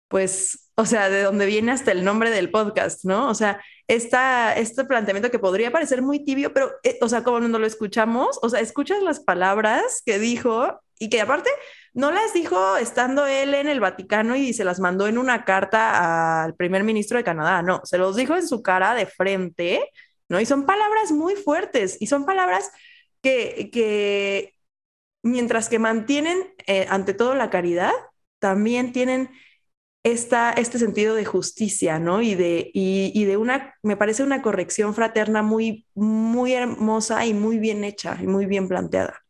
pues, 0.08 0.63
o 0.76 0.86
sea, 0.86 1.10
de 1.10 1.24
donde 1.24 1.46
viene 1.46 1.72
hasta 1.72 1.92
el 1.92 2.04
nombre 2.04 2.32
del 2.32 2.50
podcast, 2.50 3.06
¿no? 3.06 3.30
O 3.30 3.36
sea, 3.36 3.62
esta, 3.88 4.54
este 4.56 4.86
planteamiento 4.86 5.30
que 5.30 5.40
podría 5.40 5.72
parecer 5.72 6.02
muy 6.02 6.24
tibio, 6.26 6.54
pero, 6.54 6.72
eh, 6.84 6.98
o 7.02 7.10
sea, 7.10 7.24
como 7.24 7.40
cuando 7.40 7.60
lo 7.60 7.68
escuchamos, 7.68 8.40
o 8.42 8.50
sea, 8.50 8.60
escuchas 8.60 9.02
las 9.04 9.20
palabras 9.20 10.02
que 10.06 10.18
dijo 10.18 10.80
y 11.00 11.10
que 11.10 11.22
aparte 11.22 11.50
no 11.94 12.12
las 12.12 12.34
dijo 12.34 12.78
estando 12.78 13.26
él 13.28 13.54
en 13.54 13.68
el 13.68 13.80
Vaticano 13.80 14.36
y 14.36 14.54
se 14.54 14.64
las 14.64 14.80
mandó 14.80 15.08
en 15.08 15.18
una 15.18 15.46
carta 15.46 16.44
al 16.44 16.56
primer 16.56 16.84
ministro 16.84 17.18
de 17.18 17.24
Canadá, 17.24 17.62
no, 17.62 17.82
se 17.84 17.98
los 17.98 18.16
dijo 18.16 18.36
en 18.36 18.48
su 18.48 18.64
cara 18.64 18.96
de 18.96 19.06
frente, 19.06 19.92
¿no? 20.30 20.40
Y 20.40 20.46
son 20.46 20.66
palabras 20.66 21.12
muy 21.12 21.36
fuertes 21.36 21.98
y 22.00 22.08
son 22.08 22.26
palabras 22.26 22.72
que, 23.22 23.70
que 23.72 24.56
mientras 25.22 25.70
que 25.70 25.80
mantienen 25.80 26.54
eh, 26.68 26.88
ante 26.90 27.14
todo 27.14 27.36
la 27.36 27.50
caridad, 27.50 27.92
también 28.40 28.92
tienen 28.92 29.30
esta, 30.04 30.52
este 30.52 30.80
sentido 30.80 31.16
de 31.16 31.26
justicia, 31.26 31.98
¿no? 31.98 32.22
Y 32.22 32.36
de, 32.36 32.70
y, 32.74 33.24
de 33.24 33.38
una, 33.38 33.74
me 33.82 33.96
parece 33.96 34.24
una 34.24 34.42
corrección 34.42 34.94
fraterna 34.94 35.42
muy, 35.42 35.88
muy 35.96 36.54
hermosa 36.54 37.26
y 37.26 37.34
muy 37.34 37.58
bien 37.58 37.84
hecha 37.84 38.18
y 38.22 38.28
muy 38.28 38.46
bien 38.46 38.68
planteada. 38.68 39.22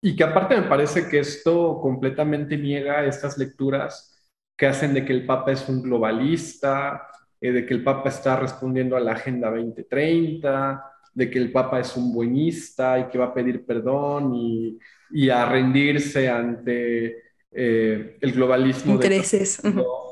Y 0.00 0.14
que 0.14 0.24
aparte 0.24 0.56
me 0.60 0.68
parece 0.68 1.08
que 1.08 1.20
esto 1.20 1.80
completamente 1.80 2.56
niega 2.56 3.04
estas 3.04 3.36
lecturas 3.38 4.14
que 4.56 4.66
hacen 4.66 4.92
de 4.94 5.04
que 5.04 5.12
el 5.12 5.26
Papa 5.26 5.52
es 5.52 5.68
un 5.68 5.82
globalista, 5.82 7.08
eh, 7.40 7.50
de 7.50 7.66
que 7.66 7.74
el 7.74 7.82
Papa 7.82 8.10
está 8.10 8.36
respondiendo 8.36 8.96
a 8.96 9.00
la 9.00 9.12
Agenda 9.12 9.50
2030, 9.50 10.84
de 11.14 11.30
que 11.30 11.38
el 11.38 11.50
Papa 11.50 11.80
es 11.80 11.96
un 11.96 12.12
buenista 12.12 12.98
y 12.98 13.08
que 13.08 13.18
va 13.18 13.26
a 13.26 13.34
pedir 13.34 13.64
perdón 13.64 14.34
y, 14.34 14.78
y 15.10 15.30
a 15.30 15.46
rendirse 15.46 16.28
ante 16.28 17.27
eh, 17.52 18.18
el 18.20 18.32
globalismo. 18.32 18.94
Intereses. 18.94 19.60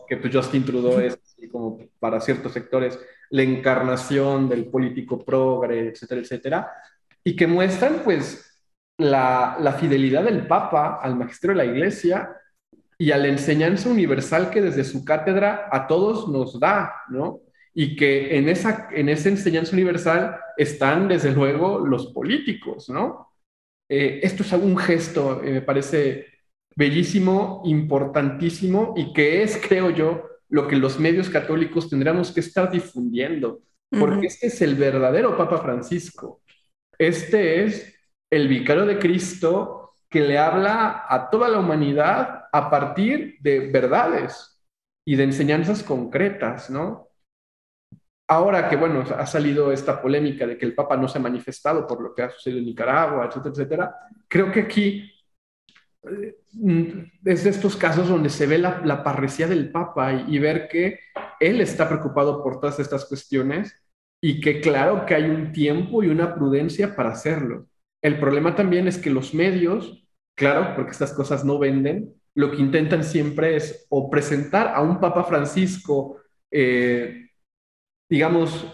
que 0.08 0.16
pues, 0.16 0.34
Justin 0.34 0.64
Trudeau 0.64 1.00
es, 1.00 1.18
como 1.50 1.78
para 1.98 2.20
ciertos 2.20 2.52
sectores, 2.52 2.98
la 3.30 3.42
encarnación 3.42 4.48
del 4.48 4.66
político 4.66 5.24
progre, 5.24 5.88
etcétera, 5.88 6.20
etcétera, 6.20 6.72
y 7.24 7.34
que 7.34 7.46
muestran 7.46 8.02
pues 8.04 8.64
la, 8.98 9.56
la 9.60 9.72
fidelidad 9.72 10.24
del 10.24 10.46
Papa 10.46 11.00
al 11.02 11.16
magisterio 11.16 11.56
de 11.56 11.64
la 11.64 11.72
Iglesia 11.72 12.36
y 12.98 13.10
a 13.10 13.18
la 13.18 13.28
enseñanza 13.28 13.88
universal 13.88 14.50
que 14.50 14.62
desde 14.62 14.84
su 14.84 15.04
cátedra 15.04 15.68
a 15.70 15.86
todos 15.86 16.28
nos 16.28 16.58
da, 16.58 17.02
¿no? 17.08 17.40
Y 17.74 17.94
que 17.94 18.38
en 18.38 18.48
esa, 18.48 18.88
en 18.90 19.10
esa 19.10 19.28
enseñanza 19.28 19.72
universal 19.72 20.38
están, 20.56 21.08
desde 21.08 21.32
luego, 21.32 21.80
los 21.80 22.06
políticos, 22.12 22.88
¿no? 22.88 23.28
Eh, 23.88 24.20
esto 24.22 24.42
es 24.42 24.52
un 24.52 24.78
gesto, 24.78 25.42
eh, 25.44 25.52
me 25.52 25.62
parece 25.62 26.26
bellísimo, 26.76 27.62
importantísimo 27.64 28.94
y 28.96 29.12
que 29.12 29.42
es, 29.42 29.60
creo 29.68 29.90
yo, 29.90 30.28
lo 30.48 30.68
que 30.68 30.76
los 30.76 31.00
medios 31.00 31.28
católicos 31.28 31.90
tendríamos 31.90 32.30
que 32.30 32.40
estar 32.40 32.70
difundiendo, 32.70 33.62
porque 33.90 34.26
este 34.26 34.48
es 34.48 34.62
el 34.62 34.74
verdadero 34.74 35.36
Papa 35.36 35.58
Francisco. 35.58 36.42
Este 36.98 37.64
es 37.64 37.94
el 38.30 38.46
vicario 38.46 38.86
de 38.86 38.98
Cristo 38.98 39.94
que 40.08 40.20
le 40.20 40.38
habla 40.38 41.04
a 41.08 41.30
toda 41.30 41.48
la 41.48 41.58
humanidad 41.58 42.44
a 42.52 42.70
partir 42.70 43.36
de 43.40 43.70
verdades 43.70 44.62
y 45.04 45.16
de 45.16 45.24
enseñanzas 45.24 45.82
concretas, 45.82 46.70
¿no? 46.70 47.08
Ahora 48.28 48.68
que, 48.68 48.76
bueno, 48.76 49.04
ha 49.16 49.26
salido 49.26 49.72
esta 49.72 50.00
polémica 50.00 50.46
de 50.46 50.58
que 50.58 50.66
el 50.66 50.74
Papa 50.74 50.96
no 50.96 51.06
se 51.06 51.18
ha 51.18 51.20
manifestado 51.20 51.86
por 51.86 52.00
lo 52.00 52.14
que 52.14 52.22
ha 52.22 52.30
sucedido 52.30 52.60
en 52.60 52.66
Nicaragua, 52.66 53.26
etcétera, 53.26 53.52
etcétera, 53.52 53.96
creo 54.28 54.50
que 54.50 54.60
aquí 54.60 55.15
es 57.24 57.44
de 57.44 57.50
estos 57.50 57.76
casos 57.76 58.08
donde 58.08 58.30
se 58.30 58.46
ve 58.46 58.58
la, 58.58 58.80
la 58.84 59.02
parresía 59.02 59.46
del 59.46 59.70
Papa 59.70 60.24
y, 60.26 60.38
ver 60.38 60.68
que 60.68 61.00
él 61.40 61.60
está 61.60 61.88
preocupado 61.88 62.42
por 62.42 62.60
todas 62.60 62.78
estas 62.78 63.04
cuestiones 63.04 63.82
y 64.20 64.40
que 64.40 64.60
claro 64.60 65.04
que 65.06 65.14
hay 65.14 65.24
un 65.24 65.52
tiempo 65.52 66.02
y 66.02 66.08
una 66.08 66.34
prudencia 66.34 66.94
para 66.96 67.10
hacerlo. 67.10 67.66
El 68.02 68.18
problema 68.18 68.54
también 68.54 68.88
es 68.88 68.98
que 68.98 69.10
los 69.10 69.34
medios, 69.34 70.06
claro, 70.36 70.74
porque 70.74 70.92
estas 70.92 71.12
cosas 71.12 71.44
no 71.44 71.58
venden, 71.58 72.14
lo 72.34 72.50
que 72.50 72.58
intentan 72.58 73.02
siempre 73.02 73.56
es 73.56 73.86
o 73.88 74.10
presentar 74.10 74.68
a 74.68 74.82
un 74.82 75.00
Papa 75.00 75.24
Francisco, 75.24 76.20
eh, 76.50 77.30
digamos, 78.08 78.66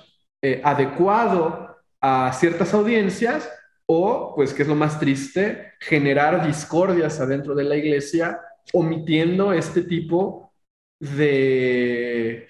eh, 0.42 0.60
adecuado 0.64 1.76
a 2.00 2.32
ciertas 2.32 2.74
audiencias, 2.74 3.48
o, 3.86 4.34
pues, 4.34 4.54
que 4.54 4.62
es 4.62 4.68
lo 4.68 4.74
más 4.74 4.98
triste, 4.98 5.74
generar 5.80 6.46
discordias 6.46 7.20
adentro 7.20 7.54
de 7.54 7.64
la 7.64 7.76
iglesia, 7.76 8.40
omitiendo 8.72 9.52
este 9.52 9.82
tipo 9.82 10.52
de, 11.00 12.48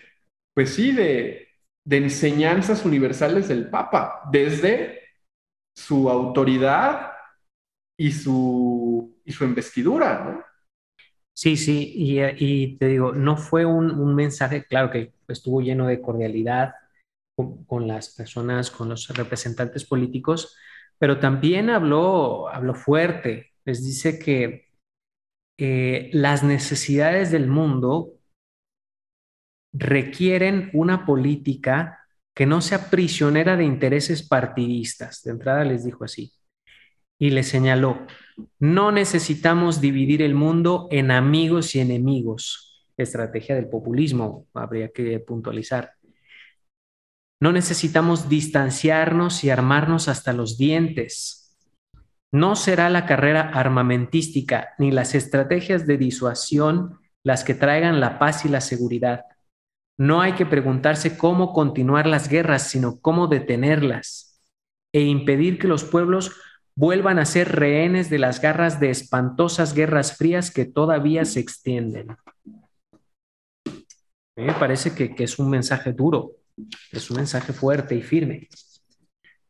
pues 0.54 0.74
sí, 0.74 0.92
de, 0.92 1.48
enseñanzas 1.88 2.84
universales 2.84 3.48
del 3.48 3.68
Papa, 3.68 4.22
desde 4.30 5.00
su 5.74 6.08
autoridad 6.08 7.12
y 7.98 8.12
su, 8.12 9.20
y 9.24 9.32
su 9.32 9.44
investidura, 9.44 10.24
¿no? 10.24 10.44
Sí, 11.34 11.56
sí, 11.56 11.92
y, 11.96 12.76
te 12.76 12.88
digo, 12.88 13.12
no 13.12 13.36
fue 13.38 13.64
un, 13.64 14.14
mensaje, 14.14 14.64
claro 14.64 14.90
que 14.90 15.14
estuvo 15.28 15.62
lleno 15.62 15.86
de 15.86 16.00
cordialidad 16.02 16.74
con, 17.66 17.88
las 17.88 18.14
personas, 18.14 18.70
con 18.70 18.90
los 18.90 19.08
representantes 19.08 19.84
políticos, 19.84 20.56
pero 20.98 21.18
también 21.18 21.70
habló, 21.70 22.48
habló 22.48 22.74
fuerte. 22.74 23.52
Les 23.64 23.84
dice 23.84 24.18
que 24.18 24.68
eh, 25.58 26.10
las 26.12 26.42
necesidades 26.42 27.30
del 27.30 27.46
mundo 27.46 28.14
requieren 29.72 30.70
una 30.72 31.06
política 31.06 31.98
que 32.34 32.46
no 32.46 32.60
sea 32.60 32.90
prisionera 32.90 33.56
de 33.56 33.64
intereses 33.64 34.26
partidistas. 34.26 35.22
De 35.22 35.32
entrada 35.32 35.64
les 35.64 35.84
dijo 35.84 36.04
así. 36.04 36.32
Y 37.18 37.30
le 37.30 37.42
señaló, 37.42 38.06
no 38.58 38.90
necesitamos 38.90 39.80
dividir 39.80 40.22
el 40.22 40.34
mundo 40.34 40.88
en 40.90 41.10
amigos 41.10 41.74
y 41.74 41.80
enemigos. 41.80 42.86
Estrategia 42.96 43.54
del 43.54 43.68
populismo, 43.68 44.46
habría 44.54 44.88
que 44.90 45.20
puntualizar. 45.20 45.92
No 47.42 47.50
necesitamos 47.50 48.28
distanciarnos 48.28 49.42
y 49.42 49.50
armarnos 49.50 50.06
hasta 50.06 50.32
los 50.32 50.58
dientes. 50.58 51.58
No 52.30 52.54
será 52.54 52.88
la 52.88 53.04
carrera 53.04 53.50
armamentística 53.52 54.74
ni 54.78 54.92
las 54.92 55.16
estrategias 55.16 55.84
de 55.84 55.98
disuasión 55.98 57.00
las 57.24 57.42
que 57.42 57.54
traigan 57.54 57.98
la 57.98 58.20
paz 58.20 58.44
y 58.44 58.48
la 58.48 58.60
seguridad. 58.60 59.24
No 59.98 60.20
hay 60.20 60.34
que 60.34 60.46
preguntarse 60.46 61.18
cómo 61.18 61.52
continuar 61.52 62.06
las 62.06 62.28
guerras, 62.28 62.68
sino 62.68 63.00
cómo 63.00 63.26
detenerlas 63.26 64.40
e 64.92 65.00
impedir 65.00 65.58
que 65.58 65.66
los 65.66 65.82
pueblos 65.82 66.30
vuelvan 66.76 67.18
a 67.18 67.24
ser 67.24 67.56
rehenes 67.56 68.08
de 68.08 68.20
las 68.20 68.40
garras 68.40 68.78
de 68.78 68.90
espantosas 68.90 69.74
guerras 69.74 70.16
frías 70.16 70.52
que 70.52 70.64
todavía 70.64 71.24
se 71.24 71.40
extienden. 71.40 72.16
Me 74.36 74.52
parece 74.52 74.94
que 74.94 75.24
es 75.24 75.40
un 75.40 75.50
mensaje 75.50 75.92
duro, 75.92 76.36
es 76.90 77.10
un 77.10 77.16
mensaje 77.16 77.52
fuerte 77.52 77.94
y 77.94 78.02
firme. 78.02 78.48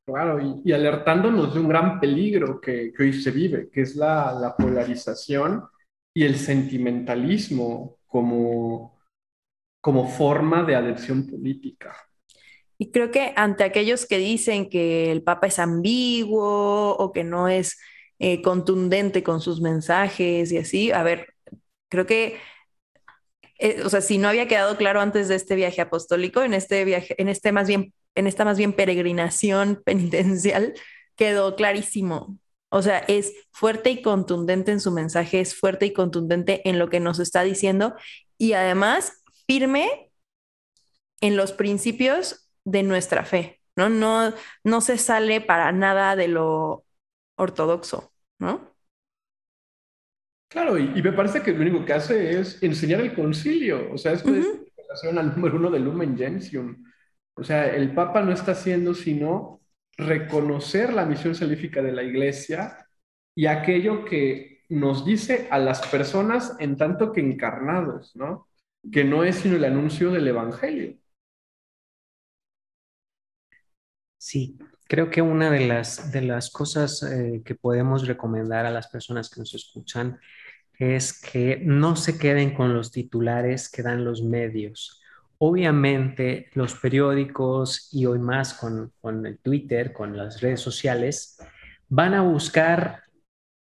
Claro, 0.04 0.62
y, 0.64 0.72
alertándonos 0.72 1.54
de 1.54 1.60
un 1.60 1.68
gran 1.68 2.00
peligro 2.00 2.60
que, 2.60 2.92
hoy 2.98 3.12
se 3.12 3.30
vive, 3.30 3.70
que 3.70 3.82
es 3.82 3.94
la, 3.94 4.54
polarización 4.58 5.64
y 6.14 6.24
el 6.24 6.36
sentimentalismo 6.36 7.98
como, 8.06 9.00
como 9.80 10.08
forma 10.08 10.64
de 10.64 10.74
adhesión 10.74 11.26
política. 11.26 11.96
Y 12.78 12.90
creo 12.90 13.12
que 13.12 13.32
ante 13.36 13.62
aquellos 13.62 14.06
que 14.06 14.18
dicen 14.18 14.68
que 14.68 15.12
el 15.12 15.22
Papa 15.22 15.46
es 15.46 15.60
ambiguo 15.60 16.96
o 16.96 17.12
que 17.12 17.22
no 17.22 17.48
es 17.48 17.78
eh, 18.18 18.42
contundente 18.42 19.22
con 19.22 19.40
sus 19.40 19.60
mensajes 19.60 20.50
y 20.50 20.58
así, 20.58 20.90
a 20.90 21.04
ver, 21.04 21.32
creo 21.88 22.06
que 22.06 22.38
eh, 23.62 23.82
o 23.84 23.88
sea, 23.88 24.00
si 24.00 24.18
no 24.18 24.28
había 24.28 24.48
quedado 24.48 24.76
claro 24.76 25.00
antes 25.00 25.28
de 25.28 25.36
este 25.36 25.54
viaje 25.54 25.80
apostólico, 25.80 26.42
en 26.42 26.52
este 26.52 26.84
viaje, 26.84 27.14
en 27.16 27.28
este 27.28 27.52
más 27.52 27.68
bien, 27.68 27.94
en 28.16 28.26
esta 28.26 28.44
más 28.44 28.58
bien 28.58 28.72
peregrinación 28.72 29.80
penitencial, 29.86 30.74
quedó 31.14 31.54
clarísimo. 31.54 32.38
O 32.70 32.82
sea, 32.82 32.98
es 32.98 33.32
fuerte 33.52 33.90
y 33.90 34.02
contundente 34.02 34.72
en 34.72 34.80
su 34.80 34.90
mensaje, 34.90 35.40
es 35.40 35.54
fuerte 35.54 35.86
y 35.86 35.92
contundente 35.92 36.68
en 36.68 36.80
lo 36.80 36.90
que 36.90 36.98
nos 36.98 37.20
está 37.20 37.42
diciendo 37.44 37.94
y 38.36 38.54
además 38.54 39.22
firme 39.46 40.10
en 41.20 41.36
los 41.36 41.52
principios 41.52 42.48
de 42.64 42.82
nuestra 42.82 43.24
fe, 43.24 43.60
¿no? 43.76 43.88
No, 43.90 44.34
no 44.64 44.80
se 44.80 44.98
sale 44.98 45.40
para 45.40 45.70
nada 45.70 46.16
de 46.16 46.26
lo 46.28 46.84
ortodoxo, 47.36 48.12
¿no? 48.40 48.71
Claro, 50.52 50.78
y, 50.78 51.02
me 51.02 51.12
parece 51.12 51.42
que 51.42 51.52
lo 51.52 51.62
único 51.62 51.82
que 51.84 51.94
hace 51.94 52.38
es 52.38 52.62
enseñar 52.62 53.00
el 53.00 53.14
concilio, 53.14 53.90
o 53.90 53.96
sea, 53.96 54.12
esto 54.12 54.34
es 54.34 54.46
relación 54.76 55.18
al 55.18 55.34
número 55.34 55.56
uno 55.56 55.70
del 55.70 55.84
Lumen 55.84 56.16
Gentium. 56.16 56.84
O 57.34 57.42
sea, 57.42 57.74
el 57.74 57.94
Papa 57.94 58.20
no 58.20 58.32
está 58.32 58.52
haciendo 58.52 58.92
sino 58.92 59.62
reconocer 59.96 60.92
la 60.92 61.06
misión 61.06 61.34
salífica 61.34 61.80
de 61.80 61.92
la 61.92 62.02
Iglesia 62.02 62.86
y 63.34 63.46
aquello 63.46 64.04
que 64.04 64.64
nos 64.68 65.06
dice 65.06 65.48
a 65.50 65.58
las 65.58 65.86
personas 65.86 66.54
en 66.58 66.76
tanto 66.76 67.12
que 67.12 67.22
encarnados, 67.22 68.14
¿no? 68.14 68.46
Que 68.92 69.04
no 69.04 69.24
es 69.24 69.36
sino 69.36 69.56
el 69.56 69.64
anuncio 69.64 70.10
del 70.10 70.28
Evangelio. 70.28 70.98
Sí, 74.18 74.58
creo 74.86 75.08
que 75.08 75.22
una 75.22 75.50
de 75.50 75.66
las, 75.66 76.12
de 76.12 76.20
las 76.20 76.50
cosas 76.50 77.02
eh, 77.04 77.40
que 77.42 77.54
podemos 77.54 78.06
recomendar 78.06 78.66
a 78.66 78.70
las 78.70 78.88
personas 78.88 79.30
que 79.30 79.40
nos 79.40 79.54
escuchan 79.54 80.20
es 80.78 81.20
que 81.20 81.60
no 81.62 81.96
se 81.96 82.18
queden 82.18 82.54
con 82.54 82.74
los 82.74 82.90
titulares 82.90 83.70
que 83.70 83.82
dan 83.82 84.04
los 84.04 84.22
medios. 84.22 85.00
Obviamente 85.38 86.50
los 86.54 86.74
periódicos 86.74 87.88
y 87.92 88.06
hoy 88.06 88.18
más 88.18 88.54
con, 88.54 88.92
con 89.00 89.26
el 89.26 89.38
Twitter, 89.38 89.92
con 89.92 90.16
las 90.16 90.40
redes 90.40 90.60
sociales, 90.60 91.38
van 91.88 92.14
a 92.14 92.22
buscar 92.22 93.02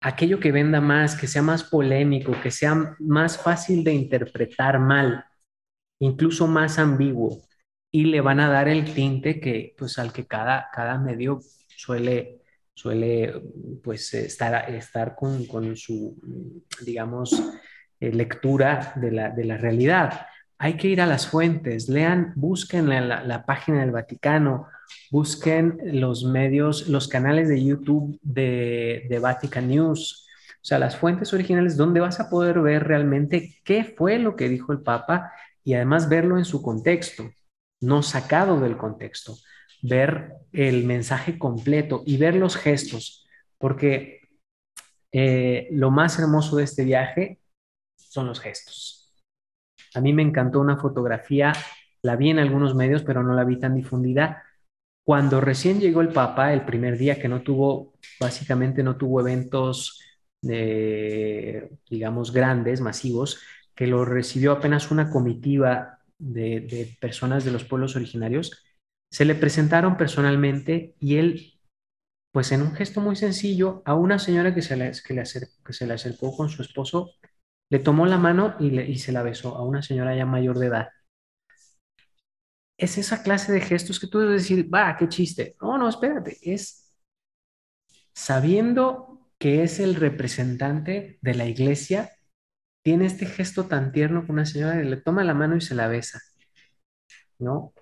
aquello 0.03 0.39
que 0.39 0.51
venda 0.51 0.81
más, 0.81 1.15
que 1.15 1.27
sea 1.27 1.41
más 1.41 1.63
polémico, 1.63 2.33
que 2.43 2.51
sea 2.51 2.95
más 2.99 3.37
fácil 3.37 3.83
de 3.83 3.93
interpretar 3.93 4.77
mal, 4.79 5.25
incluso 5.99 6.45
más 6.45 6.77
ambiguo, 6.77 7.41
y 7.91 8.05
le 8.05 8.21
van 8.21 8.39
a 8.39 8.49
dar 8.49 8.67
el 8.67 8.93
tinte 8.93 9.39
que, 9.39 9.73
pues, 9.77 9.97
al 9.97 10.11
que 10.11 10.27
cada, 10.27 10.69
cada 10.73 10.97
medio 10.97 11.39
suele, 11.67 12.42
suele 12.73 13.33
pues 13.83 14.13
estar, 14.13 14.69
estar 14.73 15.15
con, 15.15 15.45
con 15.45 15.75
su, 15.75 16.17
digamos, 16.85 17.31
eh, 17.99 18.11
lectura 18.11 18.93
de 18.95 19.11
la, 19.11 19.29
de 19.29 19.45
la, 19.45 19.57
realidad. 19.57 20.27
Hay 20.57 20.77
que 20.77 20.87
ir 20.87 21.01
a 21.01 21.05
las 21.05 21.27
fuentes, 21.27 21.89
lean, 21.89 22.33
busquen 22.35 22.89
la, 22.89 23.23
la, 23.23 23.45
página 23.45 23.81
del 23.81 23.91
Vaticano, 23.91 24.67
busquen 25.11 25.77
los 25.83 26.23
medios, 26.25 26.87
los 26.87 27.07
canales 27.07 27.49
de 27.49 27.63
YouTube 27.63 28.19
de, 28.21 29.05
de 29.09 29.19
Vatican 29.19 29.67
News, 29.67 30.27
o 30.55 30.65
sea, 30.65 30.79
las 30.79 30.95
fuentes 30.95 31.33
originales 31.33 31.75
donde 31.75 31.99
vas 31.99 32.19
a 32.19 32.29
poder 32.29 32.61
ver 32.61 32.85
realmente 32.85 33.57
qué 33.65 33.83
fue 33.83 34.17
lo 34.17 34.35
que 34.35 34.47
dijo 34.47 34.71
el 34.71 34.81
Papa 34.81 35.31
y 35.63 35.73
además 35.73 36.07
verlo 36.07 36.37
en 36.37 36.45
su 36.45 36.61
contexto, 36.61 37.29
no 37.81 38.01
sacado 38.01 38.59
del 38.61 38.77
contexto 38.77 39.35
ver 39.83 40.37
el 40.53 40.85
mensaje 40.85 41.37
completo 41.37 42.03
y 42.05 42.17
ver 42.17 42.35
los 42.35 42.55
gestos, 42.55 43.27
porque 43.59 44.21
eh, 45.11 45.67
lo 45.71 45.91
más 45.91 46.17
hermoso 46.17 46.55
de 46.55 46.63
este 46.63 46.85
viaje 46.85 47.39
son 47.97 48.25
los 48.27 48.39
gestos. 48.39 49.13
A 49.93 50.01
mí 50.01 50.13
me 50.13 50.23
encantó 50.23 50.59
una 50.59 50.77
fotografía, 50.77 51.53
la 52.01 52.15
vi 52.15 52.29
en 52.29 52.39
algunos 52.39 52.73
medios, 52.75 53.03
pero 53.03 53.21
no 53.23 53.33
la 53.33 53.43
vi 53.43 53.59
tan 53.59 53.75
difundida. 53.75 54.43
Cuando 55.05 55.41
recién 55.41 55.79
llegó 55.79 56.01
el 56.01 56.13
Papa, 56.13 56.53
el 56.53 56.65
primer 56.65 56.97
día 56.97 57.19
que 57.19 57.27
no 57.27 57.41
tuvo, 57.41 57.93
básicamente 58.19 58.83
no 58.83 58.95
tuvo 58.95 59.19
eventos, 59.19 60.01
digamos, 60.41 62.31
grandes, 62.31 62.79
masivos, 62.79 63.41
que 63.75 63.87
lo 63.87 64.05
recibió 64.05 64.53
apenas 64.53 64.91
una 64.91 65.09
comitiva 65.09 65.99
de 66.17 66.95
personas 67.01 67.43
de 67.43 67.51
los 67.51 67.65
pueblos 67.65 67.95
originarios, 67.95 68.63
se 69.13 69.25
le 69.25 69.35
presentaron 69.35 69.95
personalmente 69.95 70.95
y 70.99 71.17
él, 71.17 71.59
pues 72.31 72.51
en 72.51 72.63
un 72.63 72.73
gesto 72.73 72.99
muy 72.99 73.15
sencillo, 73.15 73.83
a 73.85 73.93
una 73.93 74.17
señora 74.17 74.55
que 74.55 74.63
se 74.63 74.75
le, 74.75 74.91
le 74.91 75.93
acercó 75.93 76.35
con 76.35 76.49
su 76.49 76.63
esposo, 76.63 77.11
le 77.69 77.77
tomó 77.77 78.07
la 78.07 78.17
mano 78.17 78.55
y, 78.59 78.79
y 78.81 78.97
se 78.97 79.11
la 79.11 79.21
besó 79.21 79.55
a 79.55 79.63
una 79.63 79.83
señora 79.83 80.15
ya 80.15 80.25
mayor 80.25 80.57
de 80.57 80.67
edad. 80.67 80.89
Es 82.77 82.97
esa 82.97 83.21
clase 83.23 83.51
de 83.53 83.61
gestos 83.61 83.99
que 83.99 84.07
tú 84.07 84.19
debes 84.19 84.41
decir, 84.43 84.73
va, 84.73 84.97
qué 84.97 85.07
chiste. 85.07 85.55
No, 85.61 85.77
no, 85.77 85.87
espérate, 85.87 86.37
es 86.41 86.91
sabiendo 88.13 89.29
que 89.37 89.61
es 89.61 89.79
el 89.79 89.93
representante 89.95 91.19
de 91.21 91.35
la 91.35 91.45
iglesia, 91.45 92.13
tiene 92.83 93.05
este 93.05 93.27
gesto 93.27 93.67
tan 93.67 93.91
tierno 93.91 94.21
con 94.21 94.31
una 94.35 94.47
señora 94.47 94.75
le 94.81 94.97
toma 94.97 95.23
la 95.23 95.35
mano 95.35 95.55
y 95.55 95.61
se 95.61 95.75
la 95.75 95.87
besa. 95.87 96.19
¿No? 97.39 97.73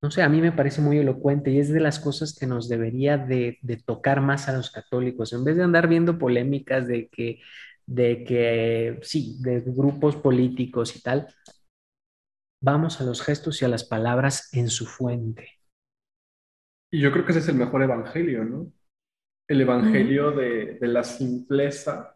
No 0.00 0.10
sé, 0.10 0.22
a 0.22 0.28
mí 0.28 0.40
me 0.40 0.52
parece 0.52 0.80
muy 0.80 0.98
elocuente 0.98 1.50
y 1.50 1.58
es 1.58 1.70
de 1.70 1.80
las 1.80 1.98
cosas 1.98 2.36
que 2.38 2.46
nos 2.46 2.68
debería 2.68 3.18
de, 3.18 3.58
tocar 3.84 4.20
más 4.20 4.48
a 4.48 4.56
los 4.56 4.70
católicos, 4.70 5.32
en 5.32 5.44
vez 5.44 5.56
de 5.56 5.64
andar 5.64 5.88
viendo 5.88 6.18
polémicas 6.18 6.86
de 6.86 7.08
que, 7.08 7.40
de 7.86 8.22
que, 8.24 9.00
sí, 9.02 9.38
de 9.40 9.60
grupos 9.60 10.14
políticos 10.16 10.94
y 10.96 11.02
tal, 11.02 11.26
vamos 12.62 13.00
a 13.00 13.04
los 13.04 13.22
gestos 13.22 13.60
y 13.60 13.64
a 13.64 13.68
las 13.68 13.84
palabras 13.84 14.54
en 14.54 14.68
su 14.68 14.86
fuente. 14.86 15.48
Y 16.90 17.00
yo 17.00 17.10
creo 17.10 17.24
que 17.24 17.32
ese 17.32 17.40
es 17.40 17.48
el 17.48 17.56
mejor 17.56 17.82
evangelio, 17.82 18.44
¿no? 18.44 18.72
El 19.48 19.60
evangelio 19.62 20.30
de, 20.30 20.78
de 20.80 20.86
la 20.86 21.02
simpleza, 21.02 22.14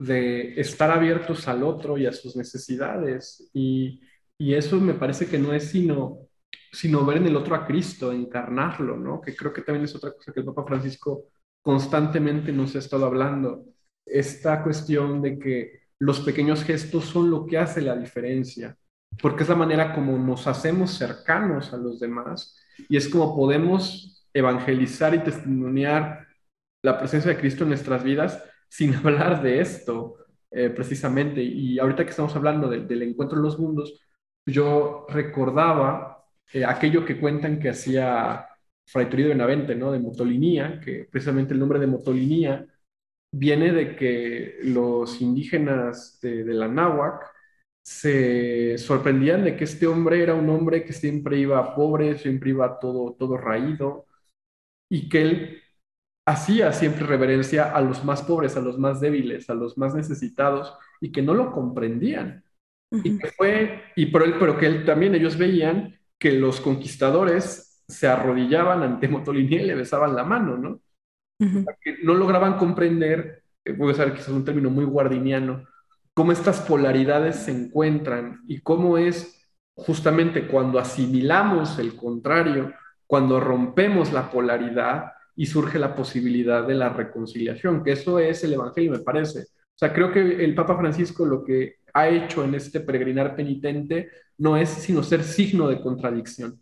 de 0.00 0.60
estar 0.60 0.90
abiertos 0.90 1.46
al 1.46 1.62
otro 1.62 1.96
y 1.96 2.06
a 2.06 2.12
sus 2.12 2.34
necesidades. 2.34 3.48
Y, 3.52 4.00
y 4.38 4.54
eso 4.54 4.80
me 4.80 4.94
parece 4.94 5.28
que 5.28 5.38
no 5.38 5.52
es 5.52 5.70
sino 5.70 6.28
sino 6.72 7.04
ver 7.04 7.18
en 7.18 7.26
el 7.26 7.36
otro 7.36 7.54
a 7.54 7.66
Cristo, 7.66 8.12
encarnarlo, 8.12 8.96
¿no? 8.96 9.20
Que 9.20 9.36
creo 9.36 9.52
que 9.52 9.60
también 9.60 9.84
es 9.84 9.94
otra 9.94 10.12
cosa 10.12 10.32
que 10.32 10.40
el 10.40 10.46
Papa 10.46 10.64
Francisco 10.64 11.26
constantemente 11.60 12.50
nos 12.50 12.74
ha 12.74 12.78
estado 12.78 13.04
hablando. 13.04 13.66
Esta 14.06 14.62
cuestión 14.62 15.20
de 15.20 15.38
que 15.38 15.82
los 15.98 16.20
pequeños 16.20 16.64
gestos 16.64 17.04
son 17.04 17.30
lo 17.30 17.46
que 17.46 17.58
hace 17.58 17.82
la 17.82 17.94
diferencia, 17.94 18.76
porque 19.20 19.42
es 19.42 19.48
la 19.50 19.54
manera 19.54 19.94
como 19.94 20.18
nos 20.18 20.46
hacemos 20.46 20.92
cercanos 20.92 21.72
a 21.72 21.76
los 21.76 22.00
demás 22.00 22.58
y 22.88 22.96
es 22.96 23.08
como 23.08 23.36
podemos 23.36 24.26
evangelizar 24.32 25.14
y 25.14 25.22
testimoniar 25.22 26.26
la 26.82 26.98
presencia 26.98 27.30
de 27.30 27.38
Cristo 27.38 27.64
en 27.64 27.68
nuestras 27.68 28.02
vidas 28.02 28.42
sin 28.68 28.94
hablar 28.96 29.42
de 29.42 29.60
esto 29.60 30.16
eh, 30.50 30.70
precisamente. 30.70 31.42
Y 31.42 31.78
ahorita 31.78 32.04
que 32.04 32.10
estamos 32.10 32.34
hablando 32.34 32.68
del 32.68 33.02
encuentro 33.02 33.38
de 33.38 33.44
los 33.44 33.58
mundos, 33.58 34.00
yo 34.46 35.06
recordaba 35.10 36.21
eh, 36.52 36.64
aquello 36.64 37.04
que 37.04 37.18
cuentan 37.18 37.58
que 37.58 37.70
hacía 37.70 38.46
Fray 38.86 39.06
Toribio 39.08 39.30
Benavente, 39.30 39.74
¿no? 39.74 39.92
De 39.92 39.98
motolinía, 39.98 40.80
que 40.80 41.06
precisamente 41.10 41.54
el 41.54 41.60
nombre 41.60 41.78
de 41.78 41.86
motolinía 41.86 42.66
viene 43.34 43.72
de 43.72 43.96
que 43.96 44.58
los 44.64 45.20
indígenas 45.20 46.20
de, 46.20 46.44
la 46.44 46.68
náhuac 46.68 47.30
se 47.84 48.76
sorprendían 48.78 49.44
de 49.44 49.56
que 49.56 49.64
este 49.64 49.86
hombre 49.86 50.22
era 50.22 50.34
un 50.34 50.48
hombre 50.50 50.84
que 50.84 50.92
siempre 50.92 51.38
iba 51.38 51.74
pobre, 51.74 52.18
siempre 52.18 52.50
iba 52.50 52.78
todo, 52.78 53.14
todo 53.14 53.36
raído, 53.36 54.06
y 54.90 55.08
que 55.08 55.22
él 55.22 55.62
hacía 56.28 56.72
siempre 56.72 57.06
reverencia 57.06 57.74
a 57.74 57.80
los 57.80 58.04
más 58.04 58.22
pobres, 58.22 58.56
a 58.56 58.60
los 58.60 58.78
más 58.78 59.00
débiles, 59.00 59.48
a 59.50 59.54
los 59.54 59.78
más 59.78 59.94
necesitados, 59.94 60.76
y 61.00 61.10
que 61.10 61.22
no 61.22 61.34
lo 61.34 61.50
comprendían. 61.50 62.44
Y 62.92 63.18
que 63.18 63.28
fue, 63.28 63.84
y 63.96 64.06
por 64.06 64.22
él, 64.22 64.34
pero 64.38 64.58
que 64.58 64.66
él 64.66 64.84
también 64.84 65.14
ellos 65.14 65.38
veían 65.38 65.98
que 66.22 66.30
los 66.30 66.60
conquistadores 66.60 67.82
se 67.88 68.06
arrodillaban 68.06 68.84
ante 68.84 69.08
Motoliní 69.08 69.56
y 69.56 69.64
le 69.64 69.74
besaban 69.74 70.14
la 70.14 70.22
mano, 70.22 70.56
¿no? 70.56 70.80
que 71.36 71.96
no 72.04 72.14
lograban 72.14 72.56
comprender, 72.58 73.42
voy 73.76 73.88
a 73.88 73.94
usar 73.94 74.14
quizás 74.14 74.28
un 74.28 74.44
término 74.44 74.70
muy 74.70 74.84
guardiniano, 74.84 75.66
cómo 76.14 76.30
estas 76.30 76.60
polaridades 76.60 77.34
se 77.34 77.50
encuentran 77.50 78.40
y 78.46 78.60
cómo 78.60 78.98
es 78.98 79.44
justamente 79.74 80.46
cuando 80.46 80.78
asimilamos 80.78 81.80
el 81.80 81.96
contrario, 81.96 82.72
cuando 83.04 83.40
rompemos 83.40 84.12
la 84.12 84.30
polaridad 84.30 85.14
y 85.34 85.46
surge 85.46 85.80
la 85.80 85.96
posibilidad 85.96 86.64
de 86.64 86.74
la 86.74 86.90
reconciliación, 86.90 87.82
que 87.82 87.92
eso 87.92 88.20
es 88.20 88.44
el 88.44 88.52
Evangelio, 88.52 88.92
me 88.92 89.00
parece. 89.00 89.40
O 89.40 89.78
sea, 89.78 89.92
creo 89.92 90.12
que 90.12 90.44
el 90.44 90.54
Papa 90.54 90.78
Francisco 90.78 91.26
lo 91.26 91.42
que 91.42 91.78
ha 91.94 92.08
hecho 92.08 92.44
en 92.44 92.54
este 92.54 92.80
peregrinar 92.80 93.36
penitente 93.36 94.10
no 94.38 94.56
es 94.56 94.68
sino 94.68 95.02
ser 95.02 95.22
signo 95.22 95.68
de 95.68 95.80
contradicción. 95.80 96.60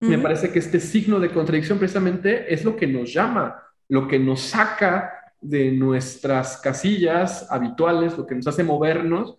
Me 0.00 0.18
parece 0.18 0.50
que 0.50 0.58
este 0.58 0.80
signo 0.80 1.20
de 1.20 1.30
contradicción 1.30 1.78
precisamente 1.78 2.52
es 2.52 2.64
lo 2.64 2.74
que 2.74 2.88
nos 2.88 3.12
llama, 3.12 3.62
lo 3.88 4.08
que 4.08 4.18
nos 4.18 4.40
saca 4.40 5.12
de 5.40 5.70
nuestras 5.70 6.56
casillas 6.56 7.48
habituales, 7.52 8.18
lo 8.18 8.26
que 8.26 8.34
nos 8.34 8.48
hace 8.48 8.64
movernos. 8.64 9.38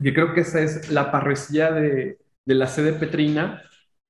Y 0.00 0.12
creo 0.12 0.34
que 0.34 0.40
esa 0.40 0.60
es 0.60 0.90
la 0.90 1.12
parresía 1.12 1.70
de, 1.70 2.18
la 2.46 2.66
sede 2.66 2.94
petrina 2.94 3.62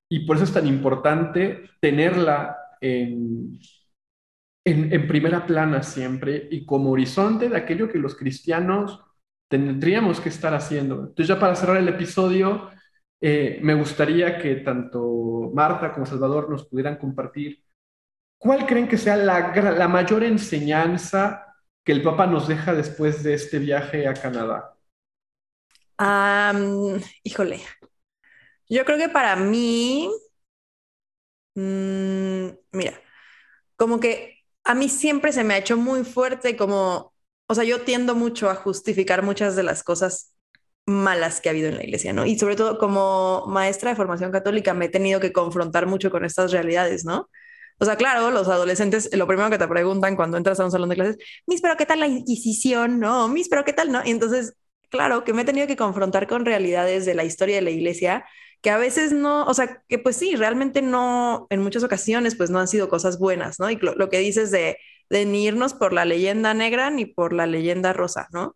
y 0.09 0.25
por 0.25 0.37
eso 0.37 0.45
es 0.45 0.53
tan 0.53 0.65
importante 0.65 1.69
tenerla 1.79 2.57
en, 2.81 3.59
en 4.65 5.07
primera 5.07 5.45
plana 5.45 5.83
siempre 5.83 6.47
y 6.49 6.65
como 6.65 6.89
horizonte 6.89 7.49
de 7.49 7.57
aquello 7.57 7.87
que 7.87 7.99
los 7.99 8.15
cristianos 8.15 8.99
tendríamos 9.51 10.21
que 10.21 10.29
estar 10.29 10.53
haciendo. 10.55 11.01
Entonces 11.01 11.27
ya 11.27 11.39
para 11.39 11.55
cerrar 11.55 11.77
el 11.77 11.89
episodio, 11.89 12.71
eh, 13.19 13.59
me 13.61 13.75
gustaría 13.75 14.39
que 14.39 14.55
tanto 14.55 15.51
Marta 15.53 15.93
como 15.93 16.05
Salvador 16.05 16.49
nos 16.49 16.65
pudieran 16.65 16.95
compartir 16.95 17.61
cuál 18.39 18.65
creen 18.65 18.87
que 18.87 18.97
sea 18.97 19.17
la, 19.17 19.53
la 19.53 19.87
mayor 19.89 20.23
enseñanza 20.23 21.45
que 21.83 21.91
el 21.91 22.01
Papa 22.01 22.25
nos 22.27 22.47
deja 22.47 22.73
después 22.73 23.23
de 23.23 23.33
este 23.33 23.59
viaje 23.59 24.07
a 24.07 24.13
Canadá? 24.13 24.75
híjole, 27.23 27.61
yo 28.67 28.83
creo 28.85 28.97
que 28.97 29.09
para 29.09 29.35
mí, 29.35 30.09
mm, 31.53 32.47
mira, 32.71 32.99
como 33.75 33.99
que 33.99 34.39
a 34.63 34.73
mí 34.73 34.89
siempre 34.89 35.31
se 35.31 35.43
me 35.43 35.53
ha 35.53 35.57
hecho 35.59 35.77
muy 35.77 36.03
fuerte 36.03 36.57
como, 36.57 37.10
o 37.51 37.55
sea, 37.55 37.65
yo 37.65 37.81
tiendo 37.81 38.15
mucho 38.15 38.49
a 38.49 38.55
justificar 38.55 39.23
muchas 39.23 39.57
de 39.57 39.63
las 39.63 39.83
cosas 39.83 40.33
malas 40.85 41.41
que 41.41 41.49
ha 41.49 41.51
habido 41.51 41.67
en 41.67 41.75
la 41.75 41.83
iglesia, 41.83 42.13
¿no? 42.13 42.25
Y 42.25 42.39
sobre 42.39 42.55
todo 42.55 42.77
como 42.77 43.45
maestra 43.47 43.89
de 43.91 43.97
formación 43.97 44.31
católica 44.31 44.73
me 44.73 44.85
he 44.85 44.89
tenido 44.89 45.19
que 45.19 45.33
confrontar 45.33 45.85
mucho 45.85 46.11
con 46.11 46.23
estas 46.25 46.51
realidades, 46.51 47.03
¿no? 47.03 47.29
O 47.77 47.85
sea, 47.85 47.97
claro, 47.97 48.31
los 48.31 48.47
adolescentes, 48.47 49.09
lo 49.13 49.27
primero 49.27 49.49
que 49.49 49.57
te 49.57 49.67
preguntan 49.67 50.15
cuando 50.15 50.37
entras 50.37 50.59
a 50.61 50.65
un 50.65 50.71
salón 50.71 50.89
de 50.89 50.95
clases, 50.95 51.17
mis, 51.45 51.61
pero 51.61 51.75
¿qué 51.75 51.85
tal 51.85 51.99
la 51.99 52.07
Inquisición? 52.07 52.99
No, 52.99 53.27
mis, 53.27 53.49
pero 53.49 53.65
¿qué 53.65 53.73
tal? 53.73 53.91
No. 53.91 54.01
Y 54.05 54.11
entonces, 54.11 54.55
claro, 54.89 55.23
que 55.25 55.33
me 55.33 55.41
he 55.41 55.45
tenido 55.45 55.67
que 55.67 55.75
confrontar 55.75 56.27
con 56.27 56.45
realidades 56.45 57.05
de 57.05 57.15
la 57.15 57.25
historia 57.25 57.55
de 57.55 57.63
la 57.63 57.71
iglesia 57.71 58.25
que 58.61 58.69
a 58.69 58.77
veces 58.77 59.11
no, 59.11 59.45
o 59.45 59.53
sea, 59.53 59.83
que 59.89 59.97
pues 59.97 60.15
sí, 60.15 60.35
realmente 60.35 60.81
no, 60.81 61.47
en 61.49 61.61
muchas 61.61 61.83
ocasiones, 61.83 62.35
pues 62.35 62.49
no 62.49 62.59
han 62.59 62.67
sido 62.67 62.89
cosas 62.89 63.17
buenas, 63.19 63.59
¿no? 63.59 63.69
Y 63.71 63.77
lo, 63.77 64.09
que 64.09 64.19
dices 64.19 64.51
de, 64.51 64.77
de 65.11 65.25
ni 65.25 65.45
irnos 65.45 65.73
por 65.73 65.91
la 65.91 66.05
leyenda 66.05 66.53
negra 66.53 66.89
ni 66.89 67.05
por 67.05 67.33
la 67.33 67.45
leyenda 67.45 67.91
rosa, 67.91 68.29
¿no? 68.31 68.55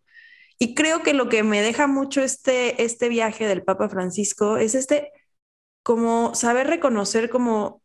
Y 0.58 0.74
creo 0.74 1.02
que 1.02 1.12
lo 1.12 1.28
que 1.28 1.42
me 1.42 1.60
deja 1.60 1.86
mucho 1.86 2.22
este, 2.22 2.82
este 2.82 3.10
viaje 3.10 3.46
del 3.46 3.62
Papa 3.62 3.90
Francisco 3.90 4.56
es 4.56 4.74
este, 4.74 5.12
como 5.82 6.34
saber 6.34 6.66
reconocer 6.66 7.28
como 7.28 7.82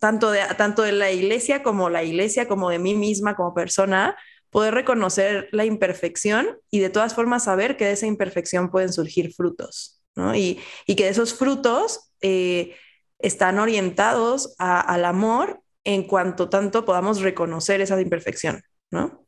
tanto 0.00 0.32
de, 0.32 0.40
tanto 0.56 0.82
de 0.82 0.90
la 0.90 1.12
iglesia 1.12 1.62
como 1.62 1.90
la 1.90 2.02
iglesia, 2.02 2.48
como 2.48 2.70
de 2.70 2.80
mí 2.80 2.94
misma 2.94 3.36
como 3.36 3.54
persona, 3.54 4.16
poder 4.50 4.74
reconocer 4.74 5.48
la 5.52 5.64
imperfección 5.64 6.58
y 6.72 6.80
de 6.80 6.90
todas 6.90 7.14
formas 7.14 7.44
saber 7.44 7.76
que 7.76 7.84
de 7.84 7.92
esa 7.92 8.06
imperfección 8.06 8.70
pueden 8.72 8.92
surgir 8.92 9.32
frutos, 9.32 10.02
¿no? 10.16 10.34
Y, 10.34 10.58
y 10.86 10.96
que 10.96 11.08
esos 11.08 11.34
frutos 11.34 12.12
eh, 12.20 12.74
están 13.20 13.60
orientados 13.60 14.56
al 14.58 15.04
amor 15.04 15.61
en 15.84 16.06
cuanto 16.06 16.48
tanto 16.48 16.84
podamos 16.84 17.20
reconocer 17.20 17.80
esa 17.80 18.00
imperfección, 18.00 18.62
¿no? 18.90 19.26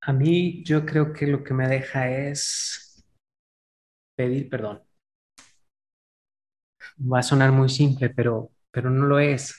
A 0.00 0.12
mí 0.12 0.64
yo 0.64 0.84
creo 0.84 1.12
que 1.12 1.26
lo 1.26 1.44
que 1.44 1.54
me 1.54 1.68
deja 1.68 2.10
es 2.10 3.04
pedir 4.16 4.48
perdón. 4.48 4.82
Va 7.00 7.20
a 7.20 7.22
sonar 7.22 7.52
muy 7.52 7.68
simple, 7.68 8.10
pero, 8.10 8.50
pero 8.70 8.90
no 8.90 9.06
lo 9.06 9.18
es. 9.18 9.52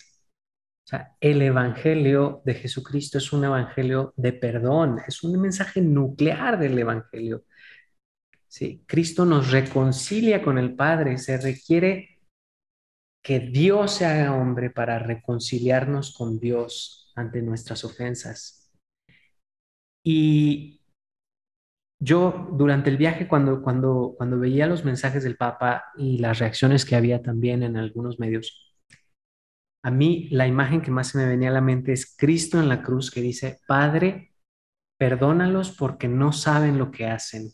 O 0.86 0.88
sea, 0.88 1.16
el 1.22 1.42
Evangelio 1.42 2.42
de 2.46 2.56
Jesucristo 2.56 3.18
es 3.18 3.32
un 3.32 3.46
Evangelio 3.46 4.14
de 4.18 4.34
perdón, 4.34 5.00
es 5.08 5.24
un 5.24 5.40
mensaje 5.40 5.82
nuclear 5.82 6.60
del 6.60 6.78
Evangelio. 6.78 7.46
Sí, 8.48 8.84
Cristo 8.86 9.26
nos 9.26 9.52
reconcilia 9.52 10.44
con 10.44 10.58
el 10.58 10.76
Padre, 10.76 11.18
se 11.18 11.38
requiere 11.38 12.13
que 13.24 13.40
Dios 13.40 13.94
se 13.94 14.06
haga 14.06 14.36
hombre 14.36 14.70
para 14.70 15.00
reconciliarnos 15.00 16.14
con 16.14 16.40
Dios 16.40 17.12
ante 17.16 17.42
nuestras 17.42 17.86
ofensas. 17.86 18.72
Y 20.06 20.82
yo 22.02 22.50
durante 22.52 22.90
el 22.90 22.98
viaje, 22.98 23.30
cuando, 23.30 23.62
cuando, 23.62 24.14
cuando 24.18 24.38
veía 24.38 24.68
los 24.68 24.84
mensajes 24.84 25.24
del 25.24 25.38
Papa 25.38 25.86
y 25.98 26.18
las 26.18 26.40
reacciones 26.40 26.84
que 26.84 26.98
había 26.98 27.22
también 27.22 27.64
en 27.64 27.78
algunos 27.78 28.20
medios, 28.20 28.76
a 29.86 29.92
mí 29.92 30.28
la 30.30 30.46
imagen 30.46 30.82
que 30.82 30.92
más 30.92 31.10
se 31.10 31.18
me 31.18 31.26
venía 31.26 31.50
a 31.50 31.54
la 31.54 31.62
mente 31.62 31.94
es 31.94 32.16
Cristo 32.18 32.60
en 32.60 32.68
la 32.68 32.84
cruz 32.84 33.10
que 33.10 33.22
dice, 33.22 33.60
Padre, 33.68 34.34
perdónalos 35.00 35.72
porque 35.72 36.10
no 36.10 36.34
saben 36.34 36.78
lo 36.78 36.92
que 36.92 37.08
hacen. 37.08 37.52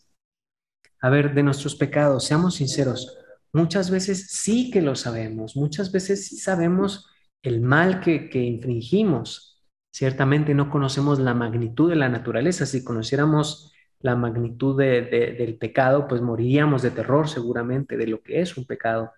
A 1.00 1.10
ver, 1.10 1.32
de 1.32 1.44
nuestros 1.44 1.76
pecados, 1.76 2.24
seamos 2.24 2.56
sinceros, 2.56 3.19
muchas 3.52 3.90
veces 3.90 4.28
sí 4.30 4.70
que 4.70 4.82
lo 4.82 4.94
sabemos, 4.94 5.56
muchas 5.56 5.92
veces 5.92 6.26
sí 6.26 6.36
sabemos 6.36 7.08
el 7.42 7.60
mal 7.60 8.00
que, 8.00 8.28
que 8.28 8.42
infringimos, 8.42 9.50
Ciertamente 9.92 10.54
no 10.54 10.70
conocemos 10.70 11.18
la 11.18 11.34
magnitud 11.34 11.90
de 11.90 11.96
la 11.96 12.08
naturaleza. 12.08 12.64
Si 12.64 12.84
conociéramos 12.84 13.72
la 14.00 14.14
magnitud 14.16 14.78
del 14.78 15.58
pecado, 15.58 16.06
pues 16.06 16.22
moriríamos 16.22 16.82
de 16.82 16.92
terror 16.92 17.28
seguramente 17.28 17.96
de 17.96 18.06
lo 18.06 18.22
que 18.22 18.40
es 18.40 18.56
un 18.56 18.66
pecado. 18.66 19.12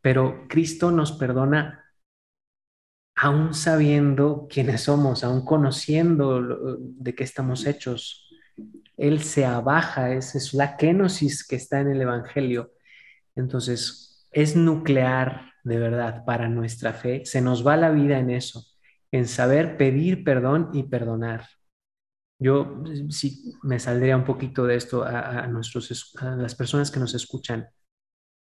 Pero 0.00 0.46
Cristo 0.48 0.90
nos 0.90 1.12
perdona 1.12 1.84
aún 3.14 3.54
sabiendo 3.54 4.46
quiénes 4.50 4.82
somos, 4.82 5.24
aún 5.24 5.44
conociendo 5.44 6.78
de 6.78 7.14
qué 7.14 7.24
estamos 7.24 7.66
hechos. 7.66 8.30
Él 8.96 9.22
se 9.22 9.44
abaja, 9.44 10.12
esa 10.14 10.38
es 10.38 10.54
la 10.54 10.76
kenosis 10.76 11.46
que 11.46 11.56
está 11.56 11.80
en 11.80 11.90
el 11.90 12.00
Evangelio. 12.00 12.72
Entonces, 13.36 14.26
es 14.32 14.56
nuclear 14.56 15.52
de 15.62 15.78
verdad 15.78 16.24
para 16.24 16.48
nuestra 16.48 16.92
fe. 16.92 17.24
Se 17.24 17.40
nos 17.40 17.66
va 17.66 17.76
la 17.76 17.90
vida 17.90 18.18
en 18.18 18.30
eso 18.30 18.64
en 19.12 19.26
saber 19.26 19.76
pedir 19.76 20.24
perdón 20.24 20.70
y 20.72 20.84
perdonar. 20.84 21.48
Yo 22.38 22.82
sí 23.08 23.54
me 23.62 23.78
saldría 23.78 24.16
un 24.16 24.24
poquito 24.24 24.66
de 24.66 24.76
esto 24.76 25.04
a, 25.04 25.46
nuestros, 25.46 26.14
a 26.18 26.36
las 26.36 26.54
personas 26.54 26.90
que 26.90 27.00
nos 27.00 27.14
escuchan. 27.14 27.68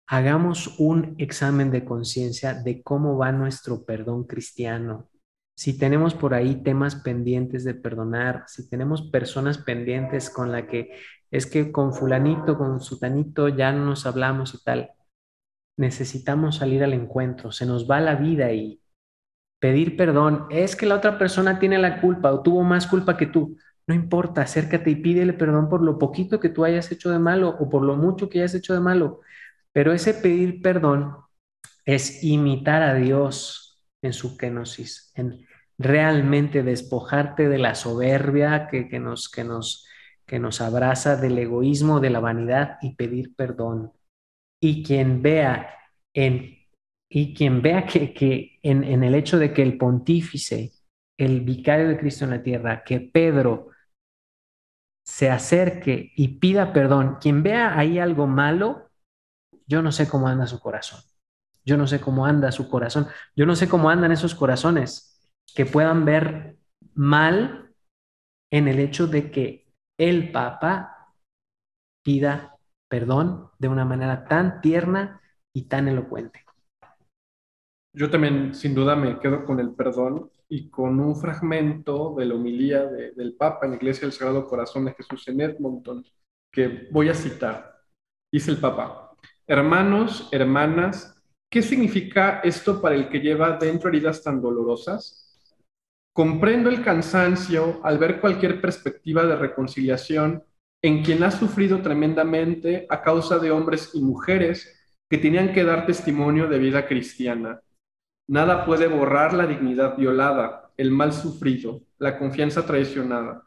Hagamos 0.07 0.79
un 0.79 1.15
examen 1.17 1.71
de 1.71 1.83
conciencia 1.83 2.53
de 2.53 2.81
cómo 2.83 3.17
va 3.17 3.31
nuestro 3.31 3.83
perdón 3.83 4.25
cristiano. 4.25 5.09
Si 5.55 5.77
tenemos 5.77 6.13
por 6.13 6.33
ahí 6.33 6.63
temas 6.63 6.95
pendientes 6.95 7.63
de 7.63 7.75
perdonar, 7.75 8.45
si 8.47 8.69
tenemos 8.69 9.09
personas 9.09 9.57
pendientes 9.57 10.29
con 10.29 10.51
la 10.51 10.67
que 10.67 10.91
es 11.31 11.45
que 11.47 11.71
con 11.71 11.93
fulanito, 11.93 12.57
con 12.57 12.81
sutanito 12.81 13.47
ya 13.47 13.71
no 13.71 13.85
nos 13.85 14.05
hablamos 14.05 14.53
y 14.53 14.63
tal, 14.63 14.91
necesitamos 15.77 16.57
salir 16.57 16.83
al 16.83 16.93
encuentro. 16.93 17.51
Se 17.51 17.65
nos 17.65 17.89
va 17.89 18.01
la 18.01 18.15
vida 18.15 18.51
y 18.51 18.81
pedir 19.59 19.95
perdón, 19.95 20.47
es 20.49 20.75
que 20.75 20.85
la 20.85 20.95
otra 20.95 21.17
persona 21.17 21.59
tiene 21.59 21.77
la 21.77 22.01
culpa 22.01 22.31
o 22.31 22.41
tuvo 22.41 22.63
más 22.63 22.87
culpa 22.87 23.17
que 23.17 23.27
tú. 23.27 23.57
No 23.87 23.95
importa, 23.95 24.41
acércate 24.41 24.91
y 24.91 24.95
pídele 24.95 25.33
perdón 25.33 25.69
por 25.69 25.81
lo 25.81 25.97
poquito 25.97 26.39
que 26.39 26.49
tú 26.49 26.65
hayas 26.65 26.91
hecho 26.91 27.09
de 27.11 27.19
malo 27.19 27.49
o 27.59 27.69
por 27.69 27.83
lo 27.83 27.95
mucho 27.95 28.29
que 28.29 28.39
hayas 28.39 28.55
hecho 28.55 28.73
de 28.73 28.79
malo. 28.79 29.21
Pero 29.71 29.93
ese 29.93 30.13
pedir 30.13 30.61
perdón 30.61 31.15
es 31.85 32.23
imitar 32.23 32.83
a 32.83 32.95
Dios 32.95 33.83
en 34.01 34.13
su 34.13 34.37
kenosis, 34.37 35.11
en 35.15 35.45
realmente 35.77 36.63
despojarte 36.63 37.49
de 37.49 37.57
la 37.57 37.75
soberbia 37.75 38.67
que, 38.67 38.87
que, 38.87 38.99
nos, 38.99 39.29
que, 39.29 39.43
nos, 39.43 39.87
que 40.31 40.39
nos 40.39 40.61
abraza, 40.61 41.17
del 41.17 41.37
egoísmo, 41.37 41.99
de 41.99 42.09
la 42.09 42.21
vanidad 42.21 42.77
y 42.81 42.95
pedir 42.95 43.35
perdón. 43.35 43.91
Y 44.61 44.81
quien 44.81 45.21
vea 45.21 45.75
en 46.13 46.57
y 47.09 47.33
quien 47.33 47.61
vea 47.61 47.85
que, 47.85 48.59
en, 48.63 49.03
el 49.03 49.13
hecho 49.13 49.37
de 49.37 49.53
que 49.53 49.61
el 49.61 49.77
pontífice, 49.77 50.71
el 51.17 51.41
vicario 51.41 51.89
de 51.89 51.97
Cristo 51.97 52.23
en 52.23 52.31
la 52.31 52.41
tierra, 52.41 52.81
que 52.85 53.01
Pedro 53.01 53.71
se 55.03 55.29
acerque 55.29 56.13
y 56.15 56.39
pida 56.39 56.71
perdón, 56.71 57.17
quien 57.19 57.43
vea 57.43 57.77
ahí 57.77 57.99
algo 57.99 58.25
malo, 58.25 58.89
yo 59.67 59.81
no 59.81 59.91
sé 59.91 60.07
cómo 60.07 60.29
anda 60.29 60.47
su 60.47 60.61
corazón. 60.61 61.01
Yo 61.65 61.75
no 61.75 61.87
sé 61.87 61.99
cómo 61.99 62.25
anda 62.25 62.53
su 62.53 62.69
corazón. 62.69 63.07
Yo 63.35 63.45
no 63.45 63.57
sé 63.57 63.67
cómo 63.67 63.89
andan 63.89 64.13
esos 64.13 64.33
corazones 64.33 65.29
que 65.53 65.65
puedan 65.65 66.05
ver 66.05 66.55
mal 66.93 67.73
en 68.49 68.69
el 68.69 68.79
hecho 68.79 69.07
de 69.07 69.29
que 69.29 69.60
el 70.01 70.31
Papa 70.31 71.13
pida 72.03 72.57
perdón 72.89 73.51
de 73.59 73.67
una 73.67 73.85
manera 73.85 74.25
tan 74.25 74.59
tierna 74.59 75.21
y 75.53 75.67
tan 75.67 75.87
elocuente. 75.87 76.43
Yo 77.93 78.09
también, 78.09 78.55
sin 78.55 78.73
duda, 78.73 78.95
me 78.95 79.19
quedo 79.19 79.45
con 79.45 79.59
el 79.59 79.75
perdón 79.75 80.31
y 80.49 80.71
con 80.71 80.99
un 80.99 81.15
fragmento 81.15 82.15
de 82.17 82.25
la 82.25 82.33
homilía 82.33 82.83
del 82.85 83.35
Papa 83.35 83.67
en 83.67 83.73
la 83.73 83.77
Iglesia 83.77 84.07
del 84.07 84.13
Sagrado 84.13 84.47
Corazón 84.47 84.85
de 84.85 84.93
Jesús 84.93 85.27
en 85.27 85.39
Edmonton, 85.39 86.03
que 86.51 86.87
voy 86.89 87.09
a 87.09 87.13
citar. 87.13 87.75
Dice 88.31 88.49
el 88.49 88.57
Papa, 88.57 89.15
hermanos, 89.45 90.29
hermanas, 90.31 91.23
¿qué 91.47 91.61
significa 91.61 92.39
esto 92.39 92.81
para 92.81 92.95
el 92.95 93.07
que 93.07 93.19
lleva 93.19 93.55
dentro 93.57 93.89
heridas 93.89 94.23
tan 94.23 94.41
dolorosas? 94.41 95.20
Comprendo 96.13 96.69
el 96.69 96.83
cansancio 96.83 97.79
al 97.83 97.97
ver 97.97 98.19
cualquier 98.19 98.59
perspectiva 98.61 99.25
de 99.25 99.35
reconciliación 99.35 100.43
en 100.83 101.03
quien 101.03 101.23
ha 101.23 101.31
sufrido 101.31 101.81
tremendamente 101.81 102.85
a 102.89 103.01
causa 103.01 103.39
de 103.39 103.51
hombres 103.51 103.91
y 103.93 104.01
mujeres 104.01 104.97
que 105.09 105.17
tenían 105.17 105.53
que 105.53 105.63
dar 105.63 105.85
testimonio 105.85 106.47
de 106.47 106.59
vida 106.59 106.87
cristiana 106.87 107.61
Nada 108.31 108.65
puede 108.65 108.87
borrar 108.87 109.33
la 109.33 109.45
dignidad 109.45 109.97
violada, 109.97 110.71
el 110.77 110.89
mal 110.89 111.11
sufrido, 111.11 111.81
la 111.97 112.17
confianza 112.17 112.65
traicionada. 112.65 113.43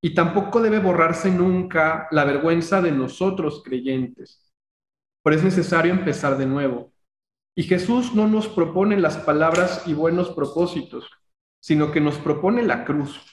Y 0.00 0.14
tampoco 0.14 0.60
debe 0.60 0.78
borrarse 0.78 1.28
nunca 1.28 2.06
la 2.12 2.24
vergüenza 2.24 2.80
de 2.80 2.92
nosotros 2.92 3.64
creyentes. 3.64 4.52
Pero 5.24 5.34
es 5.34 5.42
necesario 5.42 5.92
empezar 5.92 6.38
de 6.38 6.46
nuevo. 6.46 6.92
Y 7.56 7.64
Jesús 7.64 8.14
no 8.14 8.28
nos 8.28 8.46
propone 8.46 8.96
las 8.96 9.16
palabras 9.18 9.82
y 9.86 9.94
buenos 9.94 10.30
propósitos, 10.30 11.10
sino 11.62 11.92
que 11.92 12.00
nos 12.00 12.18
propone 12.18 12.62
la 12.62 12.84
cruz. 12.84 13.28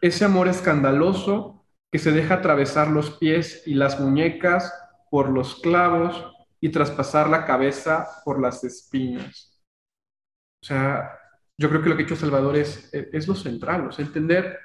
ese 0.00 0.24
amor 0.24 0.48
escandaloso 0.48 1.64
que 1.92 1.98
se 2.00 2.10
deja 2.10 2.34
atravesar 2.34 2.88
los 2.88 3.18
pies 3.18 3.62
y 3.66 3.74
las 3.74 4.00
muñecas 4.00 4.72
por 5.10 5.28
los 5.28 5.60
clavos 5.60 6.26
y 6.60 6.70
traspasar 6.70 7.30
la 7.30 7.44
cabeza 7.44 8.08
por 8.24 8.40
las 8.40 8.64
espinas. 8.64 9.62
O 10.62 10.66
sea, 10.66 11.18
yo 11.60 11.68
creo 11.68 11.82
que 11.82 11.88
lo 11.88 11.96
que 11.96 12.02
ha 12.02 12.06
hecho 12.06 12.16
Salvador 12.16 12.56
es, 12.56 12.92
es 12.92 13.28
lo 13.28 13.34
central, 13.34 13.86
o 13.86 13.92
sea, 13.92 14.04
entender 14.04 14.58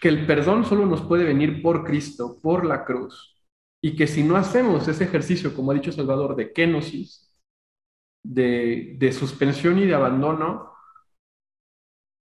que 0.00 0.08
el 0.08 0.26
perdón 0.26 0.64
solo 0.64 0.84
nos 0.84 1.02
puede 1.02 1.24
venir 1.24 1.62
por 1.62 1.84
Cristo, 1.84 2.38
por 2.42 2.66
la 2.66 2.84
cruz, 2.84 3.42
y 3.82 3.96
que 3.96 4.06
si 4.06 4.22
no 4.22 4.36
hacemos 4.36 4.86
ese 4.88 5.04
ejercicio, 5.04 5.54
como 5.54 5.70
ha 5.70 5.74
dicho 5.74 5.92
Salvador, 5.92 6.36
de 6.36 6.52
kenosis, 6.52 7.34
de, 8.24 8.96
de 8.98 9.12
suspensión 9.12 9.78
y 9.78 9.86
de 9.86 9.94
abandono, 9.94 10.72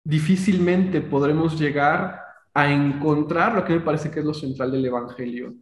difícilmente 0.04 1.00
podremos 1.00 1.58
llegar 1.58 2.20
a 2.54 2.70
encontrar 2.70 3.54
lo 3.54 3.64
que 3.64 3.74
me 3.74 3.80
parece 3.80 4.10
que 4.10 4.20
es 4.20 4.26
lo 4.26 4.34
central 4.34 4.70
del 4.72 4.84
Evangelio. 4.84 5.54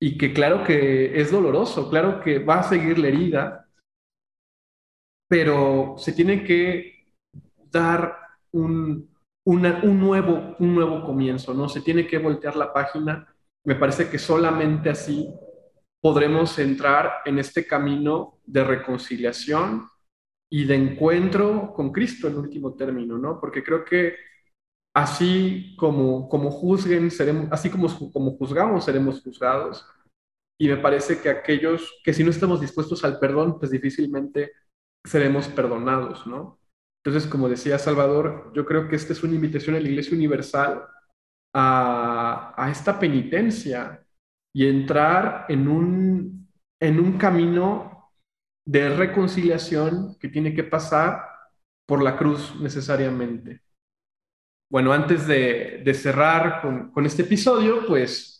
Y 0.00 0.18
que 0.18 0.32
claro 0.32 0.64
que 0.64 1.18
es 1.18 1.30
doloroso, 1.30 1.88
claro 1.88 2.20
que 2.20 2.38
va 2.38 2.60
a 2.60 2.62
seguir 2.64 2.98
la 2.98 3.08
herida, 3.08 3.68
pero 5.28 5.94
se 5.96 6.12
tiene 6.12 6.44
que 6.44 7.06
dar 7.70 8.16
un, 8.52 9.08
un, 9.46 10.00
nuevo, 10.00 10.56
un 10.58 10.74
nuevo 10.74 11.04
comienzo, 11.04 11.54
¿no? 11.54 11.68
Se 11.68 11.80
tiene 11.80 12.06
que 12.06 12.18
voltear 12.18 12.56
la 12.56 12.72
página. 12.72 13.26
Me 13.64 13.76
parece 13.76 14.10
que 14.10 14.18
solamente 14.18 14.90
así 14.90 15.32
podremos 16.02 16.58
entrar 16.58 17.22
en 17.24 17.38
este 17.38 17.66
camino 17.66 18.38
de 18.44 18.64
reconciliación 18.64 19.88
y 20.54 20.66
de 20.66 20.76
encuentro 20.76 21.72
con 21.74 21.90
Cristo 21.90 22.28
en 22.28 22.36
último 22.36 22.74
término, 22.76 23.18
¿no? 23.18 23.40
Porque 23.40 23.64
creo 23.64 23.84
que 23.84 24.14
así 24.94 25.74
como, 25.76 26.28
como 26.28 26.52
juzguen, 26.52 27.10
seremos, 27.10 27.48
así 27.50 27.68
como, 27.70 27.88
como 28.12 28.36
juzgamos, 28.36 28.84
seremos 28.84 29.20
juzgados. 29.20 29.84
Y 30.56 30.68
me 30.68 30.76
parece 30.76 31.20
que 31.20 31.28
aquellos 31.28 32.00
que 32.04 32.14
si 32.14 32.22
no 32.22 32.30
estamos 32.30 32.60
dispuestos 32.60 33.02
al 33.02 33.18
perdón, 33.18 33.58
pues 33.58 33.72
difícilmente 33.72 34.52
seremos 35.04 35.48
perdonados, 35.48 36.24
¿no? 36.24 36.60
Entonces, 37.04 37.28
como 37.28 37.48
decía 37.48 37.76
Salvador, 37.80 38.52
yo 38.54 38.64
creo 38.64 38.88
que 38.88 38.94
esta 38.94 39.12
es 39.12 39.24
una 39.24 39.34
invitación 39.34 39.74
a 39.74 39.80
la 39.80 39.88
Iglesia 39.88 40.16
Universal 40.16 40.86
a, 41.52 42.54
a 42.56 42.70
esta 42.70 43.00
penitencia 43.00 44.06
y 44.54 44.68
entrar 44.68 45.46
en 45.48 45.66
un, 45.66 46.48
en 46.80 47.00
un 47.00 47.18
camino 47.18 47.93
de 48.66 48.88
reconciliación 48.88 50.16
que 50.18 50.28
tiene 50.28 50.54
que 50.54 50.64
pasar 50.64 51.22
por 51.86 52.02
la 52.02 52.16
cruz 52.16 52.58
necesariamente. 52.60 53.60
Bueno, 54.70 54.92
antes 54.92 55.26
de, 55.26 55.82
de 55.84 55.94
cerrar 55.94 56.62
con, 56.62 56.90
con 56.90 57.06
este 57.06 57.22
episodio, 57.22 57.86
pues 57.86 58.34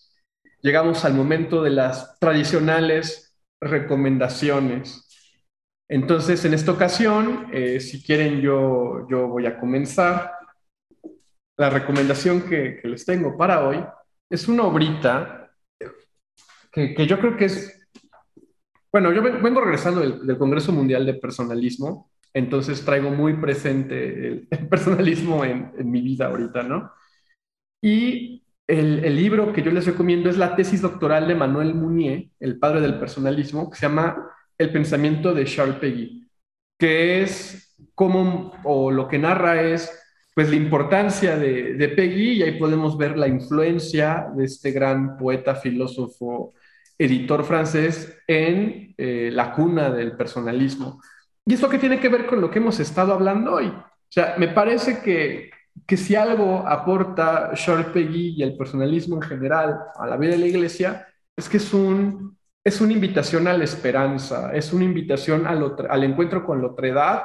llegamos 0.62 1.04
al 1.04 1.14
momento 1.14 1.62
de 1.62 1.70
las 1.70 2.18
tradicionales 2.18 3.36
recomendaciones. 3.60 5.04
Entonces, 5.88 6.44
en 6.44 6.54
esta 6.54 6.72
ocasión, 6.72 7.48
eh, 7.52 7.78
si 7.80 8.02
quieren, 8.02 8.40
yo, 8.40 9.06
yo 9.10 9.28
voy 9.28 9.46
a 9.46 9.58
comenzar. 9.58 10.32
La 11.56 11.70
recomendación 11.70 12.48
que, 12.48 12.80
les 12.82 13.04
tengo 13.04 13.36
para 13.36 13.64
hoy 13.64 13.84
es 14.28 14.48
una 14.48 14.64
obrita 14.64 15.54
que, 16.72 16.94
que 16.94 17.06
yo 17.06 17.20
creo 17.20 17.36
que 17.36 17.44
es, 17.44 17.83
bueno, 18.94 19.12
yo 19.12 19.22
vengo 19.22 19.60
regresando 19.60 20.02
del, 20.02 20.38
Congreso 20.38 20.70
Mundial 20.70 21.04
de 21.04 21.14
Personalismo, 21.14 22.12
entonces 22.32 22.84
traigo 22.84 23.10
muy 23.10 23.32
presente 23.32 24.46
el, 24.50 24.68
personalismo 24.68 25.44
en, 25.44 25.72
en, 25.76 25.90
mi 25.90 26.00
vida 26.00 26.26
ahorita, 26.26 26.62
¿no? 26.62 26.92
Y 27.82 28.44
el, 28.68 29.04
el, 29.04 29.16
libro 29.16 29.52
que 29.52 29.62
yo 29.62 29.72
les 29.72 29.84
recomiendo 29.84 30.30
es 30.30 30.38
la 30.38 30.54
tesis 30.54 30.80
doctoral 30.80 31.26
de 31.26 31.34
Manuel 31.34 31.74
Munier, 31.74 32.28
el 32.38 32.60
padre 32.60 32.80
del 32.82 33.00
personalismo, 33.00 33.68
que 33.68 33.78
se 33.78 33.88
llama 33.88 34.30
el 34.56 34.70
pensamiento 34.70 35.34
de 35.34 35.44
Charles 35.44 35.78
Peggy, 35.78 36.28
que 36.78 37.22
es 37.22 37.76
como, 37.96 38.52
o 38.62 38.92
lo 38.92 39.08
que 39.08 39.18
narra 39.18 39.60
es, 39.60 39.90
pues 40.36 40.50
la 40.50 40.54
importancia 40.54 41.36
de, 41.36 41.74
de 41.74 41.88
Peggy, 41.88 42.34
y 42.34 42.42
ahí 42.44 42.60
podemos 42.60 42.96
ver 42.96 43.18
la 43.18 43.26
influencia 43.26 44.28
de 44.36 44.44
este 44.44 44.70
gran 44.70 45.16
poeta, 45.16 45.56
filósofo, 45.56 46.54
editor 46.98 47.44
francés 47.44 48.22
en 48.26 48.94
eh, 48.96 49.30
la 49.32 49.52
cuna 49.52 49.90
del 49.90 50.16
personalismo. 50.16 51.00
Y 51.46 51.54
esto 51.54 51.68
que 51.68 51.78
tiene 51.78 52.00
que 52.00 52.08
ver 52.08 52.26
con 52.26 52.40
lo 52.40 52.50
que 52.50 52.58
hemos 52.58 52.80
estado 52.80 53.12
hablando 53.12 53.54
hoy. 53.54 53.66
O 53.66 54.08
sea, 54.08 54.34
me 54.38 54.48
parece 54.48 55.00
que, 55.00 55.50
que 55.86 55.96
si 55.96 56.14
algo 56.14 56.66
aporta 56.66 57.52
Charles 57.54 57.88
Peggy 57.88 58.34
y 58.36 58.42
el 58.42 58.56
personalismo 58.56 59.16
en 59.16 59.22
general 59.22 59.78
a 59.96 60.06
la 60.06 60.16
vida 60.16 60.32
de 60.32 60.38
la 60.38 60.46
iglesia, 60.46 61.06
es 61.36 61.48
que 61.48 61.56
es 61.56 61.74
un 61.74 62.34
es 62.64 62.80
una 62.80 62.94
invitación 62.94 63.46
a 63.46 63.52
la 63.52 63.64
esperanza, 63.64 64.54
es 64.54 64.72
una 64.72 64.84
invitación 64.84 65.46
al, 65.46 66.04
encuentro 66.04 66.46
con 66.46 66.62
la 66.62 66.68
otredad 66.68 67.24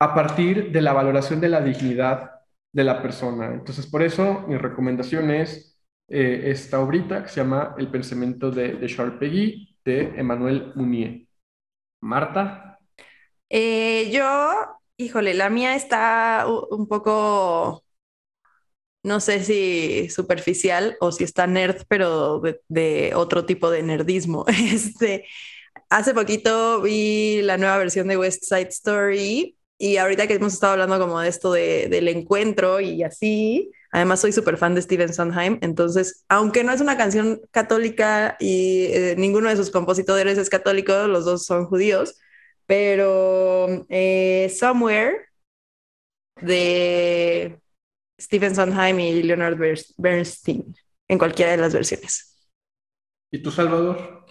a 0.00 0.14
partir 0.14 0.72
de 0.72 0.82
la 0.82 0.92
valoración 0.92 1.40
de 1.40 1.48
la 1.48 1.60
dignidad 1.60 2.32
de 2.72 2.84
la 2.84 3.00
persona. 3.00 3.52
Entonces, 3.54 3.86
por 3.86 4.02
eso 4.02 4.44
mi 4.48 4.56
recomendación 4.56 5.30
es 5.30 5.73
eh, 6.08 6.50
esta 6.50 6.80
obrita 6.80 7.22
que 7.22 7.28
se 7.28 7.36
llama 7.36 7.74
El 7.78 7.90
pensamiento 7.90 8.50
de, 8.50 8.74
de 8.74 8.86
Charles 8.86 9.18
Peggy, 9.18 9.76
de 9.84 10.12
Emmanuel 10.16 10.72
Munier. 10.74 11.26
Marta. 12.00 12.78
Eh, 13.48 14.10
yo, 14.12 14.80
híjole, 14.96 15.34
la 15.34 15.48
mía 15.50 15.74
está 15.74 16.46
un 16.46 16.86
poco 16.86 17.84
no 19.04 19.20
sé 19.20 19.44
si 19.44 20.08
superficial 20.10 20.96
o 21.00 21.12
si 21.12 21.24
está 21.24 21.46
nerd, 21.46 21.82
pero 21.88 22.42
de, 22.68 23.12
otro 23.14 23.44
tipo 23.46 23.70
de 23.70 23.82
nerdismo. 23.82 24.44
Este, 24.74 25.26
hace 25.90 26.14
poquito 26.14 26.80
vi 26.82 27.42
la 27.42 27.58
nueva 27.58 27.78
versión 27.78 28.08
de 28.08 28.16
West 28.16 28.44
Side 28.44 28.68
Story 28.70 29.56
y 29.78 29.96
ahorita 29.98 30.26
que 30.26 30.34
hemos 30.34 30.54
estado 30.54 30.72
hablando 30.72 30.98
como 30.98 31.20
de 31.20 31.28
esto 31.28 31.52
del 31.52 32.08
encuentro 32.08 32.80
y 32.80 33.02
así, 33.02 33.70
además 33.94 34.20
soy 34.20 34.32
súper 34.32 34.56
fan 34.56 34.74
de 34.74 34.82
Steven 34.82 35.14
Sondheim, 35.14 35.58
entonces, 35.62 36.24
aunque 36.28 36.64
no 36.64 36.72
es 36.72 36.80
una 36.80 36.96
canción 36.96 37.40
católica 37.52 38.36
y 38.40 38.86
eh, 38.86 39.14
ninguno 39.16 39.48
de 39.48 39.56
sus 39.56 39.70
compositores 39.70 40.36
es 40.36 40.50
católico, 40.50 41.06
los 41.06 41.24
dos 41.24 41.46
son 41.46 41.66
judíos, 41.66 42.18
pero 42.66 43.86
eh, 43.88 44.52
Somewhere 44.58 45.28
de 46.40 47.60
Stephen 48.20 48.56
Sondheim 48.56 48.98
y 48.98 49.22
Leonard 49.22 49.56
Bernstein 49.96 50.74
en 51.06 51.18
cualquiera 51.18 51.52
de 51.52 51.58
las 51.58 51.72
versiones. 51.72 52.36
¿Y 53.30 53.38
tú, 53.38 53.52
Salvador? 53.52 54.26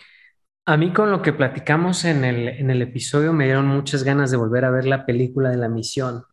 A 0.66 0.76
mí 0.76 0.92
con 0.92 1.10
lo 1.10 1.22
que 1.22 1.32
platicamos 1.32 2.04
en 2.04 2.26
el, 2.26 2.50
en 2.50 2.70
el 2.70 2.82
episodio 2.82 3.32
me 3.32 3.46
dieron 3.46 3.68
muchas 3.68 4.04
ganas 4.04 4.30
de 4.30 4.38
volver 4.38 4.66
a 4.66 4.72
ver 4.72 4.86
la 4.86 5.06
película 5.06 5.50
de 5.50 5.58
la 5.58 5.70
misión. 5.70 6.26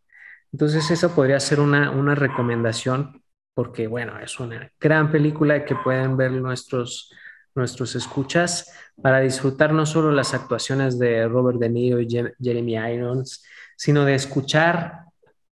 Entonces 0.51 0.91
esa 0.91 1.15
podría 1.15 1.39
ser 1.39 1.61
una, 1.61 1.91
una 1.91 2.13
recomendación 2.13 3.20
porque, 3.53 3.87
bueno, 3.87 4.19
es 4.19 4.39
una 4.39 4.71
gran 4.79 5.11
película 5.11 5.65
que 5.65 5.75
pueden 5.75 6.17
ver 6.17 6.31
nuestros, 6.31 7.11
nuestros 7.55 7.95
escuchas 7.95 8.73
para 9.01 9.19
disfrutar 9.19 9.73
no 9.73 9.85
solo 9.85 10.11
las 10.11 10.33
actuaciones 10.33 10.97
de 10.99 11.27
Robert 11.27 11.59
De 11.59 11.69
Niro 11.69 11.99
y 11.99 12.07
Jeremy 12.41 12.75
Irons, 12.93 13.43
sino 13.75 14.05
de 14.05 14.15
escuchar 14.15 15.05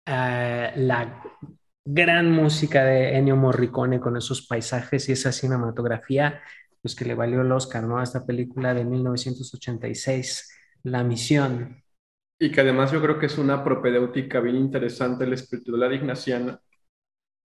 uh, 0.07 0.77
la 0.77 1.23
gran 1.85 2.31
música 2.31 2.85
de 2.85 3.17
Ennio 3.17 3.37
Morricone 3.37 4.01
con 4.01 4.17
esos 4.17 4.47
paisajes 4.47 5.09
y 5.09 5.13
esa 5.13 5.33
cinematografía, 5.33 6.41
pues 6.81 6.95
que 6.95 7.05
le 7.05 7.15
valió 7.15 7.43
el 7.43 7.53
Oscar, 7.53 7.83
¿no? 7.85 7.99
A 7.99 8.05
esta 8.05 8.25
película 8.25 8.75
de 8.75 8.85
1986, 8.85 10.51
La 10.85 11.03
Misión. 11.03 11.83
Y 12.39 12.51
que 12.51 12.61
además 12.61 12.93
yo 12.93 13.01
creo 13.03 13.19
que 13.19 13.27
es 13.27 13.39
una 13.39 13.63
propedéutica 13.63 14.41
bien 14.41 14.57
interesante 14.57 15.27
la 15.27 15.35
espiritualidad 15.35 15.91
ignaciana, 15.91 16.61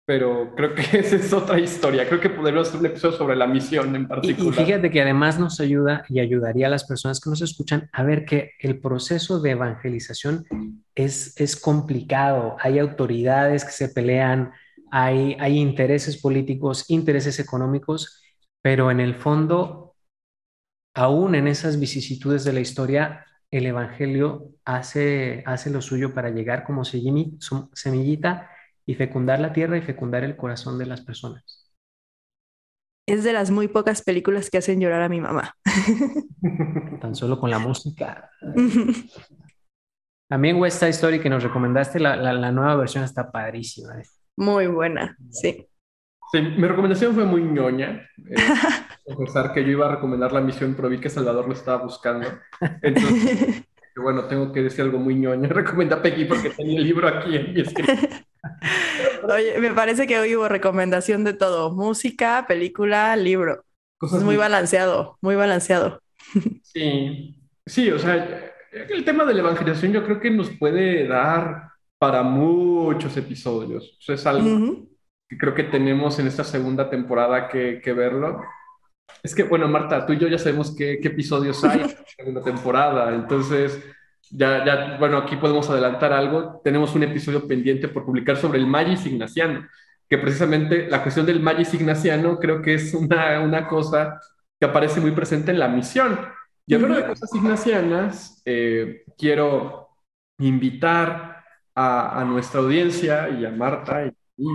pero 0.07 0.55
creo 0.55 0.73
que 0.73 0.83
esa 0.99 1.17
es 1.17 1.33
otra 1.33 1.59
historia. 1.59 2.07
Creo 2.09 2.21
que 2.21 2.31
podríamos 2.31 2.69
hacer 2.69 2.81
un 2.81 2.87
episodio 2.87 3.19
sobre 3.19 3.35
la 3.35 3.47
misión 3.49 3.95
en 3.95 4.07
particular. 4.07 4.55
Y, 4.55 4.65
fíjate 4.65 4.91
que 4.91 5.03
además 5.03 5.39
nos 5.39 5.61
ayuda 5.61 6.05
y 6.09 6.21
ayudaría 6.21 6.69
a 6.69 6.71
las 6.71 6.85
personas 6.85 7.21
que 7.21 7.29
nos 7.29 7.43
escuchan 7.43 7.91
a 7.93 8.05
ver 8.05 8.25
que 8.25 8.53
el 8.61 8.79
proceso 8.79 9.41
de 9.41 9.51
evangelización 9.51 10.47
es, 10.95 11.39
es 11.41 11.57
complicado. 11.57 12.57
Hay 12.61 12.79
autoridades 12.79 13.65
que 13.65 13.73
se 13.73 13.89
pelean, 13.89 14.53
hay, 14.93 15.37
hay 15.41 15.59
intereses 15.59 16.17
políticos, 16.17 16.89
intereses 16.89 17.41
económicos, 17.41 18.23
pero 18.63 18.93
en 18.93 19.01
el 19.01 19.17
fondo, 19.17 19.97
aún 20.95 21.35
en 21.35 21.49
esas 21.49 21.81
vicisitudes 21.81 22.45
de 22.45 22.53
la 22.53 22.61
historia, 22.61 23.27
el 23.51 23.67
Evangelio 23.67 24.51
hace, 24.65 25.43
hace 25.47 25.71
lo 25.71 25.81
suyo 25.81 26.15
para 26.15 26.31
llegar 26.31 26.63
como 26.63 26.85
semillita 26.85 28.51
y 28.87 28.95
fecundar 28.95 29.41
la 29.41 29.53
tierra 29.53 29.77
y 29.77 29.83
fecundar 29.83 30.25
el 30.25 30.37
corazón 30.37 30.79
de 30.79 30.87
las 30.87 31.01
personas. 31.01 31.67
Es 33.09 33.25
de 33.25 33.33
las 33.33 33.51
muy 33.51 33.69
pocas 33.69 34.03
películas 34.03 34.51
que 34.51 34.59
hacen 34.59 34.81
llorar 34.81 35.03
a 35.03 35.09
mi 35.09 35.21
mamá. 35.21 35.55
Tan 37.01 37.15
solo 37.15 37.39
con 37.39 37.51
la 37.51 37.59
música. 37.59 38.31
También 40.29 40.57
West 40.57 40.81
Side 40.81 40.91
Story 40.91 41.21
que 41.21 41.31
nos 41.31 41.43
recomendaste, 41.43 42.01
la, 42.01 42.51
nueva 42.51 42.77
versión 42.77 43.05
está 43.05 43.31
padrísima. 43.31 44.01
¿eh? 44.01 44.05
Muy 44.37 44.67
buena, 44.67 45.17
sí. 45.31 45.69
Sí, 46.33 46.41
mi 46.41 46.67
recomendación 46.67 47.15
fue 47.15 47.25
muy 47.25 47.43
ñoña. 47.43 48.11
Eh, 48.29 48.35
confesar 49.15 49.53
que 49.53 49.63
yo 49.63 49.71
iba 49.71 49.87
a 49.87 49.95
recomendar 49.95 50.33
la 50.33 50.41
misión, 50.41 50.75
pero 50.75 50.89
vi 50.89 50.99
que 50.99 51.09
Salvador 51.09 51.47
lo 51.47 51.53
estaba 51.53 51.85
buscando. 51.85 52.27
Entonces, 52.83 53.63
bueno, 53.95 54.25
tengo 54.25 54.51
que 54.51 54.63
decir 54.63 54.81
algo 54.81 54.99
muy 54.99 55.15
ñoño. 55.15 55.49
Recomienda 55.49 55.97
a 55.97 56.03
Peggy 56.03 56.25
porque 56.25 56.51
tenía 56.51 56.79
el 56.79 56.85
libro 56.85 57.07
aquí 57.07 57.37
en 57.37 57.55
mi 57.55 57.61
escrito. 57.61 57.93
Oye, 59.23 59.59
me 59.59 59.73
parece 59.73 60.07
que 60.07 60.19
hoy 60.19 60.37
hubo 60.37 60.49
recomendación 60.49 61.25
de 61.25 61.35
todo: 61.35 61.73
música, 61.73 62.45
película, 62.49 63.17
libro. 63.17 63.65
es 64.03 64.23
muy 64.23 64.37
balanceado, 64.37 65.19
muy 65.21 65.35
balanceado. 65.35 66.01
Sí, 66.63 67.39
sí, 67.65 67.91
o 67.91 67.99
sea, 67.99 68.53
el 68.73 69.05
tema 69.05 69.25
de 69.25 69.35
la 69.35 69.41
evangelización 69.41 69.93
yo 69.93 70.05
creo 70.05 70.21
que 70.21 70.31
nos 70.31 70.51
puede 70.51 71.07
dar 71.07 71.71
para 71.99 72.23
muchos 72.23 73.17
episodios. 73.17 73.97
Eso 74.01 74.13
es 74.13 74.27
algo 74.27 74.87
que 75.29 75.39
creo 75.39 75.55
que 75.55 75.65
tenemos 75.65 76.19
en 76.19 76.27
esta 76.27 76.45
segunda 76.45 76.89
temporada 76.91 77.49
que, 77.49 77.81
que, 77.83 77.93
verlo. 77.93 78.43
Es 79.23 79.35
que, 79.35 79.45
bueno, 79.45 79.67
Marta, 79.69 80.05
tú 80.05 80.13
y 80.13 80.19
yo 80.19 80.29
ya 80.29 80.39
sabemos 80.39 80.75
qué, 80.77 80.99
qué 81.01 81.09
episodios 81.09 81.65
hay 81.65 81.81
en 81.81 81.87
la 81.87 82.05
segunda 82.17 82.43
temporada, 82.43 83.15
entonces 83.15 83.83
ya, 84.31 84.65
ya, 84.65 84.97
bueno, 84.99 85.19
aquí 85.19 85.37
podemos 85.37 85.69
adelantar 85.71 86.13
algo. 86.13 86.61
Tenemos 86.65 86.95
un 86.95 87.03
episodio 87.03 87.47
pendiente 87.47 87.89
por 87.89 88.05
publicar 88.05 88.37
sobre 88.37 88.59
el 88.59 88.67
Magis 88.67 89.07
Ignaciano, 89.07 89.67
que 90.09 90.19
precisamente 90.19 90.89
la 90.89 91.03
cuestión 91.03 91.27
del 91.27 91.41
Magis 91.41 91.75
Ignaciano 91.75 92.39
creo 92.39 92.63
que 92.63 92.75
es 92.75 92.95
una, 92.95 93.41
una 93.41 93.67
cosa 93.69 94.21
que 94.59 94.67
aparece 94.67 95.01
muy 95.01 95.13
presente 95.13 95.51
en 95.51 95.59
la 95.59 95.69
misión. 95.69 96.19
Y 96.67 96.75
hablando 96.75 96.97
de 96.97 97.07
cosas 97.07 97.33
ignacianas, 97.35 98.43
eh, 98.45 99.05
quiero 99.17 99.91
invitar 100.39 101.45
a, 101.75 102.21
a, 102.21 102.25
nuestra 102.25 102.61
audiencia 102.61 103.29
y 103.29 103.45
a 103.45 103.51
Marta 103.51 104.05
y, 104.07 104.47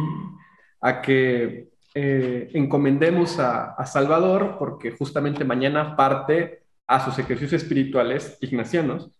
a 0.82 1.02
que 1.02 1.70
eh, 1.94 2.50
encomendemos 2.54 3.40
a, 3.40 3.76
a, 3.76 3.86
Salvador, 3.86 4.58
porque 4.60 4.92
justamente 4.92 5.46
mañana 5.46 5.96
parte 5.96 6.64
a 6.88 7.00
sus 7.00 7.18
ejercicios 7.18 7.62
espirituales 7.62 8.38
ignacianos, 8.42 9.12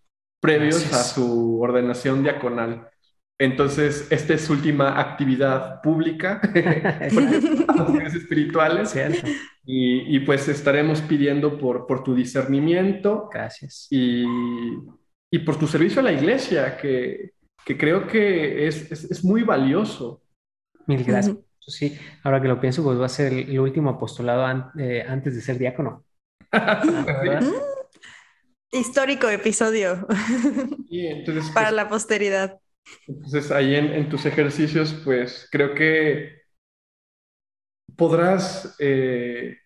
previos 0.42 0.92
a 0.92 1.04
su 1.04 1.62
ordenación 1.62 2.24
diaconal. 2.24 2.90
Entonces, 3.40 4.08
esta 4.12 4.36
es 4.36 4.42
su 4.42 4.54
última 4.54 5.00
actividad 5.00 5.82
pública, 5.82 6.42
espirituales. 8.14 8.94
Y, 9.66 10.16
y, 10.16 10.20
pues 10.20 10.48
estaremos 10.48 11.02
pidiendo 11.02 11.58
por, 11.58 11.88
por 11.88 12.04
tu 12.04 12.14
discernimiento. 12.14 13.30
Gracias. 13.34 13.88
Y, 13.90 14.26
y 15.32 15.40
por 15.40 15.58
tu 15.58 15.66
servicio 15.66 16.02
a 16.02 16.04
la 16.04 16.12
iglesia, 16.12 16.78
que, 16.78 17.32
que 17.66 17.78
creo 17.78 18.06
que 18.06 18.68
es, 18.68 18.92
es, 18.92 19.06
es, 19.06 19.24
muy 19.24 19.42
valioso. 19.44 20.22
Mil 20.86 21.04
gracias. 21.04 21.38
Sí, 21.60 21.98
ahora 22.24 22.42
que 22.42 22.48
lo 22.48 22.60
pienso, 22.60 22.84
pues 22.84 23.00
va 23.00 23.06
a 23.06 23.10
ser 23.10 23.34
el, 23.34 23.60
último 23.60 23.92
apostolado 23.92 24.46
an, 24.46 24.72
eh, 24.78 25.06
antes 25.08 25.36
de 25.36 25.42
ser 25.42 25.58
diácono. 25.58 26.04
Histórico 28.72 29.28
episodio. 29.30 30.08
entonces, 30.90 31.52
Para 31.52 31.68
pues, 31.68 31.76
la 31.76 31.90
posteridad. 31.90 32.60
Entonces, 33.08 33.52
ahí 33.52 33.76
en, 33.76 33.88
en, 33.88 34.10
tus 34.10 34.26
ejercicios, 34.26 34.94
pues 35.04 35.48
creo 35.52 35.76
que 35.76 36.42
podrás 37.98 38.76
eh, 38.80 39.58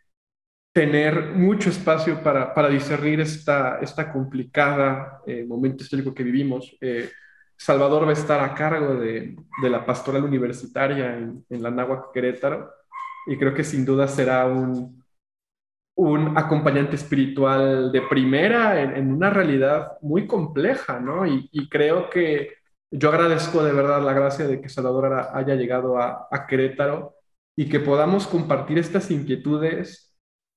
tener 0.73 1.33
mucho 1.33 1.69
espacio 1.69 2.21
para, 2.21 2.53
para 2.53 2.67
discernir 2.67 3.21
esta, 3.21 3.79
esta 3.79 4.11
complicada 4.11 5.21
eh, 5.25 5.45
momento 5.45 5.83
histórico 5.83 6.13
que 6.13 6.23
vivimos. 6.23 6.75
Eh, 6.81 7.09
Salvador 7.55 8.05
va 8.05 8.09
a 8.09 8.13
estar 8.13 8.41
a 8.41 8.53
cargo 8.53 8.95
de, 8.95 9.37
de 9.61 9.69
la 9.69 9.85
pastoral 9.85 10.23
universitaria 10.23 11.15
en, 11.15 11.45
en 11.49 11.63
la 11.63 11.71
Náhuac 11.71 12.11
Querétaro 12.11 12.71
y 13.27 13.37
creo 13.37 13.53
que 13.53 13.63
sin 13.63 13.85
duda 13.85 14.07
será 14.07 14.45
un, 14.47 15.04
un 15.95 16.37
acompañante 16.37 16.95
espiritual 16.95 17.91
de 17.91 18.01
primera 18.01 18.81
en, 18.81 18.95
en 18.95 19.11
una 19.11 19.29
realidad 19.29 19.93
muy 20.01 20.27
compleja, 20.27 20.99
¿no? 20.99 21.25
Y, 21.25 21.49
y, 21.51 21.69
creo 21.69 22.09
que 22.09 22.55
yo 22.91 23.09
agradezco 23.09 23.63
de 23.63 23.71
verdad 23.73 24.03
la 24.03 24.13
gracia 24.13 24.47
de 24.47 24.61
que 24.61 24.69
Salvador 24.69 25.29
haya 25.33 25.55
llegado 25.55 25.97
a, 25.97 26.27
a 26.31 26.47
Querétaro 26.47 27.15
y 27.55 27.69
que 27.69 27.79
podamos 27.79 28.27
compartir 28.27 28.77
estas 28.77 29.09
inquietudes 29.11 30.05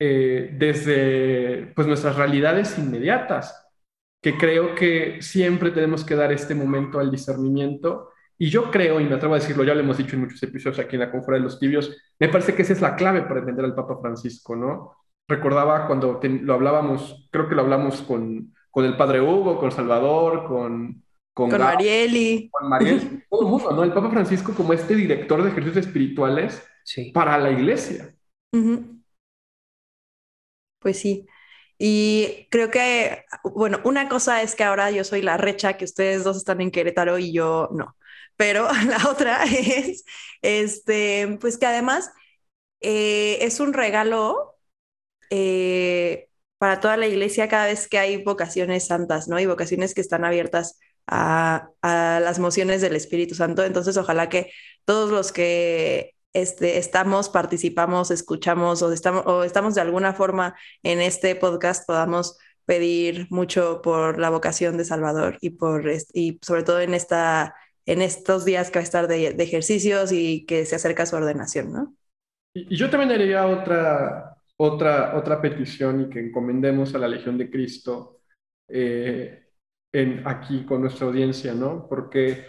eh, 0.00 0.50
desde 0.56 1.72
pues, 1.74 1.86
nuestras 1.86 2.16
realidades 2.16 2.78
inmediatas, 2.78 3.66
que 4.22 4.36
creo 4.36 4.74
que 4.74 5.20
siempre 5.22 5.70
tenemos 5.70 6.04
que 6.04 6.14
dar 6.14 6.32
este 6.32 6.54
momento 6.54 6.98
al 7.00 7.10
discernimiento. 7.10 8.10
Y 8.36 8.50
yo 8.50 8.70
creo, 8.70 9.00
y 9.00 9.04
me 9.04 9.16
atrevo 9.16 9.34
a 9.34 9.38
decirlo, 9.38 9.64
ya 9.64 9.74
lo 9.74 9.80
hemos 9.80 9.98
dicho 9.98 10.14
en 10.14 10.22
muchos 10.22 10.42
episodios 10.42 10.78
aquí 10.78 10.96
en 10.96 11.00
la 11.00 11.10
Conferencia 11.10 11.38
de 11.38 11.44
los 11.44 11.58
Tibios, 11.58 11.96
me 12.18 12.28
parece 12.28 12.54
que 12.54 12.62
esa 12.62 12.72
es 12.72 12.80
la 12.80 12.94
clave 12.94 13.22
para 13.22 13.40
entender 13.40 13.64
al 13.64 13.74
Papa 13.74 13.98
Francisco, 14.00 14.54
¿no? 14.54 14.97
Recordaba 15.28 15.86
cuando 15.86 16.18
te, 16.18 16.28
lo 16.28 16.54
hablábamos, 16.54 17.28
creo 17.30 17.48
que 17.48 17.54
lo 17.54 17.62
hablamos 17.62 18.00
con, 18.02 18.54
con 18.70 18.84
el 18.86 18.96
Padre 18.96 19.20
Hugo, 19.20 19.58
con 19.58 19.70
Salvador, 19.70 20.46
con, 20.46 21.04
con, 21.34 21.50
con 21.50 21.60
Marieli. 21.60 22.48
Con 22.50 22.68
Marieli, 22.68 23.24
todo 23.30 23.42
el 23.42 23.48
mundo, 23.48 23.72
¿no? 23.72 23.84
El 23.84 23.92
Papa 23.92 24.10
Francisco 24.10 24.54
como 24.54 24.72
este 24.72 24.94
director 24.94 25.42
de 25.42 25.50
ejercicios 25.50 25.86
espirituales 25.86 26.66
sí. 26.82 27.12
para 27.12 27.36
la 27.36 27.50
iglesia. 27.50 28.08
Uh 28.52 28.58
-huh. 28.58 29.02
Pues 30.80 30.98
sí. 30.98 31.26
Y 31.78 32.48
creo 32.50 32.70
que, 32.70 33.24
bueno, 33.44 33.80
una 33.84 34.08
cosa 34.08 34.42
es 34.42 34.54
que 34.56 34.64
ahora 34.64 34.90
yo 34.90 35.04
soy 35.04 35.22
la 35.22 35.36
recha, 35.36 35.76
que 35.76 35.84
ustedes 35.84 36.24
dos 36.24 36.36
están 36.38 36.60
en 36.60 36.70
Querétaro 36.70 37.18
y 37.18 37.32
yo 37.32 37.68
no. 37.72 37.96
Pero 38.36 38.68
la 38.88 39.10
otra 39.10 39.44
es, 39.44 40.04
este, 40.42 41.38
pues 41.40 41.58
que 41.58 41.66
además 41.66 42.10
eh, 42.80 43.38
es 43.42 43.60
un 43.60 43.72
regalo 43.72 44.57
eh, 45.30 46.28
para 46.58 46.80
toda 46.80 46.96
la 46.96 47.06
iglesia 47.06 47.48
cada 47.48 47.66
vez 47.66 47.88
que 47.88 47.98
hay 47.98 48.22
vocaciones 48.22 48.86
santas, 48.86 49.28
¿no? 49.28 49.38
Y 49.40 49.46
vocaciones 49.46 49.94
que 49.94 50.00
están 50.00 50.24
abiertas 50.24 50.78
a, 51.06 51.70
las 51.82 52.38
mociones 52.38 52.80
del 52.80 52.96
Espíritu 52.96 53.34
Santo. 53.34 53.64
Entonces, 53.64 53.96
ojalá 53.96 54.28
que 54.28 54.50
todos 54.84 55.10
los 55.10 55.32
que 55.32 56.14
este, 56.32 56.78
estamos, 56.78 57.28
participamos, 57.28 58.10
escuchamos 58.10 58.82
o 58.82 58.92
estamos, 58.92 59.24
o 59.26 59.44
estamos 59.44 59.74
de 59.74 59.80
alguna 59.80 60.12
forma 60.12 60.54
en 60.82 61.00
este 61.00 61.34
podcast 61.34 61.86
podamos 61.86 62.36
pedir 62.66 63.26
mucho 63.30 63.80
por 63.82 64.18
la 64.18 64.28
vocación 64.28 64.76
de 64.76 64.84
Salvador 64.84 65.38
y, 65.40 65.50
por, 65.50 65.90
y 66.12 66.38
sobre 66.42 66.64
todo 66.64 66.80
en, 66.80 66.92
esta, 66.92 67.54
en 67.86 68.02
estos 68.02 68.44
días 68.44 68.70
que 68.70 68.78
va 68.78 68.82
a 68.82 68.84
estar 68.84 69.08
de, 69.08 69.28
ejercicios 69.28 70.12
y 70.12 70.44
que 70.44 70.66
se 70.66 70.76
acerca 70.76 71.06
su 71.06 71.16
ordenación, 71.16 71.72
¿no? 71.72 71.94
Y 72.52 72.76
yo 72.76 72.90
también 72.90 73.12
haría 73.12 73.46
otra, 73.46 74.36
otra, 74.58 75.16
otra 75.16 75.40
petición 75.40 76.02
y 76.02 76.10
que 76.10 76.20
encomendemos 76.20 76.94
a 76.94 76.98
la 76.98 77.08
Legión 77.08 77.38
de 77.38 77.50
Cristo 77.50 78.20
eh, 78.68 79.46
en, 79.92 80.22
aquí 80.26 80.64
con 80.64 80.82
nuestra 80.82 81.06
audiencia, 81.06 81.54
¿no? 81.54 81.86
Porque 81.88 82.46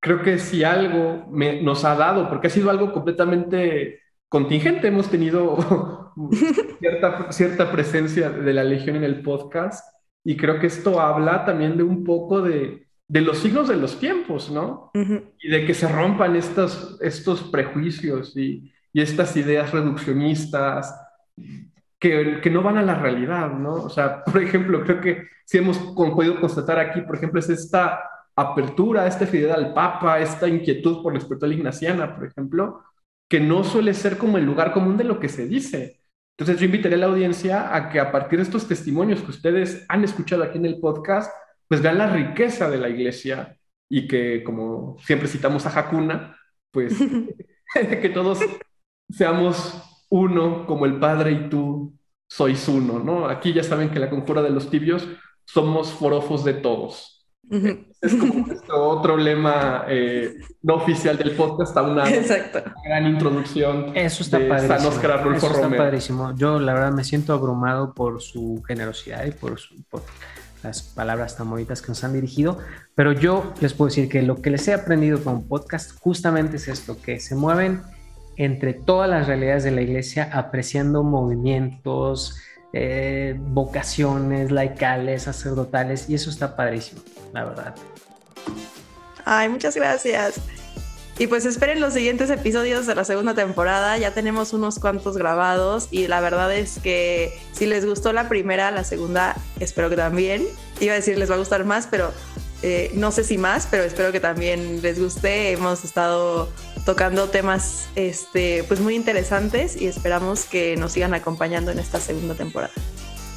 creo 0.00 0.22
que 0.22 0.38
si 0.38 0.64
algo 0.64 1.26
me, 1.30 1.62
nos 1.62 1.84
ha 1.84 1.94
dado, 1.94 2.28
porque 2.28 2.46
ha 2.46 2.50
sido 2.50 2.70
algo 2.70 2.92
completamente 2.92 4.00
contingente, 4.28 4.88
hemos 4.88 5.10
tenido 5.10 6.12
cierta, 6.80 7.30
cierta 7.30 7.70
presencia 7.70 8.30
de 8.30 8.52
la 8.54 8.64
Legión 8.64 8.96
en 8.96 9.04
el 9.04 9.22
podcast 9.22 9.84
y 10.24 10.36
creo 10.36 10.58
que 10.58 10.66
esto 10.66 10.98
habla 10.98 11.44
también 11.44 11.76
de 11.76 11.82
un 11.82 12.04
poco 12.04 12.40
de, 12.40 12.86
de 13.06 13.20
los 13.20 13.38
signos 13.38 13.68
de 13.68 13.76
los 13.76 14.00
tiempos, 14.00 14.50
¿no? 14.50 14.90
Uh 14.94 14.98
-huh. 14.98 15.32
Y 15.38 15.48
de 15.48 15.66
que 15.66 15.74
se 15.74 15.88
rompan 15.88 16.36
estos, 16.36 16.98
estos 17.02 17.42
prejuicios 17.42 18.34
y, 18.34 18.72
y 18.94 19.02
estas 19.02 19.36
ideas 19.36 19.72
reduccionistas 19.72 20.94
que, 21.98 22.40
que, 22.42 22.50
no 22.50 22.62
van 22.62 22.78
a 22.78 22.82
la 22.82 22.94
realidad, 22.94 23.50
¿no? 23.50 23.74
O 23.74 23.90
sea, 23.90 24.24
por 24.24 24.42
ejemplo, 24.42 24.82
creo 24.84 25.00
que 25.00 25.28
si 25.44 25.58
hemos 25.58 25.78
podido 25.78 26.40
constatar 26.40 26.78
aquí, 26.78 27.00
por 27.02 27.16
ejemplo, 27.16 27.40
es 27.40 27.50
esta 27.50 28.00
apertura, 28.36 29.06
esta 29.06 29.26
fidelidad 29.26 29.58
al 29.58 29.74
Papa, 29.74 30.18
esta 30.20 30.48
inquietud 30.48 31.02
por 31.02 31.12
la 31.12 31.18
espiritual 31.18 31.52
ignaciana, 31.52 32.14
por 32.14 32.26
ejemplo, 32.26 32.84
que 33.28 33.40
no 33.40 33.64
suele 33.64 33.94
ser 33.94 34.16
como 34.16 34.38
el 34.38 34.44
lugar 34.44 34.72
común 34.72 34.96
de 34.96 35.04
lo 35.04 35.20
que 35.20 35.28
se 35.28 35.46
dice. 35.46 36.00
Entonces 36.36 36.58
yo 36.58 36.66
invitaría 36.66 36.96
a 36.96 37.00
la 37.00 37.06
audiencia 37.06 37.74
a 37.74 37.90
que 37.90 38.00
a 38.00 38.10
partir 38.10 38.38
de 38.38 38.44
estos 38.44 38.66
testimonios 38.66 39.20
que 39.20 39.30
ustedes 39.30 39.84
han 39.88 40.04
escuchado 40.04 40.42
aquí 40.42 40.58
en 40.58 40.66
el 40.66 40.80
podcast, 40.80 41.30
pues 41.68 41.82
vean 41.82 41.98
la 41.98 42.08
riqueza 42.08 42.70
de 42.70 42.78
la 42.78 42.88
iglesia 42.88 43.56
y 43.88 44.08
que, 44.08 44.42
como 44.42 44.96
siempre 45.00 45.28
citamos 45.28 45.66
a 45.66 45.78
Hakuna, 45.78 46.36
pues 46.70 46.96
que 47.74 48.08
todos 48.08 48.40
seamos 49.10 49.82
uno 50.10 50.66
como 50.66 50.84
el 50.84 50.98
Padre 50.98 51.32
y 51.32 51.48
tú 51.48 51.94
sois 52.28 52.68
uno, 52.68 52.98
¿no? 52.98 53.26
Aquí 53.26 53.52
ya 53.52 53.64
saben 53.64 53.90
que 53.90 53.98
la 53.98 54.10
conjura 54.10 54.42
de 54.42 54.50
los 54.50 54.70
tibios 54.70 55.08
somos 55.44 55.92
forofos 55.92 56.44
de 56.44 56.54
todos. 56.54 57.26
Uh 57.50 57.56
-huh. 57.56 57.86
Es 58.00 58.14
como 58.14 58.46
nuestro 58.46 58.88
otro 58.88 59.16
lema 59.16 59.84
eh, 59.88 60.38
no 60.62 60.76
oficial 60.76 61.18
del 61.18 61.32
podcast, 61.32 61.76
a 61.76 61.82
una, 61.82 62.04
una, 62.04 62.74
gran 62.84 63.06
introducción. 63.06 63.92
Eso 63.94 64.22
está 64.22 64.38
de 64.38 64.48
padrísimo. 64.48 64.78
San 64.78 64.86
Oscar 64.86 65.34
Eso 65.36 65.46
está 65.48 65.62
Romero. 65.62 65.82
padrísimo. 65.82 66.36
Yo, 66.36 66.58
la 66.60 66.72
verdad, 66.72 66.92
me 66.92 67.04
siento 67.04 67.34
abrumado 67.34 67.92
por 67.92 68.22
su 68.22 68.62
generosidad 68.66 69.26
y 69.26 69.32
por, 69.32 69.58
su, 69.58 69.82
por 69.90 70.02
las 70.62 70.82
palabras 70.82 71.36
tan 71.36 71.50
bonitas 71.50 71.82
que 71.82 71.88
nos 71.88 72.02
han 72.04 72.12
dirigido. 72.12 72.58
Pero 72.94 73.12
yo 73.12 73.52
les 73.60 73.74
puedo 73.74 73.88
decir 73.88 74.08
que 74.08 74.22
lo 74.22 74.40
que 74.40 74.50
les 74.50 74.66
he 74.68 74.72
aprendido 74.72 75.22
con 75.22 75.46
podcast 75.46 75.98
justamente 76.00 76.56
es 76.56 76.68
esto: 76.68 76.96
que 77.02 77.20
se 77.20 77.34
mueven 77.34 77.82
entre 78.40 78.72
todas 78.72 79.10
las 79.10 79.26
realidades 79.26 79.64
de 79.64 79.70
la 79.70 79.82
iglesia, 79.82 80.30
apreciando 80.32 81.02
movimientos, 81.02 82.38
eh, 82.72 83.36
vocaciones 83.38 84.50
laicales, 84.50 85.24
sacerdotales, 85.24 86.08
y 86.08 86.14
eso 86.14 86.30
está 86.30 86.56
padrísimo, 86.56 87.02
la 87.34 87.44
verdad. 87.44 87.74
Ay, 89.26 89.50
muchas 89.50 89.76
gracias. 89.76 90.40
Y 91.18 91.26
pues 91.26 91.44
esperen 91.44 91.82
los 91.82 91.92
siguientes 91.92 92.30
episodios 92.30 92.86
de 92.86 92.94
la 92.94 93.04
segunda 93.04 93.34
temporada. 93.34 93.98
Ya 93.98 94.14
tenemos 94.14 94.54
unos 94.54 94.78
cuantos 94.78 95.18
grabados 95.18 95.88
y 95.90 96.06
la 96.06 96.22
verdad 96.22 96.50
es 96.54 96.78
que 96.78 97.38
si 97.52 97.66
les 97.66 97.84
gustó 97.84 98.14
la 98.14 98.26
primera, 98.30 98.70
la 98.70 98.84
segunda 98.84 99.36
espero 99.58 99.90
que 99.90 99.96
también. 99.96 100.46
Iba 100.80 100.94
a 100.94 100.96
decir 100.96 101.18
les 101.18 101.30
va 101.30 101.34
a 101.34 101.38
gustar 101.38 101.66
más, 101.66 101.86
pero 101.90 102.10
eh, 102.62 102.90
no 102.94 103.10
sé 103.10 103.24
si 103.24 103.36
más, 103.36 103.68
pero 103.70 103.82
espero 103.82 104.12
que 104.12 104.20
también 104.20 104.80
les 104.80 104.98
guste. 104.98 105.52
Hemos 105.52 105.84
estado 105.84 106.48
tocando 106.84 107.28
temas 107.28 107.88
este, 107.96 108.64
pues 108.64 108.80
muy 108.80 108.94
interesantes 108.94 109.80
y 109.80 109.86
esperamos 109.86 110.44
que 110.44 110.76
nos 110.76 110.92
sigan 110.92 111.14
acompañando 111.14 111.70
en 111.70 111.78
esta 111.78 112.00
segunda 112.00 112.34
temporada. 112.34 112.72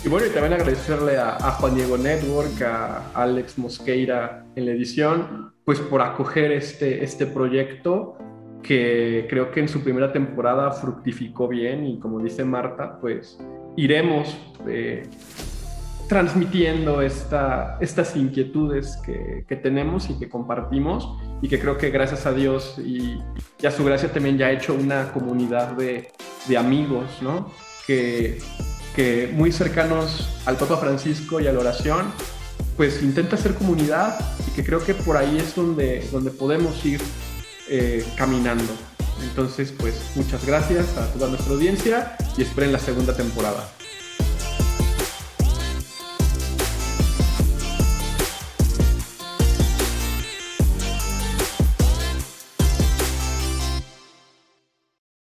Y 0.06 0.10
bueno, 0.10 0.28
y 0.28 0.30
también 0.32 0.54
agradecerle 0.54 1.18
a, 1.18 1.38
Juan 1.52 1.76
Diego 1.76 1.98
Network, 1.98 2.62
a 2.62 3.12
Alex 3.14 3.58
Mosqueira 3.58 4.46
en 4.56 4.66
la 4.66 4.72
edición, 4.74 5.54
pues 5.64 5.80
por 5.80 6.02
acoger 6.02 6.52
este, 6.52 7.04
este 7.04 7.26
proyecto 7.26 8.18
que 8.62 9.28
creo 9.30 9.52
que 9.52 9.62
en 9.62 9.70
su 9.70 9.82
primera 9.82 10.12
temporada 10.12 10.72
fructificó 10.72 11.48
bien 11.48 11.86
y 11.86 12.00
como 12.00 12.20
dice 12.20 12.44
Marta, 12.44 12.98
pues 13.00 13.40
iremos 13.78 14.38
eh, 14.68 15.04
transmitiendo 16.10 17.02
esta, 17.02 17.78
estas 17.80 18.16
inquietudes 18.16 18.98
que, 19.06 19.46
que, 19.48 19.56
tenemos 19.56 20.10
y 20.10 20.20
que 20.20 20.30
compartimos 20.30 21.10
y 21.44 21.50
que 21.50 21.60
creo 21.60 21.78
que 21.78 21.90
gracias 21.90 22.26
a 22.26 22.32
Dios 22.32 22.76
y, 22.80 23.22
a 23.68 23.72
su 23.72 23.84
gracia 23.84 24.12
también 24.12 24.38
ya 24.38 24.48
ha 24.48 24.52
hecho 24.52 24.74
una 24.74 25.12
comunidad 25.12 25.74
de, 25.74 26.10
de 26.48 26.58
amigos, 26.58 27.06
¿no? 27.22 27.52
Que, 27.86 28.40
que 28.96 29.30
muy 29.34 29.52
cercanos 29.52 30.30
al 30.46 30.56
Papa 30.56 30.78
Francisco 30.78 31.42
y 31.42 31.48
a 31.48 31.54
la 31.54 31.60
oración, 31.60 32.06
pues 32.78 33.04
intenta 33.04 33.36
hacer 33.36 33.56
comunidad 33.56 34.18
y 34.48 34.52
que 34.56 34.64
creo 34.64 34.84
que 34.84 34.94
por 34.94 35.18
ahí 35.18 35.38
es 35.38 35.54
donde, 35.54 36.08
donde 36.14 36.32
podemos 36.32 36.84
ir 36.86 37.02
eh, 37.70 38.06
caminando. 38.18 38.72
Entonces, 39.22 39.74
pues 39.78 40.12
muchas 40.16 40.46
gracias 40.46 40.98
a 40.98 41.12
toda 41.12 41.28
nuestra 41.28 41.54
audiencia 41.54 42.16
y 42.38 42.44
esperen 42.44 42.72
la 42.72 42.80
segunda 42.80 43.16
temporada. 43.16 43.70